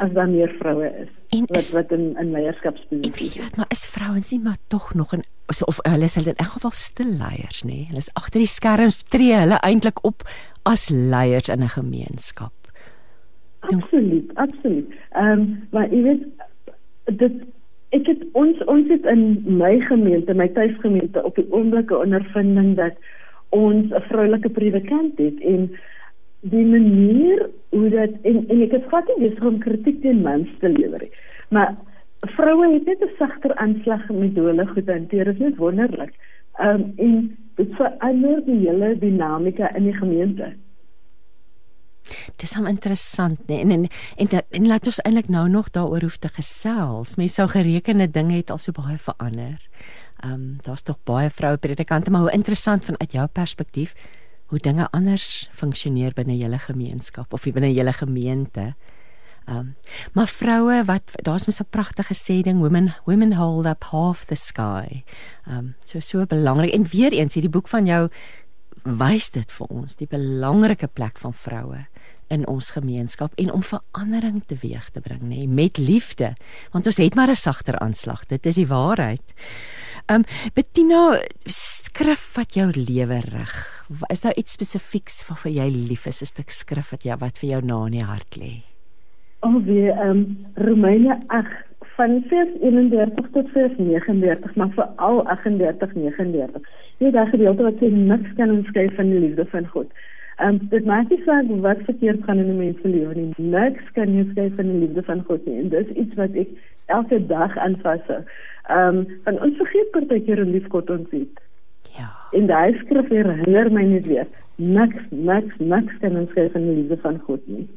as 0.02 0.14
daar 0.18 0.30
meer 0.30 0.54
vroue 0.60 0.90
is. 1.04 1.10
En 1.30 1.46
wat 1.48 1.58
is, 1.58 1.72
wat 1.72 1.92
in 1.92 2.16
in 2.20 2.32
leierskapsposisies. 2.32 3.34
Ja, 3.34 3.48
maar 3.56 3.70
is 3.70 3.86
vrouens 3.86 4.32
nie 4.32 4.40
maar 4.40 4.58
tog 4.68 4.94
nog 4.94 5.14
in 5.14 5.24
of 5.66 5.80
hulle 5.82 6.08
is 6.08 6.16
hulle 6.16 6.30
in 6.32 6.44
elk 6.46 6.56
geval 6.56 6.72
stil 6.72 7.12
leiers 7.20 7.64
nê. 7.68 7.86
Hulle 7.90 8.00
is 8.00 8.14
agter 8.14 8.40
die 8.40 8.50
skerms 8.50 9.02
tree 9.04 9.36
hulle 9.36 9.60
eintlik 9.68 10.00
op 10.08 10.24
as 10.64 10.90
leiers 10.90 11.50
in 11.50 11.64
'n 11.64 11.76
gemeenskap. 11.78 12.54
Absoluut, 13.60 14.32
absoluut. 14.36 14.94
Ehm 15.12 15.40
um, 15.40 15.68
maar 15.72 15.90
jy 15.94 16.02
weet 16.02 16.24
dit 17.06 17.42
ek 17.90 18.08
het 18.08 18.22
ons 18.32 18.64
ons 18.66 18.88
het 18.90 19.06
in 19.06 19.44
my 19.46 19.80
gemeente, 19.80 20.34
my 20.34 20.48
tuisgemeente 20.48 21.24
op 21.24 21.36
die 21.36 21.48
oomblike 21.52 21.98
ondervinding 21.98 22.76
dat 22.76 22.96
ons 23.50 23.92
'n 23.92 24.06
vroulike 24.10 24.50
predikant 24.50 25.18
het 25.18 25.40
en 25.40 25.72
die 26.42 26.66
manier 26.66 27.50
hoe 27.70 27.90
dat 27.90 28.10
en 28.22 28.48
en 28.50 28.62
ek 28.66 28.72
het 28.72 28.88
glad 28.90 29.10
nie 29.12 29.28
besig 29.28 29.46
om 29.46 29.60
kritiek 29.62 30.02
teen 30.02 30.22
mans 30.26 30.50
te 30.60 30.70
lewer 30.70 31.04
nie. 31.04 31.14
Maar 31.50 31.76
vroue 32.36 32.74
het 32.74 32.86
net 32.86 33.02
'n 33.02 33.16
sagter 33.18 33.56
aanslag 33.56 34.10
met 34.10 34.36
hulle 34.36 34.68
goed 34.68 34.90
hanteer. 34.90 35.26
Dit 35.26 35.42
is 35.42 35.58
wonderlik. 35.58 36.14
Ehm 36.58 36.82
um, 36.82 36.94
en 36.98 37.38
dit 37.56 37.76
verander 37.76 38.46
die 38.46 38.60
hele 38.68 38.98
dinamika 38.98 39.76
in 39.76 39.84
die 39.84 39.94
gemeente. 39.94 40.54
Dis 42.36 42.54
hom 42.54 42.68
interessant, 42.68 43.48
nee. 43.48 43.60
En 43.60 43.72
en 43.72 43.88
en, 44.16 44.28
en, 44.28 44.42
en 44.50 44.68
laat 44.68 44.86
ons 44.86 45.02
eintlik 45.02 45.30
nou 45.30 45.50
nog 45.50 45.70
daaroor 45.70 46.02
hoef 46.02 46.18
te 46.18 46.28
gesels. 46.28 47.16
Mense 47.16 47.34
sou 47.34 47.48
gerekende 47.48 48.08
dinge 48.08 48.36
het 48.36 48.50
al 48.50 48.58
so 48.58 48.72
baie 48.72 48.98
verander. 48.98 49.70
Ehm 50.24 50.34
um, 50.34 50.58
daar's 50.62 50.82
tog 50.82 50.98
baie 51.04 51.30
vroue 51.30 51.58
predikante, 51.58 52.12
maar 52.12 52.22
hoe 52.22 52.32
interessant 52.32 52.86
vanuit 52.86 53.12
jou 53.12 53.28
perspektief 53.28 53.94
hoe 54.52 54.60
dinge 54.60 54.88
anders 54.92 55.48
funksioneer 55.56 56.12
binne 56.16 56.36
julle 56.36 56.60
gemeenskap 56.60 57.34
of 57.34 57.48
binne 57.56 57.72
julle 57.72 57.94
gemeente. 57.96 58.74
Ehm 59.48 59.58
um, 59.58 59.76
maar 60.14 60.28
vroue 60.28 60.84
wat 60.86 61.16
daar's 61.24 61.46
mos 61.48 61.62
'n 61.62 61.70
pragtige 61.70 62.14
sê 62.14 62.42
ding 62.42 62.60
women 62.60 62.94
women 63.06 63.34
hold 63.34 63.66
up 63.66 63.84
half 63.84 64.26
the 64.26 64.36
sky. 64.36 65.04
Ehm 65.48 65.58
um, 65.58 65.76
so 65.86 66.00
so 66.00 66.26
belangrik 66.26 66.74
en 66.74 66.88
weer 66.92 67.12
eens 67.12 67.34
hierdie 67.34 67.52
boek 67.52 67.68
van 67.68 67.86
jou 67.86 68.10
wys 68.84 69.30
dit 69.30 69.52
vir 69.52 69.68
ons 69.68 69.96
die 69.96 70.08
belangrike 70.08 70.88
plek 70.88 71.18
van 71.18 71.34
vroue 71.34 71.86
in 72.28 72.48
ons 72.48 72.72
gemeenskap 72.72 73.34
en 73.36 73.52
om 73.52 73.64
verandering 73.64 74.44
teweeg 74.46 74.90
te 74.90 75.00
bring 75.00 75.22
nê 75.22 75.48
met 75.48 75.78
liefde 75.78 76.36
want 76.72 76.86
ons 76.86 76.98
het 76.98 77.16
maar 77.16 77.30
'n 77.30 77.36
sagter 77.36 77.80
aanslag 77.80 78.26
dit 78.26 78.46
is 78.46 78.56
die 78.56 78.68
waarheid. 78.68 79.34
Um 80.10 80.24
Bettina 80.56 81.20
skrif 81.46 82.24
wat 82.38 82.56
jou 82.56 82.70
lewe 82.74 83.20
rig. 83.28 83.56
Is 84.10 84.22
daar 84.22 84.38
iets 84.38 84.56
spesifieks 84.58 85.26
wat 85.30 85.44
vir 85.44 85.52
jou 85.52 85.70
lief 85.70 86.08
is 86.08 86.22
'n 86.22 86.26
stuk 86.26 86.50
skrif 86.50 86.92
wat 86.92 87.04
jy 87.04 87.16
wat 87.20 87.38
vir 87.38 87.50
jou 87.50 87.62
na 87.62 87.86
in 87.86 87.92
die 88.00 88.06
hart 88.06 88.38
lê? 88.38 88.64
Alweer 89.42 89.98
um 90.10 90.38
Romeine 90.56 91.20
8 91.28 91.72
van 91.98 92.24
vers 92.30 92.50
31 92.62 93.30
tot 93.32 93.50
vers 93.54 93.78
39 93.78 94.56
maar 94.56 94.72
veral 94.76 95.28
38 95.28 95.94
39. 95.94 96.62
Jy 96.98 97.12
daag 97.12 97.30
gedeelte 97.30 97.64
wat 97.64 97.78
sê 97.82 97.92
niks 97.92 98.34
kan 98.38 98.52
ons 98.52 98.68
skei 98.68 98.90
van 98.96 99.10
die 99.10 99.20
liefde 99.20 99.46
van 99.46 99.68
God. 99.68 99.88
Ehm 100.42 100.56
um, 100.56 100.68
dit 100.70 100.86
maak 100.86 101.10
nie 101.10 101.22
saak 101.26 101.50
wat 101.66 101.82
verkeerd 101.86 102.24
gaan 102.26 102.40
in 102.42 102.50
'n 102.50 102.58
mens 102.58 102.78
se 102.82 102.88
lewe 102.88 103.14
nie. 103.16 103.34
Niks 103.38 103.92
kan 103.94 104.14
jou 104.14 104.26
skei 104.32 104.50
van 104.56 104.66
die 104.72 104.80
liefde 104.84 105.04
van 105.04 105.24
God 105.28 105.46
nie. 105.46 105.60
En 105.60 105.70
dis 105.70 105.88
iets 105.88 106.16
wat 106.16 106.34
ek 106.44 106.48
elke 106.86 107.26
dag 107.28 107.58
aanvas. 107.58 108.02
Ehm 108.72 109.02
um, 109.02 109.20
van 109.28 109.42
ons 109.48 109.58
vergeet 109.64 109.92
partykeer 109.92 110.44
hoe 110.44 110.52
lief 110.54 110.68
God 110.72 110.90
ons 110.90 111.12
het. 111.12 111.44
Ja. 111.98 112.10
En 112.32 112.48
daai 112.48 112.78
skrif 112.80 113.10
herinner 113.12 113.72
my 113.72 113.84
net 113.84 114.08
weer. 114.08 114.28
Niks, 114.56 115.04
niks, 115.10 115.56
niks 115.60 116.02
kan 116.02 116.18
ons 116.18 116.30
skei 116.32 116.50
van 116.54 116.68
die 116.68 116.76
liefde 116.80 116.98
van 117.04 117.20
God 117.28 117.48
nie 117.52 117.68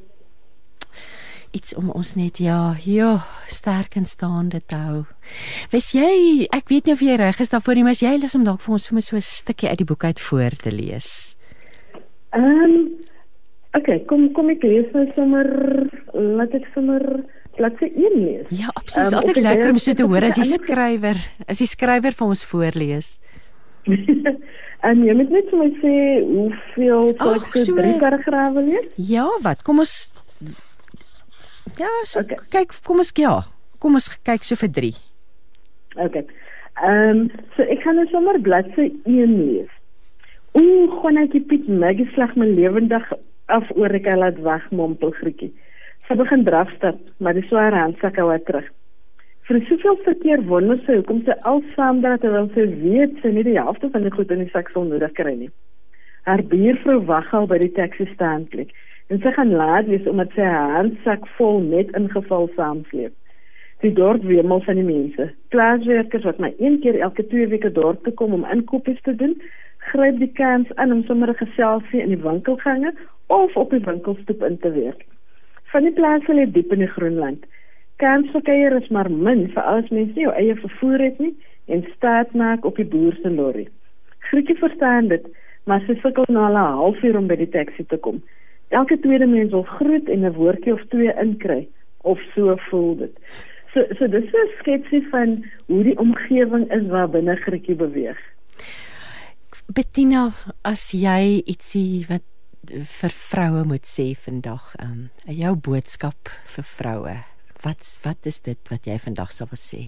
iets 1.55 1.75
om 1.79 1.93
ons 1.95 2.15
net 2.19 2.41
ja, 2.43 2.75
ja, 2.83 3.13
sterk 3.47 3.95
en 3.95 4.09
staande 4.11 4.59
te 4.67 4.75
hou. 4.75 5.05
Wes 5.71 5.93
jy, 5.95 6.49
ek 6.51 6.67
weet 6.73 6.89
nie 6.89 6.97
of 6.97 7.05
jy 7.05 7.15
reg 7.21 7.39
is 7.43 7.53
daarvoor 7.53 7.79
nie, 7.79 7.87
maar 7.87 7.99
jy 7.99 8.17
lus 8.19 8.35
om 8.35 8.47
dalk 8.47 8.65
vir 8.65 8.75
ons 8.75 8.87
sommer 8.89 9.07
so 9.07 9.17
'n 9.17 9.23
stukkie 9.23 9.69
uit 9.69 9.79
die 9.79 9.87
boek 9.87 10.05
uit 10.05 10.21
voor 10.21 10.51
te 10.65 10.73
lees. 10.75 11.37
Ehm 12.35 12.65
um, 12.65 12.75
Okay, 13.75 14.05
kom 14.07 14.29
kom 14.33 14.53
ek 14.53 14.63
lees 14.63 14.87
nou 14.95 15.03
sommer 15.17 15.49
laat 16.15 16.53
ek 16.55 16.67
sommer 16.75 17.03
bladsy 17.59 17.89
1 17.91 18.19
lees. 18.19 18.51
Ja, 18.55 18.73
absoluut. 18.75 19.13
Um, 19.13 19.19
altyd 19.21 19.41
lekker 19.45 19.73
om 19.75 19.81
so 19.83 19.95
te 19.97 20.07
hoor 20.09 20.27
as 20.27 20.39
die 20.41 20.49
skrywer, 20.49 21.21
as 21.47 21.61
die 21.65 21.71
skrywer 21.71 22.17
vir 22.17 22.27
ons 22.27 22.45
voorlees. 22.51 23.09
en 24.89 25.03
jy 25.05 25.17
moet 25.17 25.33
net 25.33 25.51
vir 25.51 25.61
my 25.61 25.71
sê 25.81 25.95
hoeveel 26.29 27.13
tot 27.21 27.49
so 27.57 27.77
drie 27.79 27.97
paragrawe 28.01 28.65
lees? 28.65 28.89
Ja, 29.11 29.27
wat? 29.45 29.65
Kom 29.67 29.83
ons 29.85 30.09
Ja, 31.75 31.91
so 32.07 32.21
okay. 32.23 32.39
kyk, 32.53 32.75
kom 32.87 33.01
ons 33.03 33.11
ja. 33.19 33.41
Kom 33.83 33.97
ons 33.99 34.07
kyk 34.27 34.45
so 34.47 34.59
vir 34.61 34.71
3. 34.77 34.91
Okay. 36.07 36.27
Ehm 36.83 37.25
um, 37.25 37.25
so 37.57 37.67
ek 37.71 37.83
gaan 37.85 37.99
nou 37.99 38.07
sommer 38.11 38.39
bladsy 38.43 38.91
1 39.07 39.35
lees. 39.39 39.71
Oeh, 40.55 40.91
gonetjie 41.03 41.43
Piet, 41.51 41.67
my 41.67 41.91
geslag 41.99 42.35
my 42.39 42.47
lewendig 42.47 43.07
af 43.53 43.71
oor 43.75 43.95
ek 43.95 44.07
laat 44.19 44.39
weg 44.43 44.67
mompel 44.71 45.15
Grietjie. 45.19 45.51
Sy 46.05 46.15
begin 46.21 46.43
drafstap, 46.45 46.99
maar 47.17 47.33
die 47.33 47.47
sware 47.49 47.79
handsak 47.81 48.19
hou 48.21 48.29
terug. 48.45 48.67
Vir 49.49 49.59
soveel 49.69 49.97
verkeer 50.05 50.43
wonder 50.49 50.77
sy 50.85 50.99
hoekom 50.99 51.23
sy 51.25 51.37
alsaam 51.49 52.03
dat 52.05 52.21
terwyl 52.21 52.51
sy 52.53 52.67
weet 52.83 53.23
sy 53.23 53.33
nie 53.33 53.45
die 53.47 53.57
helfte 53.57 53.89
van 53.93 54.05
die 54.05 54.13
goed 54.13 54.33
in 54.33 54.43
die 54.45 54.53
sak 54.53 54.69
sal 54.73 54.85
nodig 54.89 55.15
kry 55.17 55.33
nie. 55.37 55.49
Haar 56.29 56.43
buurvrou 56.51 56.99
wag 57.09 57.33
al 57.37 57.49
by 57.49 57.59
die 57.61 57.73
taxi 57.77 58.05
stand 58.13 58.51
klik 58.53 58.73
en 59.13 59.21
sy 59.21 59.33
gaan 59.37 59.53
laat 59.57 59.89
wees 59.89 60.09
omdat 60.13 60.33
sy 60.37 60.45
haar 60.49 60.77
handsak 60.79 61.25
vol 61.39 61.61
net 61.65 61.93
ingeval 61.97 62.51
saamsleep. 62.57 63.17
Die 63.85 63.93
dorp 63.97 64.29
wemel 64.29 64.61
van 64.69 64.81
die 64.81 64.87
mense. 64.89 65.31
Plaaswerkers 65.57 66.29
wat 66.29 66.41
maar 66.41 66.53
een 66.61 66.81
keer 66.85 67.01
elke 67.01 67.25
2 67.33 67.49
weke 67.53 67.73
dorp 67.73 68.05
toe 68.05 68.13
kom 68.21 68.37
om 68.37 68.49
inkopies 68.53 69.01
te 69.09 69.17
doen, 69.25 69.37
gryp 69.93 70.21
die 70.21 70.33
kans 70.37 70.73
aan 70.77 70.93
om 70.93 71.05
sommer 71.09 71.33
'n 71.33 71.43
geselsie 71.45 72.05
in 72.05 72.13
die 72.17 72.25
winkelgange 72.29 72.93
of 73.29 73.57
op 73.57 73.71
die 73.71 73.85
winkelstoep 73.89 74.43
in 74.43 74.59
te 74.59 74.73
werk. 74.73 75.05
Van 75.75 75.83
die 75.83 75.95
plase 75.95 76.31
lê 76.31 76.45
diep 76.47 76.71
in 76.71 76.85
die 76.85 76.91
Groenland. 76.93 77.47
Kans 77.99 78.29
vir 78.31 78.43
kuier 78.47 78.77
is 78.77 78.91
maar 78.95 79.09
min 79.11 79.49
vir 79.55 79.65
as 79.67 79.89
mens 79.91 80.13
nie 80.15 80.23
jou 80.23 80.35
eie 80.39 80.55
vervoer 80.61 81.03
het 81.03 81.17
nie 81.19 81.33
en 81.75 81.81
staat 81.97 82.35
maak 82.39 82.67
op 82.69 82.77
die 82.79 82.87
boer 82.93 83.17
se 83.23 83.33
lorry. 83.33 83.65
Grietjie 84.29 84.55
verstaan 84.61 85.09
dit, 85.11 85.25
maar 85.67 85.83
sy 85.87 85.97
sukkel 86.03 86.29
na 86.29 86.47
'n 86.47 86.79
halfuur 86.79 87.19
om 87.19 87.27
by 87.27 87.37
die 87.41 87.51
taxi 87.57 87.85
te 87.91 87.99
kom. 87.99 88.23
Elke 88.71 89.01
tweede 89.01 89.27
mens 89.27 89.51
wil 89.51 89.63
groet 89.63 90.09
en 90.09 90.23
'n 90.25 90.37
woordjie 90.39 90.73
of 90.73 90.85
twee 90.95 91.13
inkry 91.23 91.67
of 92.03 92.21
so 92.35 92.55
voel 92.71 92.95
dit. 92.97 93.15
So 93.73 93.83
so 93.99 94.07
dis 94.07 94.31
'n 94.31 94.55
sketsie 94.61 95.03
van 95.11 95.45
hoe 95.67 95.83
die 95.83 95.99
omgewing 95.99 96.71
is 96.73 96.87
waar 96.87 97.11
binne 97.11 97.37
Grietjie 97.37 97.75
beweeg. 97.75 98.21
Bettina, 99.67 100.31
as 100.63 100.93
jy 100.93 101.43
ietsie 101.47 102.07
wat 102.09 102.34
vir 102.71 103.15
vroue 103.15 103.65
moet 103.65 103.87
sê 103.89 104.13
vandag, 104.19 104.75
ehm 104.79 104.93
um, 104.93 105.11
jou 105.29 105.55
boodskap 105.69 106.31
vir 106.55 106.67
vroue. 106.71 107.17
Wat 107.65 107.83
wat 108.05 108.27
is 108.27 108.41
dit 108.41 108.71
wat 108.71 108.87
jy 108.87 108.99
vandag 108.99 109.33
sou 109.33 109.47
wil 109.51 109.61
sê? 109.61 109.83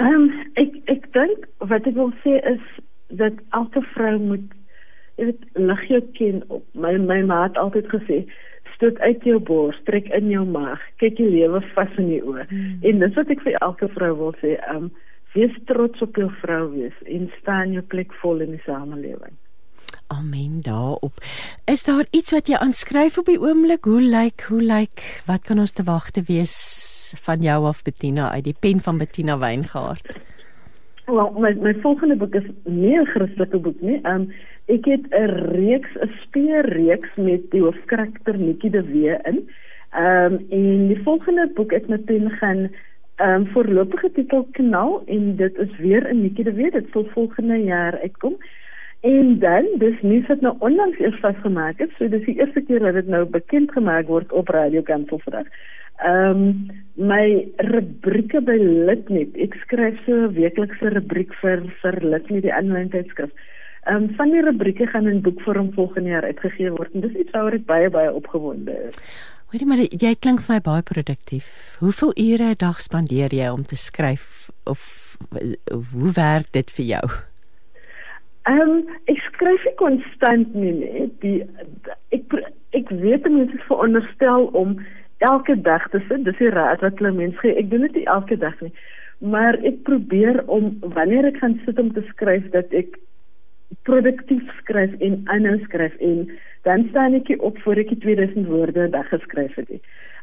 Ehm 0.00 0.14
um, 0.14 0.26
ek 0.60 0.76
ek 0.90 1.12
dink 1.12 1.46
wat 1.58 1.86
ek 1.86 1.94
wil 1.94 2.12
sê 2.24 2.40
is 2.54 2.64
dat 3.08 3.38
elke 3.52 3.82
vrou 3.94 4.18
moet 4.18 4.46
jy 5.18 5.30
weet 5.30 5.44
lig 5.54 5.84
jou 5.88 6.02
kin 6.18 6.42
op. 6.48 6.64
My 6.74 6.96
my 6.98 7.22
ma 7.22 7.44
het 7.46 7.58
altyd 7.60 7.90
gesê 7.92 8.24
stoot 8.74 8.98
uit 8.98 9.22
jou 9.22 9.38
bors, 9.38 9.76
trek 9.86 10.08
in 10.16 10.32
jou 10.32 10.42
maag, 10.44 10.82
kyk 10.98 11.20
jou 11.22 11.28
lewe 11.30 11.60
vas 11.76 11.98
in 12.02 12.08
die 12.10 12.22
oë. 12.22 12.46
Hmm. 12.50 12.78
En 12.82 13.04
dis 13.04 13.18
wat 13.20 13.30
ek 13.30 13.44
vir 13.46 13.58
elke 13.60 13.88
vrou 13.94 14.12
wil 14.22 14.34
sê, 14.42 14.56
ehm 14.58 14.88
um, 14.88 14.92
wees 15.34 15.54
trots 15.66 16.02
op 16.02 16.18
jou 16.18 16.28
vrou 16.42 16.68
wees 16.70 16.94
en 17.10 17.26
staan 17.40 17.72
jou 17.74 17.82
plek 17.90 18.12
vol 18.22 18.44
in 18.44 18.52
die 18.54 18.62
samelewing. 18.66 19.34
Amen 20.06 20.60
daarop. 20.62 21.12
Is 21.64 21.84
daar 21.84 22.04
iets 22.10 22.32
wat 22.32 22.48
jy 22.48 22.56
aanskryf 22.56 23.18
op 23.18 23.26
die 23.26 23.40
oomblik? 23.40 23.84
Hoe 23.84 24.02
lyk, 24.02 24.44
hoe 24.48 24.62
lyk, 24.62 25.22
wat 25.26 25.42
kan 25.48 25.58
ons 25.58 25.72
te 25.72 25.82
wag 25.82 26.10
te 26.10 26.22
wees 26.26 26.54
van 27.24 27.40
jou 27.40 27.64
af 27.66 27.82
Bettina 27.82 28.30
uit 28.30 28.44
die 28.44 28.56
pen 28.60 28.80
van 28.80 28.98
Bettina 28.98 29.38
Wyngaard? 29.38 30.16
Wel, 31.06 31.30
my 31.36 31.52
my 31.60 31.74
volgende 31.80 32.16
boek 32.16 32.34
is 32.34 32.46
nie 32.64 32.98
'n 32.98 33.06
Christelike 33.06 33.58
boek 33.58 33.80
nie. 33.80 34.00
Um 34.04 34.32
ek 34.66 34.84
het 34.84 35.04
'n 35.10 35.28
reeks, 35.52 35.92
'n 36.00 36.10
speurreeks 36.22 37.10
met 37.16 37.50
die 37.50 37.60
hoofkarakter 37.60 38.38
Nikki 38.38 38.70
de 38.70 38.82
Wee 38.82 39.16
in. 39.22 39.48
Um 39.92 40.32
en 40.50 40.88
die 40.88 41.02
volgende 41.02 41.50
boek 41.54 41.72
ek 41.72 41.88
met 41.88 42.04
pen 42.04 42.30
gaan 42.30 42.70
um 43.20 43.46
voorlopige 43.46 44.12
titel 44.12 44.48
Knal 44.52 45.02
en 45.06 45.36
dit 45.36 45.58
is 45.58 45.76
weer 45.76 46.08
'n 46.08 46.20
Nikki 46.22 46.42
de 46.42 46.52
Wee. 46.52 46.70
Dit 46.70 46.86
sal 46.92 47.04
volgende 47.04 47.56
jaar 47.56 48.00
uitkom. 48.00 48.36
En 49.04 49.38
dan, 49.38 49.66
dis 49.78 49.96
nuus 50.00 50.26
wat 50.30 50.40
nou 50.40 50.54
onlangs 50.64 50.98
eers 50.98 51.18
vasgemaak 51.20 51.80
is, 51.84 51.90
so 51.98 52.08
dis 52.08 52.24
die 52.24 52.38
eerste 52.38 52.62
keer 52.64 52.80
dat 52.86 52.96
dit 52.96 53.08
nou 53.12 53.24
bekend 53.28 53.72
gemaak 53.76 54.06
word 54.08 54.30
op 54.32 54.48
Radio 54.54 54.80
Kansel 54.82 55.20
vandag. 55.26 55.50
Ehm 56.00 56.30
um, 56.30 56.46
my 56.94 57.26
rubrieke 57.68 58.40
by 58.46 58.54
Litnet, 58.60 59.36
ek 59.36 59.58
skryf 59.64 59.98
so 60.06 60.14
'n 60.28 60.32
weeklikse 60.38 60.88
rubriek 60.94 61.34
vir 61.42 61.66
vir 61.82 61.98
Litnet 62.00 62.46
die 62.46 62.54
aanlyn 62.54 62.88
tydskrif. 62.94 63.28
Ehm 63.84 63.96
um, 63.96 64.08
van 64.16 64.32
die 64.32 64.40
rubrieke 64.40 64.86
gaan 64.86 65.06
in 65.12 65.20
boekvorm 65.20 65.68
volgende 65.76 66.10
jaar 66.10 66.24
uitgegee 66.24 66.70
word 66.70 66.94
en 66.94 67.04
dis 67.04 67.20
iets 67.26 67.36
waaroor 67.36 67.58
ek 67.60 67.66
baie 67.66 67.90
baie 67.90 68.12
opgewonde 68.12 68.78
is. 68.88 68.96
Hoorie 69.52 69.68
maar 69.68 69.84
jy 69.84 70.14
klink 70.16 70.40
vir 70.40 70.54
my 70.54 70.60
baie 70.60 70.82
produktief. 70.82 71.76
Hoeveel 71.84 72.16
ure 72.16 72.56
'n 72.56 72.58
dag 72.58 72.80
spandeer 72.80 73.34
jy 73.34 73.52
om 73.52 73.62
te 73.62 73.76
skryf 73.76 74.50
of, 74.64 74.80
of 75.70 75.92
hoe 75.92 76.12
werk 76.12 76.52
dit 76.52 76.70
vir 76.70 76.84
jou? 76.84 77.33
Ehm 78.44 78.60
um, 78.60 78.80
ek 79.08 79.20
skryf 79.30 79.62
nie 79.64 79.76
konstant 79.80 80.54
nie, 80.54 80.72
nee. 80.80 81.06
Die 81.22 81.36
ek 82.12 82.34
ek 82.76 82.90
weet 83.00 83.28
mense 83.30 83.60
veronderstel 83.68 84.50
om 84.52 84.76
elke 85.24 85.56
dag 85.56 85.86
te 85.92 86.02
sit. 86.08 86.26
Dis 86.26 86.36
die 86.42 86.52
raad 86.52 86.84
wat 86.84 87.00
hulle 87.00 87.14
mense 87.16 87.40
gee. 87.40 87.56
Ek 87.56 87.70
doen 87.70 87.86
dit 87.86 88.00
nie 88.00 88.10
elke 88.16 88.36
dag 88.36 88.58
nie. 88.60 88.72
Maar 89.24 89.56
ek 89.64 89.80
probeer 89.88 90.42
om 90.52 90.74
wanneer 90.96 91.30
ek 91.30 91.40
gaan 91.40 91.56
sit 91.64 91.80
om 91.80 91.92
te 91.94 92.04
skryf 92.10 92.50
dat 92.52 92.72
ek 92.76 92.98
produktief 93.88 94.42
skryf 94.60 94.92
en 94.98 95.20
aanhou 95.24 95.58
skryf 95.64 95.94
en 96.00 96.28
dan 96.64 96.86
staan 96.90 97.14
ek 97.14 97.34
op 97.38 97.58
voor 97.64 97.80
ek 97.82 97.92
2000 98.00 98.46
woorde 98.48 98.86
'n 98.86 98.90
dag 98.90 99.08
geskryf 99.08 99.54
het. 99.54 99.70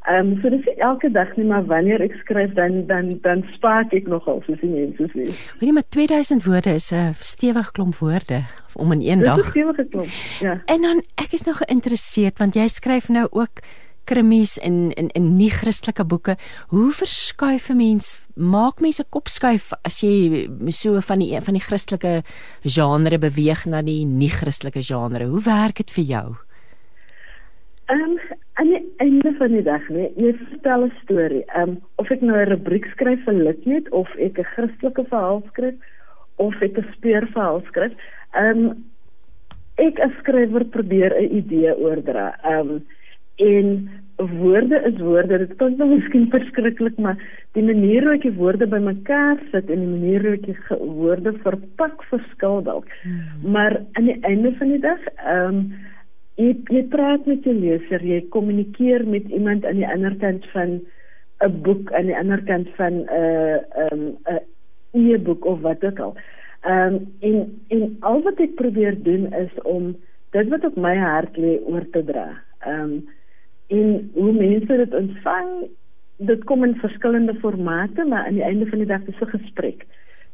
Ehm 0.01 0.31
um, 0.31 0.39
so 0.41 0.49
dis 0.49 0.65
elke 0.77 1.11
dag 1.11 1.35
nie 1.37 1.45
maar 1.45 1.65
wanneer 1.65 2.01
ek 2.01 2.15
skryf 2.23 2.53
dan 2.53 2.85
dan 2.87 3.17
dan 3.21 3.43
spaak 3.53 3.93
ek 3.93 4.07
nogal 4.07 4.41
soos 4.45 4.59
die 4.59 4.69
mense 4.69 5.05
sê. 5.13 5.25
Weet 5.59 5.69
jy 5.69 5.73
maar 5.77 5.89
2000 5.89 6.43
woorde 6.45 6.73
is 6.73 6.91
'n 6.91 7.13
stewige 7.19 7.71
klomp 7.71 7.95
woorde 7.95 8.41
om 8.73 8.91
in 8.91 9.01
een 9.01 9.17
dis 9.17 9.27
dag. 9.27 9.37
'n 9.37 9.49
stewige 9.49 9.85
klomp. 9.89 10.13
Ja. 10.39 10.61
En 10.65 10.81
dan 10.81 11.03
ek 11.15 11.31
is 11.31 11.43
nog 11.43 11.57
geïnteresseerd 11.57 12.37
want 12.37 12.53
jy 12.53 12.67
skryf 12.67 13.09
nou 13.09 13.27
ook 13.29 13.61
krimies 14.11 14.57
en 14.59 14.91
in 14.99 15.09
in 15.15 15.31
nie 15.37 15.49
Christelike 15.49 16.05
boeke. 16.05 16.35
Hoe 16.69 16.91
verskuif 16.91 17.69
'n 17.69 17.77
mens? 17.77 18.19
Maak 18.35 18.81
mense 18.81 19.03
kop 19.09 19.27
skuif 19.27 19.71
as 19.83 20.01
jy 20.03 20.47
so 20.69 20.99
van 20.99 21.19
die 21.19 21.39
van 21.41 21.53
die 21.53 21.67
Christelike 21.67 22.23
genre 22.63 23.17
beweeg 23.17 23.65
na 23.65 23.81
die 23.81 24.05
nie 24.05 24.29
Christelike 24.29 24.81
genre. 24.81 25.25
Hoe 25.25 25.41
werk 25.41 25.77
dit 25.77 25.91
vir 25.91 26.03
jou? 26.03 26.35
Ehm 27.91 28.01
um, 28.01 28.19
aan 28.53 28.67
die 28.67 28.93
einde 28.97 29.33
van 29.37 29.51
die 29.51 29.63
dag, 29.63 29.87
nee, 29.89 30.11
jy 30.15 30.33
vertel 30.33 30.85
'n 30.85 30.93
storie. 31.03 31.43
Ehm 31.45 31.69
um, 31.69 31.81
of 31.95 32.11
ek 32.11 32.21
nou 32.21 32.37
'n 32.37 32.49
rubriek 32.49 32.85
skryf 32.85 33.23
vir 33.25 33.33
Litnet 33.33 33.89
of 33.89 34.07
ek 34.15 34.39
'n 34.39 34.51
Christelike 34.53 35.03
verhaal 35.09 35.43
skryf 35.47 35.75
of 36.35 36.61
ek 36.61 36.77
'n 36.77 36.87
speurverhaal 36.93 37.61
skryf. 37.67 37.91
Ehm 38.33 38.65
um, 38.65 38.83
ek 39.75 39.99
as 39.99 40.11
skrywer 40.19 40.65
probeer 40.65 41.11
'n 41.19 41.35
idee 41.41 41.75
oordra. 41.75 42.35
Ehm 42.43 42.69
um, 42.69 42.85
en 43.35 43.89
woorde 44.29 44.81
is 44.85 44.97
woorde. 44.99 45.37
Dit 45.37 45.55
klink 45.57 45.77
nou 45.77 45.87
miskien 45.91 46.27
verskriklik, 46.33 46.97
maar 46.97 47.19
die 47.57 47.63
manier 47.65 48.05
hoe 48.05 48.15
ek 48.17 48.27
die 48.27 48.35
woorde 48.37 48.67
bymekaar 48.67 49.39
sit 49.51 49.69
en 49.69 49.83
die 49.83 49.91
manier 49.91 50.25
hoe 50.25 50.33
ek 50.37 50.45
die 50.49 50.57
woorde 50.79 51.33
verpak 51.45 52.03
verskil 52.09 52.61
dalk. 52.67 52.89
Hmm. 53.03 53.51
Maar 53.55 53.79
aan 53.99 54.09
die 54.09 54.19
einde 54.27 54.53
van 54.59 54.75
die 54.75 54.83
dag, 54.83 55.07
ehm 55.25 55.61
um, 55.61 55.63
jy, 56.39 56.53
jy 56.73 56.83
praat 56.89 57.27
met 57.29 57.43
jou 57.45 57.53
leser, 57.53 58.01
jy 58.01 58.21
kommunikeer 58.33 59.03
met 59.05 59.27
iemand 59.29 59.65
aan 59.67 59.81
die 59.81 59.89
ander 59.89 60.15
kant 60.21 60.45
van 60.55 60.79
'n 61.41 61.61
boek 61.65 61.91
aan 61.93 62.07
die 62.09 62.17
ander 62.17 62.41
kant 62.43 62.69
van 62.77 63.03
'n 63.03 63.07
uh, 63.09 63.57
ehm 63.85 63.99
um, 63.99 64.39
'n 64.93 65.09
e-boek 65.13 65.45
of 65.45 65.61
wat 65.61 65.83
ook 65.83 65.99
al. 65.99 66.15
Ehm 66.61 66.93
um, 66.93 67.13
en 67.19 67.61
en 67.67 67.97
al 67.99 68.21
wat 68.21 68.39
ek 68.39 68.55
probeer 68.55 68.95
doen 69.03 69.33
is 69.33 69.53
om 69.63 69.95
dit 70.31 70.47
wat 70.49 70.65
op 70.65 70.75
my 70.75 70.95
hart 70.97 71.37
lê 71.37 71.59
oor 71.65 71.85
te 71.91 72.03
dra. 72.03 72.27
Ehm 72.59 72.81
um, 72.81 73.09
en 73.71 74.09
hoe 74.13 74.31
mense 74.35 74.79
dit 74.83 74.95
ontvang 75.01 75.51
dit 76.31 76.43
kom 76.49 76.63
in 76.67 76.75
verskillende 76.83 77.35
formate 77.43 78.05
maar 78.05 78.25
aan 78.25 78.39
die 78.39 78.47
einde 78.47 78.67
van 78.69 78.83
die 78.83 78.87
dag 78.87 79.05
is 79.07 79.21
'n 79.21 79.35
gesprek. 79.37 79.85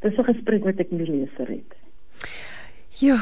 Dis 0.02 0.18
'n 0.18 0.32
gesprek 0.34 0.64
wat 0.64 0.80
ek 0.80 0.92
met 0.92 1.06
die 1.06 1.14
leser 1.16 1.48
het 1.48 1.87
Jo, 2.98 3.14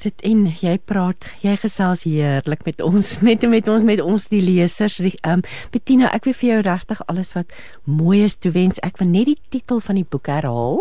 dit 0.00 0.22
en 0.24 0.46
jy 0.56 0.78
praat, 0.88 1.26
jy 1.42 1.52
gesels 1.60 2.06
heerlik 2.08 2.62
met 2.64 2.78
ons, 2.80 3.10
met 3.26 3.42
met 3.52 3.66
ons 3.68 3.84
met 3.84 4.00
ons 4.00 4.24
die 4.32 4.40
lesers. 4.40 4.96
Ehm 5.04 5.42
um, 5.42 5.42
Bettina, 5.74 6.08
ek 6.16 6.30
wil 6.30 6.36
vir 6.38 6.48
jou 6.48 6.62
regtig 6.64 7.02
alles 7.12 7.34
wat 7.36 7.52
mooi 7.84 8.22
is 8.24 8.38
toewens. 8.40 8.80
Ek 8.80 8.96
wil 9.02 9.12
net 9.12 9.28
die 9.28 9.36
titel 9.52 9.84
van 9.84 10.00
die 10.00 10.06
boek 10.08 10.32
herhaal. 10.32 10.80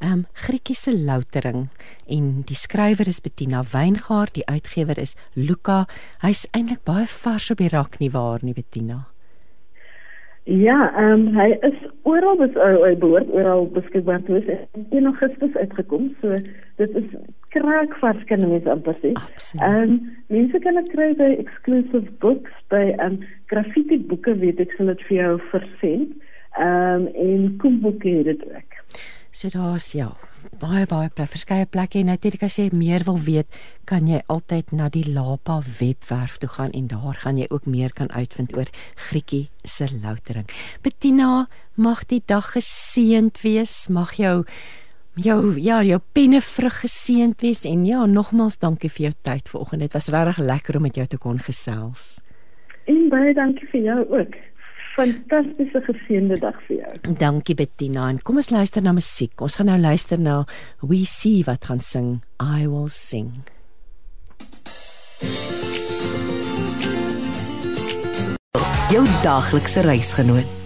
Ehm 0.00 0.22
um, 0.22 0.24
Grietjie 0.46 0.78
se 0.78 0.96
loutering 0.96 1.66
en 2.08 2.32
die 2.48 2.56
skrywer 2.56 3.12
is 3.12 3.20
Bettina 3.20 3.60
Wyngaard, 3.74 4.38
die 4.40 4.48
uitgewer 4.48 4.96
is 4.96 5.12
Luka. 5.36 5.82
Hy's 6.24 6.46
eintlik 6.56 6.86
baie 6.88 7.04
vars 7.04 7.52
op 7.52 7.60
die 7.60 7.72
rak 7.76 8.00
nie 8.00 8.14
waar 8.16 8.40
nie 8.40 8.56
Bettina. 8.56 9.11
Ja, 10.44 10.90
ehm 10.96 11.12
um, 11.12 11.26
hy 11.38 11.52
is 11.62 11.76
oral 12.02 12.34
bes 12.40 12.56
uh, 12.58 12.74
hy 12.82 12.96
behoort 12.98 13.28
oral 13.30 13.68
beskikbaar 13.76 14.24
te 14.26 14.32
wees. 14.34 14.64
In 14.90 15.06
Augustus 15.06 15.54
uitgekom. 15.54 16.08
So 16.20 16.34
dit 16.82 16.96
is 16.98 17.12
kraak 17.54 17.94
vars 18.00 18.24
kan 18.26 18.42
mens 18.42 18.66
amper 18.66 18.98
sê. 19.04 19.12
Ehm 19.60 19.92
um, 19.92 19.94
mense 20.34 20.58
kan 20.64 20.80
dit 20.80 20.90
kry 20.96 21.12
by 21.20 21.30
exclusive 21.44 22.10
books 22.24 22.58
by 22.74 22.82
ehm 22.90 23.06
um, 23.06 23.20
graffiti 23.54 24.00
boeke 24.10 24.34
weet 24.42 24.64
ek 24.66 24.74
sal 24.74 24.90
dit 24.90 25.06
vir 25.06 25.18
jou 25.20 25.32
versend. 25.54 26.18
Ehm 26.58 27.06
um, 27.06 27.08
en 27.28 27.48
kom 27.62 27.78
boeke 27.86 28.18
het 28.18 28.32
dit 28.32 28.46
ook. 28.50 28.78
So 29.30 29.48
daar's 29.48 29.92
ja, 29.94 30.10
baie 30.60 30.86
baie 30.86 31.08
plek, 31.12 31.30
verskeie 31.32 31.66
plekke 31.66 32.00
en 32.00 32.10
natuurlik 32.12 32.44
as 32.46 32.58
jy 32.58 32.68
meer 32.74 33.04
wil 33.06 33.18
weet, 33.22 33.48
kan 33.88 34.06
jy 34.08 34.20
altyd 34.32 34.72
na 34.72 34.88
die 34.92 35.04
Lapa 35.08 35.60
webwerf 35.80 36.38
toe 36.42 36.50
gaan 36.56 36.74
en 36.76 36.88
daar 36.90 37.18
gaan 37.22 37.38
jy 37.40 37.48
ook 37.50 37.66
meer 37.66 37.94
kan 37.94 38.10
uitvind 38.10 38.54
oor 38.56 38.70
Grietjie 39.08 39.48
se 39.64 39.88
loutering. 39.92 40.48
Bettina, 40.82 41.48
mag 41.74 42.04
die 42.10 42.22
dag 42.26 42.52
geseënd 42.56 43.42
wees. 43.42 43.88
Mag 43.88 44.16
jou 44.20 44.44
jou 45.20 45.60
ja, 45.60 45.82
jou 45.84 45.98
penne 46.16 46.40
vrug 46.40 46.78
geseënd 46.86 47.42
wees 47.44 47.66
en 47.68 47.84
ja, 47.86 48.06
nogmaals 48.06 48.58
dankie 48.58 48.90
vir 48.90 49.10
jou 49.10 49.14
tyd 49.28 49.48
vanoggend. 49.48 49.84
Dit 49.84 49.96
was 49.98 50.08
regtig 50.08 50.38
lekker 50.46 50.76
om 50.76 50.86
met 50.88 50.96
jou 50.96 51.06
te 51.06 51.18
kon 51.20 51.38
gesels. 51.38 52.22
En 52.90 53.08
baie 53.12 53.34
dankie 53.34 53.68
vir 53.70 53.84
jou 53.84 54.00
ook 54.08 54.38
fantastiese 54.96 55.82
geseënde 55.86 56.38
dag 56.42 56.58
vir 56.66 56.76
jou. 56.82 57.14
Dankie 57.18 57.56
Bettina. 57.58 58.08
En 58.08 58.20
kom 58.22 58.36
ons 58.36 58.52
luister 58.52 58.84
na 58.84 58.92
musiek. 58.96 59.34
Ons 59.40 59.56
gaan 59.58 59.70
nou 59.72 59.78
luister 59.80 60.20
na 60.20 60.42
We 60.80 61.04
See 61.08 61.44
wat 61.48 61.64
gaan 61.70 61.80
sing 61.80 62.22
I 62.40 62.66
will 62.68 62.90
sing. 62.92 63.32
Jou 68.92 69.06
daglikse 69.22 69.80
reisgenoot. 69.80 70.58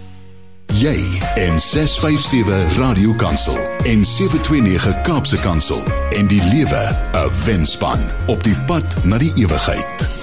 Jy 0.77 0.97
en 1.41 1.61
657 1.61 2.79
Radio 2.79 3.15
Kansel 3.15 3.57
en 3.87 4.05
729 4.05 5.01
Kaapse 5.07 5.39
Kansel 5.41 5.81
en 6.11 6.27
die 6.27 6.43
lewe 6.51 6.83
'n 7.15 7.31
wenspan 7.47 8.03
op 8.27 8.43
die 8.43 8.57
pad 8.67 9.05
na 9.05 9.19
die 9.19 9.33
ewigheid. 9.37 10.16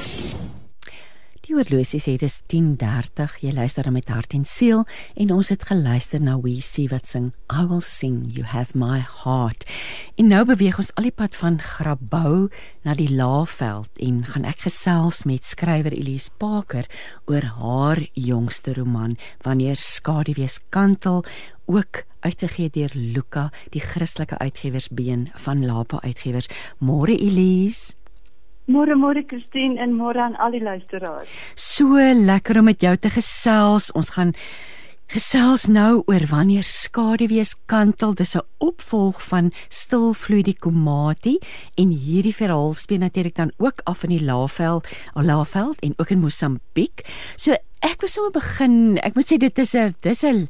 Die 1.53 1.59
oorlosie 1.61 1.99
sê 2.01 2.15
dit 2.17 2.23
is 2.25 2.39
10:30. 2.49 3.35
Jy 3.45 3.51
luister 3.53 3.85
met 3.93 4.07
hart 4.09 4.33
en 4.33 4.41
siel 4.43 4.87
en 5.13 5.33
ons 5.35 5.49
het 5.53 5.61
geluister 5.69 6.19
na 6.19 6.39
We 6.41 6.61
See 6.61 6.87
wat 6.89 7.05
sing 7.05 7.27
I 7.53 7.67
will 7.69 7.83
sing 7.85 8.25
you 8.25 8.43
have 8.43 8.73
my 8.73 9.03
heart. 9.21 9.61
En 10.17 10.27
nou 10.33 10.45
beweeg 10.49 10.79
ons 10.81 10.89
al 10.97 11.11
die 11.11 11.13
pad 11.13 11.35
van 11.35 11.61
Grabouw 11.61 12.49
na 12.81 12.97
die 12.97 13.13
Laagveld 13.13 13.89
en 14.01 14.25
gaan 14.25 14.49
ek 14.49 14.65
gesels 14.65 15.23
met 15.29 15.45
skrywer 15.45 15.93
Elise 15.93 16.31
Parker 16.41 16.89
oor 17.29 17.45
haar 17.45 18.01
jongste 18.13 18.73
roman 18.73 19.13
Wanneer 19.45 19.77
skaduwees 19.77 20.57
kantel 20.69 21.21
ook 21.65 22.03
uitgegee 22.25 22.69
deur 22.69 22.91
Luka, 22.95 23.51
die 23.69 23.81
Christelike 23.81 24.37
uitgewersbeen 24.37 25.29
van 25.35 25.65
Lapa 25.65 26.01
Uitgewers. 26.01 26.49
Môre 26.79 27.13
Elise. 27.13 27.93
Môre 28.63 28.95
môre 28.95 29.25
Christine 29.27 29.75
en 29.75 29.91
môre 29.91 30.21
aan 30.23 30.37
al 30.39 30.53
die 30.55 30.63
luisteraars. 30.63 31.27
So 31.59 31.99
lekker 31.99 32.61
om 32.61 32.69
met 32.71 32.79
jou 32.79 32.95
te 32.95 33.09
gesels. 33.11 33.89
Ons 33.91 34.13
gaan 34.15 34.31
gesels 35.11 35.65
nou 35.67 35.99
oor 36.07 36.23
wanneer 36.31 36.63
skaduwees 36.63 37.57
kantel. 37.67 38.15
Dis 38.15 38.35
'n 38.35 38.47
opvolg 38.63 39.19
van 39.21 39.51
Stilvloei 39.67 40.43
die 40.43 40.55
Komati 40.55 41.39
en 41.75 41.89
hierdie 41.89 42.35
verhaal 42.35 42.73
speel 42.73 42.99
natuurlik 42.99 43.35
dan 43.35 43.51
ook 43.57 43.81
af 43.83 44.03
in 44.03 44.09
die 44.09 44.23
Laagveld, 44.23 44.87
Laagveld 45.13 45.79
en 45.81 45.93
ook 45.97 46.09
in 46.09 46.19
Mosambiek. 46.19 47.03
So 47.35 47.51
ek 47.81 47.99
wil 47.99 48.09
sommer 48.09 48.31
begin. 48.31 48.97
Ek 48.97 49.15
moet 49.15 49.27
sê 49.27 49.37
dit 49.37 49.59
is 49.59 49.75
'n 49.75 49.95
dis 50.01 50.23
'n 50.23 50.47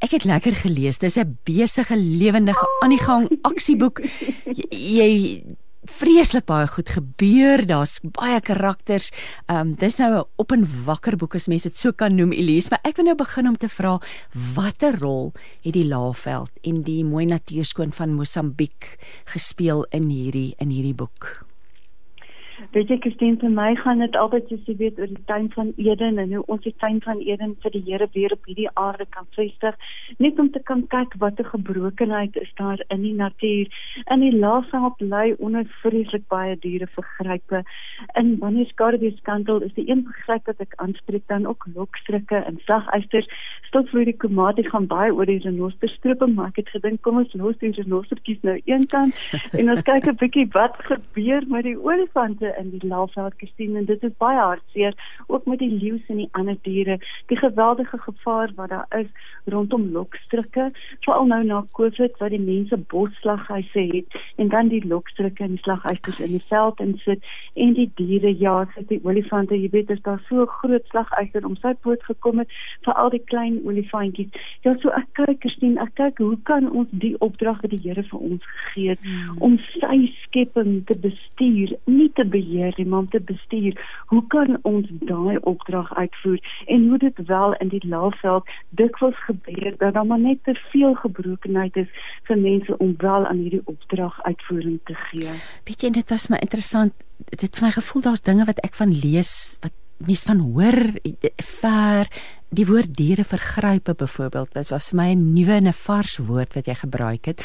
Ek 0.00 0.10
het 0.10 0.24
lekker 0.24 0.56
gelees. 0.56 0.98
Dis 0.98 1.18
'n 1.18 1.38
besige, 1.44 1.96
lewendige, 1.96 2.66
aan 2.80 2.88
die 2.88 3.04
gang 3.04 3.28
aksieboek. 3.42 4.00
Jy, 4.58 4.66
jy 4.70 5.42
vreeslik 5.90 6.46
baie 6.48 6.68
goed 6.70 6.88
gebeur. 6.88 7.64
Daar's 7.66 7.98
baie 8.02 8.40
karakters. 8.40 9.10
Ehm 9.46 9.72
um, 9.72 9.74
dis 9.74 9.98
nou 9.98 10.10
'n 10.20 10.24
op 10.36 10.52
en 10.52 10.64
wakker 10.84 11.16
boek 11.16 11.34
as 11.34 11.48
mense 11.48 11.68
dit 11.68 11.76
so 11.76 11.92
kan 11.92 12.14
noem 12.14 12.32
Elise, 12.32 12.68
maar 12.70 12.80
ek 12.84 12.96
wil 12.96 13.04
nou 13.04 13.16
begin 13.16 13.48
om 13.48 13.56
te 13.56 13.68
vra 13.68 14.00
watter 14.54 14.98
rol 14.98 15.32
het 15.62 15.72
die 15.74 15.86
Laagveld 15.86 16.50
en 16.62 16.82
die 16.82 17.04
mooi 17.04 17.26
natuurskoon 17.26 17.92
van 17.92 18.14
Mosambiek 18.14 18.98
gespeel 19.24 19.86
in 19.90 20.08
hierdie 20.08 20.54
in 20.58 20.70
hierdie 20.70 20.94
boek? 20.94 21.49
Weet 22.70 22.86
jy 22.92 23.00
Christine 23.02 23.34
vir 23.42 23.50
my 23.50 23.72
gaan 23.80 23.98
dit 23.98 24.14
altyd 24.14 24.46
soos 24.46 24.68
jy 24.70 24.76
weet 24.78 24.98
oor 25.02 25.08
die 25.10 25.24
tuin 25.26 25.48
van 25.56 25.72
Eden 25.82 26.20
en 26.22 26.34
hoe 26.36 26.42
ons 26.54 26.62
die 26.62 26.74
tuin 26.78 27.00
van 27.02 27.18
Eden 27.18 27.56
vir 27.64 27.72
die 27.74 27.80
Here 27.88 28.06
weer 28.14 28.30
op 28.36 28.44
hierdie 28.46 28.68
aarde 28.78 29.08
kan 29.16 29.26
vestig. 29.34 29.74
Net 30.22 30.38
om 30.38 30.52
te 30.54 30.62
kan 30.70 30.84
kyk 30.92 31.16
wat 31.18 31.40
'n 31.42 31.50
gebrokenheid 31.50 32.36
is 32.36 32.52
daar 32.60 32.78
in 32.94 33.02
die 33.02 33.14
natuur. 33.14 33.66
In 34.06 34.20
die 34.20 34.38
laafveld 34.38 34.96
bly 35.02 35.34
onder 35.38 35.66
vreeslik 35.82 36.28
baie 36.28 36.54
diere 36.62 36.86
vergrype 36.86 37.64
en 38.14 38.38
wanneer 38.38 38.66
skaduwees 38.66 39.18
kantel 39.22 39.60
is 39.66 39.74
die 39.74 39.90
een 39.90 40.04
begryp 40.06 40.46
wat 40.46 40.60
ek 40.60 40.74
aanspreek 40.76 41.26
dan 41.26 41.46
ook 41.46 41.66
lokstrikke 41.74 42.36
en 42.36 42.60
saguisters 42.66 43.26
stilvloei 43.70 44.04
die 44.04 44.16
komate 44.16 44.62
gaan 44.68 44.86
baie 44.90 45.12
oor 45.14 45.26
die 45.26 45.40
renosterstrope 45.42 46.26
maar 46.26 46.50
ek 46.52 46.62
het 46.62 46.72
gedink 46.74 47.02
kom 47.06 47.20
ons 47.22 47.34
los 47.34 47.58
die 47.62 47.72
renostertjies 47.76 48.42
nou 48.46 48.56
eenkant 48.64 49.14
en 49.58 49.70
ons 49.74 49.82
kyk 49.90 50.06
'n 50.06 50.18
bietjie 50.22 50.46
wat 50.56 50.78
gebeur 50.88 51.46
met 51.54 51.64
die 51.68 51.76
olifante 51.78 52.54
in 52.60 52.70
die 52.70 52.88
Laagveld 52.88 53.34
gesien 53.36 53.76
en 53.76 53.88
dit 53.88 54.02
is 54.02 54.16
baie 54.18 54.38
hartseer 54.38 54.96
ook 55.26 55.46
met 55.46 55.58
die 55.58 55.70
leeu's 55.70 56.08
en 56.08 56.22
die 56.22 56.28
ander 56.38 56.56
diere. 56.62 56.98
Die 57.26 57.38
geweldige 57.38 57.98
gevaar 57.98 58.52
wat 58.56 58.68
daar 58.68 58.86
is 58.98 59.10
rondom 59.52 59.86
lokstrikke 59.94 60.70
veral 61.06 61.28
nou 61.30 61.42
na 61.44 61.60
Covid 61.78 62.16
wat 62.22 62.34
die 62.34 62.40
mense 62.42 62.76
bosslaghuise 62.92 63.84
het 63.92 64.18
en 64.42 64.50
dan 64.54 64.72
die 64.72 64.82
lokstrikke 64.86 65.44
en 65.44 65.58
slaghuise 65.62 66.16
in 66.24 66.34
die 66.36 66.42
veld 66.48 66.80
en 66.84 66.96
sit 67.04 67.30
en 67.54 67.74
die 67.78 67.88
diere 68.00 68.32
ja 68.42 68.56
sit 68.74 68.88
die 68.90 69.00
olifante 69.04 69.58
jy 69.58 69.70
weet 69.76 69.90
is 69.94 70.02
daar 70.08 70.20
so 70.28 70.46
groot 70.60 70.86
slaghuise 70.90 71.44
om 71.46 71.56
sy 71.62 71.74
poot 71.86 72.02
gekom 72.08 72.42
het 72.42 72.58
vir 72.86 72.98
al 72.98 73.14
die 73.14 73.22
klein 73.32 73.60
olifantjies 73.64 74.50
ja 74.66 74.74
so 74.82 74.90
ek 74.98 75.08
kyk 75.20 75.38
Christine 75.46 75.80
ek 75.86 75.94
kyk 76.00 76.18
hoe 76.24 76.38
kan 76.50 76.66
ons 76.70 76.90
die 77.04 77.14
opdrag 77.20 77.62
wat 77.62 77.70
die 77.70 77.78
Here 77.80 78.02
vir 78.10 78.20
ons 78.20 78.44
gegee 78.50 78.92
het 78.92 79.06
hmm. 79.06 79.38
om 79.46 79.54
sy 79.78 80.10
skepping 80.24 80.82
te 80.90 80.98
bestuur 80.98 81.76
nie 81.86 82.10
te 82.18 82.26
be 82.26 82.40
beheer, 82.40 82.72
die 82.76 82.86
man 82.86 83.08
te 83.08 83.20
bestuur. 83.20 83.74
Hoe 84.06 84.26
kan 84.26 84.58
ons 84.62 84.88
daai 85.00 85.38
opdrag 85.40 85.94
uitvoer 85.94 86.40
en 86.66 86.88
hoe 86.88 86.98
dit 86.98 87.26
wel 87.26 87.54
in 87.54 87.68
die 87.68 87.82
laafveld 87.86 88.44
dikwels 88.68 89.16
gebeur 89.16 89.39
dat 89.78 89.94
daar 89.94 90.06
maar 90.06 90.20
net 90.20 90.44
te 90.44 90.54
veel 90.70 90.94
gebrokenheid 90.94 91.76
is 91.76 91.88
vir 92.28 92.38
mense 92.38 92.78
om 92.78 92.94
wel 92.98 93.26
aan 93.26 93.36
hierdie 93.36 93.62
opdrag 93.64 94.22
uitvoering 94.22 94.80
te 94.84 94.94
gee. 94.94 95.32
Weet 95.64 95.82
jy 95.82 95.90
dit 95.90 96.10
was 96.10 96.28
my 96.28 96.38
interessant. 96.40 96.92
Dit 97.30 97.56
vir 97.56 97.68
my 97.68 97.72
gevoel 97.76 98.02
daar's 98.02 98.24
dinge 98.24 98.44
wat 98.44 98.60
ek 98.64 98.74
van 98.74 98.92
lees 98.92 99.56
wat 99.60 99.72
mens 100.00 100.22
van 100.24 100.38
hoor 100.40 100.78
ver 101.36 102.08
die 102.48 102.66
woord 102.66 102.94
diere 102.96 103.24
vergrype 103.24 103.94
byvoorbeeld 103.94 104.54
dit 104.56 104.70
was 104.72 104.90
vir 104.90 104.96
my 104.96 105.10
'n 105.14 105.32
nuwe 105.34 105.52
en 105.52 105.68
'n 105.68 105.72
vars 105.72 106.16
woord 106.18 106.54
wat 106.54 106.66
jy 106.66 106.74
gebruik 106.74 107.24
het 107.24 107.44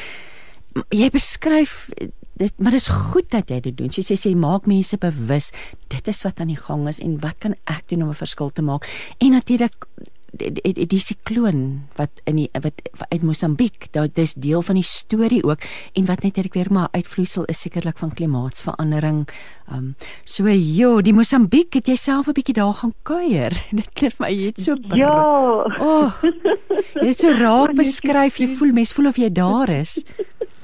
jy 0.89 1.09
beskryf 1.09 1.89
dit 2.35 2.51
maar 2.59 2.76
dis 2.76 2.88
goed 2.91 3.30
dat 3.31 3.49
jy 3.49 3.61
dit 3.63 3.77
doen. 3.77 3.91
Jy 3.91 4.03
sê 4.03 4.17
jy 4.19 4.35
maak 4.35 4.67
mense 4.67 4.97
bewus 4.99 5.51
dit 5.88 6.07
is 6.11 6.23
wat 6.27 6.41
aan 6.43 6.51
die 6.51 6.59
gang 6.59 6.88
is 6.91 6.99
en 6.99 7.15
wat 7.23 7.39
kan 7.39 7.55
ek 7.63 7.88
doen 7.91 8.03
om 8.03 8.09
'n 8.09 8.23
verskil 8.26 8.49
te 8.49 8.61
maak? 8.61 8.84
En 9.19 9.31
natuurlik 9.31 9.88
die, 10.38 10.52
die, 10.62 10.86
die 10.86 10.99
sikloon 10.99 11.88
wat 11.99 12.22
in 12.30 12.40
die 12.41 12.49
wat 12.62 12.82
uit 13.10 13.24
Mosambiek, 13.24 13.88
dit 13.91 14.18
is 14.22 14.34
deel 14.34 14.62
van 14.62 14.80
die 14.80 14.86
storie 14.86 15.44
ook 15.44 15.66
en 15.94 16.06
wat 16.10 16.24
net 16.24 16.40
weer 16.53 16.72
maar 16.72 16.88
uitvloeisel 16.91 17.45
is 17.52 17.62
sekerlik 17.66 17.98
van 17.98 18.14
klimaatsverandering. 18.14 19.26
Ehm 19.70 19.78
um, 19.78 19.95
so 20.24 20.48
ja, 20.48 21.02
die 21.02 21.14
Mosambiek 21.14 21.74
het 21.74 21.88
jy 21.88 21.95
self 21.95 22.28
'n 22.28 22.38
bietjie 22.38 22.53
daar 22.53 22.74
gaan 22.74 22.94
kuier. 23.03 23.53
Dit 23.80 23.90
klink 23.94 24.20
my 24.20 24.30
jy 24.30 24.45
het 24.45 24.62
so 24.62 24.76
Ja. 24.95 25.14
Oh, 25.80 26.12
jy 27.02 27.07
het 27.07 27.20
so 27.20 27.32
raak 27.32 27.76
beskryf, 27.82 28.38
jy 28.38 28.48
voel 28.48 28.72
mens 28.74 28.94
voel 28.94 29.07
of 29.07 29.18
jy 29.18 29.30
daar 29.30 29.70
is. 29.70 29.99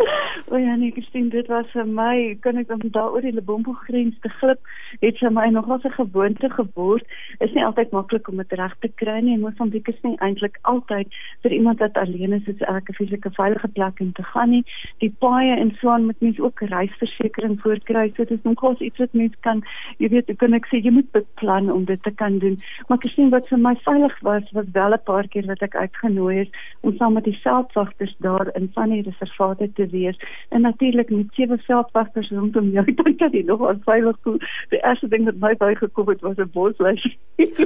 O 0.51 0.57
ja, 0.57 0.75
nee, 0.75 0.93
sien 1.11 1.29
dit 1.29 1.47
was 1.47 1.67
vir 1.71 1.87
my, 1.87 2.37
kan 2.43 2.57
ek 2.59 2.67
dan 2.67 2.81
daar 2.95 3.13
oor 3.15 3.23
die 3.23 3.31
Lebombo 3.31 3.73
grens 3.85 4.17
te 4.23 4.29
glip, 4.39 4.59
het 4.99 5.19
vir 5.21 5.31
my 5.31 5.47
nog 5.53 5.69
as 5.71 5.83
'n 5.87 5.95
gewoonte 5.95 6.49
geword. 6.49 7.05
Is 7.39 7.53
nie 7.53 7.65
altyd 7.65 7.91
maklik 7.91 8.27
om 8.27 8.37
dit 8.37 8.53
reg 8.59 8.75
te 8.79 8.89
kry 9.01 9.19
nie. 9.21 9.37
Mosambiek 9.37 9.87
is 9.87 10.01
nie 10.03 10.17
eintlik 10.19 10.57
altyd 10.61 11.07
vir 11.43 11.51
iemand 11.51 11.79
wat 11.79 11.97
alleen 11.97 12.33
is, 12.33 12.47
is 12.47 12.59
elke 12.59 12.93
fisieke 12.93 13.31
veilige 13.31 13.67
plek 13.67 13.99
om 13.99 14.11
te 14.13 14.23
gaan 14.23 14.49
nie. 14.49 14.63
Die 14.97 15.13
paaie 15.19 15.55
en 15.55 15.75
so 15.79 15.89
aan 15.89 16.05
moet 16.05 16.21
mens 16.21 16.39
ook 16.39 16.59
reisversekering 16.59 17.61
voorkry. 17.61 18.07
So 18.09 18.23
dit 18.23 18.31
is 18.31 18.43
nogals 18.43 18.79
iets 18.79 18.97
wat 18.97 19.13
mens 19.13 19.35
kan, 19.39 19.63
jy 19.97 20.09
weet, 20.09 20.37
kan 20.37 20.53
ek 20.53 20.67
sê 20.67 20.81
jy 20.83 20.91
moet 20.91 21.11
beplan 21.11 21.71
om 21.71 21.85
dit 21.85 22.03
te 22.03 22.11
kan 22.11 22.39
doen. 22.39 22.57
Maar 22.87 22.97
ek 22.97 23.11
sien 23.11 23.29
wat 23.29 23.47
vir 23.47 23.57
my 23.59 23.75
veilig 23.75 24.19
was, 24.21 24.51
was 24.51 24.65
wel 24.73 24.93
'n 24.93 25.03
paar 25.05 25.27
keer 25.27 25.45
wat 25.45 25.61
ek 25.61 25.75
uitgenooi 25.75 26.39
is 26.41 26.49
om 26.81 26.95
saam 26.97 27.13
met 27.13 27.23
die 27.23 27.39
veldwagters 27.43 28.15
daar 28.19 28.51
in 28.55 28.69
van 28.73 28.89
die 28.89 29.01
reservate 29.01 29.71
te 29.73 29.87
wees 29.91 30.17
en 30.49 30.61
natuurlik 30.61 31.09
met 31.09 31.25
sewe 31.37 31.57
veldwagters 31.67 32.29
rondom 32.29 32.71
jou 32.71 32.85
dan 33.01 33.15
kan 33.15 33.31
jy 33.31 33.43
nog 33.45 33.63
veilig 33.85 34.17
voel. 34.21 34.37
Die 34.69 34.79
eerste 34.83 35.07
ding 35.07 35.25
wat 35.25 35.39
my 35.39 35.53
bygekom 35.55 36.09
het 36.09 36.21
was 36.21 36.37
'n 36.37 36.49
bosluis. 36.53 37.17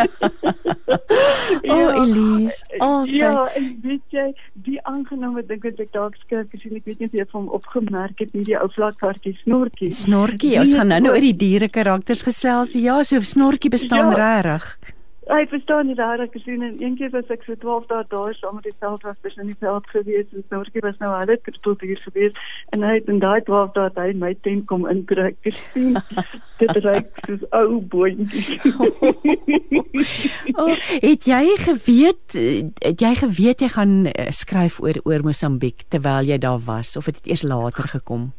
o, 1.75 1.79
Elise, 2.03 2.65
altyd. 2.79 3.15
Ja, 3.15 3.49
en 3.55 3.79
weet 3.83 4.07
jy, 4.09 4.35
die 4.53 4.79
aangename 4.83 5.43
ding 5.47 5.63
wat 5.63 5.81
ek 5.81 5.93
dalk 5.93 6.17
skrik, 6.25 6.53
jy 6.53 6.73
net 6.73 6.85
weet 6.85 6.99
nie 6.99 7.09
of 7.09 7.13
jy 7.13 7.27
van 7.33 7.49
opgemerk 7.49 8.19
het 8.19 8.33
nie, 8.33 8.45
die 8.45 8.59
ou 8.59 8.69
vlakkaartjie 8.71 9.37
snorkie. 9.43 9.91
Snorkie, 9.91 10.59
ons 10.59 10.75
gaan 10.75 10.93
nou 10.93 11.01
nou 11.01 11.15
oor 11.15 11.25
die 11.25 11.37
diere 11.37 11.69
karakters 11.73 12.23
gesels. 12.27 12.77
Ja, 12.79 13.01
so 13.03 13.21
snorkie 13.25 13.71
bestaan 13.73 14.13
ja. 14.13 14.19
regtig. 14.19 14.97
Hy 15.29 15.43
verstaan 15.51 15.87
nie 15.87 15.95
daar 15.95 16.21
ek 16.25 16.33
gesien 16.33 16.63
en 16.65 16.77
een 16.81 16.95
keer 16.97 17.11
was 17.13 17.29
ek 17.33 17.43
vir 17.45 17.59
12 17.61 17.87
dae 17.91 18.05
daar 18.09 18.35
saam 18.39 18.55
met 18.57 18.65
die 18.65 18.79
veldwagters 18.81 19.37
in 19.37 19.51
die 19.51 19.59
veld 19.61 19.85
gewees 19.93 20.31
en 20.33 20.45
Snorkie 20.47 20.81
was 20.81 20.97
nou 21.03 21.11
al 21.13 21.29
dit 21.29 21.59
tot 21.67 21.85
hier 21.85 22.01
gewees 22.07 22.39
en 22.73 22.87
hy 22.87 22.95
het 22.95 23.11
in 23.13 23.21
daai 23.21 23.43
12 23.45 23.75
dae 23.77 23.91
hy 23.99 24.15
my 24.17 24.33
tent 24.47 24.65
kom 24.71 24.89
inkry 24.89 25.35
gesien 25.45 25.99
dit 26.63 26.81
reik 26.87 27.13
soos 27.27 27.45
ou 27.61 27.77
boontjies. 27.93 28.57
oh, 30.63 30.73
het 31.05 31.29
jy 31.29 31.45
geweet 31.67 32.39
het 32.81 33.05
jy 33.05 33.15
geweet 33.21 33.67
jy 33.67 33.73
gaan 33.77 33.95
eh, 34.15 34.33
skryf 34.33 34.81
oor 34.81 34.97
oor 35.05 35.29
Mosambiek 35.29 35.85
terwyl 35.93 36.25
jy 36.25 36.41
daar 36.41 36.65
was 36.65 36.97
of 36.97 37.05
het 37.05 37.21
dit 37.21 37.35
eers 37.35 37.45
later 37.45 37.93
gekom? 37.99 38.31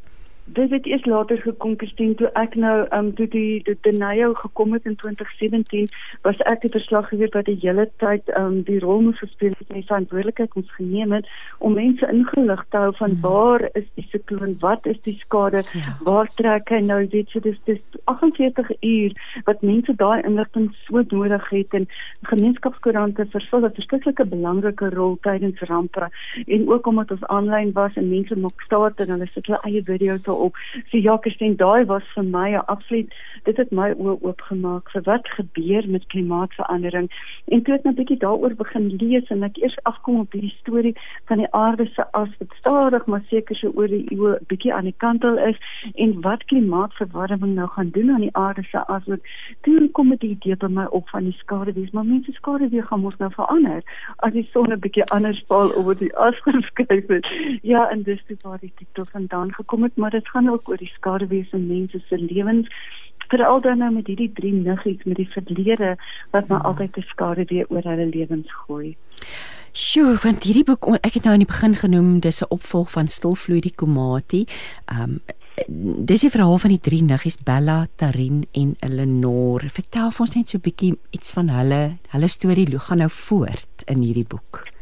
Dit 0.53 0.69
het 0.69 0.85
eers 0.85 1.05
later 1.05 1.38
gekom 1.38 1.76
Christine 1.77 2.15
toe 2.15 2.30
ek 2.39 2.55
nou 2.55 2.88
um 2.95 3.11
toe 3.13 3.27
die 3.30 3.61
die 3.63 3.76
Denayo 3.85 4.34
gekom 4.34 4.73
het 4.73 4.85
in 4.89 4.95
2017 4.95 5.88
was 6.26 6.39
ek 6.51 6.63
die 6.63 6.71
verslaggewer 6.73 7.30
wat 7.34 7.45
die 7.45 7.57
hele 7.61 7.85
tyd 8.01 8.30
um 8.39 8.61
die 8.65 8.80
rol 8.81 9.03
moes 9.05 9.21
speel 9.34 9.53
en 9.67 9.77
die 9.77 9.85
verantwoordelikheid 9.85 10.55
moes 10.57 10.71
geneem 10.77 11.13
het 11.13 11.30
om 11.59 11.77
mense 11.77 12.07
ingelig 12.09 12.63
te 12.69 12.81
hou 12.81 12.93
van 12.97 13.13
mm. 13.17 13.21
waar 13.21 13.65
is 13.73 13.85
die 13.99 14.05
sikloon, 14.09 14.55
wat 14.63 14.85
is 14.89 14.97
die 15.05 15.15
skade, 15.19 15.63
ja. 15.73 15.95
waar 16.07 16.31
trek 16.39 16.73
hy 16.73 16.81
nou 16.88 16.99
weet 17.13 17.35
jy 17.35 17.43
dis 17.45 17.59
dis 17.69 18.01
48 18.11 18.71
uur 18.80 19.17
wat 19.45 19.61
mense 19.61 19.95
daai 20.01 20.23
inligting 20.23 20.69
so 20.88 21.03
nodig 21.13 21.49
het 21.53 21.77
en 21.77 21.88
gemeenskapskoerante 22.31 23.27
vervul 23.35 23.67
'n 23.69 23.76
verskriklike 23.77 24.26
belangrike 24.26 24.89
rol 24.95 25.17
tydens 25.21 25.61
rampe 25.69 26.09
en 26.45 26.67
ook 26.69 26.88
omdat 26.88 27.11
ons 27.11 27.27
aanlyn 27.27 27.71
was 27.73 27.95
en 27.95 28.09
mense 28.09 28.35
maak 28.35 28.61
staat 28.65 28.99
en 28.99 29.09
hulle 29.15 29.27
sit 29.34 29.45
hulle 29.45 29.61
eie 29.67 29.84
video's 29.84 30.26
op. 30.40 30.57
So 30.91 30.98
ja, 30.98 31.18
Kirsten, 31.18 31.57
daai 31.57 31.86
was 31.86 32.03
vir 32.16 32.24
my 32.24 32.49
'n 32.56 32.66
absoluut 32.66 33.14
dit 33.44 33.57
het 33.57 33.72
my 33.72 33.91
oë 33.91 34.18
oopgemaak 34.22 34.90
vir 34.94 35.03
wat 35.06 35.28
gebeur 35.38 35.90
met 35.90 36.07
klimaatsverandering. 36.07 37.10
En 37.48 37.61
toe 37.64 37.74
ek 37.76 37.86
'n 37.86 37.95
bietjie 37.95 38.18
daaroor 38.18 38.56
begin 38.56 38.88
lees 39.02 39.30
en 39.30 39.44
ek 39.44 39.57
eers 39.57 39.78
afkom 39.84 40.20
op 40.20 40.32
hierdie 40.32 40.56
storie 40.60 40.95
van 41.26 41.38
die 41.38 41.52
aarde 41.52 41.86
se 41.95 42.03
as 42.11 42.30
wat 42.40 42.53
stadig 42.57 43.06
maar 43.06 43.24
seker 43.30 43.56
so 43.56 43.72
oor 43.76 43.88
die 43.88 44.06
eeue 44.11 44.40
bietjie 44.48 44.74
aan 44.74 44.90
die 44.90 44.98
kantel 44.98 45.38
is 45.38 45.57
en 45.95 46.22
wat 46.22 46.44
klimaatsverwarming 46.44 47.56
nou 47.56 47.68
gaan 47.68 47.90
doen 47.90 48.11
aan 48.11 48.26
die 48.28 48.36
aarde 48.36 48.64
se 48.64 48.78
as 48.88 49.06
wat 49.06 49.20
toe 49.61 49.90
kom 49.91 50.10
dit 50.10 50.20
die 50.20 50.30
idee 50.30 50.56
by 50.56 50.68
my 50.68 50.86
op 50.86 51.10
van 51.10 51.24
die 51.24 51.38
skade 51.40 51.74
wees, 51.74 51.91
maar 51.91 52.06
mense 52.06 52.32
skade 52.32 52.70
weer 52.70 52.84
gaan 52.84 53.02
mos 53.02 53.18
nou 53.18 53.32
verander 53.34 53.82
as 54.18 54.34
die 54.34 54.48
son 54.52 54.72
'n 54.74 54.80
bietjie 54.80 55.10
anders 55.16 55.44
val 55.48 55.74
oor 55.76 55.95
die 55.95 56.16
as 56.16 56.38
geskuif 56.45 57.07
het. 57.07 57.28
Ja, 57.61 57.90
en 57.90 58.03
dis 58.03 58.24
toe 58.28 58.38
waar 58.41 58.60
die 58.60 58.74
titel 58.76 59.06
vandaan 59.06 59.53
gekom 59.53 59.84
het, 59.84 59.95
maar 59.95 60.11
dit 60.11 60.30
gaan 60.30 60.49
ook 60.49 60.70
oor 60.70 60.78
die 60.78 60.91
skade 60.94 61.28
wees 61.28 61.52
in 61.52 61.68
mense 61.68 61.99
se 62.10 62.18
lewens 62.18 62.68
veral 63.30 63.61
dan 63.61 63.77
nou 63.84 63.91
met 63.93 64.07
hierdie 64.07 64.31
drie 64.34 64.53
nuggies 64.53 65.03
met 65.06 65.19
die 65.22 65.30
verlede 65.30 65.95
wat 66.31 66.47
maar 66.47 66.65
altyd 66.69 66.93
te 66.93 67.01
skade 67.01 67.45
weer 67.49 67.65
oor 67.69 67.85
hulle 67.85 68.10
lewens 68.10 68.53
gooi. 68.65 68.95
Sjoe, 69.72 70.18
want 70.23 70.43
hierdie 70.43 70.65
boek 70.65 70.88
ek 70.99 71.19
het 71.19 71.27
nou 71.27 71.35
aan 71.35 71.43
die 71.45 71.49
begin 71.49 71.76
genoem, 71.77 72.19
dis 72.19 72.41
'n 72.41 72.49
opvolg 72.49 72.91
van 72.91 73.07
Stilvloei 73.07 73.61
die 73.61 73.76
Komati. 73.76 74.45
Um 74.91 75.19
dis 75.68 76.22
die 76.22 76.30
verhaal 76.30 76.57
van 76.57 76.69
die 76.69 76.80
drie 76.80 77.03
nuggies 77.03 77.38
Bella, 77.43 77.85
Tarin 77.95 78.45
en 78.51 78.76
Eleanor. 78.80 79.61
Vertel 79.68 80.11
vir 80.11 80.22
ons 80.26 80.35
net 80.35 80.47
so 80.47 80.57
'n 80.57 80.61
bietjie 80.61 80.97
iets 81.11 81.31
van 81.31 81.49
hulle. 81.49 81.97
Hulle 82.10 82.27
storie 82.27 82.69
loop 82.72 82.81
gaan 82.81 82.97
nou 82.97 83.10
voort 83.10 83.84
in 83.85 84.01
hierdie 84.01 84.27
boek. 84.27 84.78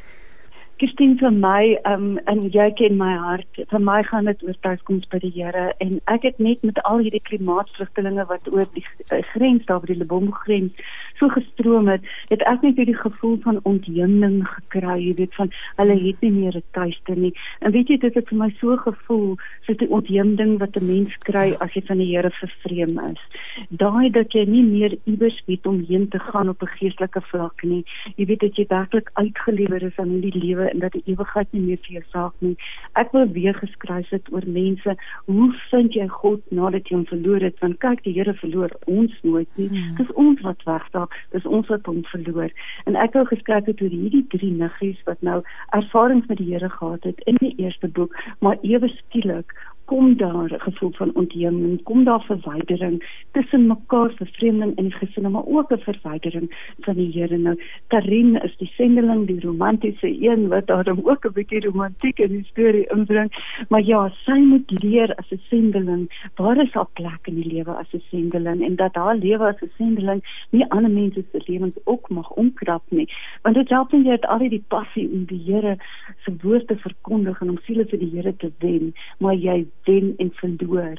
Christine 0.78 1.18
vir 1.18 1.32
my 1.34 1.78
um 1.90 2.20
en 2.30 2.44
jy 2.54 2.68
ken 2.78 2.98
my 2.99 3.14
hart. 3.18 3.60
Vir 3.72 3.82
my 3.82 4.02
gaan 4.10 4.30
dit 4.30 4.44
oor 4.45 4.58
tuiskoms 4.66 5.08
by 5.12 5.20
die 5.24 5.32
Here 5.34 5.72
en 5.84 5.98
ek 6.14 6.28
het 6.30 6.40
net 6.40 6.62
met 6.68 6.82
al 6.86 7.02
hierdie 7.06 7.24
klimaatvlugtelinge 7.30 8.28
wat 8.30 8.49
oor 8.54 8.68
die 8.76 8.86
uh, 9.10 9.22
grens 9.34 9.66
daar 9.66 9.82
by 9.82 9.91
die 9.94 9.99
Lebombo 10.02 10.38
grens 10.45 10.74
so 11.19 11.30
gestroom 11.34 11.88
het, 11.88 12.06
het 12.30 12.44
ek 12.49 12.61
net 12.61 12.77
hierdie 12.80 12.98
gevoel 12.98 13.38
van 13.44 13.60
ontheemding 13.64 14.41
gekry, 14.48 14.98
jy 15.02 15.14
weet 15.18 15.35
van 15.35 15.52
hulle 15.80 15.98
het 16.02 16.22
nie 16.22 16.31
meer 16.31 16.57
'n 16.57 16.64
tuiste 16.72 17.15
nie. 17.15 17.34
En 17.60 17.72
weet 17.72 17.89
jy 17.89 17.98
dit 17.98 18.14
het 18.14 18.30
vir 18.30 18.38
my 18.38 18.49
so 18.60 18.77
gevoel 18.77 19.38
soos 19.65 19.77
die 19.77 19.89
ontheemding 19.89 20.57
wat 20.60 20.77
'n 20.77 20.85
mens 20.85 21.14
kry 21.23 21.56
as 21.60 21.73
jy 21.73 21.81
van 21.88 21.98
die 21.98 22.07
Here 22.07 22.30
vervreem 22.30 22.99
is. 23.11 23.22
Daai 23.69 24.10
dat 24.10 24.31
jy 24.31 24.45
nie 24.45 24.64
meer 24.64 24.98
iewers 25.06 25.41
weet 25.45 25.65
om 25.65 25.85
heen 25.88 26.07
te 26.07 26.19
gaan 26.19 26.49
op 26.49 26.61
'n 26.61 26.68
geestelike 26.77 27.22
vlak 27.22 27.64
nie. 27.64 27.84
Jy 28.15 28.26
weet 28.26 28.39
dat 28.39 28.56
jy 28.56 28.65
werklik 28.68 29.10
uitgelewer 29.14 29.84
is 29.84 29.98
aan 29.98 30.10
hierdie 30.10 30.41
lewe 30.45 30.69
en 30.69 30.80
dat 30.80 30.91
die 30.91 31.03
ewigheid 31.06 31.48
nie 31.52 31.61
meer 31.61 31.77
vir 31.77 31.94
jou 31.94 32.03
saak 32.11 32.34
nie. 32.39 32.56
Ek 32.94 33.11
wil 33.11 33.27
weer 33.31 33.53
geskryf 33.53 34.10
het 34.10 34.31
oor 34.31 34.44
mense, 34.45 34.95
hoe 35.26 35.53
vind 35.69 35.94
jy 35.94 36.07
God 36.07 36.41
nadat 36.52 36.88
jy 36.88 36.95
hom 36.95 37.06
verloor 37.06 37.41
het? 37.41 37.60
Want 37.60 37.80
kyk, 37.80 38.03
die 38.03 38.14
Here 38.14 38.34
verloor 38.34 38.72
ons 38.85 39.14
nooit 39.22 39.49
nie. 39.56 39.68
Hmm. 39.68 39.95
Dis 39.98 40.11
ons 40.14 40.41
wat 40.41 40.61
wegstap, 41.08 41.32
dis 41.32 41.46
ons 41.46 41.68
wat 41.68 41.86
hom 41.86 42.04
verloor. 42.06 42.52
En 42.86 42.96
ek 42.96 43.14
wou 43.14 43.26
geskryf 43.26 43.66
het 43.66 43.82
oor 43.82 43.90
hierdie 43.90 44.26
drie 44.30 44.52
niggies 44.52 45.00
wat 45.06 45.22
nou 45.22 45.42
ervarings 45.72 46.28
met 46.28 46.38
die 46.38 46.54
Here 46.54 46.70
gehad 46.70 47.04
het 47.04 47.20
in 47.26 47.38
die 47.40 47.56
eerste 47.58 47.88
boek, 47.88 48.16
maar 48.40 48.58
ewe 48.62 48.90
skielik 48.90 49.54
kom 49.88 50.18
daar 50.18 50.52
'n 50.54 50.60
gevoel 50.60 50.92
van 50.92 51.12
ontheeming, 51.14 51.84
kom 51.84 52.04
daar 52.04 52.24
verwydering 52.24 52.98
tussen 53.32 53.68
mekaar, 53.68 54.12
vervreemding 54.16 54.78
in 54.78 54.84
die 54.84 54.94
gesin, 54.94 55.32
maar 55.32 55.46
ook 55.46 55.72
'n 55.72 55.88
verwydering 55.90 56.48
van 56.80 56.96
die 56.96 57.12
Here. 57.12 57.38
Nou, 57.38 57.56
Karin 57.88 58.36
is 58.42 58.58
die 58.58 58.72
sendeling, 58.76 59.28
die 59.28 59.40
romantiese 59.40 60.22
een 60.22 60.48
wat 60.48 60.68
daarom 60.68 61.00
ook 61.04 61.26
'n 61.26 61.34
bietjie 61.34 61.66
romantiek 61.66 62.20
in 62.20 62.32
die 62.32 62.44
storie 62.44 62.88
inbring. 62.96 63.32
Maar 63.70 63.84
ja, 63.84 64.12
sy 64.26 64.40
moet 64.40 64.84
leer 64.84 65.16
as 65.16 65.32
'n 65.32 65.42
sendeling, 65.50 66.32
waar 66.36 66.62
is 66.62 66.74
haar 66.74 66.90
plek 66.94 67.28
in 67.28 67.36
die 67.36 67.54
lewe 67.54 67.72
as 67.72 67.94
'n 67.94 68.04
sendeling 68.10 68.66
en 68.66 68.76
dat 68.76 68.96
haar 68.96 69.16
lewe 69.16 69.48
as 69.48 69.62
'n 69.62 69.72
sendeling 69.78 70.22
nie 70.50 70.70
ander 70.70 70.92
mense 70.92 71.24
se 71.32 71.42
lewens 71.46 71.76
ook 71.84 72.10
mag 72.10 72.32
omkrap 72.32 72.84
nie. 72.90 73.10
Want 73.42 73.56
dit 73.56 73.70
help 73.70 73.92
nie 73.92 74.04
jy 74.04 74.12
het 74.12 74.26
al 74.26 74.38
die 74.38 74.64
passie 74.68 75.10
om 75.12 75.26
die 75.26 75.44
Here 75.48 75.78
se 76.26 76.34
woord 76.42 76.68
te 76.68 76.76
verkondig 76.76 77.42
en 77.42 77.50
om 77.50 77.60
siele 77.66 77.86
vir 77.86 78.00
die 78.00 78.12
Here 78.14 78.36
te 78.36 78.52
wen, 78.60 78.94
maar 79.20 79.36
jy 79.36 79.66
wen 79.88 80.14
en 80.18 80.32
verloor 80.34 80.98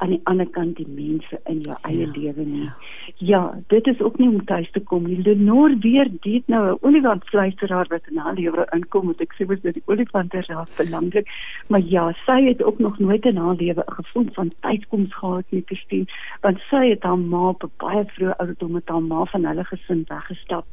aan 0.00 0.14
die 0.14 0.20
ander 0.30 0.48
kant 0.48 0.76
die 0.76 0.88
mense 0.88 1.38
in 1.50 1.60
jou 1.66 1.76
eie 1.82 2.06
ja, 2.06 2.12
lewe 2.14 2.44
nie. 2.44 2.62
Ja. 2.64 2.74
ja, 3.30 3.40
dit 3.72 3.86
is 3.86 4.00
ook 4.00 4.18
nie 4.18 4.28
om 4.28 4.44
tuis 4.48 4.70
te 4.72 4.80
kom 4.80 5.04
nie. 5.08 5.18
Lenore 5.22 5.76
weer 5.84 6.08
dit 6.24 6.46
nou 6.48 6.62
'n 6.70 6.78
olifant 6.80 7.24
fluisteraar 7.28 7.86
wat 7.88 8.08
in 8.10 8.16
haar 8.16 8.34
lewe 8.34 8.66
inkom 8.72 9.06
met 9.06 9.20
ek 9.20 9.34
sê 9.36 9.46
mos 9.46 9.60
dat 9.60 9.74
die 9.74 9.82
olifant 9.86 10.34
is 10.34 10.46
raak 10.46 10.72
belangrik. 10.76 11.28
Maar 11.68 11.80
ja, 11.80 12.12
sy 12.26 12.38
het 12.48 12.62
ook 12.62 12.78
nog 12.78 12.98
nooit 12.98 13.24
in 13.24 13.36
haar 13.36 13.54
lewe 13.54 13.84
'n 13.86 13.92
gevoel 14.00 14.26
van 14.32 14.52
tydkoms 14.60 15.14
gehad 15.14 15.44
nie, 15.50 15.62
Christine, 15.66 16.06
want 16.40 16.58
sy 16.70 16.88
het 16.88 17.02
haar 17.02 17.18
ma 17.18 17.48
op 17.48 17.70
baie 17.76 18.04
vroeg 18.04 18.38
ouderdom 18.38 18.72
met 18.72 18.88
haar 18.88 19.02
ma 19.02 19.24
van 19.24 19.44
hulle 19.44 19.64
gesin 19.64 20.04
weggestap. 20.08 20.64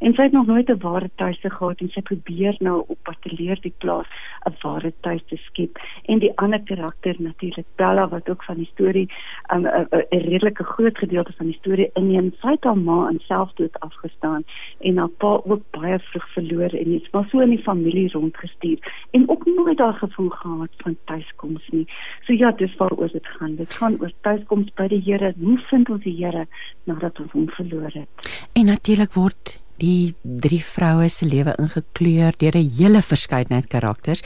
En 0.00 0.14
sy 0.14 0.22
het 0.22 0.32
nog 0.32 0.46
nooit 0.46 0.68
'n 0.68 0.78
ware 0.78 1.10
tuiste 1.14 1.50
gehad 1.50 1.80
en 1.80 1.88
sy 1.88 2.00
probeer 2.00 2.56
nou 2.58 2.84
op 2.86 2.98
pad 3.02 3.16
te 3.20 3.32
leer 3.38 3.58
die 3.60 3.74
plaas 3.78 4.06
'n 4.48 4.54
ware 4.62 4.92
tuiste 5.00 5.36
skep. 5.36 5.78
En 6.04 6.18
die 6.18 6.32
ander 6.36 6.60
karakter 6.60 7.14
natuurlik 7.18 7.66
Bella 7.76 8.08
wat 8.08 8.30
ook 8.30 8.44
van 8.44 8.56
die 8.56 8.70
storie 8.72 9.08
'n 9.48 9.66
um, 9.66 9.86
'n 9.90 10.24
redelike 10.28 10.64
groot 10.64 10.98
gedeelte 10.98 11.32
van 11.36 11.46
die 11.46 11.58
storie 11.58 11.90
inneem. 11.94 12.32
Sy 12.40 12.48
het 12.48 12.64
haar 12.64 12.78
ma 12.78 13.08
in 13.10 13.20
selfdood 13.26 13.80
afgestaan 13.80 14.44
en 14.80 14.96
haar 14.96 15.08
pa 15.08 15.40
ook 15.44 15.62
baie 15.70 15.98
vroeg 15.98 16.28
verloor 16.32 16.70
en 16.70 16.92
iets 16.92 17.10
maar 17.10 17.28
so 17.30 17.40
in 17.40 17.50
die 17.50 17.62
familie 17.62 18.10
rondgestuur 18.12 18.78
en 19.10 19.28
ook 19.28 19.44
nooit 19.44 19.78
daar 19.78 19.94
gevoel 19.94 20.28
gehad 20.28 20.70
van 20.76 20.96
tuiskoms 21.04 21.68
nie. 21.70 21.86
So 22.20 22.32
ja, 22.32 22.52
dis 22.52 22.76
waaroor 22.76 23.12
dit 23.12 23.26
gaan. 23.26 23.54
Dit 23.56 23.72
gaan 23.72 23.96
oor 24.00 24.12
tuiskoms 24.20 24.72
by 24.74 24.88
die 24.88 25.02
Here. 25.04 25.34
Hoe 25.40 25.58
vind 25.58 25.90
ons 25.90 26.02
die 26.02 26.16
Here 26.24 26.46
nadat 26.84 27.20
ons 27.20 27.32
hom 27.32 27.48
verloor 27.48 27.90
het? 27.92 28.30
En 28.52 28.64
natuurlik 28.64 29.12
word 29.12 29.58
die 29.82 30.14
drie 30.22 30.62
vroue 30.62 31.08
se 31.10 31.26
lewe 31.26 31.54
ingekleur 31.58 32.32
deur 32.38 32.56
'n 32.56 32.68
hele 32.78 33.02
verskeidenheid 33.02 33.68
karakters 33.68 34.22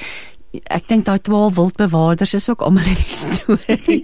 ek 0.65 0.89
dink 0.89 1.05
daai 1.05 1.19
12 1.19 1.55
wildbewaarders 1.57 2.35
is 2.35 2.49
ook 2.51 2.63
almal 2.63 2.87
in 2.87 2.99
die 2.99 3.13
storie. 3.13 4.01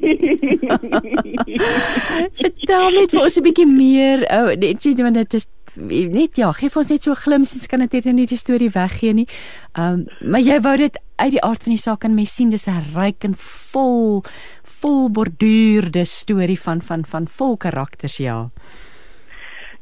Vertel 2.42 2.90
net 2.98 3.10
vir 3.10 3.22
ons 3.22 3.36
'n 3.38 3.42
bietjie 3.42 3.66
meer. 3.66 4.26
O, 4.28 4.44
oh, 4.44 4.54
net 4.56 4.82
sê 4.82 4.94
want 5.02 5.14
dit 5.14 5.34
is 5.34 5.48
net 5.74 6.36
ja, 6.36 6.50
gee 6.52 6.68
vir 6.68 6.80
ons 6.82 6.90
net 6.90 7.02
so 7.02 7.12
'n 7.12 7.22
glimp, 7.24 7.46
ons 7.46 7.66
kan 7.66 7.78
natuurlik 7.78 8.14
nie 8.14 8.26
die 8.26 8.36
storie 8.36 8.70
weggee 8.70 9.12
nie. 9.12 9.26
Ehm, 9.74 10.04
um, 10.04 10.30
maar 10.30 10.40
jy 10.40 10.60
wou 10.60 10.76
dit 10.76 10.98
uit 11.16 11.30
die 11.30 11.42
aard 11.42 11.62
van 11.62 11.72
die 11.72 11.80
saak 11.80 12.04
en 12.04 12.14
mens 12.14 12.34
sien 12.34 12.50
dis 12.50 12.68
'n 12.68 12.82
ryk 12.94 13.24
en 13.24 13.34
vol 13.34 14.22
vol 14.62 15.10
borduurde 15.10 16.04
storie 16.04 16.60
van 16.60 16.82
van 16.82 17.04
van 17.04 17.26
vol 17.26 17.56
karakters, 17.56 18.16
ja. 18.18 18.50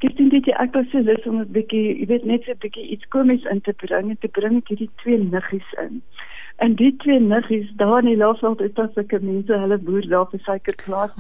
Ek 0.00 0.16
dink 0.16 0.30
dit 0.30 0.48
ek 0.48 0.72
was 0.72 0.86
so 0.92 0.98
lus 0.98 1.26
om 1.26 1.40
'n 1.40 1.52
bietjie, 1.52 2.00
jy 2.00 2.06
weet 2.06 2.24
net 2.24 2.44
so 2.44 2.52
'n 2.52 2.60
bietjie 2.60 2.86
iets 2.94 3.08
komies 3.08 3.44
in 3.50 3.60
te 3.60 3.72
bring 3.72 4.10
en 4.10 4.18
te 4.18 4.28
bring 4.28 4.62
hierdie 4.68 4.90
twee 5.02 5.18
niggies 5.18 5.70
in. 5.78 6.02
En 6.60 6.74
die 6.76 6.96
twee 6.96 7.20
niggies 7.20 7.68
daar 7.80 8.02
in 8.02 8.10
die 8.10 8.16
Laagveld 8.20 8.60
is 8.60 8.72
daar 8.76 8.88
sulke 8.92 9.18
mense, 9.22 9.58
hulle 9.62 9.78
boer 9.80 10.04
daar 10.08 10.26
vir 10.28 10.40
suikerplaas. 10.44 11.12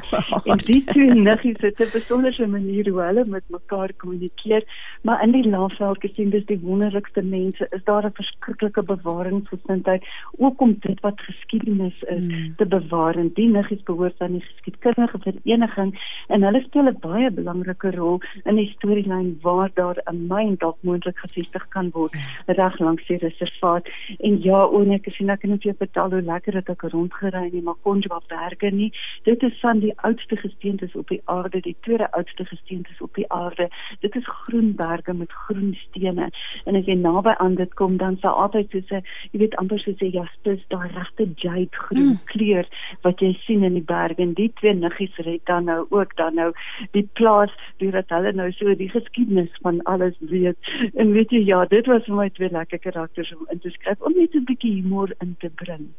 en 0.44 0.58
die 0.66 0.82
twee 0.84 1.14
niggies 1.28 1.62
het 1.64 1.80
'n 1.80 1.88
besondere 1.92 2.46
manier 2.46 2.90
hoe 2.90 3.00
hulle 3.00 3.24
met 3.24 3.44
mekaar 3.48 3.92
kommunikeer, 3.96 4.64
maar 5.02 5.22
in 5.22 5.32
die 5.32 5.48
Laagveld 5.48 6.00
gesien 6.00 6.30
dis 6.30 6.44
die 6.44 6.58
wonderlikste 6.60 7.22
mense. 7.22 7.66
Is 7.70 7.84
daar 7.84 8.04
'n 8.04 8.12
verskriklike 8.20 8.82
bewaringsgesindheid 8.82 10.04
ook 10.36 10.60
om 10.60 10.76
dit 10.80 11.00
wat 11.00 11.20
geskiedenis 11.20 12.02
is 12.02 12.18
hmm. 12.18 12.54
te 12.56 12.66
bewaar. 12.66 13.16
En 13.16 13.30
die 13.34 13.48
niggies 13.48 13.82
behoort 13.82 14.20
aan 14.20 14.32
die 14.32 14.44
geskiedkundige 14.44 15.18
vereniging 15.18 15.96
en 16.28 16.42
hulle 16.42 16.60
speel 16.60 16.88
'n 16.88 17.00
baie 17.00 17.30
belangrike 17.30 17.90
rol 17.90 18.20
in 18.44 18.54
die 18.56 18.72
storielyn 18.76 19.38
waar 19.42 19.70
daar 19.74 19.96
'n 20.04 20.26
myn 20.28 20.54
dalk 20.58 20.76
moontlik 20.80 21.18
gevestig 21.18 21.68
kan 21.68 21.90
word 21.92 22.12
hmm. 22.12 22.54
reg 22.54 22.78
langs 22.78 23.06
die 23.06 23.16
reservaat. 23.16 23.88
En 24.18 24.42
ja, 24.42 24.64
oneek 24.64 25.06
is 25.06 25.18
en 25.30 25.36
ek 25.36 25.42
kan 25.44 25.52
net 25.54 25.62
vir 25.62 25.70
jou 25.70 25.78
vertel 25.78 26.14
hoe 26.14 26.22
lekker 26.26 26.56
dit 26.58 26.70
ek 26.72 26.82
rondgery 26.92 27.44
in 27.46 27.52
die 27.54 27.62
Makonjwa 27.62 28.18
berge 28.30 28.70
nie. 28.74 28.88
Dit 29.28 29.42
is 29.46 29.54
van 29.62 29.80
die 29.82 29.92
oudste 30.08 30.36
gesteentes 30.36 30.94
op 30.98 31.08
die 31.12 31.20
aarde, 31.30 31.60
die 31.62 31.76
tweede 31.86 32.08
oudste 32.18 32.44
gesteentes 32.48 33.00
op 33.00 33.14
die 33.14 33.26
aarde. 33.30 33.68
Dit 34.02 34.16
is 34.18 34.26
groen 34.26 34.72
berge 34.74 35.14
met 35.14 35.32
groen 35.46 35.76
stene. 35.86 36.30
En 36.66 36.78
as 36.78 36.88
jy 36.90 36.96
naby 36.98 37.36
aan 37.38 37.54
dit 37.60 37.74
kom, 37.78 37.98
dan 38.02 38.18
sal 38.22 38.34
altyd 38.46 38.70
soos 38.74 38.90
'n 38.90 39.04
jy 39.32 39.38
weet 39.44 39.56
amper 39.62 39.78
soos 39.78 40.00
'n 40.00 40.10
jaspis, 40.10 40.64
daai 40.68 40.88
regte 40.96 41.28
jade 41.36 41.76
groen 41.86 42.18
mm. 42.18 42.20
kleur 42.32 42.66
wat 43.02 43.20
jy 43.20 43.32
sien 43.46 43.62
in 43.62 43.74
die 43.74 43.86
berge. 43.86 44.22
En 44.22 44.34
die 44.34 44.50
twee 44.60 44.74
niggies 44.74 45.16
red 45.16 45.44
dan 45.46 45.64
nou 45.64 45.86
ook 45.90 46.16
dan 46.16 46.34
nou 46.34 46.52
die 46.92 47.08
plaas 47.12 47.54
deurdat 47.78 48.08
hulle 48.08 48.32
nou 48.32 48.50
so 48.52 48.74
die 48.74 48.90
geskiedenis 48.90 49.52
van 49.62 49.82
alles 49.82 50.16
weet. 50.20 50.58
En 50.94 51.12
weet 51.12 51.30
jy 51.30 51.44
ja, 51.46 51.64
dit 51.64 51.86
was 51.86 52.04
vir 52.04 52.16
my 52.16 52.28
twee 52.30 52.50
lekker 52.50 52.78
karakters 52.78 53.32
om 53.36 53.46
in 53.50 53.60
te 53.60 53.70
skryf 53.70 54.00
om 54.00 54.12
net 54.16 54.34
'n 54.34 54.44
bietjie 54.44 54.74
humor 54.82 55.12
in 55.20 55.36
te 55.38 55.50
bring. 55.50 55.90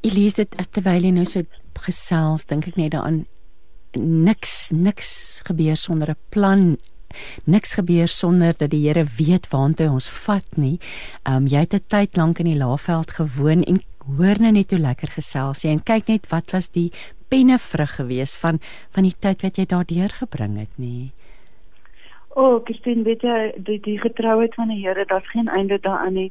Elise 0.00 0.44
dit 0.44 0.56
terwyl 0.70 1.04
jy 1.08 1.10
nou 1.10 1.26
so 1.26 1.42
gesels, 1.78 2.44
dink 2.46 2.68
ek 2.68 2.76
net 2.76 2.92
daaraan 2.92 3.24
niks 3.98 4.70
niks 4.74 5.40
gebeur 5.48 5.76
sonder 5.76 6.10
'n 6.10 6.16
plan. 6.28 6.78
Niks 7.44 7.74
gebeur 7.74 8.08
sonder 8.08 8.54
dat 8.56 8.70
die 8.70 8.86
Here 8.86 9.04
weet 9.16 9.48
waantoe 9.48 9.90
ons 9.90 10.08
vat 10.08 10.56
nie. 10.56 10.78
Ehm 11.24 11.36
um, 11.36 11.46
jy 11.46 11.58
het 11.58 11.74
'n 11.74 11.84
tyd 11.88 12.16
lank 12.16 12.38
in 12.38 12.44
die 12.44 12.58
Laagveld 12.58 13.10
gewoon 13.10 13.62
en 13.62 13.80
hoor 14.16 14.40
nou 14.40 14.52
net 14.52 14.70
hoe 14.70 14.80
lekker 14.80 15.08
gesels 15.08 15.62
jy 15.62 15.70
en 15.70 15.82
kyk 15.82 16.08
net 16.08 16.28
wat 16.28 16.50
was 16.50 16.68
die 16.68 16.92
pennevrug 17.28 17.94
gewees 17.94 18.36
van 18.36 18.60
van 18.90 19.02
die 19.02 19.16
tyd 19.18 19.42
wat 19.42 19.56
jy 19.56 19.66
daardeur 19.66 20.08
gebring 20.08 20.58
het 20.58 20.78
nie. 20.78 21.12
O, 22.38 22.42
oh, 22.54 22.58
Christine, 22.64 23.02
weet 23.02 23.24
jy, 23.26 23.38
die, 23.66 23.80
die 23.82 23.96
getrouheid 23.98 24.52
van 24.54 24.68
die 24.70 24.78
Here, 24.78 25.02
daar's 25.10 25.26
geen 25.32 25.48
einde 25.50 25.78
daaraan 25.82 26.14
nie. 26.14 26.28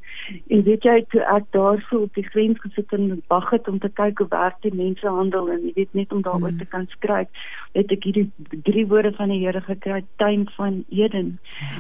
En 0.48 0.62
weet 0.64 0.86
jy, 0.88 0.94
toe 1.12 1.20
ek 1.28 1.50
daar 1.52 1.82
so 1.90 2.06
op 2.06 2.14
die 2.16 2.24
grens 2.24 2.62
gesit 2.64 2.94
en 2.96 3.10
wag 3.28 3.50
het 3.52 3.68
om 3.68 3.82
te 3.84 3.90
kyk 3.92 4.22
hoe 4.24 4.30
werk 4.32 4.56
die 4.64 4.72
mensehandel 4.72 5.50
en 5.52 5.66
jy 5.66 5.74
weet 5.76 5.98
net 6.00 6.16
om 6.16 6.22
daaroor 6.24 6.54
mm. 6.54 6.62
te 6.62 6.68
kan 6.72 6.88
skryf, 6.94 7.44
het 7.76 7.92
ek 7.92 8.08
hierdie 8.08 8.24
drie 8.70 8.86
woorde 8.88 9.12
van 9.18 9.34
die 9.36 9.42
Here 9.42 9.60
gekry, 9.66 10.00
tuin 10.24 10.48
van 10.56 10.78
Eden. 10.96 11.34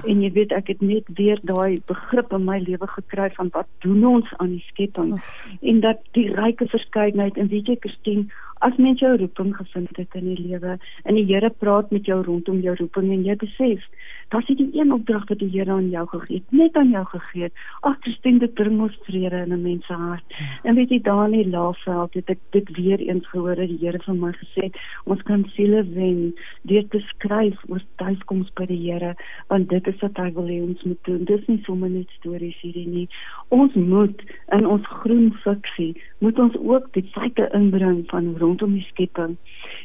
En 0.03 0.19
jy 0.25 0.33
weet, 0.35 0.57
ek 0.59 0.73
het 0.73 0.83
net 0.83 1.07
weer 1.15 1.39
daai 1.47 1.79
begrip 1.87 2.35
in 2.35 2.43
my 2.49 2.59
lewe 2.65 2.91
gekry 2.97 3.29
van 3.39 3.53
wat 3.55 3.71
doen 3.87 4.03
ons 4.11 4.35
aan 4.43 4.57
die 4.57 4.65
skepping 4.73 5.15
oh. 5.15 5.31
en 5.63 5.79
dat 5.87 6.03
die 6.19 6.27
ryke 6.35 6.67
verskeidenheid 6.67 7.39
en 7.39 7.47
weet 7.53 7.71
jy, 7.71 7.79
Christine, 7.79 8.27
as 8.65 8.77
mens 8.81 8.99
jou 8.99 9.13
roeping 9.17 9.55
gevind 9.55 9.97
het 9.97 10.15
in 10.17 10.29
die 10.31 10.47
lewe 10.49 10.77
en 11.03 11.17
die 11.17 11.25
Here 11.29 11.49
praat 11.49 11.91
met 11.93 12.07
jou 12.09 12.19
rondom 12.25 12.61
jou 12.65 12.75
roeping 12.79 13.11
en 13.13 13.25
jy 13.25 13.35
besef 13.39 13.85
Daar 14.29 14.43
sit 14.43 14.57
die 14.57 14.69
een 14.73 14.93
opdrag 14.93 15.27
wat 15.27 15.39
die 15.39 15.49
Here 15.49 15.71
aan 15.71 15.89
jou 15.89 16.07
gegee 16.07 16.37
het, 16.37 16.51
net 16.51 16.75
aan 16.75 16.89
jou 16.89 17.05
gegee 17.05 17.43
het. 17.43 17.53
Ag, 17.79 17.95
Christine, 17.99 18.39
dit 18.39 18.53
bring 18.53 18.81
ons 18.81 18.97
vrede 19.07 19.43
in 19.45 19.53
'n 19.53 19.61
mens 19.61 19.85
se 19.85 19.93
hart. 19.93 20.37
En 20.63 20.75
weet 20.75 20.89
jy, 20.89 21.01
daar 21.01 21.25
in 21.25 21.31
die 21.31 21.49
Laagveld 21.49 22.13
het 22.13 22.29
ek 22.29 22.39
dit 22.49 22.75
weer 22.75 22.99
eens 22.99 23.27
gehoor 23.27 23.55
dat 23.55 23.67
die 23.67 23.77
Here 23.79 23.99
vir 23.99 24.15
my 24.15 24.31
gesê 24.31 24.63
het, 24.63 24.75
ons 25.03 25.21
kan 25.21 25.45
siele 25.55 25.83
wen 25.93 26.35
deur 26.61 26.87
te 26.87 26.99
skryf 26.99 27.57
oor 27.67 27.81
tuiskoms 27.95 28.53
by 28.53 28.65
die 28.65 28.91
Here, 28.91 29.15
want 29.47 29.69
dit 29.69 29.87
is 29.87 29.99
wat 30.01 30.17
hy 30.17 30.31
wil 30.33 30.47
hê 30.47 30.61
ons 30.61 30.83
moet 30.83 31.03
doen. 31.03 31.23
Dis 31.23 31.47
nie 31.47 31.61
sommer 31.63 31.89
net 31.89 32.09
stories 32.09 32.59
hierdie 32.61 32.87
nie. 32.87 33.07
Ons 33.47 33.73
moet 33.73 34.21
in 34.51 34.67
ons 34.67 34.85
groen 34.85 35.33
fiksie 35.33 35.95
moet 36.19 36.39
ons 36.39 36.55
ook 36.57 36.87
die 36.97 37.05
feite 37.13 37.49
inbring 37.53 38.03
van 38.09 38.35
rondom 38.37 38.73
die 38.73 38.85
skepping. 38.89 39.37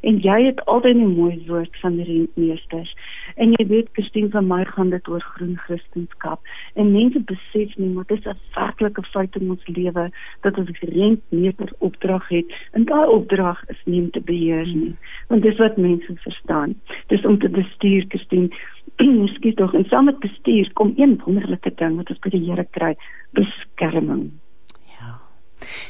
En 0.03 0.19
jy 0.19 0.39
het 0.45 0.65
altyd 0.65 0.97
'n 0.97 1.15
mooi 1.15 1.45
woord 1.47 1.77
van 1.81 1.97
die 1.97 2.05
rentmeesters. 2.05 2.95
En 3.37 3.53
jy 3.53 3.67
weet, 3.67 3.89
Christine, 3.93 4.29
vir 4.29 4.43
my 4.43 4.65
gaan 4.65 4.91
dit 4.91 5.09
oor 5.09 5.21
groen 5.21 5.57
Christendom. 5.57 6.39
En 6.75 6.93
mense 6.93 7.21
besef 7.21 7.77
nie 7.77 7.89
maar 7.89 8.05
dit 8.07 8.19
is 8.19 8.27
'n 8.27 8.39
werklike 8.55 9.03
feit 9.03 9.37
in 9.37 9.51
ons 9.51 9.67
lewe 9.67 10.11
dat 10.41 10.59
ons 10.59 10.81
rentmeester 10.81 11.73
opdrag 11.79 12.29
het. 12.29 12.47
En 12.73 12.85
daai 12.85 13.09
opdrag 13.09 13.69
is 13.69 13.83
nie 13.85 14.01
om 14.01 14.11
te 14.11 14.21
beheer 14.21 14.67
nie, 14.67 14.97
want 15.29 15.43
dis 15.43 15.59
wat 15.59 15.77
mense 15.77 16.13
verstaan. 16.17 16.75
Dis 17.07 17.25
om 17.25 17.39
te 17.39 17.49
bestuur, 17.49 18.05
Christine. 18.09 18.49
Skiet 19.35 19.57
tog 19.57 19.75
en 19.75 19.85
saam 19.85 20.05
met 20.05 20.19
bestuur 20.19 20.73
kom 20.73 20.93
een 20.97 21.21
wonderlike 21.25 21.73
ding 21.75 21.97
wat 21.97 22.11
ons 22.11 22.19
by 22.19 22.29
die 22.29 22.51
Here 22.51 22.67
kry, 22.71 22.95
beskerming. 23.31 24.42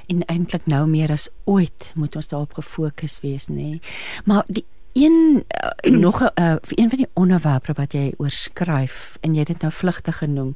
En 0.07 0.24
eintlik 0.24 0.66
nou 0.66 0.86
meer 0.86 1.11
as 1.11 1.28
ooit 1.44 1.93
moet 1.94 2.16
ons 2.16 2.28
daarop 2.28 2.55
gefokus 2.55 3.20
wees, 3.20 3.49
nê. 3.49 3.55
Nee. 3.55 3.81
Maar 4.24 4.44
die 4.47 4.65
een 4.93 5.44
uh, 5.85 5.93
nog 5.93 6.23
'n 6.23 6.40
uh, 6.40 6.55
een 6.69 6.89
van 6.89 6.99
die 6.99 7.09
onderwerpe 7.15 7.73
wat 7.73 7.93
jy 7.93 8.12
oorskryf 8.16 9.16
en 9.20 9.35
jy 9.35 9.44
dit 9.44 9.61
nou 9.61 9.73
vlugtig 9.73 10.19
genoem 10.19 10.53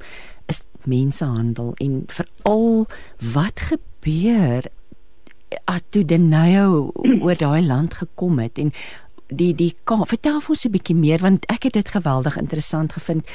is 0.47 0.60
mensehandel 0.82 1.72
en 1.74 2.02
veral 2.06 2.86
wat 3.32 3.60
gebeur 3.60 4.64
toe 5.88 6.05
Denayo 6.05 6.93
oor 7.20 7.36
daai 7.36 7.66
land 7.66 7.94
gekom 7.94 8.38
het 8.38 8.59
en 8.59 8.72
die 9.26 9.55
die 9.55 9.76
kan 9.84 10.06
vertel 10.06 10.40
ons 10.48 10.64
'n 10.64 10.70
bietjie 10.70 10.97
meer 10.97 11.18
want 11.18 11.47
ek 11.47 11.62
het 11.62 11.72
dit 11.72 11.88
geweldig 11.88 12.36
interessant 12.36 12.93
gevind 12.93 13.26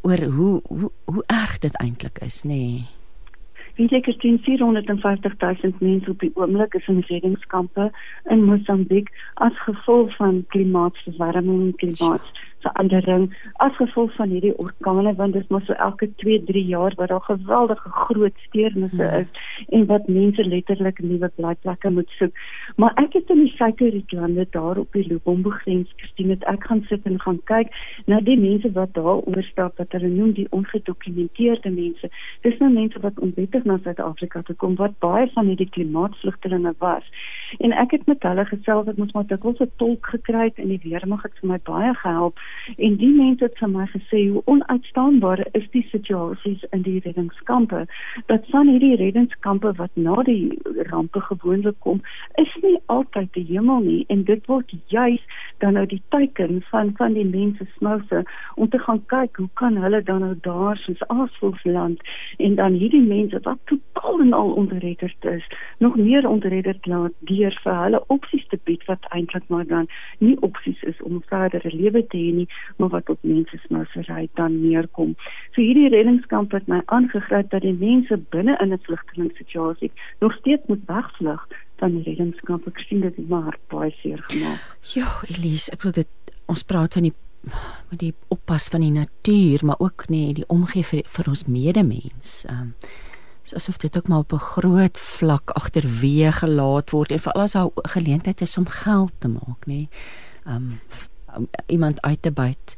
oor 0.00 0.22
hoe 0.22 0.62
hoe 0.68 0.90
hoe 1.04 1.24
erg 1.26 1.58
dit 1.58 1.74
eintlik 1.74 2.18
is 2.18 2.42
nê 2.42 2.48
nee. 2.48 2.86
Weet 3.78 3.92
jy 3.94 4.00
Christine 4.02 4.38
450 4.42 5.36
000 5.38 5.72
mense 5.78 6.10
op 6.10 6.18
die 6.18 6.32
oomblik 6.34 6.74
is 6.74 6.86
in 6.90 6.98
reddingskampe 7.06 7.84
in 8.34 8.40
Mosambiek 8.44 9.12
as 9.46 9.54
gevolg 9.66 10.16
van 10.16 10.40
klimaatsverwarming 10.54 11.60
en 11.68 11.76
klimaat 11.82 12.32
verandering 12.60 13.28
as 13.64 13.76
gevolg 13.76 14.14
van 14.16 14.28
hierdie 14.34 14.54
orkane 14.58 15.14
want 15.14 15.32
dit 15.32 15.42
is 15.42 15.48
maar 15.48 15.64
so 15.66 15.72
elke 15.72 16.08
2, 16.22 16.42
3 16.44 16.64
jaar 16.64 16.94
wat 16.96 17.08
daar 17.08 17.20
geweldige 17.20 17.90
groot 17.90 18.36
steurnisse 18.46 19.02
hmm. 19.02 19.20
is 19.20 19.26
en 19.68 19.86
wat 19.86 20.08
mense 20.08 20.44
letterlik 20.44 20.98
nuwe 21.02 21.30
blyplekke 21.36 21.90
moet 21.90 22.10
soek. 22.18 22.32
Maar 22.76 22.92
ek 23.02 23.12
het 23.18 23.30
in 23.34 23.44
die 23.44 23.52
Suid-Afrikaanse 23.56 24.46
daar 24.50 24.78
op 24.78 24.92
die 24.92 25.06
Lubombo 25.06 25.50
grens 25.50 25.92
gesien 25.96 26.28
dat 26.34 26.44
ek 26.52 26.66
gaan 26.70 26.84
sit 26.88 27.06
en 27.06 27.20
gaan 27.20 27.40
kyk 27.50 27.72
na 28.06 28.20
die 28.20 28.38
mense 28.38 28.72
wat 28.72 28.94
daar 28.94 29.22
oorstap 29.22 29.78
wat 29.78 29.92
hulle 29.96 30.10
noem 30.12 30.32
die 30.32 30.46
ongedokumenteerde 30.50 31.70
mense. 31.70 32.10
Dis 32.46 32.58
nou 32.58 32.70
mense 32.72 33.00
wat 33.00 33.18
onwettig 33.18 33.64
na 33.64 33.78
Suid-Afrika 33.82 34.42
toe 34.42 34.56
kom 34.56 34.76
wat 34.80 34.98
baie 35.04 35.28
van 35.34 35.50
hierdie 35.50 35.70
klimaatvlugtelinge 35.70 36.74
was. 36.78 37.06
En 37.58 37.72
ek 37.72 37.96
het 37.96 38.06
met 38.06 38.22
hulle 38.22 38.44
gesels 38.50 38.88
ek 38.88 39.00
moes 39.00 39.14
maar 39.16 39.26
dikwels 39.26 39.60
'n 39.60 39.70
tolk 39.76 40.06
gekry 40.14 40.44
het 40.50 40.58
en 40.58 40.68
die 40.68 40.82
weermag 40.82 41.22
het 41.22 41.34
vir 41.40 41.48
my 41.48 41.60
baie 41.64 41.94
gehelp 41.94 42.38
En 42.76 42.96
die 42.96 43.12
mense 43.14 43.44
het 43.44 43.58
vir 43.58 43.68
my 43.68 43.86
gesê 43.86 44.28
hoe 44.28 44.42
onuitstaanbaar 44.44 45.46
is 45.52 45.68
die 45.70 45.86
situasies 45.90 46.64
in 46.70 46.82
die 46.82 47.00
reddingskampe. 47.04 47.86
Dat 48.26 48.46
van 48.50 48.68
hierdie 48.68 48.96
reddingskampe 48.96 49.72
wat 49.76 49.90
na 49.94 50.22
die 50.22 50.58
rampe 50.90 51.20
gewoonlik 51.20 51.78
kom, 51.78 52.02
is 52.34 52.52
nie 52.62 52.76
altyd 52.86 53.32
die 53.32 53.46
hemel 53.48 53.80
nie 53.80 54.04
en 54.08 54.24
dit 54.24 54.46
word 54.46 54.72
juis 54.92 55.22
dan 55.58 55.72
nou 55.72 55.86
die 55.86 56.02
teiken 56.08 56.62
van 56.70 56.92
van 56.96 57.12
die 57.12 57.26
mense 57.26 57.66
smouse 57.76 58.22
om 58.54 58.68
te 58.68 58.78
gaan 58.78 59.00
kyk 59.06 59.36
hoe 59.36 59.48
kan 59.60 59.76
hulle 59.76 60.02
dan 60.02 60.20
nou 60.20 60.34
daar 60.42 60.76
soos 60.76 61.02
Aasvolksland 61.08 62.02
en 62.36 62.54
dan 62.54 62.72
hierdie 62.72 63.02
mense 63.02 63.40
wat 63.42 63.58
totaal 63.64 64.20
en 64.20 64.32
al 64.32 64.52
onderredderd 64.52 65.24
is, 65.24 65.46
nog 65.78 65.96
meer 65.96 66.28
onderredderd 66.28 66.86
laat 66.86 67.12
deur 67.30 67.60
vir 67.64 67.80
hulle 67.82 68.02
opsies 68.06 68.46
te 68.48 68.58
bied 68.64 68.84
wat 68.90 69.10
eintlik 69.16 69.48
maar 69.48 69.66
dan 69.66 69.88
nie 70.18 70.36
opsies 70.40 70.82
is 70.82 71.02
om 71.02 71.22
verder 71.32 71.62
'n 71.64 71.76
lewe 71.82 72.06
te 72.06 72.16
hê 72.16 72.32
nie, 72.38 72.48
maar 72.76 72.92
wat 72.94 73.10
op 73.12 73.18
mense 73.26 73.60
smousery 73.66 74.28
dan 74.40 74.58
neerkom. 74.62 75.14
So 75.52 75.60
hierdie 75.60 75.88
reddingskamp 75.94 76.56
het 76.56 76.66
my 76.70 76.80
aangegryp 76.86 77.50
dat 77.54 77.66
die 77.66 77.76
mense 77.76 78.20
binne 78.34 78.56
in 78.62 78.72
'n 78.72 78.82
vlugtelingsituasie 78.88 79.92
nog 80.20 80.34
steeds 80.40 80.66
moet 80.66 80.84
wegvlug 80.86 81.46
van 81.78 81.90
die 81.96 82.02
reddingskamp. 82.02 82.66
Ek 82.66 82.78
sien 82.78 83.00
dit 83.00 83.16
het 83.16 83.28
my 83.28 83.40
hart 83.50 83.64
baie 83.68 83.94
seer 84.02 84.22
gemaak. 84.30 84.60
Ja, 84.94 85.08
Elise, 85.28 85.72
ek 85.72 85.82
wil 85.82 85.92
dit 85.92 86.08
ons 86.46 86.62
praat 86.62 86.92
van 86.92 87.02
die 87.02 87.14
met 87.90 88.00
die 88.00 88.14
oppas 88.28 88.68
van 88.68 88.80
die 88.80 88.90
natuur, 88.92 89.64
maar 89.64 89.78
ook 89.78 90.08
nê 90.12 90.32
die 90.36 90.46
omgee 90.52 90.84
vir, 90.84 91.04
vir 91.06 91.28
ons 91.28 91.46
medemens. 91.46 92.42
Ehm 92.48 92.60
um, 92.60 92.74
asof 93.56 93.78
dit 93.80 93.96
ook 93.96 94.08
maar 94.08 94.18
op 94.18 94.32
'n 94.32 94.38
groot 94.38 94.98
vlak 94.98 95.50
agterweë 95.50 96.32
gelaat 96.32 96.90
word 96.90 97.10
en 97.10 97.18
veral 97.18 97.42
as 97.42 97.52
daar 97.52 97.70
geleentheid 97.74 98.40
is 98.40 98.58
om 98.58 98.66
geld 98.66 99.12
te 99.18 99.28
maak, 99.28 99.66
nê. 99.66 99.88
Ehm 100.44 100.54
um, 100.56 100.62
um, 100.62 100.80
iemand 101.66 102.02
uit 102.02 102.22
te 102.22 102.30
byt. 102.30 102.74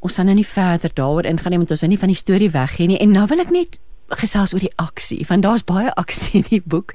Ons 0.00 0.20
gaan 0.20 0.28
nou 0.28 0.36
nie 0.36 0.46
verder 0.46 0.90
daaroor 0.94 1.24
ingaan 1.24 1.50
nie 1.54 1.62
want 1.62 1.70
ons 1.70 1.80
wil 1.80 1.92
nie 1.92 1.98
van 1.98 2.12
die 2.12 2.20
storie 2.20 2.50
weggee 2.50 2.86
nie. 2.86 3.00
En 3.00 3.10
nou 3.10 3.26
wil 3.30 3.40
ek 3.40 3.50
net 3.54 3.78
gesels 4.12 4.52
oor 4.52 4.60
die 4.62 4.72
aksie 4.80 5.22
want 5.28 5.44
daar's 5.46 5.64
baie 5.66 5.88
aksie 6.00 6.42
in 6.42 6.46
die 6.50 6.60
boek. 6.60 6.92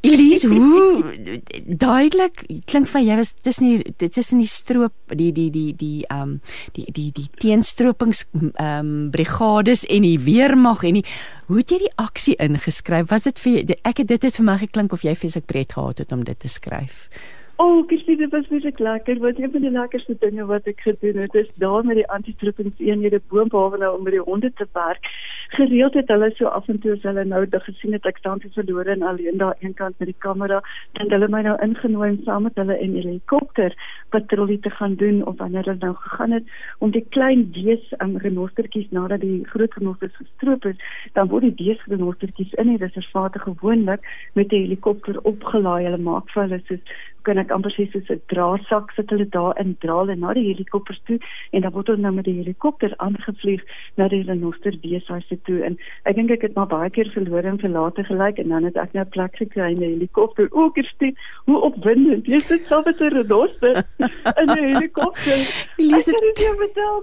Elise, 0.00 0.48
hoe 0.52 1.40
duidelik 1.66 2.44
klink 2.70 2.88
vir 2.90 3.04
jy 3.04 3.18
was 3.20 3.34
tussen 3.44 3.68
die 3.68 4.08
tussen 4.08 4.40
die 4.42 4.50
stroop 4.50 5.16
die 5.20 5.32
die 5.36 5.50
die 5.52 5.72
die 5.76 6.06
ehm 6.08 6.22
um, 6.22 6.34
die 6.78 6.86
die 6.88 7.10
die 7.12 7.28
teenstropings 7.42 8.24
ehm 8.32 8.52
um, 8.64 8.92
brigades 9.14 9.84
en 9.84 10.08
die 10.08 10.18
weermag 10.24 10.84
en 10.88 11.00
die 11.00 11.06
hoe 11.46 11.60
het 11.60 11.70
jy 11.70 11.82
die 11.84 11.94
aksie 12.02 12.36
ingeskryf? 12.42 13.10
Was 13.12 13.28
dit 13.28 13.40
vir 13.42 13.76
ek 13.82 14.02
het 14.02 14.08
dit 14.14 14.28
het 14.28 14.40
vir 14.40 14.48
my 14.48 14.58
geklink 14.64 14.96
of 14.96 15.04
jy 15.06 15.14
feeslik 15.14 15.46
pret 15.46 15.76
gehad 15.76 16.02
het 16.02 16.12
om 16.12 16.24
dit 16.24 16.38
te 16.40 16.48
skryf? 16.50 17.06
O, 17.06 17.35
oh, 17.56 17.86
Kirsty, 17.88 18.16
dit 18.16 18.30
was 18.30 18.48
baie 18.50 18.72
lekker. 18.76 19.18
Wat 19.18 19.38
een 19.38 19.50
van 19.50 19.60
die 19.64 19.70
lekkerste 19.70 20.16
dinge 20.20 20.44
wat 20.48 20.66
ek 20.68 20.80
gedoen 20.84 21.22
het, 21.22 21.34
is 21.34 21.48
daar 21.62 21.84
met 21.84 21.96
die 21.96 22.08
antitrippings 22.12 22.78
eenhede 22.78 23.20
boombehalwe 23.32 23.78
nou 23.80 23.92
om 23.96 24.04
met 24.04 24.12
die 24.12 24.24
honde 24.28 24.52
te 24.60 24.66
werk. 24.72 25.08
Gereeld 25.56 25.94
het 25.94 26.10
hulle 26.12 26.30
so 26.34 26.50
af 26.58 26.68
en 26.68 26.80
toe 26.82 26.92
as 26.96 27.06
hulle 27.06 27.24
nou 27.24 27.44
dit 27.46 27.62
gesien 27.68 27.94
het 27.96 28.08
ek 28.10 28.20
staan 28.20 28.42
te 28.42 28.50
verlore 28.54 28.92
en 28.92 29.06
alleen 29.06 29.38
daar 29.40 29.56
eenkant 29.64 29.98
met 29.98 30.10
die 30.10 30.18
kamera, 30.18 30.60
dan 30.98 31.12
hulle 31.14 31.28
my 31.32 31.42
nou 31.46 31.56
ingenooi 31.64 32.10
saam 32.24 32.48
met 32.48 32.60
hulle 32.60 32.76
in 32.82 32.96
die 32.96 33.04
helikopter 33.06 33.76
patrollie 34.12 34.58
te 34.60 34.70
gaan 34.70 34.98
doen 35.00 35.22
of 35.24 35.38
wanneer 35.38 35.64
hulle 35.64 35.80
nou 35.80 35.94
gegaan 36.02 36.36
het 36.36 36.52
om 36.78 36.92
die 36.92 37.04
klein 37.16 37.46
wees 37.56 37.84
um, 38.02 38.16
renostertjies 38.20 38.90
nadat 38.90 39.22
die 39.24 39.44
groot 39.52 39.74
renosters 39.78 40.16
gestroop 40.20 40.66
is, 40.68 40.76
dan 41.14 41.30
word 41.32 41.48
die 41.48 41.56
wees 41.64 41.82
renostertjies 41.88 42.52
in 42.60 42.74
die 42.74 42.80
reservate 42.82 43.40
gewoonlik 43.48 44.04
met 44.34 44.52
'n 44.52 44.66
helikopter 44.66 45.20
opgelaai. 45.22 45.84
Hulle 45.84 46.02
maak 46.02 46.30
vir 46.34 46.42
hulle 46.42 46.60
soos 46.66 46.82
kan 47.26 47.38
ek 47.42 47.50
amper 47.54 47.74
sê 47.74 47.88
soos 47.92 48.10
'n 48.10 48.22
draadsak 48.32 48.92
sit 48.96 49.10
hulle 49.10 49.26
daar 49.36 49.54
in 49.62 49.76
dra 49.84 49.98
hulle 50.00 50.16
na 50.16 50.32
die 50.36 50.46
helikopters 50.50 51.00
toe 51.06 51.18
en 51.52 51.62
dan 51.62 51.72
word 51.72 51.88
hulle 51.90 52.04
nou 52.04 52.14
met 52.18 52.28
die 52.28 52.38
helikopter 52.38 52.94
aangevlieg 53.06 53.62
na 53.96 54.08
die 54.08 54.22
renoster 54.22 54.74
weeshuis 54.82 55.28
toe 55.48 55.58
en 55.68 55.78
ek 56.04 56.16
dink 56.16 56.30
ek 56.30 56.46
het 56.46 56.54
maar 56.54 56.70
baie 56.70 56.90
keer 56.90 57.10
verlore 57.14 57.48
en 57.50 57.58
verlate 57.58 58.04
gelyk 58.10 58.38
en 58.42 58.54
dan 58.54 58.68
het 58.68 58.76
ek 58.76 58.94
nou 58.94 59.04
'n 59.04 59.14
plek 59.16 59.34
gekry 59.42 59.70
in 59.74 59.80
die 59.82 59.92
helikopter. 59.94 60.48
O, 60.52 60.70
Kirsty, 60.70 61.14
hoe 61.46 61.60
opwindend. 61.68 62.26
Jy 62.26 62.38
sit 62.38 62.66
saam 62.66 62.82
met 62.86 63.00
'n 63.00 63.12
renoster 63.16 63.74
in 64.40 64.48
'n 64.48 64.58
helikopter. 64.58 65.38
Elise, 65.76 66.10
ek 66.10 66.16
kan 66.16 66.28
dit 66.28 66.38
jou 66.38 66.54
vertel. 66.56 66.96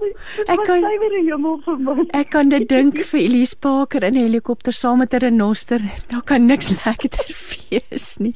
Ek 0.46 0.64
kan 0.64 0.80
sy 0.80 0.98
weer 1.02 1.16
hemel 1.30 1.60
vermoed. 1.64 2.08
Ek 2.12 2.30
kan 2.30 2.48
dit 2.48 2.68
dink 2.68 2.98
vir 3.10 3.20
Elise 3.20 3.56
Parker 3.58 4.02
in 4.02 4.14
'n 4.14 4.26
helikopter 4.28 4.72
saam 4.72 4.98
met 4.98 5.12
'n 5.12 5.18
renoster. 5.26 5.80
Daar 6.08 6.22
kan 6.22 6.46
niks 6.46 6.70
lekkerder 6.84 7.28
wees 7.70 8.16
nie. 8.18 8.34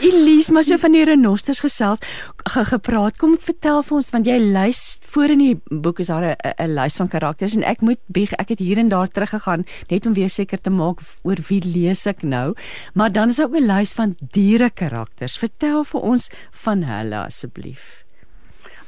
Elise, 0.00 0.52
maar 0.52 0.64
so 0.64 0.76
van 0.76 0.92
die 0.92 1.04
renoster 1.04 1.27
renosters 1.28 1.60
gesels 1.60 2.00
ge, 2.48 2.64
gepraat. 2.64 3.18
Kom 3.20 3.36
vertel 3.40 3.82
vir 3.84 3.96
ons 4.00 4.10
want 4.14 4.28
jy 4.28 4.38
lys 4.40 4.98
voor 5.12 5.34
in 5.34 5.42
die 5.42 5.54
boek 5.68 6.00
is 6.00 6.08
daar 6.08 6.34
'n 6.34 6.74
lys 6.74 6.96
van 6.96 7.08
karakters 7.08 7.54
en 7.56 7.64
ek 7.64 7.80
moet 7.80 8.00
bieg 8.06 8.32
ek 8.38 8.48
het 8.48 8.58
hier 8.58 8.78
en 8.78 8.88
daar 8.88 9.08
teruggegaan 9.08 9.66
net 9.90 10.06
om 10.06 10.14
weer 10.14 10.30
seker 10.30 10.60
te 10.60 10.70
maak 10.70 11.00
oor 11.22 11.36
wie 11.48 11.62
lees 11.64 12.06
ek 12.06 12.22
nou. 12.22 12.54
Maar 12.94 13.12
dan 13.12 13.28
is 13.28 13.40
ook 13.40 13.54
'n 13.54 13.66
lys 13.66 13.92
van 13.92 14.16
diere 14.32 14.70
karakters. 14.70 15.38
Vertel 15.38 15.84
vir 15.84 16.00
ons 16.00 16.30
van 16.50 16.82
hulle 16.82 17.16
asseblief. 17.16 18.07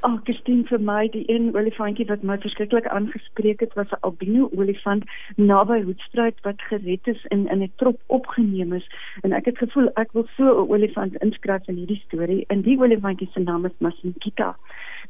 Ag, 0.01 0.15
oh, 0.15 0.21
Christine 0.25 0.65
vir 0.65 0.81
my 0.81 1.11
die 1.13 1.27
een 1.29 1.51
olifantjie 1.53 2.07
wat 2.09 2.23
my 2.25 2.39
verskriklik 2.41 2.87
aangespreek 2.89 3.61
het 3.61 3.75
was 3.77 3.91
'n 3.93 4.01
albino 4.09 4.49
olifant 4.57 5.05
naby 5.37 5.83
Hoedspruit 5.83 6.41
wat 6.47 6.63
gered 6.69 7.09
is 7.13 7.27
en 7.29 7.47
in 7.49 7.63
'n 7.63 7.73
trop 7.77 7.99
opgeneem 8.07 8.73
is 8.73 8.87
en 9.23 9.33
ek 9.33 9.45
het 9.45 9.59
gevoel 9.59 9.91
ek 9.97 10.13
wil 10.13 10.27
so 10.37 10.45
'n 10.45 10.71
olifant 10.73 11.21
inskryf 11.23 11.69
in 11.69 11.77
hierdie 11.77 12.03
storie. 12.07 12.45
En 12.49 12.63
die 12.63 12.79
olifantjie 12.79 13.29
se 13.33 13.41
naam 13.41 13.65
is 13.67 13.77
Masinkita. 13.79 14.57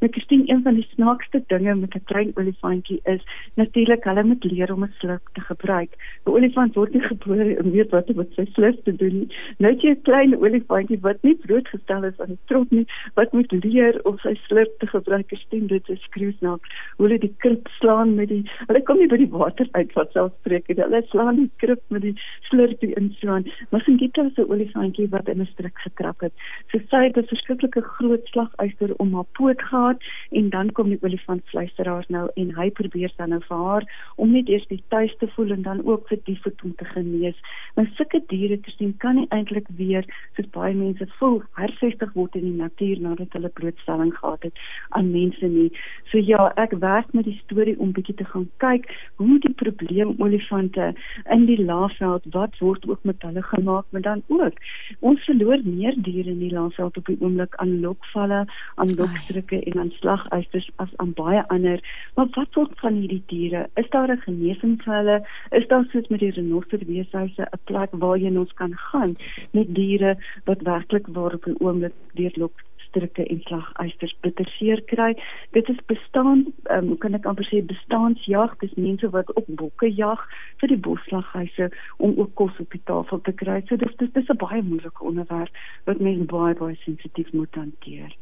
Ek 0.00 0.14
sien 0.26 0.48
een 0.50 0.62
van 0.62 0.74
die 0.74 0.86
snaakste 0.94 1.42
dinge 1.46 1.74
met 1.74 1.94
'n 1.94 2.04
klein 2.04 2.32
olifantjie 2.34 3.00
is 3.04 3.22
natuurlik 3.54 4.04
hulle 4.04 4.24
moet 4.24 4.44
leer 4.44 4.72
om 4.72 4.82
'n 4.82 4.94
slurp 4.98 5.28
te 5.32 5.40
gebruik. 5.40 5.90
'n 6.26 6.30
Olifant 6.30 6.74
word 6.74 6.92
nie 6.92 7.02
gebore 7.02 7.58
om 7.62 7.70
weet 7.70 7.90
wat 7.90 8.10
om 8.10 8.16
met 8.16 8.32
sy 8.34 8.44
slurp 8.52 8.84
te 8.84 8.96
doen 8.96 9.18
nie. 9.18 9.28
Nou 9.58 9.72
jy 9.74 9.90
'n 9.90 10.02
klein 10.02 10.36
olifantjie 10.36 11.00
wat 11.00 11.22
nie 11.22 11.34
blootgestel 11.34 12.04
is 12.04 12.20
aan 12.20 12.34
die 12.34 12.44
trot 12.46 12.70
nie, 12.70 12.86
wat 13.14 13.32
moet 13.32 13.52
leer 13.52 14.00
om 14.04 14.18
sy 14.18 14.34
slurp 14.34 14.79
te 14.80 14.88
gebruik. 14.90 15.32
Stem 15.40 15.66
dit 15.70 15.88
is 15.88 16.02
skreeusnaak. 16.08 16.66
Hulle 16.98 17.18
die 17.22 17.32
krip 17.44 17.68
slaan 17.78 18.14
met 18.18 18.28
die 18.32 18.42
hulle 18.66 18.82
kom 18.88 19.00
nie 19.00 19.08
by 19.10 19.18
die 19.20 19.30
water 19.32 19.68
uit 19.72 19.92
wat 19.98 20.12
self 20.16 20.34
spreek 20.40 20.68
nie. 20.68 20.78
Hulle 20.80 21.02
slaan 21.12 21.40
die 21.42 21.50
krip 21.62 21.82
met 21.94 22.04
die 22.06 22.14
slurpie 22.48 22.92
in 23.00 23.10
slaan. 23.20 23.46
Maar 23.70 23.84
sien 23.86 24.00
dit 24.00 24.18
as 24.18 24.36
'n 24.36 24.50
olifantjie 24.50 25.08
wat 25.14 25.28
in 25.28 25.40
'n 25.40 25.50
strik 25.52 25.78
getrap 25.86 26.20
het. 26.20 26.32
So 26.72 26.78
sy 26.90 27.04
het 27.06 27.16
'n 27.16 27.30
verskriklike 27.32 27.82
groot 27.82 28.26
slaguister 28.32 28.94
om 28.98 29.14
haar 29.14 29.30
poot 29.38 29.62
gehad 29.62 29.98
en 30.30 30.50
dan 30.50 30.72
kom 30.72 30.88
die 30.88 31.02
olifantvleiseraars 31.02 32.08
nou 32.08 32.28
en 32.36 32.54
hy 32.54 32.70
probeer 32.70 33.12
dan 33.16 33.28
nou 33.28 33.40
vir 33.48 33.56
haar 33.56 33.84
om 34.16 34.32
net 34.32 34.48
eers 34.48 34.66
die 34.68 34.82
tuis 34.88 35.14
te 35.18 35.28
voel 35.34 35.50
en 35.50 35.62
dan 35.62 35.86
ook 35.86 36.08
vir 36.08 36.18
die 36.24 36.38
voet 36.42 36.62
om 36.64 36.74
te 36.74 36.84
genees. 36.84 37.38
Maar 37.74 37.90
sulke 37.94 38.22
diere 38.26 38.60
te 38.60 38.70
sien 38.70 38.96
kan 38.96 39.14
nie 39.14 39.26
eintlik 39.28 39.66
weer 39.76 40.04
soos 40.36 40.50
baie 40.50 40.74
mense 40.74 41.06
voel 41.18 41.42
hervestig 41.58 42.12
word 42.12 42.34
in 42.34 42.46
die 42.48 42.58
natuur 42.62 43.00
nadat 43.00 43.32
hulle 43.32 43.48
blootstelling 43.48 44.12
gehad 44.18 44.42
het 44.42 44.58
aan 44.88 45.10
mense 45.10 45.46
nie. 45.46 45.70
So 46.10 46.18
ja, 46.18 46.52
ek 46.56 46.72
werk 46.82 47.12
met 47.12 47.24
die 47.24 47.38
storie 47.44 47.76
om 47.78 47.92
bietjie 47.92 48.14
te 48.14 48.24
gaan 48.24 48.48
kyk 48.62 48.88
hoe 49.22 49.38
die 49.44 49.52
probleem 49.62 50.14
olifante 50.18 50.92
in 51.30 51.46
die 51.46 51.58
laafveld 51.64 52.26
wat 52.34 52.58
word 52.58 52.86
ook 52.88 53.04
met 53.04 53.22
hulle 53.22 53.42
gemaak, 53.42 53.86
maar 53.90 54.04
dan 54.06 54.22
ook 54.28 54.58
ons 55.00 55.24
verloor 55.24 55.60
meer 55.64 55.94
diere 55.96 56.30
in 56.30 56.42
die 56.42 56.52
laafveld 56.52 56.96
op 56.96 57.06
die 57.06 57.18
oomblik 57.20 57.54
aan 57.62 57.80
lokvalle, 57.80 58.44
aan 58.74 58.94
lokstrukke 58.98 59.62
en 59.72 59.78
aan 59.84 59.92
slaguisters 59.98 60.70
as 60.76 60.96
aan 60.96 61.12
baie 61.18 61.42
ander. 61.48 61.82
Maar 62.14 62.30
wat 62.34 62.54
word 62.58 62.74
van 62.82 62.98
hierdie 63.00 63.22
diere? 63.32 63.66
Is 63.76 63.90
daar 63.90 64.10
'n 64.10 64.22
genesing 64.26 64.82
vir 64.82 64.94
hulle? 64.94 65.18
Is 65.50 65.68
daar 65.68 65.84
soos 65.92 66.08
met 66.08 66.20
die 66.20 66.30
renosterweeshuise 66.30 67.42
'n 67.42 67.58
plek 67.64 67.90
waar 67.92 68.18
jy 68.18 68.36
ons 68.36 68.52
kan 68.52 68.74
gaan 68.76 69.16
met 69.52 69.74
diere 69.74 70.16
wat 70.44 70.62
werklik 70.62 71.06
waar 71.06 71.34
op 71.34 71.46
'n 71.46 71.56
oomblik 71.58 71.94
deurloop 72.14 72.56
strikke 72.90 73.24
en 73.24 73.40
slaguisters 73.46 74.14
bitter 74.20 74.48
seer 74.58 74.82
kry. 74.92 75.14
Dit 75.56 75.68
is 75.72 75.80
bestaan, 75.90 76.46
um, 76.74 76.92
kan 77.02 77.16
ek 77.16 77.26
amper 77.30 77.48
sê 77.48 77.62
bestaansjag, 77.66 78.56
dis 78.60 78.76
mense 78.76 79.10
wat 79.14 79.30
op 79.40 79.48
bokke 79.48 79.90
jag 79.94 80.22
vir 80.60 80.74
die 80.74 80.80
bosslaghuise 80.86 81.70
om 81.98 82.16
ook 82.18 82.34
kos 82.38 82.60
op 82.60 82.70
die 82.74 82.82
tafel 82.90 83.22
te 83.26 83.32
kry. 83.32 83.60
So 83.68 83.76
dis 83.80 83.96
dis, 83.98 84.28
'n 84.28 84.36
baie 84.36 84.62
moeilike 84.62 85.04
onderwerp 85.04 85.54
wat 85.86 86.00
mense 86.00 86.26
baie 86.26 86.54
baie 86.54 86.76
sensitief 86.84 87.32
moet 87.32 87.54
hanteer. 87.54 88.12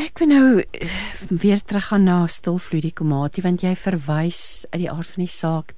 Ek 0.00 0.18
wil 0.18 0.28
nou 0.28 0.60
eh, 0.60 0.88
weer 1.28 1.60
teruggaan 1.60 2.04
na 2.04 2.26
stilvloei 2.26 2.80
die 2.80 2.94
komati 2.96 3.42
want 3.42 3.62
jy 3.62 3.74
verwys 3.76 4.66
uit 4.70 4.80
die 4.80 4.90
aard 4.90 5.06
van 5.06 5.24
die 5.24 5.34
saak 5.34 5.74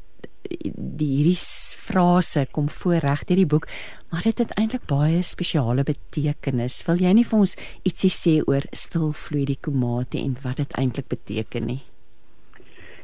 die 0.60 1.10
hierdie 1.16 1.38
frase 1.38 2.46
kom 2.50 2.68
voor 2.68 3.00
reg 3.04 3.24
deur 3.28 3.42
die 3.42 3.48
boek 3.54 3.68
maar 4.12 4.26
dit 4.26 4.38
het 4.38 4.52
eintlik 4.60 4.84
baie 4.86 5.22
spesiale 5.24 5.84
betekenis. 5.88 6.82
Wil 6.86 7.00
jy 7.00 7.14
nie 7.16 7.24
vir 7.24 7.44
ons 7.44 7.56
ietsie 7.88 8.12
sê 8.12 8.34
oor 8.44 8.66
stilvloei 8.76 9.46
die 9.48 9.60
komati 9.60 10.20
en 10.20 10.36
wat 10.44 10.60
dit 10.60 10.78
eintlik 10.78 11.08
beteken 11.08 11.66
nie? 11.66 11.80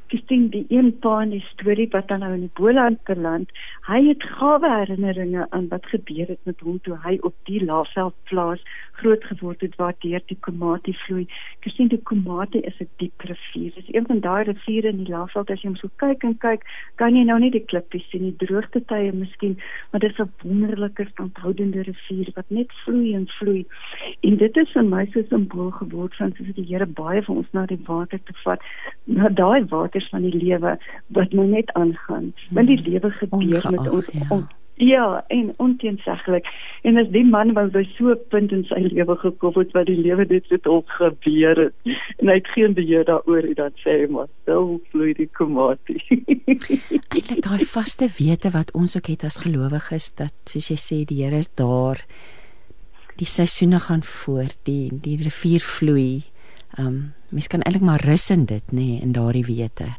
gesien 0.09 0.49
die 0.53 0.65
een 0.73 0.91
pa 1.05 1.19
in 1.23 1.33
die 1.37 1.45
storie 1.53 1.89
wat 1.93 2.09
dan 2.09 2.23
nou 2.25 2.33
in 2.35 2.47
die 2.47 2.55
Boland 2.61 3.01
beland. 3.09 3.51
Hy 3.89 4.01
het 4.07 4.25
gawe 4.39 4.71
herinneringe 4.75 5.47
aan 5.51 5.69
wat 5.73 5.87
gebeur 5.93 6.33
het 6.33 6.41
met 6.49 6.65
hom 6.65 6.79
toe 6.85 6.97
hy 7.05 7.19
op 7.29 7.35
die 7.51 7.61
Laagveld 7.65 8.17
plaas 8.31 8.65
groot 9.01 9.25
geword 9.25 9.61
het 9.61 9.77
waar 9.77 9.95
deur 10.05 10.23
die 10.27 10.39
Komati 10.47 10.95
vloei. 11.05 11.27
Gesien 11.67 11.91
die 11.93 12.01
Komati 12.11 12.63
is 12.71 12.81
'n 12.81 12.89
diep 12.97 13.21
rivier. 13.21 13.75
Dit 13.75 13.85
is 13.89 13.95
een 13.95 14.07
van 14.07 14.21
daai 14.21 14.45
riviere 14.45 14.89
in 14.89 15.05
die 15.05 15.13
Laagveld 15.13 15.51
as 15.51 15.63
jy 15.63 15.69
hom 15.69 15.77
so 15.77 15.89
kyk 15.97 16.25
en 16.25 16.39
kyk, 16.39 16.65
kan 16.97 17.15
jy 17.15 17.25
nou 17.25 17.39
nie 17.39 17.51
die 17.51 17.65
klippies 17.65 18.09
sien 18.11 18.23
nie, 18.23 18.37
droogte 18.37 18.85
tye 18.85 19.13
miskien, 19.13 19.59
maar 19.91 20.01
dit 20.01 20.11
is 20.11 20.19
'n 20.19 20.33
wonderlike 20.43 21.07
standhoudende 21.11 21.83
rivier 21.83 22.29
wat 22.35 22.49
net 22.49 22.73
vloei 22.85 23.15
en 23.15 23.27
vloei. 23.27 23.67
En 24.23 24.37
dit 24.37 24.57
is 24.57 24.73
vir 24.73 24.85
my 24.85 25.07
so 25.13 25.21
'n 25.21 25.27
simbool 25.29 25.71
geword 25.71 26.17
van 26.17 26.33
soos 26.33 26.55
die 26.55 26.67
Here 26.69 26.87
baie 26.87 27.23
van 27.23 27.37
ons 27.37 27.53
na 27.53 27.67
die 27.67 27.81
water 27.87 28.19
te 28.25 28.33
vat. 28.45 28.61
Na 29.05 29.29
daai 29.29 29.65
water 29.69 29.99
goeders 29.99 30.09
van 30.11 30.23
die 30.23 30.45
lewe 30.45 30.79
wat 31.09 31.33
nou 31.33 31.47
net 31.47 31.73
aangaan. 31.73 32.33
Want 32.51 32.67
die 32.67 32.81
lewe 32.83 33.11
gebeur 33.11 33.39
Ongeacht, 33.39 33.71
met 33.71 33.91
ons 33.91 34.07
ja. 34.13 34.27
On, 34.29 34.47
ja, 34.79 35.25
en 35.29 35.55
onteenseglik. 35.57 36.47
En 36.83 36.97
as 36.97 37.09
die 37.11 37.25
man 37.27 37.53
wou 37.57 37.67
by 37.75 37.83
so 37.97 38.13
'n 38.15 38.21
punt 38.31 38.53
in 38.53 38.65
sy 38.65 38.81
lewe 38.87 39.17
gekom 39.17 39.55
het 39.59 39.73
wat 39.73 39.87
die 39.87 39.99
lewe 39.99 40.25
net 40.29 40.47
so 40.47 40.57
tot 40.57 40.85
gebeur 40.87 41.57
het 41.57 41.75
en 42.19 42.29
hy 42.29 42.35
het 42.35 42.47
geen 42.47 42.75
beheer 42.75 43.05
daaroor 43.05 43.43
en 43.43 43.55
dan 43.55 43.73
sê 43.83 43.91
hy 44.01 44.07
maar 44.11 44.29
stil 44.43 44.81
vloei 44.91 45.13
die 45.15 45.29
komati. 45.33 45.99
Eintlik 47.15 47.43
daai 47.43 47.65
vaste 47.65 48.09
wete 48.19 48.51
wat 48.51 48.73
ons 48.73 48.97
ook 48.97 49.07
het 49.07 49.25
as 49.25 49.43
gelowiges 49.43 50.15
dat 50.15 50.35
soos 50.45 50.71
jy 50.71 50.79
sê 50.79 51.05
die 51.05 51.23
Here 51.23 51.39
is 51.39 51.51
daar. 51.55 51.99
Die 53.19 53.27
seisoene 53.27 53.81
gaan 53.81 54.03
voort, 54.03 54.59
die 54.63 54.91
die 54.93 55.17
rivier 55.17 55.61
vloei. 55.61 56.23
Ehm 56.79 56.87
um, 56.87 57.13
mens 57.31 57.47
kan 57.47 57.61
eintlik 57.61 57.85
maar 57.85 58.01
rus 58.01 58.31
in 58.31 58.45
dit 58.45 58.73
nê 58.73 58.81
nee, 58.81 59.01
in 59.01 59.13
daardie 59.13 59.45
wete. 59.45 59.99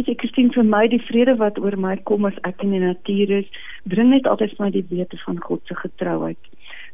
Weet 0.00 0.08
jy 0.08 0.14
Christine 0.16 0.54
vir 0.54 0.64
my 0.64 0.86
die 0.88 0.98
vrede 1.04 1.34
wat 1.36 1.58
oor 1.60 1.74
my 1.76 1.90
kom 2.08 2.24
as 2.24 2.36
ek 2.48 2.62
in 2.64 2.70
die 2.72 2.78
natuur 2.80 3.32
is, 3.42 3.48
bring 3.92 4.14
net 4.14 4.24
altyd 4.30 4.54
vir 4.56 4.64
my 4.64 4.68
die 4.72 4.84
wete 4.88 5.18
van 5.26 5.42
God 5.44 5.60
se 5.68 5.76
getrouheid 5.76 6.48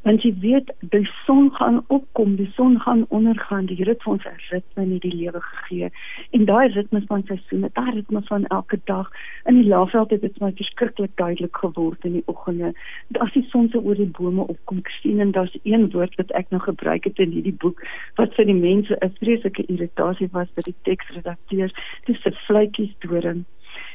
want 0.07 0.23
jy 0.23 0.31
weet 0.39 0.69
die 0.93 1.07
son 1.27 1.49
gaan 1.57 1.81
opkom, 1.91 2.37
die 2.39 2.51
son 2.55 2.77
gaan 2.81 3.03
ondergaan, 3.17 3.67
die 3.67 3.75
Here 3.77 3.91
het 3.91 4.05
vir 4.05 4.13
ons 4.13 4.27
'n 4.31 4.39
ritme 4.51 4.83
in 4.83 4.99
die 4.99 5.15
lewe 5.15 5.41
gegee. 5.41 5.91
En 6.31 6.45
daai 6.45 6.69
ritme 6.69 7.03
van 7.09 7.25
seisoene, 7.27 7.71
daai 7.73 7.91
ritme 7.95 8.23
van 8.29 8.47
elke 8.47 8.79
dag 8.85 9.11
in 9.45 9.55
die 9.55 9.69
laafveld 9.69 10.11
het 10.11 10.21
dit 10.21 10.41
my 10.41 10.53
verskriklik 10.53 11.11
duidelik 11.15 11.57
geword 11.57 12.05
in 12.05 12.13
die 12.13 12.23
oggende. 12.27 12.73
As 13.19 13.33
die 13.33 13.47
son 13.51 13.69
so 13.69 13.81
oor 13.81 13.99
die 13.99 14.13
bome 14.19 14.47
opkom, 14.47 14.81
sien 15.03 15.21
en 15.21 15.31
daar's 15.31 15.59
een 15.63 15.91
woord 15.91 16.15
wat 16.15 16.31
ek 16.31 16.51
nou 16.51 16.63
gebruik 16.63 17.05
het 17.05 17.19
in 17.19 17.31
hierdie 17.31 17.59
boek 17.59 17.83
wat 18.15 18.35
vir 18.35 18.45
die 18.45 18.61
mense 18.61 18.97
'n 19.01 19.15
vreeslike 19.19 19.67
irritasie 19.67 20.29
was 20.33 20.49
by 20.55 20.63
die 20.63 20.81
teksredakteurs, 20.83 21.75
dis 22.05 22.27
'n 22.27 22.39
vletjies 22.47 22.95
doring 22.99 23.45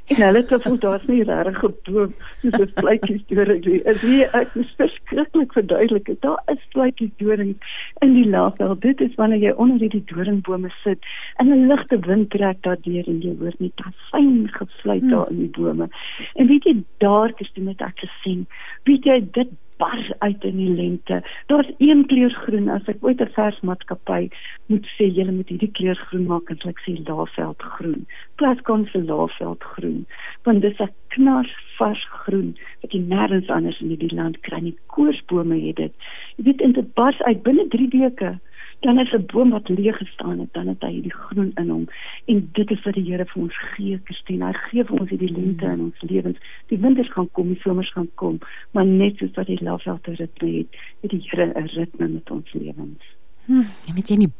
En 0.07 0.21
hulle 0.25 0.37
het 0.37 0.47
gevoel 0.47 0.79
daar's 0.79 1.05
nie 1.07 1.23
regtig 1.23 1.63
'n 1.63 1.75
boom 1.83 2.13
soos 2.39 2.59
'n 2.59 2.71
vletjies 2.75 3.23
doring 3.27 3.65
nie. 3.65 3.87
As 3.87 4.01
jy 4.01 4.27
ek 4.39 4.55
moet 4.55 4.73
verskriklik 4.77 5.53
verduidelik, 5.53 6.21
daar 6.21 6.41
is 6.45 6.63
vletjies 6.73 7.11
doring 7.17 7.55
in 7.99 8.13
die 8.13 8.29
laafveld. 8.29 8.81
Dit 8.81 9.01
is 9.01 9.15
wanneer 9.15 9.39
jy 9.39 9.51
onder 9.51 9.79
hierdie 9.79 10.03
doringbome 10.05 10.71
sit 10.83 10.99
en 11.35 11.47
'n 11.47 11.67
ligte 11.67 11.99
wind 11.99 12.29
trek 12.29 12.57
daardeur 12.61 13.07
en 13.07 13.21
jy 13.21 13.35
hoor 13.39 13.53
net 13.57 13.75
daai 13.75 13.93
fyn 14.11 14.49
gefluit 14.51 15.09
daar 15.09 15.29
in 15.29 15.37
die 15.37 15.53
bome. 15.61 15.89
En 16.33 16.47
weet 16.47 16.63
jy 16.63 16.83
daar 16.97 17.33
het 17.37 17.81
ek 17.81 17.99
gesien. 17.99 18.47
Weet 18.83 19.03
jy 19.03 19.27
dit 19.31 19.49
bars 19.81 20.11
uit 20.19 20.43
in 20.49 20.57
die 20.57 20.73
lente. 20.77 21.21
Daar's 21.51 21.71
een 21.77 22.05
kleur 22.05 22.33
groen 22.43 22.69
as 22.69 22.89
ek 22.91 23.01
ooit 23.01 23.21
'n 23.21 23.33
vers 23.37 23.59
maatskappy 23.69 24.29
moet 24.69 24.85
sê 24.95 25.09
jy 25.17 25.25
moet 25.31 25.49
hierdie 25.49 25.71
kleur 25.77 25.99
groen 26.07 26.27
maak 26.31 26.49
en 26.53 26.69
ek 26.71 26.81
sê 26.85 26.93
laafveld 27.07 27.61
groen. 27.75 28.05
Plaas 28.37 28.61
kon 28.69 28.85
vir 28.93 29.03
laafveld 29.11 29.63
groen. 29.73 30.05
Want 30.43 30.61
dit 30.61 30.71
is 30.73 30.85
'n 30.87 30.93
knars 31.15 31.53
vars 31.77 32.03
groen 32.23 32.55
wat 32.81 32.91
jy 32.93 33.01
nêrens 33.01 33.49
anders 33.49 33.81
in 33.81 33.95
die 33.95 34.15
land 34.15 34.39
kry 34.47 34.59
nie. 34.61 34.77
Koorsbome 34.87 35.57
het 35.67 35.75
dit. 35.75 35.93
Jy 36.37 36.43
weet 36.43 36.61
in 36.61 36.71
dit 36.71 36.93
bars 36.93 37.21
uit 37.21 37.43
binne 37.43 37.67
3 37.67 37.87
weke 37.87 38.39
dan 38.81 38.99
is 38.99 39.11
'n 39.13 39.25
boom 39.25 39.49
wat 39.49 39.69
leeg 39.69 39.97
gestaan 39.97 40.39
het, 40.39 40.53
dan 40.53 40.67
het 40.67 40.81
hy 40.81 40.91
hierdie 40.91 41.13
groen 41.13 41.51
in 41.55 41.69
hom. 41.69 41.87
En 42.25 42.49
dit 42.51 42.71
is 42.71 42.83
wat 42.83 42.93
die 42.93 43.03
Here 43.03 43.25
vir 43.25 43.41
ons 43.41 43.57
gee, 43.57 44.01
Christine. 44.03 44.45
Hy 44.45 44.53
gee 44.53 44.83
vir 44.83 44.99
ons 44.99 45.09
hierdie 45.09 45.31
lente 45.31 45.65
in 45.65 45.81
ons 45.81 46.01
lewens. 46.01 46.37
Die 46.67 46.77
winters 46.77 47.11
gaan 47.11 47.31
kom, 47.31 47.47
die 47.47 47.61
somers 47.61 47.91
gaan 47.91 48.09
kom, 48.15 48.39
maar 48.71 48.85
net 48.85 49.17
soos 49.17 49.31
wat 49.33 49.47
die 49.47 49.63
lafveld 49.63 50.07
'n 50.07 50.11
ritme 50.11 50.57
het, 50.57 50.67
het 51.01 51.11
die 51.11 51.21
Here 51.29 51.53
'n 51.55 51.67
ritme 51.67 52.07
met 52.07 52.31
ons 52.31 52.53
lewens. 52.53 53.03
Hm, 53.45 53.67
jy 53.87 53.93
weet 53.93 54.07
jy 54.07 54.15
nie 54.15 54.33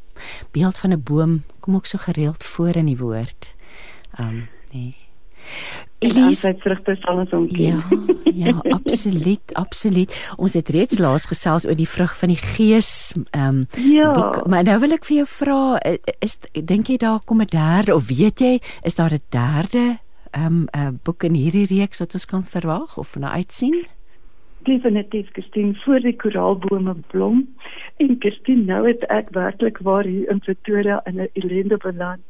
beeld 0.51 0.77
van 0.77 0.91
'n 0.91 1.03
boom 1.03 1.43
kom 1.59 1.76
ook 1.76 1.85
so 1.85 1.97
gereeld 1.97 2.43
voor 2.43 2.76
in 2.76 2.85
die 2.85 2.97
woord. 2.97 3.55
Um, 4.19 4.47
nee. 4.73 4.95
Elise 6.01 6.55
vrugte 6.63 6.95
sal 7.03 7.19
ons 7.22 7.34
omgee. 7.38 7.69
Ja, 7.69 7.81
ja, 8.34 8.53
absoluut, 8.77 9.53
absoluut. 9.53 10.13
Ons 10.41 10.55
het 10.57 10.69
reeds 10.73 10.97
laas 10.97 11.27
gesels 11.30 11.68
oor 11.69 11.77
die 11.77 11.89
vrug 11.89 12.15
van 12.18 12.34
die 12.34 12.39
gees, 12.41 13.13
ehm 13.30 13.61
um, 13.61 13.84
ja. 13.85 14.09
boek, 14.18 14.41
maar 14.49 14.65
nou 14.65 14.80
wil 14.81 14.97
ek 14.97 15.05
vir 15.05 15.22
jou 15.22 15.27
vra, 15.30 15.59
is 16.26 16.39
dink 16.57 16.89
jy 16.89 16.97
daar 16.97 17.22
kom 17.26 17.41
'n 17.45 17.53
derde 17.53 17.95
of 17.95 18.09
weet 18.09 18.41
jy, 18.41 18.57
is 18.81 18.97
daar 18.97 19.13
'n 19.13 19.26
derde 19.30 19.99
ehm 20.31 20.45
um, 20.45 20.68
'n 20.73 20.80
uh, 20.80 20.93
boek 21.03 21.23
in 21.23 21.38
hierdie 21.38 21.69
reeks 21.69 21.99
wat 21.99 22.13
ons 22.13 22.26
kan 22.26 22.43
verwag 22.43 22.97
of 22.97 23.15
na 23.15 23.31
uitsien? 23.31 23.85
Definitief 24.63 25.27
gesien 25.33 25.75
voor 25.83 25.99
die 25.99 26.15
koraalbome 26.15 26.95
blom. 27.07 27.55
En 27.97 28.15
gesien 28.19 28.65
nou 28.65 28.88
het 28.88 29.05
ek 29.13 29.29
werklik 29.35 29.77
waar 29.85 30.07
hier 30.07 30.29
in 30.29 30.39
Pretoria 30.39 31.01
in 31.05 31.21
'n 31.21 31.29
ellende 31.33 31.77
beland. 31.77 32.21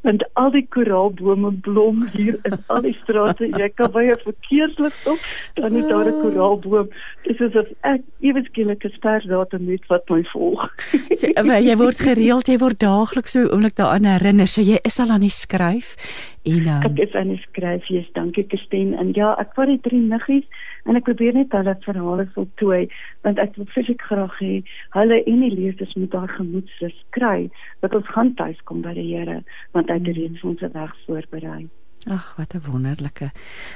Want 0.00 0.24
al 0.32 0.50
die 0.50 0.66
koraalbome 0.68 1.52
blom 1.52 2.06
hier 2.12 2.38
in 2.42 2.58
al 2.66 2.82
die 2.82 2.96
strate. 3.02 3.46
Jy 3.46 3.68
kan 3.74 3.90
by 3.90 4.04
'n 4.04 4.18
verkeerslig 4.22 5.06
op 5.06 5.18
dan 5.54 5.76
is 5.76 5.88
daar 5.88 6.06
'n 6.06 6.20
koraalboom. 6.20 6.88
Dis 7.22 7.38
is 7.38 7.54
of 7.54 7.68
ek 7.80 8.02
eweskielik 8.20 8.84
'n 8.84 8.94
sterdatum 8.96 9.64
net 9.64 9.86
wat 9.86 10.08
my 10.08 10.22
volg. 10.22 10.70
So, 11.16 11.26
jy 11.28 11.76
word 11.76 11.98
gereeld 11.98 12.46
jy 12.46 12.58
word 12.58 12.78
daagliks 12.78 13.32
so 13.32 13.48
oomblik 13.48 13.76
daaraan 13.76 14.04
herinner. 14.04 14.46
So 14.46 14.60
jy 14.62 14.78
is 14.82 15.00
al 15.00 15.10
aan 15.10 15.20
die 15.20 15.30
skryf 15.30 15.96
en 16.44 16.66
um... 16.66 16.82
ek 16.82 16.98
is 16.98 17.14
aan 17.14 17.28
die 17.28 17.42
skryf 17.48 17.88
jy's 17.88 18.08
dankie 18.12 18.44
Christine. 18.48 18.96
En 18.96 19.12
ja 19.14 19.34
ek 19.40 19.54
wou 19.56 19.66
die 19.66 19.80
drie 19.80 20.00
niggies 20.00 20.44
en 20.86 20.98
ek 20.98 21.06
probeer 21.08 21.34
net 21.36 21.54
hulle 21.56 21.74
verhale 21.86 22.26
voltooi 22.34 22.82
want 23.26 23.40
ek 23.42 23.56
wil 23.58 23.68
fisiek 23.74 24.02
graag 24.10 24.38
hê 24.42 24.52
hulle 24.96 25.18
en 25.32 25.42
die 25.44 25.52
lesers 25.54 25.96
moet 25.98 26.12
daai 26.14 26.30
gemoedsrus 26.36 26.96
kry 27.16 27.48
dat 27.84 27.96
ons 27.98 28.14
gaan 28.14 28.32
tuis 28.38 28.62
kom 28.70 28.82
by 28.86 28.94
die 28.98 29.08
Here 29.10 29.42
want 29.76 29.90
hy 29.90 29.98
het 30.00 30.16
reeds 30.16 30.46
ons 30.46 30.62
weg 30.62 30.96
voorberei. 31.06 31.68
Ag 32.10 32.34
wat 32.38 32.54
'n 32.54 32.66
wonderlike 32.70 33.30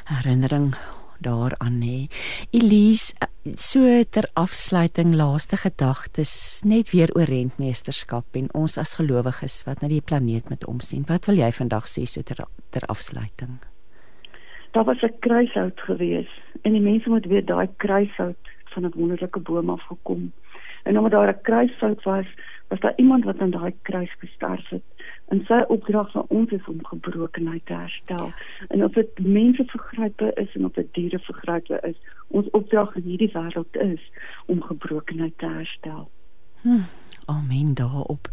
herinnering 0.06 0.74
daaraan 1.20 1.78
nê. 1.80 2.08
Elise, 2.50 3.14
so 3.54 4.02
ter 4.10 4.24
afsluiting 4.34 5.14
laaste 5.14 5.56
gedagtes 5.56 6.62
net 6.64 6.90
weer 6.90 7.12
oor 7.14 7.28
rentmeesterskap 7.28 8.24
en 8.32 8.48
ons 8.54 8.78
as 8.78 8.94
gelowiges 8.94 9.64
wat 9.66 9.82
na 9.82 9.88
die 9.88 10.00
planeet 10.00 10.48
met 10.48 10.66
omsien. 10.66 11.04
Wat 11.06 11.26
wil 11.26 11.36
jy 11.36 11.52
vandag 11.52 11.88
sê 11.88 12.06
so 12.06 12.22
ter 12.22 12.46
ter 12.70 12.86
afsluiting? 12.88 13.60
daar 14.70 14.84
was 14.84 15.02
'n 15.02 15.18
kruishout 15.18 15.80
gewees 15.80 16.30
en 16.62 16.72
die 16.72 16.80
mense 16.80 17.08
moet 17.08 17.26
weet 17.26 17.46
daai 17.46 17.68
kruishout 17.76 18.48
van 18.64 18.84
'n 18.84 18.92
wonderlike 18.96 19.40
boom 19.40 19.70
af 19.70 19.82
gekom. 19.82 20.32
En 20.82 20.96
omdat 20.96 21.12
daar 21.12 21.28
'n 21.28 21.42
kruishout 21.42 22.02
was, 22.02 22.26
was 22.68 22.80
daar 22.80 22.92
iemand 22.96 23.24
wat 23.24 23.38
aan 23.38 23.50
daai 23.50 23.74
kruis 23.82 24.14
gesterf 24.18 24.68
het. 24.68 24.82
En 25.28 25.44
sy 25.44 25.64
opdrag 25.68 26.10
vir 26.12 26.24
ons 26.28 26.50
is 26.50 26.66
om 26.68 26.86
gebrokenheid 26.86 27.66
te 27.66 27.72
herstel. 27.72 28.32
En 28.68 28.84
of 28.84 28.92
dit 28.92 29.18
mense 29.18 29.64
vergrype 29.64 30.32
is 30.34 30.54
en 30.54 30.64
of 30.64 30.72
dit 30.72 30.94
diere 30.94 31.18
vergrype 31.18 31.80
is, 31.82 31.96
ons 32.26 32.50
opdrag 32.50 32.94
in 32.94 33.02
hierdie 33.02 33.30
wêreld 33.32 33.76
is 33.76 34.10
om 34.46 34.62
gebrokenheid 34.62 35.38
te 35.38 35.46
herstel. 35.46 36.10
Hm. 36.62 36.82
Amen 37.24 37.74
daarop. 37.74 38.28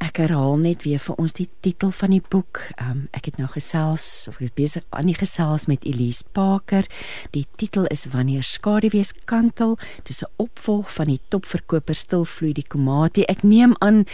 Ek 0.00 0.16
herhaal 0.16 0.56
net 0.56 0.86
weer 0.86 1.00
vir 1.02 1.18
ons 1.20 1.34
die 1.36 1.48
titel 1.60 1.90
van 1.92 2.14
die 2.14 2.22
boek. 2.32 2.62
Um, 2.80 3.02
ek 3.12 3.26
het 3.28 3.36
nou 3.36 3.50
gesels 3.52 4.24
of 4.30 4.38
ek 4.38 4.46
is 4.48 4.54
besig 4.56 4.86
aan 4.96 5.10
die 5.10 5.16
gesels 5.18 5.66
met 5.68 5.84
Elise 5.84 6.24
Parker. 6.32 6.88
Die 7.36 7.44
titel 7.60 7.84
is 7.92 8.06
Wanneer 8.14 8.46
skaduwees 8.46 9.12
kantel. 9.28 9.76
Dis 10.08 10.22
'n 10.24 10.32
opvolg 10.40 10.88
van 10.94 11.12
die 11.12 11.20
topverkoper 11.28 11.94
Stilvloei 11.94 12.52
die 12.56 12.64
Komati. 12.64 13.28
Ek 13.28 13.42
neem 13.42 13.76
aan 13.80 14.06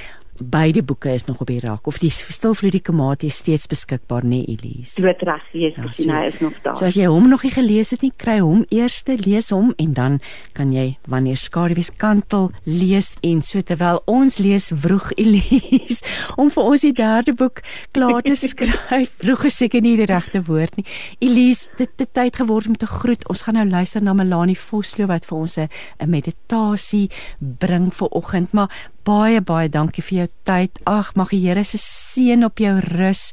beide 0.42 0.82
boeke 0.82 1.12
is 1.14 1.24
nog 1.24 1.40
op 1.40 1.46
die 1.46 1.60
rak 1.60 1.86
of 1.86 1.98
die 1.98 2.10
stilvloei 2.10 2.70
die 2.74 2.82
komate 2.82 3.26
is 3.26 3.38
steeds 3.42 3.66
beskikbaar 3.70 4.24
nê 4.26 4.42
Elise. 4.48 5.00
Dit 5.02 5.22
reg, 5.26 5.44
jy 5.52 5.72
ja, 5.74 5.90
sien 5.96 6.12
hy 6.14 6.24
is 6.30 6.40
nog 6.42 6.56
daar. 6.64 6.76
So 6.78 6.88
as 6.88 6.98
jy 6.98 7.08
hom 7.10 7.28
nog 7.30 7.44
nie 7.46 7.52
gelees 7.54 7.92
het 7.94 8.02
nie, 8.04 8.12
kry 8.16 8.38
hom 8.40 8.64
eers 8.70 9.02
lees 9.06 9.50
hom 9.54 9.72
en 9.78 9.92
dan 9.94 10.18
kan 10.56 10.72
jy 10.72 10.96
wanneer 11.08 11.38
skaduwees 11.40 11.92
kantel 11.96 12.50
lees 12.64 13.14
en 13.22 13.42
so 13.42 13.62
terwyl 13.62 14.02
ons 14.10 14.38
lees 14.42 14.70
vroeg 14.74 15.12
Elise 15.22 16.02
om 16.36 16.50
vir 16.50 16.70
ons 16.72 16.86
die 16.86 16.94
derde 16.96 17.36
boek 17.36 17.62
klaar 17.96 18.22
te 18.26 18.34
skryf. 18.42 19.14
vroeg 19.22 19.46
is 19.50 19.56
seker 19.56 19.84
nie 19.84 19.96
die 19.96 20.08
regte 20.08 20.42
woord 20.46 20.76
nie. 20.76 20.86
Elise, 21.20 21.70
dit 21.78 21.92
het 21.96 22.12
tyd 22.12 22.36
geword 22.36 22.66
om 22.66 22.76
te 22.76 22.86
groet. 22.86 23.24
Ons 23.30 23.46
gaan 23.46 23.58
nou 23.60 23.66
luister 23.68 24.02
na 24.02 24.14
Melanie 24.16 24.58
Vosloo 24.58 25.08
wat 25.10 25.24
vir 25.28 25.38
ons 25.38 25.58
'n 25.58 25.68
meditasie 26.10 27.10
bring 27.38 27.92
vir 27.94 28.08
oggend, 28.08 28.52
maar 28.52 28.70
baie 29.06 29.40
baie 29.40 29.68
dankie 29.70 30.02
vir 30.02 30.18
jou 30.18 30.30
tyd. 30.48 30.80
Ag, 30.90 31.12
mag 31.18 31.30
die 31.30 31.42
Here 31.44 31.64
se 31.64 31.78
seën 31.80 32.44
op 32.46 32.58
jou 32.58 32.74
rus 32.82 33.30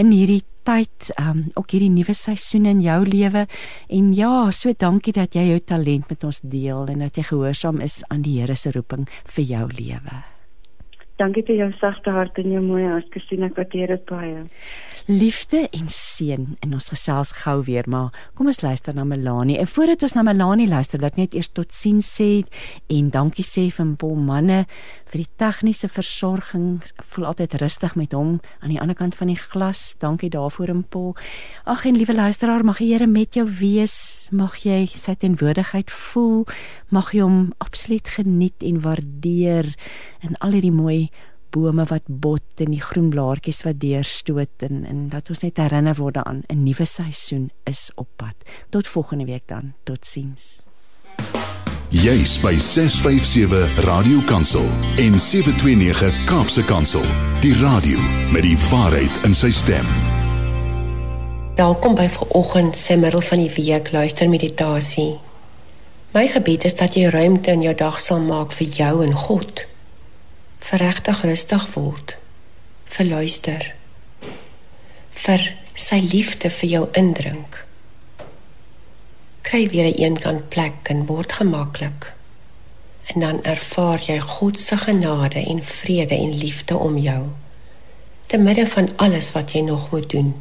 in 0.00 0.10
hierdie 0.10 0.42
tyd, 0.66 1.10
um 1.18 1.44
ook 1.58 1.74
hierdie 1.74 1.90
nuwe 1.90 2.14
seisoen 2.14 2.66
in 2.70 2.82
jou 2.82 2.98
lewe. 3.06 3.46
En 3.90 4.12
ja, 4.14 4.50
so 4.54 4.74
dankie 4.78 5.14
dat 5.14 5.34
jy 5.38 5.48
jou 5.52 5.60
talent 5.66 6.10
met 6.10 6.26
ons 6.26 6.42
deel 6.42 6.86
en 6.90 7.06
dat 7.06 7.18
jy 7.18 7.26
gehoorsaam 7.30 7.82
is 7.82 8.02
aan 8.10 8.22
die 8.26 8.40
Here 8.40 8.56
se 8.56 8.74
roeping 8.74 9.08
vir 9.36 9.44
jou 9.46 9.66
lewe. 9.70 10.22
Dankie 11.20 11.44
vir 11.46 11.60
jou 11.60 11.70
sagte 11.78 12.10
hart 12.10 12.38
en 12.40 12.50
jou 12.50 12.62
mooi 12.64 12.82
hart, 12.88 13.10
Christina, 13.14 13.50
ek 13.50 13.60
waardeer 13.60 13.94
dit 13.94 14.06
baie 14.10 14.42
liefde 15.06 15.68
en 15.70 15.88
seën 15.88 16.56
in 16.60 16.72
ons 16.72 16.88
gesels 16.92 17.32
gou 17.42 17.62
weer 17.66 17.86
maar 17.88 18.12
kom 18.34 18.46
ons 18.46 18.60
luister 18.60 18.94
na 18.94 19.04
Melanie. 19.04 19.58
En 19.58 19.66
voordat 19.66 20.02
ons 20.02 20.14
na 20.16 20.22
Melanie 20.22 20.68
luister 20.68 21.00
dat 21.00 21.16
net 21.16 21.34
eers 21.34 21.50
totsiens 21.52 22.06
sê 22.20 22.30
en 22.86 23.10
dankie 23.10 23.44
sê 23.46 23.68
vir 23.70 23.94
Paul 23.98 24.16
manne 24.16 24.62
vir 25.12 25.22
die 25.24 25.30
tegniese 25.36 25.88
versorging. 25.92 26.80
Voel 27.12 27.26
altyd 27.32 27.58
rustig 27.60 27.96
met 27.98 28.14
hom 28.16 28.38
aan 28.60 28.72
die 28.72 28.80
ander 28.80 28.96
kant 28.96 29.16
van 29.18 29.32
die 29.32 29.38
glas. 29.38 29.94
Dankie 30.00 30.30
daarvoor 30.32 30.72
en 30.72 30.84
Paul 30.84 31.16
ag 31.64 31.84
en 31.86 31.98
liewe 31.98 32.14
luisteraar 32.14 32.64
mag 32.64 32.80
die 32.80 32.92
Here 32.92 33.06
met 33.06 33.34
jou 33.34 33.46
wees. 33.60 34.28
Mag 34.32 34.58
jy 34.64 34.86
sy 34.94 35.14
teenwoordigheid 35.16 35.90
voel. 35.90 36.46
Mag 36.92 37.12
jy 37.12 37.24
hom 37.24 37.52
absoluut 37.64 38.08
geniet 38.16 38.62
en 38.62 38.80
waardeer 38.84 39.72
in 40.22 40.36
al 40.40 40.56
hierdie 40.56 40.74
mooi 40.74 41.10
bome 41.52 41.84
wat 41.90 42.06
bot 42.06 42.62
en 42.64 42.72
die 42.72 42.80
groen 42.80 43.10
blaartjies 43.12 43.62
wat 43.66 43.80
deurstoot 43.82 44.64
en 44.66 44.84
en 44.88 45.08
dat 45.12 45.28
ons 45.32 45.44
net 45.44 45.60
herinner 45.60 45.96
word 45.98 46.16
aan 46.22 46.42
'n 46.48 46.62
nuwe 46.64 46.86
seisoen 46.86 47.50
is 47.64 47.90
op 47.94 48.08
pad. 48.16 48.36
Tot 48.70 48.88
volgende 48.88 49.24
week 49.24 49.46
dan. 49.46 49.72
Totsiens. 49.84 50.62
Jy's 51.88 52.40
by 52.40 52.56
657 52.56 53.84
Radio 53.84 54.20
Kansel 54.26 54.64
en 54.96 55.20
729 55.20 56.24
Kaapse 56.24 56.64
Kansel. 56.64 57.04
Die 57.40 57.54
radio 57.60 57.98
met 58.32 58.42
die 58.42 58.56
waarheid 58.70 59.24
in 59.24 59.34
sy 59.34 59.50
stem. 59.50 59.86
Welkom 61.56 61.94
by 61.94 62.08
vanoggend 62.08 62.76
se 62.76 62.96
middel 62.96 63.20
van 63.20 63.38
die 63.38 63.52
week 63.54 63.92
luister 63.92 64.28
meditasie. 64.28 65.20
My 66.12 66.28
gebed 66.28 66.64
is 66.64 66.76
dat 66.76 66.94
jy 66.94 67.08
ruimte 67.08 67.50
in 67.50 67.60
jou 67.60 67.74
dag 67.74 68.00
sal 68.00 68.20
maak 68.20 68.52
vir 68.52 68.66
jou 68.66 69.04
en 69.04 69.12
God 69.12 69.66
verregtig 70.70 71.22
rustig 71.28 71.66
word 71.74 72.16
vir 72.96 73.10
luister 73.10 73.68
vir 75.26 75.44
sy 75.88 76.00
liefde 76.14 76.50
vir 76.60 76.74
jou 76.76 76.82
indrink 77.02 77.60
kry 79.48 79.66
weer 79.74 79.88
'n 79.90 80.00
eenkant 80.06 80.48
plek 80.48 80.90
en 80.94 81.06
word 81.06 81.32
gemaklik 81.40 82.12
en 83.14 83.20
dan 83.20 83.42
ervaar 83.42 84.00
jy 84.06 84.18
God 84.18 84.60
se 84.60 84.76
genade 84.76 85.40
en 85.46 85.64
vrede 85.64 86.14
en 86.14 86.38
liefde 86.44 86.76
om 86.76 86.98
jou 86.98 87.22
te 88.26 88.38
midde 88.38 88.66
van 88.66 88.88
alles 88.96 89.32
wat 89.32 89.52
jy 89.52 89.60
nog 89.60 89.90
moet 89.90 90.10
doen 90.10 90.34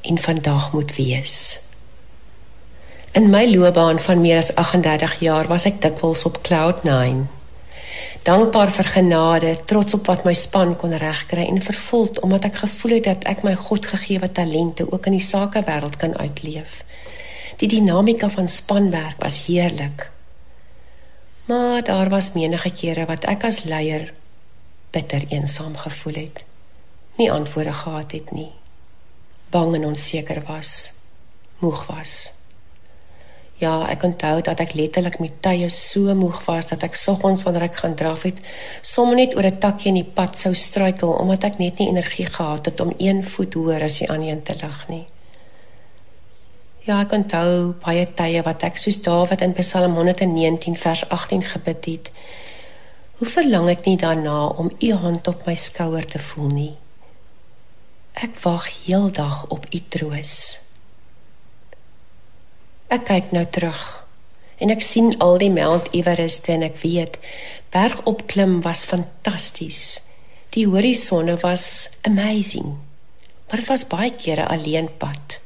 en 0.00 0.18
vandag 0.18 0.72
moet 0.72 0.96
wees. 0.96 1.58
In 3.12 3.30
my 3.30 3.46
loopbaan 3.54 4.00
van 4.00 4.20
meer 4.20 4.36
as 4.36 4.54
38 4.54 5.20
jaar 5.20 5.46
was 5.48 5.64
ek 5.64 5.80
dikwels 5.80 6.24
op 6.28 6.42
cloud 6.42 6.82
9. 6.84 7.28
Dankbaar 8.26 8.72
vir 8.74 8.88
genade, 8.90 9.50
trots 9.70 9.94
op 9.94 10.08
wat 10.10 10.24
my 10.26 10.32
span 10.34 10.72
kon 10.74 10.90
regkry 10.98 11.44
en 11.46 11.60
vervuld 11.62 12.18
omdat 12.26 12.48
ek 12.48 12.56
gevoel 12.64 12.96
het 12.96 13.04
dat 13.06 13.26
ek 13.30 13.44
my 13.46 13.52
Godgegewe 13.54 14.26
talente 14.34 14.82
ook 14.82 15.06
in 15.06 15.14
die 15.14 15.22
sakewêreld 15.22 15.94
kan 16.00 16.16
uitleef. 16.18 16.80
Die 17.62 17.68
dinamika 17.70 18.26
van 18.34 18.50
spanwerk 18.50 19.22
was 19.22 19.44
heerlik. 19.46 20.08
Maar 21.46 21.84
daar 21.86 22.10
was 22.10 22.32
menige 22.34 22.74
kere 22.74 23.06
wat 23.06 23.28
ek 23.30 23.46
as 23.46 23.62
leier 23.62 24.10
bitter 24.90 25.22
eensaam 25.30 25.76
gevoel 25.78 26.18
het. 26.26 26.42
Nie 27.22 27.30
antwoorde 27.30 27.72
gehad 27.72 28.10
het 28.12 28.34
nie. 28.34 28.50
Bang 29.54 29.78
en 29.78 29.86
onseker 29.94 30.42
was. 30.50 30.90
Moeg 31.62 31.86
was. 31.86 32.35
Ja, 33.56 33.86
ek 33.88 34.02
onthou 34.04 34.42
dat 34.44 34.60
ek 34.60 34.74
letterlik 34.76 35.16
met 35.18 35.38
tye 35.40 35.70
so 35.72 36.12
moeg 36.14 36.42
was 36.44 36.68
dat 36.68 36.82
ek 36.84 36.96
soggens 37.00 37.46
wanneer 37.46 37.70
ek 37.70 37.78
gaan 37.80 37.94
draf 37.96 38.26
het, 38.28 38.40
sommer 38.84 39.16
net 39.16 39.36
oor 39.36 39.48
'n 39.48 39.58
takkie 39.58 39.88
in 39.88 40.02
die 40.02 40.12
pad 40.18 40.36
sou 40.36 40.54
struikel 40.54 41.12
omdat 41.16 41.44
ek 41.44 41.58
net 41.58 41.78
nie 41.78 41.88
energie 41.88 42.26
gehad 42.26 42.66
het 42.66 42.80
om 42.80 42.92
een 42.98 43.24
voet 43.24 43.54
hoër 43.54 43.82
as 43.82 43.98
die 43.98 44.10
ander 44.10 44.42
te 44.42 44.54
lig 44.60 44.88
nie. 44.88 45.06
Ja, 46.84 47.00
ek 47.00 47.12
onthou 47.12 47.72
baie 47.82 48.04
tye 48.14 48.42
wat 48.42 48.62
ek 48.62 48.76
soos 48.76 49.00
Dawid 49.02 49.40
in 49.40 49.54
Psalm 49.54 49.94
119 49.94 50.76
vers 50.76 51.08
18 51.08 51.42
gebid 51.42 51.84
het. 51.84 52.10
Hoe 53.18 53.28
verlang 53.28 53.68
ek 53.68 53.86
nie 53.86 53.96
daarna 53.96 54.46
om 54.46 54.70
u 54.78 54.92
hand 54.92 55.28
op 55.28 55.46
my 55.46 55.54
skouer 55.54 56.06
te 56.06 56.18
voel 56.18 56.48
nie. 56.48 56.74
Ek 58.12 58.36
wag 58.44 58.68
heeldag 58.84 59.46
op 59.48 59.66
u 59.72 59.80
troos. 59.88 60.65
Ek 62.86 63.08
kyk 63.08 63.32
nou 63.34 63.42
terug 63.50 63.80
en 64.62 64.70
ek 64.70 64.84
sien 64.86 65.08
al 65.24 65.40
die 65.42 65.50
Mount 65.50 65.88
Everest 65.90 66.46
en 66.54 66.62
ek 66.62 66.76
weet 66.84 67.16
bergopklim 67.74 68.60
was 68.62 68.84
fantasties. 68.86 69.80
Die 70.54 70.68
horisonne 70.70 71.34
was 71.42 71.88
amazing. 72.06 72.76
Maar 73.48 73.60
dit 73.60 73.68
was 73.72 73.84
baie 73.90 74.12
kere 74.14 74.46
alleen 74.46 74.86
pad. 75.02 75.40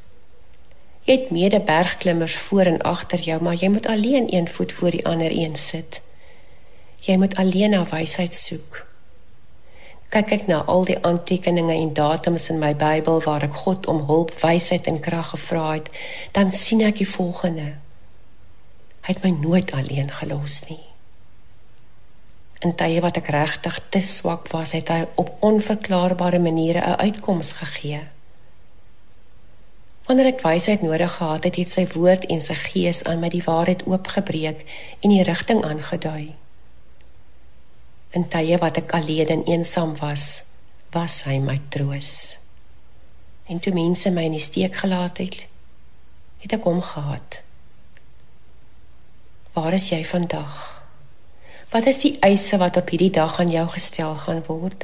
Jy 1.09 1.17
het 1.17 1.33
mede 1.33 1.59
bergklimmers 1.65 2.37
voor 2.45 2.69
en 2.69 2.79
agter 2.85 3.25
jou, 3.25 3.41
maar 3.41 3.57
jy 3.57 3.71
moet 3.73 3.89
alleen 3.89 4.29
een 4.29 4.47
voet 4.47 4.73
voor 4.77 4.93
die 4.93 5.05
ander 5.09 5.33
een 5.33 5.57
sit. 5.57 5.97
Jy 7.01 7.17
moet 7.17 7.35
alleen 7.41 7.73
na 7.73 7.81
wysheid 7.89 8.37
soek. 8.37 8.85
Kyk 10.11 10.31
ek 10.35 10.47
na 10.49 10.57
al 10.67 10.81
die 10.83 10.97
aantekeninge 11.07 11.71
en 11.71 11.93
datums 11.95 12.49
in 12.51 12.57
my 12.59 12.73
Bybel 12.75 13.21
waar 13.23 13.45
ek 13.47 13.53
God 13.63 13.85
om 13.87 14.01
hulp, 14.09 14.33
wysheid 14.41 14.89
en 14.91 14.99
krag 14.99 15.29
gevra 15.31 15.69
het, 15.77 15.87
dan 16.35 16.51
sien 16.51 16.81
ek 16.83 16.97
die 16.99 17.07
volgende. 17.07 17.67
Hy 19.07 19.13
het 19.13 19.23
my 19.23 19.31
nooit 19.39 19.71
alleen 19.71 20.11
gelos 20.11 20.65
nie. 20.67 20.81
In 22.59 22.75
tye 22.75 22.99
wat 23.01 23.21
ek 23.21 23.31
regtig 23.31 23.79
te 23.89 24.01
swak 24.03 24.51
was, 24.51 24.75
het 24.75 24.91
hy 24.91 25.05
op 25.15 25.31
onverklaarbare 25.47 26.43
maniere 26.43 26.83
'n 26.83 26.99
uitkoms 27.07 27.55
gegee. 27.63 28.03
Wanneer 30.11 30.35
ek 30.35 30.43
wysheid 30.43 30.81
nodig 30.81 31.15
gehad 31.15 31.43
het, 31.43 31.55
het 31.55 31.71
sy 31.71 31.87
woord 31.95 32.25
en 32.25 32.41
sy 32.41 32.53
gees 32.53 33.03
aan 33.03 33.19
my 33.23 33.29
die 33.29 33.43
waarheid 33.47 33.87
oopgebreek 33.87 34.67
en 34.99 35.09
die 35.09 35.23
rigting 35.23 35.63
aangedui. 35.63 36.35
In 38.11 38.27
tye 38.27 38.57
wat 38.59 38.77
ek 38.81 38.91
alleen 38.97 39.29
en 39.31 39.45
eensaam 39.47 39.93
was, 40.01 40.43
was 40.91 41.21
hy 41.23 41.37
my 41.39 41.55
troos. 41.71 42.37
En 43.47 43.59
toe 43.63 43.71
mense 43.75 44.11
my 44.11 44.25
in 44.27 44.35
die 44.35 44.43
steek 44.43 44.75
gelaat 44.83 45.21
het, 45.23 45.45
het 46.43 46.57
ek 46.57 46.67
hom 46.67 46.81
gehad. 46.83 47.39
Waar 49.55 49.75
is 49.79 49.89
jy 49.91 50.03
vandag? 50.07 50.59
Wat 51.71 51.87
is 51.87 52.03
die 52.03 52.17
eise 52.19 52.59
wat 52.59 52.75
op 52.79 52.91
hierdie 52.91 53.13
dag 53.15 53.39
aan 53.39 53.51
jou 53.51 53.65
gestel 53.71 54.15
gaan 54.25 54.43
word? 54.47 54.83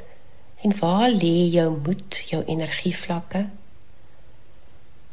En 0.64 0.72
waar 0.80 1.10
lê 1.12 1.50
jou 1.52 1.70
moed, 1.76 2.24
jou 2.32 2.42
energievlakke? 2.48 3.50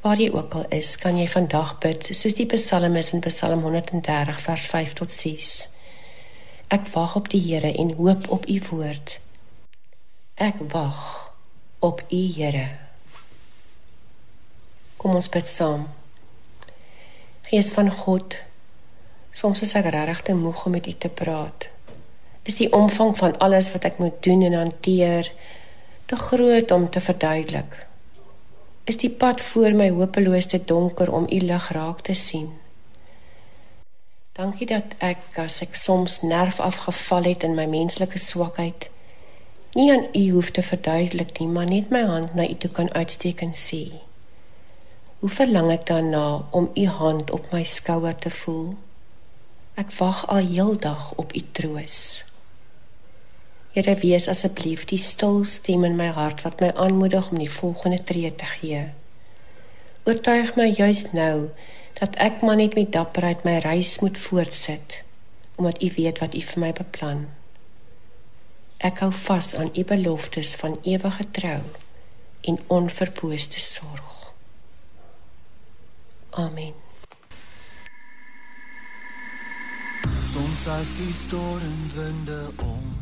Waar 0.06 0.20
jy 0.20 0.30
ook 0.30 0.54
al 0.54 0.66
is, 0.78 0.94
kan 1.02 1.18
jy 1.18 1.26
vandag 1.30 1.78
bid 1.82 2.06
soos 2.14 2.38
die 2.38 2.46
psalmis 2.46 3.10
in 3.16 3.22
Psalm 3.26 3.66
130 3.66 4.40
vers 4.46 4.66
5 4.70 4.92
tot 5.02 5.10
6. 5.10 5.73
Ek 6.74 6.88
wag 6.94 7.14
op 7.20 7.28
die 7.32 7.40
Here 7.44 7.70
en 7.70 7.92
hoop 7.98 8.26
op 8.34 8.48
u 8.50 8.56
woord. 8.70 9.18
Ek 10.34 10.58
wag 10.72 10.98
op 11.78 12.02
u 12.08 12.22
Here. 12.36 12.66
Kom 14.96 15.14
ons 15.14 15.30
bid 15.30 15.48
saam. 15.48 15.86
Gees 17.46 17.70
van 17.76 17.90
God, 18.02 18.36
soms 19.30 19.62
is 19.62 19.74
ek 19.78 19.92
regtig 19.94 20.26
te 20.26 20.34
moeg 20.34 20.66
om 20.66 20.74
met 20.74 20.90
u 20.90 20.94
te 20.98 21.12
praat. 21.22 21.68
Is 22.42 22.58
die 22.58 22.70
omvang 22.72 23.14
van 23.22 23.38
alles 23.44 23.70
wat 23.72 23.86
ek 23.88 24.02
moet 24.02 24.22
doen 24.26 24.42
en 24.50 24.60
hanteer 24.64 25.32
te 26.10 26.16
groot 26.16 26.70
om 26.74 26.90
te 26.90 27.00
verduidelik? 27.00 27.84
is 28.84 28.98
die 29.00 29.10
pad 29.10 29.40
voor 29.40 29.72
my 29.72 29.88
hopeloos 29.96 30.46
te 30.52 30.60
donker 30.64 31.12
om 31.12 31.26
u 31.32 31.38
lig 31.40 31.68
raak 31.72 32.00
te 32.04 32.14
sien. 32.14 32.50
Dankie 34.34 34.66
dat 34.66 34.96
ek 34.98 35.36
as 35.38 35.60
ek 35.62 35.76
soms 35.78 36.16
nerf 36.26 36.56
afgeval 36.58 37.28
het 37.30 37.44
in 37.46 37.52
my 37.54 37.68
menslike 37.70 38.18
swakheid, 38.18 38.88
nie 39.78 39.92
aan 39.94 40.08
u 40.10 40.22
hoef 40.34 40.48
te 40.50 40.62
verduidelik 40.62 41.38
nie, 41.38 41.46
maar 41.46 41.68
net 41.70 41.92
my 41.94 42.00
hand 42.08 42.34
na 42.34 42.46
u 42.50 42.56
toe 42.58 42.70
kan 42.74 42.90
uitsteek 42.98 43.44
en 43.46 43.52
sê: 43.54 43.84
Hoe 45.22 45.30
verlang 45.30 45.70
ek 45.70 45.86
daarna 45.86 46.42
om 46.50 46.66
u 46.74 46.86
hand 46.96 47.30
op 47.30 47.46
my 47.54 47.62
skouer 47.62 48.16
te 48.18 48.32
voel? 48.40 48.74
Ek 49.78 49.94
wag 50.00 50.24
al 50.26 50.50
heeldag 50.50 51.12
op 51.14 51.30
u 51.30 51.42
troos. 51.54 52.00
Here 53.78 53.94
wees 54.02 54.26
asseblief 54.28 54.82
die 54.90 54.98
stil 54.98 55.44
stem 55.44 55.86
in 55.86 55.94
my 55.98 56.10
hart 56.18 56.42
wat 56.42 56.58
my 56.58 56.72
aanmoedig 56.74 57.30
om 57.30 57.38
die 57.38 57.50
volgende 57.50 58.02
tree 58.02 58.34
te 58.34 58.50
gee. 58.58 58.82
Oortuig 60.04 60.56
my 60.58 60.68
juis 60.74 61.06
nou 61.14 61.50
dat 62.04 62.16
ek 62.20 62.42
maar 62.44 62.56
net 62.60 62.74
met 62.76 62.92
dapperheid 62.92 63.44
my 63.48 63.56
reis 63.64 63.98
moet 64.04 64.18
voortsit 64.18 65.00
omdat 65.56 65.82
U 65.82 65.92
weet 65.96 66.18
wat 66.18 66.34
U 66.34 66.40
vir 66.40 66.60
my 66.60 66.72
beplan. 66.74 67.20
Ek 68.82 68.98
hou 69.04 69.12
vas 69.14 69.54
aan 69.54 69.70
U 69.72 69.84
beloftes 69.86 70.56
van 70.60 70.74
ewige 70.82 71.24
trou 71.30 71.60
en 72.50 72.58
onverpooste 72.66 73.60
sorg. 73.60 74.32
Amen. 76.30 76.74
Soms 80.32 80.66
as 80.74 80.96
die 80.98 81.12
stormwinde 81.14 82.40
om 82.66 82.93